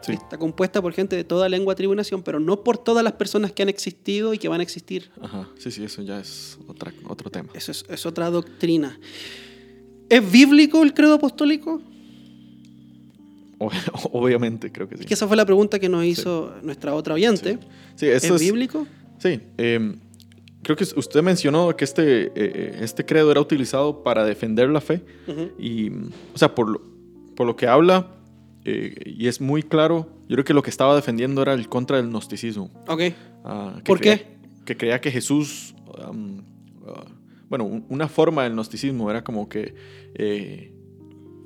Sí. 0.00 0.12
Está 0.12 0.38
compuesta 0.38 0.80
por 0.80 0.92
gente 0.92 1.16
de 1.16 1.24
toda 1.24 1.48
lengua, 1.48 1.74
tribu 1.74 1.92
y 1.92 1.96
nación, 1.96 2.22
pero 2.22 2.38
no 2.38 2.62
por 2.62 2.78
todas 2.78 3.02
las 3.04 3.14
personas 3.14 3.50
que 3.52 3.62
han 3.62 3.68
existido 3.68 4.34
y 4.34 4.38
que 4.38 4.48
van 4.48 4.60
a 4.60 4.62
existir. 4.62 5.10
Ajá. 5.20 5.48
Sí, 5.58 5.70
sí, 5.72 5.84
eso 5.84 6.02
ya 6.02 6.20
es 6.20 6.58
otra, 6.68 6.92
otro 7.08 7.28
tema. 7.30 7.48
Eso 7.54 7.72
es, 7.72 7.84
es 7.88 8.06
otra 8.06 8.30
doctrina. 8.30 8.98
¿Es 10.08 10.30
bíblico 10.32 10.82
el 10.82 10.94
credo 10.94 11.14
apostólico? 11.14 11.80
Ob- 13.58 13.72
Obviamente, 14.12 14.70
creo 14.70 14.88
que 14.88 14.96
sí. 14.98 15.04
Que 15.04 15.14
esa 15.14 15.26
fue 15.26 15.36
la 15.36 15.44
pregunta 15.46 15.78
que 15.78 15.88
nos 15.88 16.04
hizo 16.04 16.54
nuestra 16.62 16.94
otra 16.94 17.14
oyente. 17.14 17.58
Sí, 17.96 18.06
¿Es, 18.06 18.24
es, 18.24 18.40
bíblico? 18.40 18.86
Sí, 19.18 19.40
em, 19.56 19.96
creo 20.62 20.76
que 20.76 20.84
usted 20.84 21.22
mencionó 21.22 21.74
que 21.76 21.84
este, 21.84 22.32
eh, 22.34 22.78
este 22.82 23.04
credo 23.06 23.30
era 23.30 23.40
utilizado 23.40 24.02
para 24.02 24.24
defender 24.24 24.68
la 24.68 24.80
fe. 24.80 25.02
Y, 25.58 25.90
o 25.90 26.36
sea, 26.38 26.54
por 26.54 26.68
lo, 26.68 26.82
por 27.34 27.46
lo 27.46 27.56
que 27.56 27.66
habla, 27.66 28.08
eh, 28.64 28.94
y 29.06 29.26
es 29.28 29.40
muy 29.40 29.62
claro, 29.62 30.08
yo 30.28 30.34
creo 30.34 30.44
que 30.44 30.54
lo 30.54 30.62
que 30.62 30.70
estaba 30.70 30.94
defendiendo 30.94 31.40
era 31.42 31.54
el 31.54 31.68
contra 31.68 31.96
del 31.96 32.08
gnosticismo. 32.08 32.70
Ok. 32.88 33.00
ah, 33.44 33.74
que 33.78 33.82
¿Por 33.84 33.98
creía- 34.00 34.18
qué? 34.18 34.36
Que 34.66 34.76
creía 34.76 35.00
que 35.00 35.10
Jesús, 35.10 35.74
ah, 35.98 36.12
bueno, 37.48 37.64
un- 37.64 37.84
una 37.88 38.08
forma 38.08 38.42
del 38.44 38.52
gnosticismo 38.52 39.10
era 39.10 39.22
como 39.24 39.48
que 39.48 39.74
eh, 40.14 40.72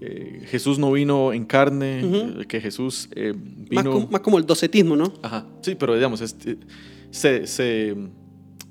eh, 0.01 0.42
Jesús 0.46 0.78
no 0.78 0.92
vino 0.92 1.32
en 1.32 1.44
carne, 1.44 2.44
que 2.48 2.61
Jesús 2.61 3.09
eh, 3.14 3.34
Más, 3.70 3.84
vino... 3.84 4.09
más 4.11 4.20
como 4.22 4.38
el 4.38 4.46
docetismo, 4.46 4.96
¿no? 4.96 5.12
Ajá, 5.22 5.46
sí, 5.61 5.74
pero 5.74 5.94
digamos, 5.94 6.20
este, 6.22 6.57
se, 7.11 7.46
se 7.46 7.94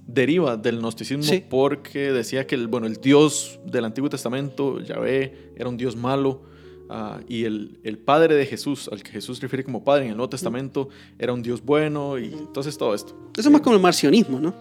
deriva 0.07 0.57
del 0.57 0.79
gnosticismo 0.79 1.21
Sí. 1.23 1.43
porque 1.47 2.11
decía 2.11 2.47
que 2.47 2.55
el, 2.55 2.67
bueno, 2.67 2.87
el 2.87 2.95
Dios 2.95 3.59
del 3.65 3.85
Antiguo 3.85 4.09
Testamento, 4.09 4.79
Yahvé, 4.79 5.51
era 5.55 5.69
un 5.69 5.77
Dios 5.77 5.95
malo. 5.95 6.41
ah, 6.89 7.19
y 7.27 7.43
el, 7.43 7.79
el 7.83 7.99
padre 7.99 8.33
de 8.33 8.47
Jesús, 8.47 8.89
al 8.91 9.03
que 9.03 9.11
Jesús 9.11 9.39
refiere 9.39 9.63
como 9.63 9.83
padre 9.83 10.05
en 10.05 10.09
el 10.11 10.17
Nuevo 10.17 10.29
Testamento, 10.31 10.89
era 11.19 11.31
un 11.33 11.43
Dios 11.43 11.63
bueno 11.63 12.17
y 12.17 12.33
entonces 12.33 12.75
todo 12.79 12.95
esto. 12.95 13.15
Eso 13.37 13.47
es 13.49 13.51
más 13.51 13.61
como 13.61 13.75
el 13.75 13.81
marcionismo, 13.83 14.39
¿no? 14.39 14.55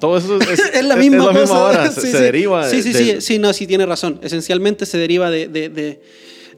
Todo 0.00 0.18
eso 0.18 0.38
es, 0.40 0.58
Es 0.74 0.84
la 0.84 0.96
misma 0.96 1.30
es 1.32 1.38
cosa. 1.40 1.64
hora, 1.64 1.90
se, 1.90 2.00
Sí, 2.00 2.06
se 2.08 2.16
sí. 2.18 2.22
deriva 2.22 2.68
Sí, 2.68 2.76
de- 2.76 2.82
sí, 2.82 2.92
del- 2.92 3.04
sí, 3.04 3.20
sí, 3.34 3.38
no, 3.38 3.52
sí, 3.52 3.66
tiene 3.66 3.86
razón. 3.86 4.18
Esencialmente 4.22 4.86
se 4.86 4.98
deriva 4.98 5.30
de, 5.30 5.48
de, 5.48 5.68
de, 5.68 6.00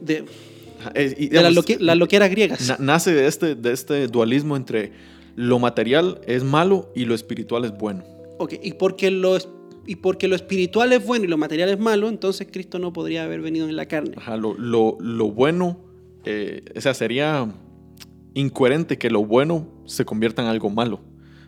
de- 0.00 0.24
eh, 0.94 1.14
y, 1.18 1.28
de 1.28 1.42
las, 1.42 1.44
digamos, 1.50 1.54
loque- 1.54 1.76
las 1.80 1.96
loqueras 1.96 2.30
griegas. 2.30 2.68
na- 2.68 2.76
nace 2.78 3.12
de 3.12 3.26
este, 3.26 3.54
de 3.54 3.72
este 3.72 4.06
dualismo 4.08 4.56
entre 4.56 4.92
lo 5.36 5.58
material 5.58 6.20
es 6.26 6.42
malo 6.44 6.92
y 6.94 7.04
lo 7.04 7.14
espiritual 7.14 7.64
es 7.64 7.72
bueno. 7.76 8.04
Ok, 8.38 8.54
y 8.62 8.72
porque, 8.74 9.10
lo, 9.10 9.36
es- 9.36 9.48
y 9.86 9.96
porque 9.96 10.28
lo 10.28 10.36
espiritual 10.36 10.92
es 10.92 11.04
bueno 11.04 11.24
y 11.24 11.28
lo 11.28 11.36
material 11.38 11.68
es 11.70 11.78
malo, 11.78 12.08
entonces 12.08 12.46
Cristo 12.50 12.78
no 12.78 12.92
podría 12.92 13.24
haber 13.24 13.40
venido 13.40 13.68
en 13.68 13.76
la 13.76 13.86
carne. 13.86 14.12
Ajá, 14.16 14.36
lo, 14.36 14.54
lo- 14.54 14.96
lo 15.00 15.30
bueno, 15.30 15.78
eh, 16.24 16.62
o 16.76 16.80
sea, 16.80 16.94
sería 16.94 17.48
incoherente 18.34 18.98
que 18.98 19.10
lo 19.10 19.24
bueno 19.24 19.66
se 19.86 20.04
convierta 20.04 20.42
en 20.42 20.48
algo 20.48 20.70
malo. 20.70 21.00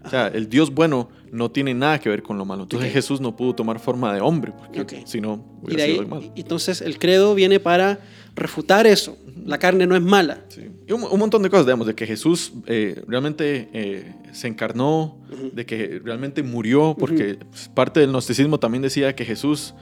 O 0.04 0.08
sea, 0.08 0.28
el 0.28 0.48
Dios 0.48 0.72
bueno 0.72 1.08
no 1.30 1.50
tiene 1.50 1.74
nada 1.74 1.98
que 1.98 2.08
ver 2.08 2.22
con 2.22 2.38
lo 2.38 2.44
malo. 2.44 2.62
Entonces. 2.62 2.92
Jesús 2.92 3.20
no 3.20 3.36
pudo 3.36 3.54
tomar 3.54 3.78
forma 3.78 4.12
de 4.14 4.20
hombre, 4.20 4.52
porque 4.52 5.02
si 5.06 5.20
no 5.20 5.44
hubiera 5.62 5.84
sido 5.84 6.06
malo. 6.06 6.32
entonces 6.34 6.80
el 6.80 6.98
credo 6.98 7.34
viene 7.34 7.60
para 7.60 8.00
refutar 8.34 8.86
eso. 8.86 9.16
La 9.44 9.58
carne 9.58 9.86
no 9.86 9.96
es 9.96 10.02
mala. 10.02 10.44
Sí. 10.48 10.62
Y 10.86 10.92
un, 10.92 11.04
un 11.04 11.18
montón 11.18 11.42
de 11.42 11.50
cosas, 11.50 11.66
digamos, 11.66 11.86
de 11.86 11.94
que 11.94 12.06
Jesús 12.06 12.52
eh, 12.66 13.02
realmente 13.06 13.68
eh, 13.72 14.14
se 14.32 14.48
encarnó, 14.48 15.18
de 15.52 15.66
que 15.66 16.00
realmente 16.02 16.42
murió, 16.42 16.96
porque 16.98 17.38
pues, 17.48 17.68
parte 17.68 18.00
del 18.00 18.10
gnosticismo 18.10 18.58
también 18.58 18.82
decía 18.82 19.14
que 19.14 19.24
Jesús, 19.24 19.74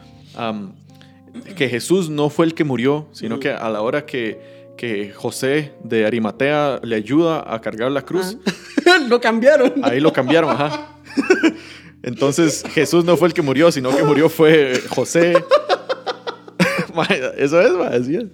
que 1.57 1.69
Jesús 1.69 2.11
no 2.11 2.31
fue 2.31 2.47
el 2.47 2.55
que 2.55 2.65
murió, 2.65 3.09
sino 3.13 3.41
que 3.41 3.51
a 3.51 3.69
la 3.71 3.81
hora 3.83 4.07
que, 4.07 4.58
que 4.79 5.13
José 5.13 5.73
de 5.85 6.07
Arimatea 6.07 6.81
le 6.83 6.97
ayuda 6.97 7.45
a 7.53 7.61
cargar 7.61 7.91
la 7.91 8.01
cruz, 8.03 8.39
Ah. 8.87 8.99
lo 9.09 9.21
cambiaron. 9.21 9.73
ahí 9.83 10.01
lo 10.01 10.13
cambiaron, 10.15 10.51
ajá. 10.51 10.97
Entonces 12.03 12.65
Jesús 12.73 13.05
no 13.05 13.17
fue 13.19 13.29
el 13.29 13.35
que 13.35 13.43
murió, 13.43 13.71
sino 13.73 13.95
que 13.95 14.03
murió 14.05 14.31
fue 14.31 14.81
José. 14.89 15.35
Ma, 16.95 17.05
Eso 17.37 17.61
es, 17.61 17.73
ma, 17.75 17.89
así 17.89 18.17
es. 18.17 18.25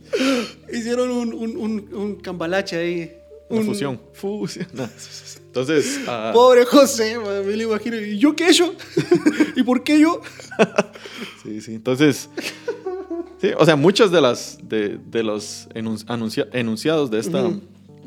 Hicieron 0.72 1.10
un, 1.10 1.34
un, 1.34 1.56
un, 1.56 1.88
un 1.94 2.14
cambalache 2.16 2.76
ahí. 2.76 3.12
Una 3.50 3.60
Un- 3.60 3.66
fusión. 3.66 4.00
Fusión. 4.14 4.66
No. 4.72 4.88
Entonces, 5.46 6.00
ah, 6.06 6.30
Pobre 6.32 6.64
José, 6.64 7.18
man, 7.18 7.46
me 7.46 7.56
lo 7.56 7.62
imagino. 7.64 7.96
¿Y 7.96 8.18
yo 8.18 8.34
qué 8.34 8.48
hecho? 8.48 8.74
¿Y 9.56 9.62
por 9.64 9.82
qué 9.84 9.98
yo? 10.00 10.20
Sí, 11.42 11.60
sí. 11.60 11.74
Entonces, 11.74 12.30
sí, 13.48 13.54
o 13.58 13.64
sea, 13.64 13.76
muchas 13.76 14.10
de 14.10 14.20
las 14.20 14.58
de, 14.62 14.98
de 15.10 15.22
los 15.22 15.68
enunciados 16.52 17.10
de 17.10 17.18
esta 17.20 17.44
Ujú. 17.46 17.60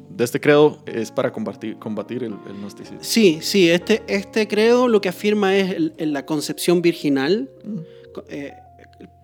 de 0.10 0.24
este 0.24 0.40
credo 0.40 0.80
es 0.86 1.12
para 1.12 1.32
combatir, 1.32 1.78
combatir 1.78 2.24
el, 2.24 2.34
el 2.50 2.54
gnosticismo. 2.62 3.00
Sí, 3.02 3.40
sí, 3.42 3.70
este, 3.70 4.04
este 4.08 4.48
credo 4.48 4.88
lo 4.88 5.00
que 5.02 5.10
afirma 5.10 5.56
es 5.56 5.72
el- 5.72 5.94
el- 5.98 6.14
la 6.14 6.26
concepción 6.26 6.82
virginal, 6.82 7.50
eh, 8.30 8.54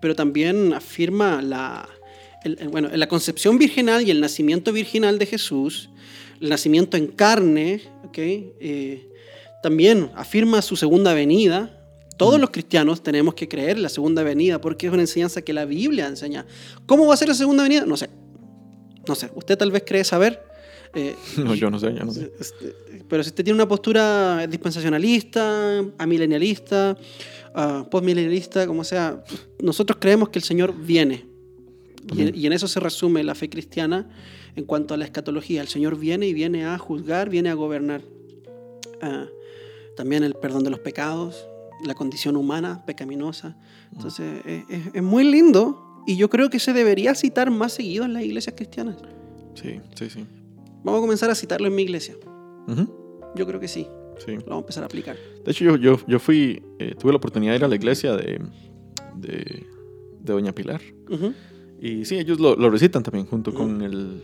pero 0.00 0.14
también 0.14 0.72
afirma 0.72 1.42
la, 1.42 1.88
bueno, 2.70 2.88
la 2.94 3.08
concepción 3.08 3.58
virginal 3.58 4.06
y 4.06 4.10
el 4.10 4.20
nacimiento 4.20 4.72
virginal 4.72 5.18
de 5.18 5.26
Jesús, 5.26 5.88
el 6.40 6.48
nacimiento 6.50 6.96
en 6.96 7.06
carne, 7.08 7.80
¿ok? 8.06 8.18
Eh, 8.18 9.08
también 9.62 10.10
afirma 10.14 10.60
su 10.62 10.76
segunda 10.76 11.14
venida. 11.14 11.70
Todos 12.16 12.40
los 12.40 12.50
cristianos 12.50 13.02
tenemos 13.02 13.34
que 13.34 13.48
creer 13.48 13.76
en 13.76 13.82
la 13.82 13.88
segunda 13.88 14.22
venida 14.22 14.60
porque 14.60 14.86
es 14.86 14.92
una 14.92 15.02
enseñanza 15.02 15.42
que 15.42 15.52
la 15.52 15.64
Biblia 15.64 16.06
enseña. 16.06 16.46
¿Cómo 16.86 17.06
va 17.06 17.14
a 17.14 17.16
ser 17.16 17.28
la 17.28 17.34
segunda 17.34 17.62
venida? 17.64 17.84
No 17.86 17.96
sé. 17.96 18.08
No 19.08 19.14
sé. 19.14 19.30
Usted 19.34 19.58
tal 19.58 19.70
vez 19.72 19.82
cree 19.86 20.04
saber. 20.04 20.42
Eh, 20.94 21.16
No, 21.38 21.54
yo 21.54 21.70
no 21.70 21.78
sé, 21.80 21.92
yo 21.92 22.04
no 22.04 22.12
sé. 22.12 22.32
este, 22.38 22.74
Pero 23.08 23.22
si 23.24 23.30
usted 23.30 23.42
tiene 23.44 23.56
una 23.56 23.66
postura 23.68 24.46
dispensacionalista, 24.46 25.80
amilenialista, 25.98 26.96
ah, 27.54 27.86
postmilenialista, 27.90 28.66
como 28.66 28.84
sea, 28.84 29.22
nosotros 29.60 29.98
creemos 30.00 30.28
que 30.28 30.38
el 30.38 30.44
Señor 30.44 30.72
viene. 30.76 31.26
Y, 32.14 32.22
en- 32.22 32.34
y 32.36 32.46
en 32.46 32.52
eso 32.52 32.68
se 32.68 32.78
resume 32.80 33.24
la 33.24 33.34
fe 33.34 33.48
cristiana 33.50 34.08
en 34.56 34.64
cuanto 34.64 34.94
a 34.94 34.96
la 34.96 35.04
escatología. 35.04 35.62
El 35.62 35.68
Señor 35.68 35.98
viene 35.98 36.28
y 36.28 36.32
viene 36.34 36.64
a 36.64 36.78
juzgar, 36.78 37.28
viene 37.28 37.50
a 37.50 37.54
gobernar. 37.54 38.02
Ah, 39.02 39.26
también 39.96 40.22
el 40.22 40.34
perdón 40.34 40.62
de 40.64 40.70
los 40.70 40.78
pecados, 40.80 41.46
la 41.84 41.94
condición 41.94 42.36
humana 42.36 42.84
pecaminosa. 42.86 43.56
Entonces, 43.92 44.42
es, 44.46 44.64
es- 44.68 44.94
es 44.94 45.02
muy 45.02 45.24
lindo 45.24 46.02
y 46.06 46.16
yo 46.16 46.28
creo 46.30 46.50
que 46.50 46.58
se 46.58 46.72
debería 46.72 47.14
citar 47.14 47.50
más 47.50 47.72
seguido 47.72 48.04
en 48.04 48.12
las 48.12 48.22
iglesias 48.24 48.54
cristianas. 48.56 48.96
Sí, 49.54 49.80
sí, 49.94 50.10
sí. 50.10 50.26
Vamos 50.84 50.98
a 50.98 51.00
comenzar 51.02 51.30
a 51.30 51.34
citarlo 51.34 51.66
en 51.66 51.74
mi 51.74 51.82
iglesia. 51.82 52.14
Yo 53.36 53.46
creo 53.46 53.58
que 53.60 53.68
sí. 53.68 53.86
sí. 54.24 54.32
Lo 54.32 54.40
vamos 54.46 54.56
a 54.56 54.58
empezar 54.60 54.82
a 54.82 54.86
aplicar. 54.86 55.16
De 55.44 55.50
hecho, 55.50 55.64
yo, 55.64 55.76
yo, 55.76 55.98
yo 56.06 56.18
fui, 56.18 56.62
eh, 56.78 56.94
tuve 56.98 57.12
la 57.12 57.16
oportunidad 57.16 57.52
de 57.52 57.58
ir 57.58 57.64
a 57.64 57.68
la 57.68 57.74
iglesia 57.76 58.16
de, 58.16 58.40
de, 59.16 59.28
de 60.20 60.32
Doña 60.32 60.52
Pilar. 60.52 60.80
Y 61.80 62.04
sí, 62.04 62.16
ellos 62.18 62.38
lo, 62.40 62.54
lo 62.56 62.70
recitan 62.70 63.02
también 63.02 63.26
junto 63.26 63.52
con 63.52 63.82
el, 63.82 64.22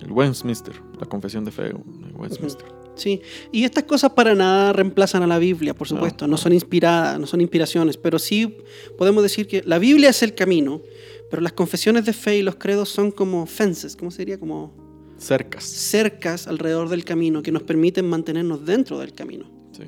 el 0.00 0.12
Westminster, 0.12 0.74
la 1.00 1.06
confesión 1.06 1.44
de 1.44 1.50
fe 1.50 1.64
de 1.64 1.74
Westminster. 2.14 2.66
Sí, 2.94 3.22
y 3.50 3.64
estas 3.64 3.84
cosas 3.84 4.12
para 4.12 4.34
nada 4.34 4.72
reemplazan 4.72 5.22
a 5.22 5.26
la 5.26 5.38
Biblia, 5.38 5.74
por 5.74 5.88
supuesto, 5.88 6.26
no, 6.26 6.36
son 6.36 6.52
inspiradas, 6.52 7.18
no 7.18 7.26
son 7.26 7.40
inspiraciones, 7.40 7.96
pero 7.96 8.18
sí 8.18 8.58
podemos 8.98 9.22
decir 9.22 9.46
que 9.46 9.62
la 9.64 9.78
Biblia 9.78 10.10
es 10.10 10.22
el 10.22 10.34
camino, 10.34 10.82
pero 11.30 11.40
las 11.42 11.52
confesiones 11.52 12.04
de 12.04 12.12
fe 12.12 12.38
y 12.38 12.42
los 12.42 12.56
credos 12.56 12.90
son 12.90 13.10
como 13.10 13.46
fences, 13.46 13.96
¿cómo 13.96 14.10
sería? 14.10 14.38
Como 14.38 14.74
Cercas. 15.18 15.64
cercas 15.64 16.46
alrededor 16.48 16.88
del 16.88 17.04
camino 17.04 17.42
que 17.42 17.52
nos 17.52 17.62
permiten 17.62 18.08
mantenernos 18.08 18.66
dentro 18.66 18.98
del 18.98 19.14
camino. 19.14 19.46
Sí. 19.72 19.84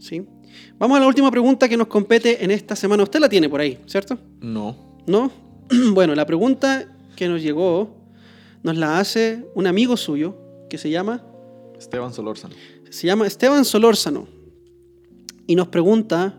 ¿sí? 0.00 0.26
Vamos 0.78 0.96
a 0.96 1.00
la 1.00 1.06
última 1.06 1.30
pregunta 1.30 1.68
que 1.68 1.76
nos 1.76 1.86
compete 1.86 2.44
en 2.44 2.50
esta 2.50 2.76
semana. 2.76 3.02
Usted 3.02 3.20
la 3.20 3.28
tiene 3.28 3.48
por 3.48 3.60
ahí, 3.60 3.78
¿cierto? 3.86 4.18
No. 4.40 5.00
¿No? 5.06 5.30
bueno, 5.92 6.14
la 6.14 6.26
pregunta 6.26 6.86
que 7.16 7.28
nos 7.28 7.42
llegó 7.42 7.96
nos 8.62 8.76
la 8.76 8.98
hace 8.98 9.44
un 9.54 9.66
amigo 9.66 9.96
suyo 9.96 10.36
que 10.68 10.78
se 10.78 10.90
llama 10.90 11.24
Esteban 11.78 12.12
Solórzano. 12.12 12.54
se 12.90 13.06
llama 13.06 13.26
Esteban 13.26 13.64
Solórzano 13.64 14.26
y 15.46 15.56
nos 15.56 15.68
pregunta 15.68 16.38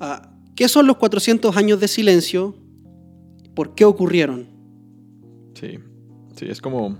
ah, 0.00 0.30
¿qué 0.54 0.68
son 0.68 0.86
los 0.86 0.96
400 0.96 1.56
años 1.56 1.80
de 1.80 1.88
silencio? 1.88 2.54
¿Por 3.54 3.74
qué 3.74 3.84
ocurrieron? 3.84 4.46
Sí. 5.54 5.78
Sí, 6.36 6.46
es 6.48 6.60
como. 6.60 6.96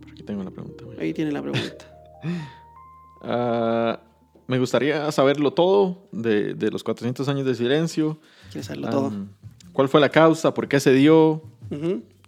Por 0.00 0.10
aquí 0.10 0.22
tengo 0.22 0.42
la 0.42 0.50
pregunta. 0.50 0.84
Ahí 0.98 1.12
tiene 1.12 1.32
la 1.32 1.42
pregunta. 1.42 1.90
Ah, 3.26 4.00
me 4.46 4.58
gustaría 4.58 5.10
saberlo 5.10 5.54
todo 5.54 6.08
de, 6.12 6.52
de 6.52 6.70
los 6.70 6.84
400 6.84 7.26
años 7.30 7.46
de 7.46 7.54
silencio. 7.54 8.18
¿Quieres 8.50 8.66
saberlo 8.66 8.90
todo? 8.90 9.12
¿Cuál 9.72 9.88
fue 9.88 9.98
la 9.98 10.10
causa? 10.10 10.52
¿Por 10.52 10.68
qué 10.68 10.78
se 10.78 10.92
dio? 10.92 11.42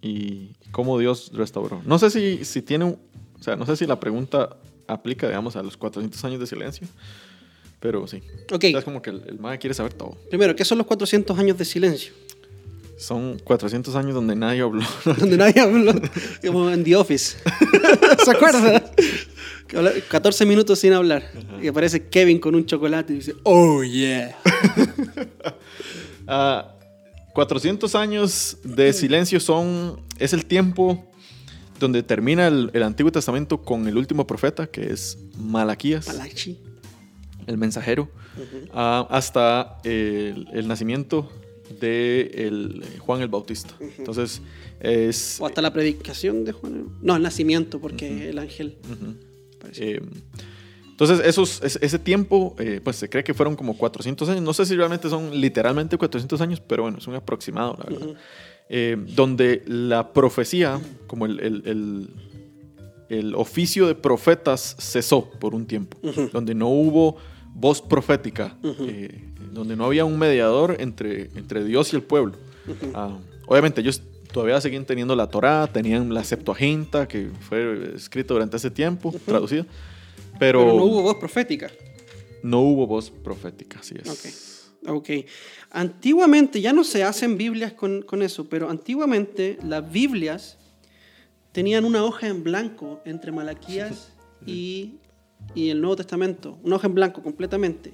Y 0.01 0.53
cómo 0.71 0.99
Dios 0.99 1.33
restauró. 1.35 1.83
No 1.85 1.99
sé 1.99 2.11
si, 2.11 2.47
si 2.47 2.63
tiene 2.63 2.97
O 3.39 3.43
sea, 3.43 3.57
no 3.57 3.67
sé 3.67 3.77
si 3.77 3.87
la 3.87 3.99
pregunta 4.01 4.57
aplica, 4.87 5.27
digamos, 5.27 5.57
a 5.57 5.63
los 5.63 5.77
400 5.77 6.25
años 6.25 6.41
de 6.41 6.47
silencio. 6.47 6.87
Pero 7.81 8.07
sí. 8.07 8.23
Ok, 8.53 8.65
O 8.65 8.69
sea, 8.71 8.79
es 8.79 8.85
como 8.85 9.03
que 9.03 9.11
el, 9.11 9.23
el 9.29 9.39
MAE 9.39 9.59
quiere 9.59 9.75
saber 9.75 9.93
todo. 9.93 10.17
primero, 10.31 10.57
¿qué 10.57 10.65
son 10.65 10.79
los 10.79 10.87
400 10.87 11.39
años 11.39 11.59
de 11.59 11.65
silencio? 11.65 12.13
Son 12.97 13.39
400 13.45 13.95
años 13.97 14.15
donde 14.15 14.35
nadie 14.35 14.63
habló. 14.63 14.83
Donde 15.05 15.37
nadie 15.37 15.61
habló, 15.61 15.93
como 16.47 16.71
en 16.71 16.83
The 16.83 16.97
Office. 16.97 17.37
¿Se 18.25 18.31
acuerda? 18.31 18.91
Que 19.69 19.77
habla- 19.77 19.93
14 20.09 20.47
minutos 20.47 20.79
sin 20.79 20.95
hablar. 20.95 21.31
Y 21.61 21.69
aparece 21.69 22.09
Kevin 22.09 22.39
con 22.39 22.55
un 22.55 22.65
chocolate 22.65 23.13
y 23.13 23.17
dice, 23.17 23.35
oh 23.43 23.83
yeah. 23.85 24.35
Ah, 26.27 26.73
400 27.35 27.95
años 27.95 28.57
de 28.65 28.93
silencio 28.93 29.41
son, 29.41 30.01
es 30.19 30.33
el 30.33 30.47
tiempo 30.47 31.05
donde 31.79 32.03
termina 32.03 32.47
el, 32.49 32.71
el 32.73 32.83
Antiguo 32.83 33.11
Testamento 33.13 33.63
con 33.63 33.87
el 33.87 33.97
último 33.97 34.27
profeta, 34.27 34.67
que 34.67 34.93
es 34.93 35.19
Malaquías, 35.39 36.07
Malachi. 36.09 36.59
el 37.47 37.59
mensajero, 37.59 38.09
ah, 38.73 39.07
hasta 39.11 39.79
el, 39.85 40.49
el 40.53 40.67
nacimiento 40.69 41.31
de 41.81 42.31
el- 42.47 42.85
Juan 43.01 43.21
el 43.23 43.29
Bautista. 43.29 43.75
Entonces, 43.99 44.41
es... 44.81 45.39
O 45.41 45.47
hasta 45.47 45.61
la 45.63 45.73
predicación 45.73 46.45
de 46.45 46.53
Juan. 46.53 46.89
No, 47.03 47.17
el 47.17 47.23
nacimiento, 47.23 47.81
porque 47.81 48.31
el 48.31 48.39
ángel. 48.39 48.77
Eh, 49.79 50.01
entonces, 50.91 51.21
esos, 51.27 51.63
es- 51.63 51.79
ese 51.83 51.99
tiempo, 51.99 52.55
eh, 52.59 52.81
pues 52.83 52.97
se 52.97 53.09
cree 53.11 53.23
que 53.25 53.35
fueron 53.35 53.55
como 53.57 53.77
400 53.77 54.29
años. 54.31 54.43
No 54.43 54.55
sé 54.55 54.65
si 54.65 54.75
realmente 54.77 55.11
son 55.11 55.39
literalmente 55.39 55.99
400 55.99 56.41
años, 56.41 56.61
pero 56.67 56.85
bueno, 56.85 56.99
es 56.99 57.07
un 57.07 57.15
aproximado, 57.15 57.77
la 57.79 57.85
verdad. 57.91 58.15
Eh, 58.69 58.97
donde 59.15 59.63
la 59.67 60.13
profecía, 60.13 60.81
como 61.07 61.27
el, 61.27 61.39
el- 61.41 61.63
el- 61.67 62.09
el 63.09 63.35
oficio 63.37 63.87
de 63.87 63.95
profetas 63.95 64.75
cesó 64.81 65.31
por 65.39 65.55
un 65.55 65.67
tiempo, 65.67 65.97
Ujú. 66.03 66.31
donde 66.33 66.55
no 66.55 66.69
hubo 66.69 67.17
voz 67.55 67.81
profética, 67.81 68.57
Ujú. 68.65 68.87
eh, 68.89 69.23
donde 69.53 69.77
no 69.77 69.85
había 69.85 70.05
un 70.05 70.19
mediador 70.19 70.77
entre, 70.81 71.31
entre 71.37 71.63
Dios 71.65 71.93
y 71.93 71.97
el 71.97 72.03
pueblo. 72.03 72.33
Ah, 72.95 73.17
obviamente 73.47 73.81
ellos 73.81 74.03
todavía 74.33 74.61
seguían 74.61 74.85
teniendo 74.85 75.15
la 75.15 75.29
Torá, 75.29 75.69
tenían 75.73 76.13
la 76.13 76.25
Septuaginta, 76.25 77.07
que 77.07 77.31
fue 77.49 77.93
escrita 77.95 78.35
durante 78.35 78.57
ese 78.57 78.73
tiempo, 78.73 79.15
traducida, 79.25 79.65
pero, 80.41 80.59
Pero 80.65 80.75
no 80.77 80.85
hubo 80.85 81.03
voz 81.03 81.15
profética. 81.15 81.71
no 82.43 82.61
hubo 82.63 82.87
voz 82.89 83.11
profética, 83.11 83.79
así 83.79 83.95
es. 84.03 84.56
Ok. 84.89 85.11
Antiguamente, 85.71 86.61
ya 86.61 86.73
no 86.73 86.85
se 86.85 87.05
hacen 87.05 87.37
Biblias 87.37 87.73
con, 87.73 88.03
con 88.03 88.23
eso, 88.23 88.49
pero 88.49 88.71
antiguamente 88.71 89.59
las 89.63 89.91
Biblias 89.91 90.59
tenían 91.53 91.85
una 91.85 92.05
hoja 92.05 92.29
en 92.29 92.45
blanco 92.45 93.01
entre 93.05 93.33
Malaquías 93.33 94.13
y, 94.47 94.95
y 95.55 95.71
el 95.71 95.81
Nuevo 95.81 95.97
Testamento. 95.97 96.59
Una 96.63 96.77
hoja 96.77 96.87
en 96.87 96.95
blanco 96.95 97.23
completamente. 97.23 97.93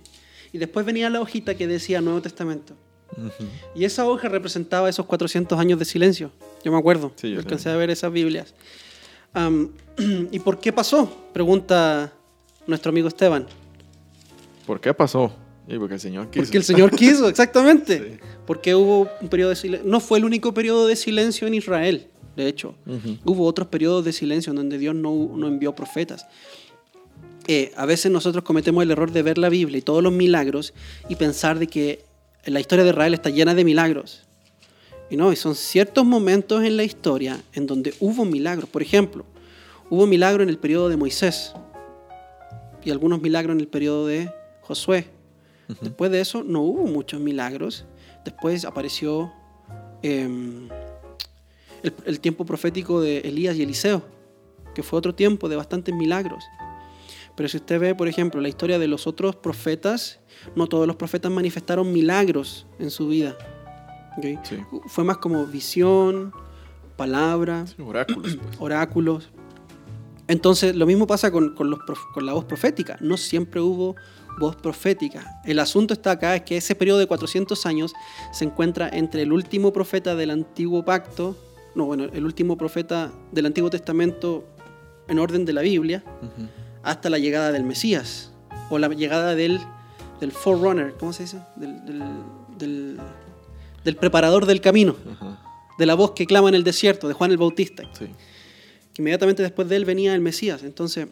Y 0.52 0.58
después 0.58 0.84
venía 0.84 1.08
la 1.10 1.20
hojita 1.20 1.54
que 1.54 1.66
decía 1.66 2.00
Nuevo 2.00 2.20
Testamento. 2.20 2.74
Y 3.74 3.84
esa 3.84 4.06
hoja 4.06 4.28
representaba 4.28 4.88
esos 4.88 5.06
400 5.06 5.58
años 5.58 5.78
de 5.78 5.84
silencio. 5.84 6.30
Yo 6.64 6.72
me 6.72 6.78
acuerdo. 6.78 7.12
Sí, 7.16 7.30
yo 7.30 7.38
alcancé 7.38 7.70
a 7.70 7.76
ver 7.76 7.90
esas 7.90 8.12
Biblias. 8.12 8.54
¿Y 10.30 10.38
por 10.40 10.60
qué 10.60 10.72
pasó? 10.72 11.10
Pregunta 11.32 12.12
nuestro 12.66 12.90
amigo 12.90 13.08
Esteban. 13.08 13.46
¿Por 14.66 14.80
qué 14.80 14.94
pasó? 14.94 15.32
Y 15.68 15.78
porque 15.78 15.94
el 15.94 16.00
Señor 16.00 16.28
quiso. 16.30 16.44
Porque 16.44 16.58
el 16.58 16.64
Señor 16.64 16.90
quiso, 16.90 17.28
exactamente. 17.28 18.20
Sí. 18.22 18.28
Porque 18.46 18.74
hubo 18.74 19.08
un 19.20 19.28
periodo 19.28 19.50
de 19.50 19.56
silencio. 19.56 19.88
No 19.88 20.00
fue 20.00 20.18
el 20.18 20.24
único 20.24 20.52
periodo 20.52 20.86
de 20.86 20.96
silencio 20.96 21.46
en 21.46 21.54
Israel, 21.54 22.08
de 22.36 22.48
hecho. 22.48 22.74
Ujú. 22.86 23.18
Hubo 23.24 23.46
otros 23.46 23.68
periodos 23.68 24.04
de 24.04 24.12
silencio 24.12 24.50
en 24.50 24.56
donde 24.56 24.78
Dios 24.78 24.94
no, 24.94 25.30
no 25.36 25.46
envió 25.46 25.74
profetas. 25.74 26.26
Eh, 27.46 27.72
a 27.76 27.86
veces 27.86 28.10
nosotros 28.10 28.44
cometemos 28.44 28.82
el 28.82 28.90
error 28.90 29.10
de 29.10 29.22
ver 29.22 29.38
la 29.38 29.48
Biblia 29.48 29.78
y 29.78 29.82
todos 29.82 30.02
los 30.02 30.12
milagros 30.12 30.74
y 31.08 31.16
pensar 31.16 31.58
de 31.58 31.66
que 31.66 32.04
la 32.44 32.60
historia 32.60 32.84
de 32.84 32.90
Israel 32.90 33.14
está 33.14 33.30
llena 33.30 33.54
de 33.54 33.64
milagros. 33.64 34.22
Y 35.10 35.16
no, 35.16 35.32
y 35.32 35.36
son 35.36 35.54
ciertos 35.54 36.04
momentos 36.04 36.64
en 36.64 36.76
la 36.76 36.84
historia 36.84 37.42
en 37.52 37.66
donde 37.66 37.94
hubo 38.00 38.24
milagros. 38.24 38.68
Por 38.68 38.82
ejemplo, 38.82 39.24
hubo 39.90 40.06
milagro 40.06 40.42
en 40.42 40.48
el 40.48 40.58
periodo 40.58 40.88
de 40.88 40.96
Moisés 40.96 41.52
y 42.84 42.90
algunos 42.90 43.20
milagros 43.20 43.54
en 43.54 43.60
el 43.60 43.68
periodo 43.68 44.06
de 44.06 44.32
Josué. 44.62 45.06
Después 45.80 46.10
de 46.10 46.20
eso 46.20 46.42
no 46.44 46.60
hubo 46.60 46.86
muchos 46.86 47.20
milagros. 47.20 47.84
Después 48.24 48.64
apareció 48.64 49.32
em, 50.02 50.68
el, 51.82 51.94
el 52.04 52.20
tiempo 52.20 52.44
profético 52.44 53.00
de 53.00 53.18
Elías 53.20 53.56
y 53.56 53.62
Eliseo, 53.62 54.02
que 54.74 54.82
fue 54.82 54.98
otro 54.98 55.14
tiempo 55.14 55.48
de 55.48 55.56
bastantes 55.56 55.94
milagros. 55.94 56.44
Pero 57.34 57.48
si 57.48 57.56
usted 57.56 57.80
ve, 57.80 57.94
por 57.94 58.08
ejemplo, 58.08 58.40
la 58.40 58.48
historia 58.48 58.78
de 58.78 58.88
los 58.88 59.06
otros 59.06 59.34
profetas, 59.36 60.20
no 60.54 60.66
todos 60.66 60.86
los 60.86 60.96
profetas 60.96 61.32
manifestaron 61.32 61.90
milagros 61.92 62.66
en 62.78 62.90
su 62.90 63.08
vida. 63.08 63.36
Fue 64.88 65.04
más 65.04 65.16
como 65.16 65.46
visión, 65.46 66.32
palabra, 66.96 67.66
Sí, 67.66 67.76
oráculos, 67.82 68.36
pues. 68.36 68.48
oráculos. 68.60 69.30
Entonces, 70.28 70.76
lo 70.76 70.86
mismo 70.86 71.06
pasa 71.06 71.30
con, 71.30 71.54
con 71.54 71.70
los 71.70 71.80
prof- 71.80 72.04
con 72.12 72.26
la 72.26 72.32
voz 72.34 72.44
profética. 72.44 72.96
No 73.00 73.16
siempre 73.16 73.60
hubo 73.60 73.96
voz 74.38 74.56
profética. 74.56 75.40
El 75.44 75.58
asunto 75.58 75.94
está 75.94 76.12
acá, 76.12 76.34
es 76.36 76.42
que 76.42 76.56
ese 76.56 76.74
periodo 76.74 76.98
de 76.98 77.06
400 77.06 77.64
años 77.66 77.92
se 78.32 78.44
encuentra 78.44 78.88
entre 78.88 79.22
el 79.22 79.32
último 79.32 79.72
profeta 79.72 80.14
del 80.14 80.30
antiguo 80.30 80.84
pacto, 80.84 81.36
no, 81.74 81.84
bueno, 81.86 82.04
el 82.04 82.24
último 82.24 82.56
profeta 82.58 83.10
del 83.32 83.46
Antiguo 83.46 83.70
Testamento 83.70 84.44
en 85.08 85.18
orden 85.18 85.44
de 85.44 85.52
la 85.52 85.62
Biblia, 85.62 86.02
hasta 86.82 87.08
la 87.10 87.18
llegada 87.18 87.50
del 87.52 87.64
Mesías, 87.64 88.30
o 88.70 88.78
la 88.78 88.88
llegada 88.88 89.34
del, 89.34 89.60
del 90.20 90.32
forerunner, 90.32 90.94
¿cómo 90.98 91.12
se 91.12 91.22
dice? 91.24 91.38
Del, 91.56 91.84
del, 91.84 92.02
del- 92.58 93.00
del 93.84 93.96
preparador 93.96 94.46
del 94.46 94.60
camino, 94.60 94.94
de 95.78 95.86
la 95.86 95.94
voz 95.94 96.12
que 96.12 96.24
clama 96.26 96.48
en 96.48 96.54
el 96.54 96.62
desierto, 96.62 97.08
de 97.08 97.14
Juan 97.14 97.32
el 97.32 97.36
Bautista 97.38 97.82
Sí. 97.98 98.06
que 98.94 99.02
inmediatamente 99.02 99.42
después 99.42 99.68
de 99.68 99.74
él 99.76 99.84
venía 99.84 100.14
el 100.14 100.20
Mesías. 100.20 100.62
Entonces, 100.62 101.08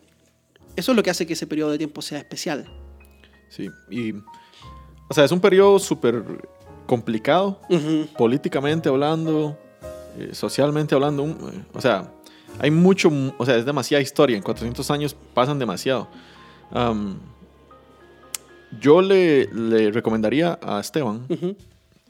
eso 0.77 0.93
es 0.93 0.97
lo 0.97 1.03
que 1.03 1.11
hace 1.11 1.27
que 1.27 1.33
ese 1.33 1.49
periodo 1.49 1.73
de 1.73 1.79
tiempo 1.79 2.01
sea 2.01 2.19
especial. 2.19 2.71
Sí. 3.51 3.69
Y. 3.91 4.15
O 5.09 5.15
sea, 5.15 5.25
es 5.25 5.33
un 5.33 5.41
periodo 5.41 5.79
súper 5.79 6.25
complicado, 6.87 7.61
políticamente 8.17 8.89
hablando, 8.89 9.59
eh, 10.17 10.31
socialmente 10.33 10.95
hablando. 10.95 11.25
eh, 11.27 11.65
o 11.75 11.81
sea, 11.81 12.11
hay 12.59 12.71
mucho. 12.71 13.11
O 13.37 13.45
sea, 13.45 13.57
es 13.57 13.67
demasiada 13.67 14.01
historia. 14.01 14.37
En 14.37 14.43
400 14.43 14.91
años 14.91 15.15
pasan 15.35 15.59
demasiado. 15.59 16.09
Yo 18.79 19.03
le, 19.03 19.47
le 19.53 19.91
recomendaría 19.91 20.59
a 20.63 20.79
Esteban, 20.79 21.27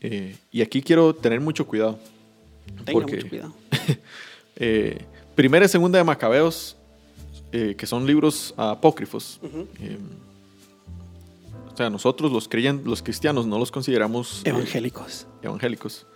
eh, 0.00 0.36
y 0.50 0.60
aquí 0.60 0.82
quiero 0.82 1.14
tener 1.14 1.40
mucho 1.40 1.66
cuidado. 1.66 1.98
Tenga 2.84 2.92
porque, 2.92 3.16
mucho 3.16 3.28
cuidado. 3.28 3.54
eh, 4.56 4.98
primera 5.34 5.64
y 5.64 5.68
segunda 5.68 5.98
de 5.98 6.04
Macabeos, 6.04 6.76
eh, 7.52 7.74
que 7.78 7.86
son 7.86 8.06
libros 8.06 8.52
apócrifos. 8.58 9.40
O 9.42 10.29
sea, 11.80 11.90
nosotros 11.90 12.30
los, 12.30 12.48
creyen, 12.48 12.82
los 12.84 13.02
cristianos 13.02 13.46
no 13.46 13.58
los 13.58 13.70
consideramos 13.70 14.42
eh, 14.44 14.50
Evangélicos. 14.50 15.26
evangélicos. 15.42 16.06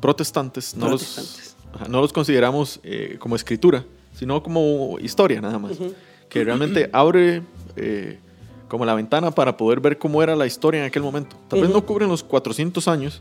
Protestantes, 0.00 0.76
no, 0.76 0.88
Protestantes. 0.88 1.56
Los, 1.70 1.74
ajá, 1.74 1.88
no 1.88 2.00
los 2.00 2.12
consideramos 2.12 2.80
eh, 2.82 3.16
como 3.18 3.36
escritura, 3.36 3.84
sino 4.14 4.42
como 4.42 4.98
historia 5.00 5.40
nada 5.40 5.58
más. 5.58 5.72
Que 6.28 6.42
realmente 6.44 6.90
abre 6.92 7.42
eh, 7.76 8.18
como 8.68 8.84
la 8.84 8.94
ventana 8.94 9.30
para 9.30 9.56
poder 9.56 9.80
ver 9.80 9.96
cómo 9.96 10.22
era 10.22 10.34
la 10.34 10.46
historia 10.46 10.80
en 10.80 10.86
aquel 10.86 11.02
momento. 11.02 11.36
Tal 11.48 11.60
vez 11.60 11.70
no 11.70 11.86
cubren 11.86 12.08
los 12.08 12.24
400 12.24 12.88
años, 12.88 13.20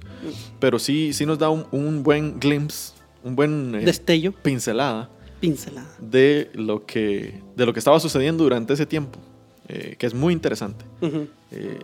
pero 0.59 0.79
sí, 0.79 1.13
sí 1.13 1.25
nos 1.25 1.37
da 1.37 1.49
un, 1.49 1.65
un 1.71 2.01
buen 2.01 2.39
glimpse, 2.39 2.93
un 3.23 3.35
buen 3.35 3.71
Destello, 3.85 4.31
pincelada 4.31 5.09
pincelada. 5.39 5.87
de 5.99 6.49
lo, 6.53 6.85
que, 6.85 7.41
de 7.55 7.65
lo 7.65 7.73
que 7.73 7.79
estaba 7.79 7.99
sucediendo 7.99 8.43
durante 8.43 8.73
ese 8.73 8.85
tiempo, 8.85 9.19
eh, 9.67 9.95
que 9.97 10.05
es 10.05 10.13
muy 10.13 10.33
interesante. 10.33 10.85
Ujú. 11.01 11.27
Eh, 11.51 11.79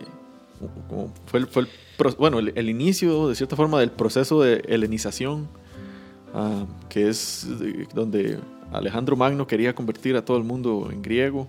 como 0.88 1.12
fue 1.26 1.40
el, 1.40 1.46
fue 1.48 1.62
el 1.62 1.68
pro- 1.96 2.14
bueno, 2.18 2.38
el, 2.38 2.52
el 2.54 2.68
inicio, 2.70 3.28
de 3.28 3.34
cierta 3.34 3.56
forma, 3.56 3.80
del 3.80 3.90
proceso 3.90 4.40
de 4.42 4.62
helenización, 4.68 5.48
ah, 6.34 6.66
que 6.88 7.08
es 7.08 7.46
donde 7.94 8.38
Alejandro 8.72 9.16
Magno 9.16 9.46
quería 9.46 9.74
convertir 9.74 10.16
a 10.16 10.24
todo 10.24 10.36
el 10.36 10.44
mundo 10.44 10.88
en 10.92 11.02
griego. 11.02 11.48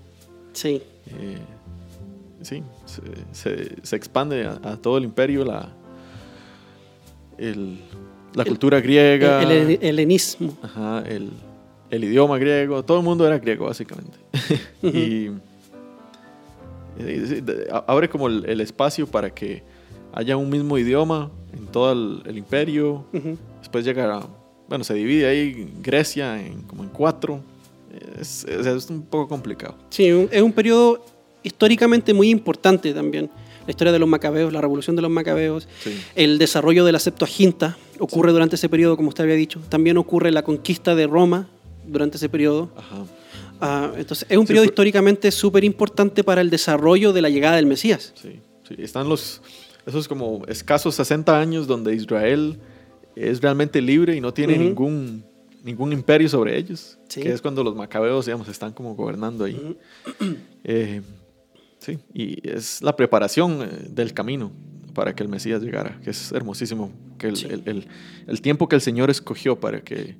Sí. 0.54 0.82
Eh, 1.08 1.38
sí, 2.42 2.64
se, 2.86 3.02
se- 3.32 3.76
se 3.86 3.96
expande 3.96 4.46
a, 4.46 4.60
a 4.64 4.78
todo 4.78 4.98
el 4.98 5.04
imperio 5.04 5.46
la, 5.46 5.70
el- 7.38 7.80
la 8.34 8.46
cultura 8.46 8.82
griega, 8.82 9.44
El, 9.44 9.52
el 9.52 9.80
helenismo. 9.84 10.58
ajá, 10.64 11.04
el, 11.08 11.30
idioma 12.04 12.40
griego, 12.40 12.84
todo 12.84 12.98
el 12.98 13.04
mundo 13.04 13.28
era 13.28 13.38
griego 13.38 13.66
básicamente. 13.66 14.18
Y, 14.82 15.30
abre 17.88 18.10
como 18.10 18.28
el, 18.28 18.46
el 18.48 18.62
espacio 18.62 19.08
para 19.08 19.30
que 19.34 19.64
haya 20.14 20.38
un 20.38 20.50
mismo 20.50 20.78
idioma 20.78 21.32
en 21.58 21.66
todo 21.68 21.92
el, 21.92 22.22
el 22.26 22.38
imperio. 22.38 23.06
Ujú. 23.14 23.38
Después 23.60 23.84
llega, 23.86 24.26
bueno, 24.70 24.84
se 24.84 24.94
divide 24.94 25.28
ahí 25.28 25.74
Grecia 25.82 26.40
en, 26.46 26.62
como 26.64 26.84
en 26.84 26.90
cuatro. 26.90 27.42
Es, 28.20 28.44
es- 28.46 28.66
es 28.66 28.90
un 28.90 29.04
poco 29.04 29.28
complicado. 29.28 29.76
Sí, 29.90 30.12
un- 30.12 30.30
es 30.32 30.42
un 30.42 30.52
periodo 30.52 31.04
históricamente 31.44 32.14
muy 32.14 32.30
importante 32.30 32.94
también. 32.94 33.30
La 33.66 33.72
historia 33.72 33.94
de 33.94 34.00
los 34.00 34.10
macabeos, 34.10 34.52
la 34.52 34.60
revolución 34.62 34.96
de 34.96 35.02
los 35.02 35.12
macabeos, 35.12 35.68
Sí. 35.84 35.98
el 36.16 36.38
desarrollo 36.38 36.84
de 36.86 36.92
la 36.92 37.00
Septuaginta 37.00 37.78
ocurre 38.00 38.32
durante 38.34 38.56
ese 38.56 38.68
periodo, 38.68 38.98
como 38.98 39.10
usted 39.10 39.24
había 39.24 39.36
dicho. 39.36 39.62
También 39.70 39.98
ocurre 39.98 40.32
la 40.32 40.42
conquista 40.44 40.96
de 40.96 41.08
Roma 41.08 41.48
durante 41.88 42.18
ese 42.18 42.28
periodo. 42.30 42.70
Ajá. 42.76 43.06
Ah, 43.66 43.92
entonces, 43.98 44.26
es 44.30 44.38
un 44.38 44.44
Sí, 44.46 44.48
periodo 44.48 44.66
fue- 44.66 44.72
históricamente 44.72 45.32
súper 45.32 45.64
importante 45.64 46.24
para 46.24 46.42
el 46.42 46.50
desarrollo 46.50 47.14
de 47.14 47.22
la 47.22 47.30
llegada 47.30 47.56
del 47.56 47.66
Mesías. 47.66 48.14
Sí, 48.16 48.40
sí, 48.68 48.76
están 48.78 49.08
los 49.10 49.42
esos 49.86 50.08
como 50.08 50.44
escasos 50.48 50.96
60 50.96 51.38
años 51.40 51.68
donde 51.68 51.94
Israel 51.96 52.58
es 53.16 53.42
realmente 53.42 53.82
libre 53.82 54.16
y 54.16 54.22
no 54.22 54.34
tiene 54.34 54.54
Ujú. 54.56 54.64
ningún 54.64 55.26
ningún 55.64 55.94
imperio 55.94 56.28
sobre 56.28 56.58
ellos, 56.58 56.98
Sí. 57.08 57.22
que 57.22 57.32
es 57.32 57.42
cuando 57.42 57.64
los 57.64 57.74
macabeos, 57.74 58.26
digamos, 58.26 58.50
están 58.50 58.74
como 58.74 58.96
gobernando 58.96 59.46
ahí. 59.46 59.78
Eh, 60.66 61.02
sí, 61.80 62.00
y 62.14 62.46
es 62.50 62.82
la 62.82 62.96
preparación 62.98 63.62
eh, 63.62 63.88
del 63.90 64.14
camino 64.14 64.52
para 64.94 65.16
que 65.16 65.24
el 65.24 65.30
Mesías 65.30 65.62
llegara, 65.62 66.00
que 66.04 66.10
es 66.10 66.32
hermosísimo, 66.34 66.92
que 67.18 67.28
el, 67.28 67.38
Sí. 67.38 67.48
el- 67.50 67.64
el- 67.66 67.88
el 68.28 68.42
tiempo 68.42 68.68
que 68.68 68.76
el 68.76 68.82
Señor 68.82 69.10
escogió 69.10 69.58
para 69.60 69.82
que 69.82 70.16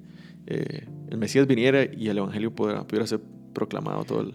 eh, 0.48 0.86
el 1.10 1.18
Mesías 1.18 1.48
viniera 1.48 1.86
y 1.86 2.10
el 2.10 2.18
Evangelio 2.18 2.52
pudiera, 2.54 2.84
pudiera 2.86 3.08
ser 3.08 3.20
proclamado 3.54 4.02
a 4.02 4.04
todo 4.06 4.22
el, 4.22 4.34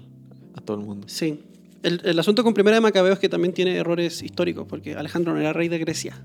a 0.55 0.60
todo 0.60 0.78
el 0.78 0.85
mundo. 0.85 1.09
Sí. 1.09 1.40
El, 1.82 2.01
el 2.05 2.18
asunto 2.18 2.43
con 2.43 2.55
Primera 2.55 2.76
de 2.76 2.80
Macabeos 2.80 3.14
es 3.14 3.18
que 3.20 3.28
también 3.28 3.52
tiene 3.55 3.76
errores 3.76 4.22
históricos, 4.22 4.66
porque 4.68 4.94
Alejandro 4.94 5.32
no 5.35 5.40
era 5.40 5.52
rey 5.52 5.68
de 5.68 5.78
Grecia. 5.78 6.20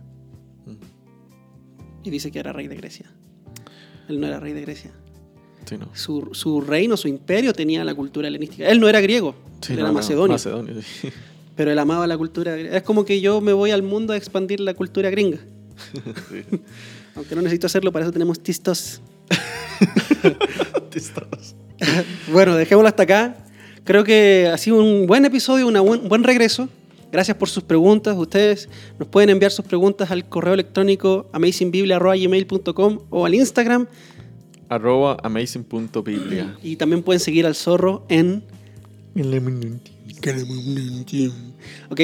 Mm. 0.65 2.05
Y 2.07 2.09
dice 2.09 2.31
que 2.31 2.39
era 2.39 2.51
rey 2.53 2.67
de 2.67 2.75
Grecia. 2.75 3.05
Él 4.09 4.19
no 4.19 4.27
era 4.27 4.39
rey 4.39 4.53
de 4.53 4.61
Grecia. 4.61 4.91
Sí, 5.65 5.77
no. 5.77 5.89
Su, 5.93 6.29
su 6.33 6.59
reino, 6.59 6.97
su 6.97 7.07
imperio 7.07 7.53
tenía 7.53 7.85
la 7.85 7.95
cultura 7.95 8.27
helenística. 8.27 8.67
Él 8.67 8.79
no 8.79 8.89
era 8.89 8.99
griego, 8.99 9.35
Sí, 9.61 9.73
él 9.73 9.79
no, 9.79 9.85
era 9.85 9.93
macedonio. 9.93 10.33
macedonio, 10.33 10.81
sí. 10.81 11.09
Pero 11.55 11.71
él 11.71 11.77
amaba 11.79 12.07
la 12.07 12.17
cultura. 12.17 12.57
Es 12.57 12.81
como 12.83 13.05
que 13.05 13.21
yo 13.21 13.39
me 13.39 13.53
voy 13.53 13.71
al 13.71 13.83
mundo 13.83 14.13
a 14.13 14.17
expandir 14.17 14.59
la 14.59 14.73
cultura 14.73 15.09
gringa. 15.11 15.37
Aunque 17.15 17.35
no 17.35 17.41
necesito 17.43 17.67
hacerlo, 17.67 17.91
para 17.91 18.05
eso 18.05 18.11
tenemos 18.11 18.39
tistos. 18.39 19.01
Bueno, 22.31 22.55
dejémoslo 22.55 22.87
hasta 22.87 23.03
acá. 23.03 23.35
Creo 23.83 24.03
que 24.03 24.49
ha 24.51 24.57
sido 24.57 24.77
un 24.77 25.05
buen 25.05 25.25
episodio, 25.25 25.67
una 25.67 25.81
buen, 25.81 26.01
un 26.01 26.09
buen 26.09 26.23
regreso. 26.23 26.69
Gracias 27.11 27.37
por 27.37 27.49
sus 27.49 27.63
preguntas. 27.63 28.15
Ustedes 28.17 28.69
nos 28.97 29.07
pueden 29.07 29.29
enviar 29.29 29.51
sus 29.51 29.65
preguntas 29.65 30.09
al 30.09 30.27
correo 30.27 30.53
electrónico 30.53 31.29
amazingbiblia.gmail.com 31.33 32.99
o 33.09 33.25
al 33.25 33.35
Instagram. 33.35 33.87
Arroba 34.69 35.17
amazing.biblia. 35.21 36.57
Y 36.63 36.77
también 36.77 37.03
pueden 37.03 37.19
seguir 37.19 37.45
al 37.45 37.53
zorro 37.53 38.05
en... 38.09 38.43
Ok, 41.89 42.01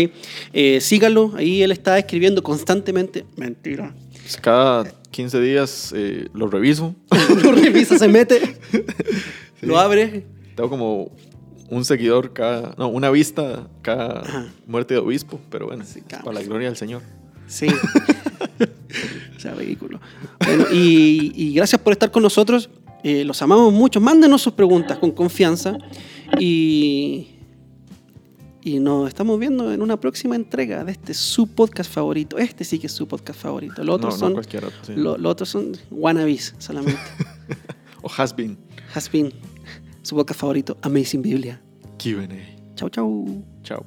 eh, 0.54 0.80
síganlo. 0.82 1.34
Ahí 1.36 1.64
él 1.64 1.72
está 1.72 1.98
escribiendo 1.98 2.44
constantemente. 2.44 3.26
Mentira. 3.36 3.96
Pues 4.30 4.40
Cada 4.42 4.84
15 5.10 5.42
días 5.42 5.92
eh, 5.96 6.28
lo 6.36 6.48
reviso. 6.48 6.94
Lo 7.44 7.52
revisa, 7.52 7.98
se 7.98 8.08
mete, 8.08 8.60
lo 9.62 9.80
abre. 9.80 10.24
Tengo 10.56 10.70
como 10.70 11.12
un 11.70 11.84
seguidor 11.84 12.32
cada. 12.32 12.76
No, 12.78 12.90
una 12.90 13.10
vista 13.10 13.68
cada 13.82 14.22
Ajá. 14.22 14.54
muerte 14.68 14.94
de 14.94 15.00
obispo. 15.00 15.40
Pero 15.50 15.66
bueno, 15.66 15.84
Sí, 15.84 16.04
para 16.24 16.34
la 16.34 16.44
gloria 16.44 16.68
del 16.68 16.78
Señor. 16.78 17.02
Sí. 17.48 17.70
o 19.36 19.40
sea, 19.40 19.56
ridículo. 19.56 20.00
Bueno, 20.46 20.66
y, 20.72 21.32
y 21.36 21.54
gracias 21.56 21.82
por 21.82 21.94
estar 21.94 22.12
con 22.12 22.22
nosotros. 22.22 22.70
Eh, 23.04 23.24
los 23.26 23.42
amamos 23.42 23.74
mucho. 23.74 24.00
Mándenos 24.00 24.44
sus 24.44 24.54
preguntas 24.54 25.00
con 25.00 25.10
confianza. 25.10 25.76
Y, 26.40 27.29
y 28.62 28.80
nos 28.80 29.08
estamos 29.08 29.40
viendo 29.40 29.72
en 29.72 29.82
una 29.82 30.00
próxima 30.00 30.36
entrega 30.36 30.84
de 30.84 30.92
este 30.92 31.14
su 31.14 31.48
podcast 31.48 31.92
favorito. 31.92 32.38
Este 32.38 32.64
sí 32.64 32.80
que 32.80 32.88
es 32.88 32.94
su 32.94 33.08
podcast 33.08 33.40
favorito. 33.40 33.84
Los 33.84 33.96
otros 33.96 34.16
no, 34.16 34.20
son. 34.20 34.34
no 34.34 34.44
sí. 34.84 34.94
lo- 34.96 35.30
otros 35.30 35.50
son 35.50 35.74
wannabes 35.92 36.56
solamente. 36.58 37.00
O 38.02 38.10
has 38.18 38.34
been. 38.34 38.58
Has 38.96 39.12
been 39.12 39.34
su 40.04 40.16
podcast 40.16 40.40
favorito, 40.40 40.78
Amazing 40.82 41.22
Biblia. 41.22 41.62
QA. 41.98 42.28
Chau, 42.76 42.90
chau. 42.90 43.44
Previa. 43.62 43.84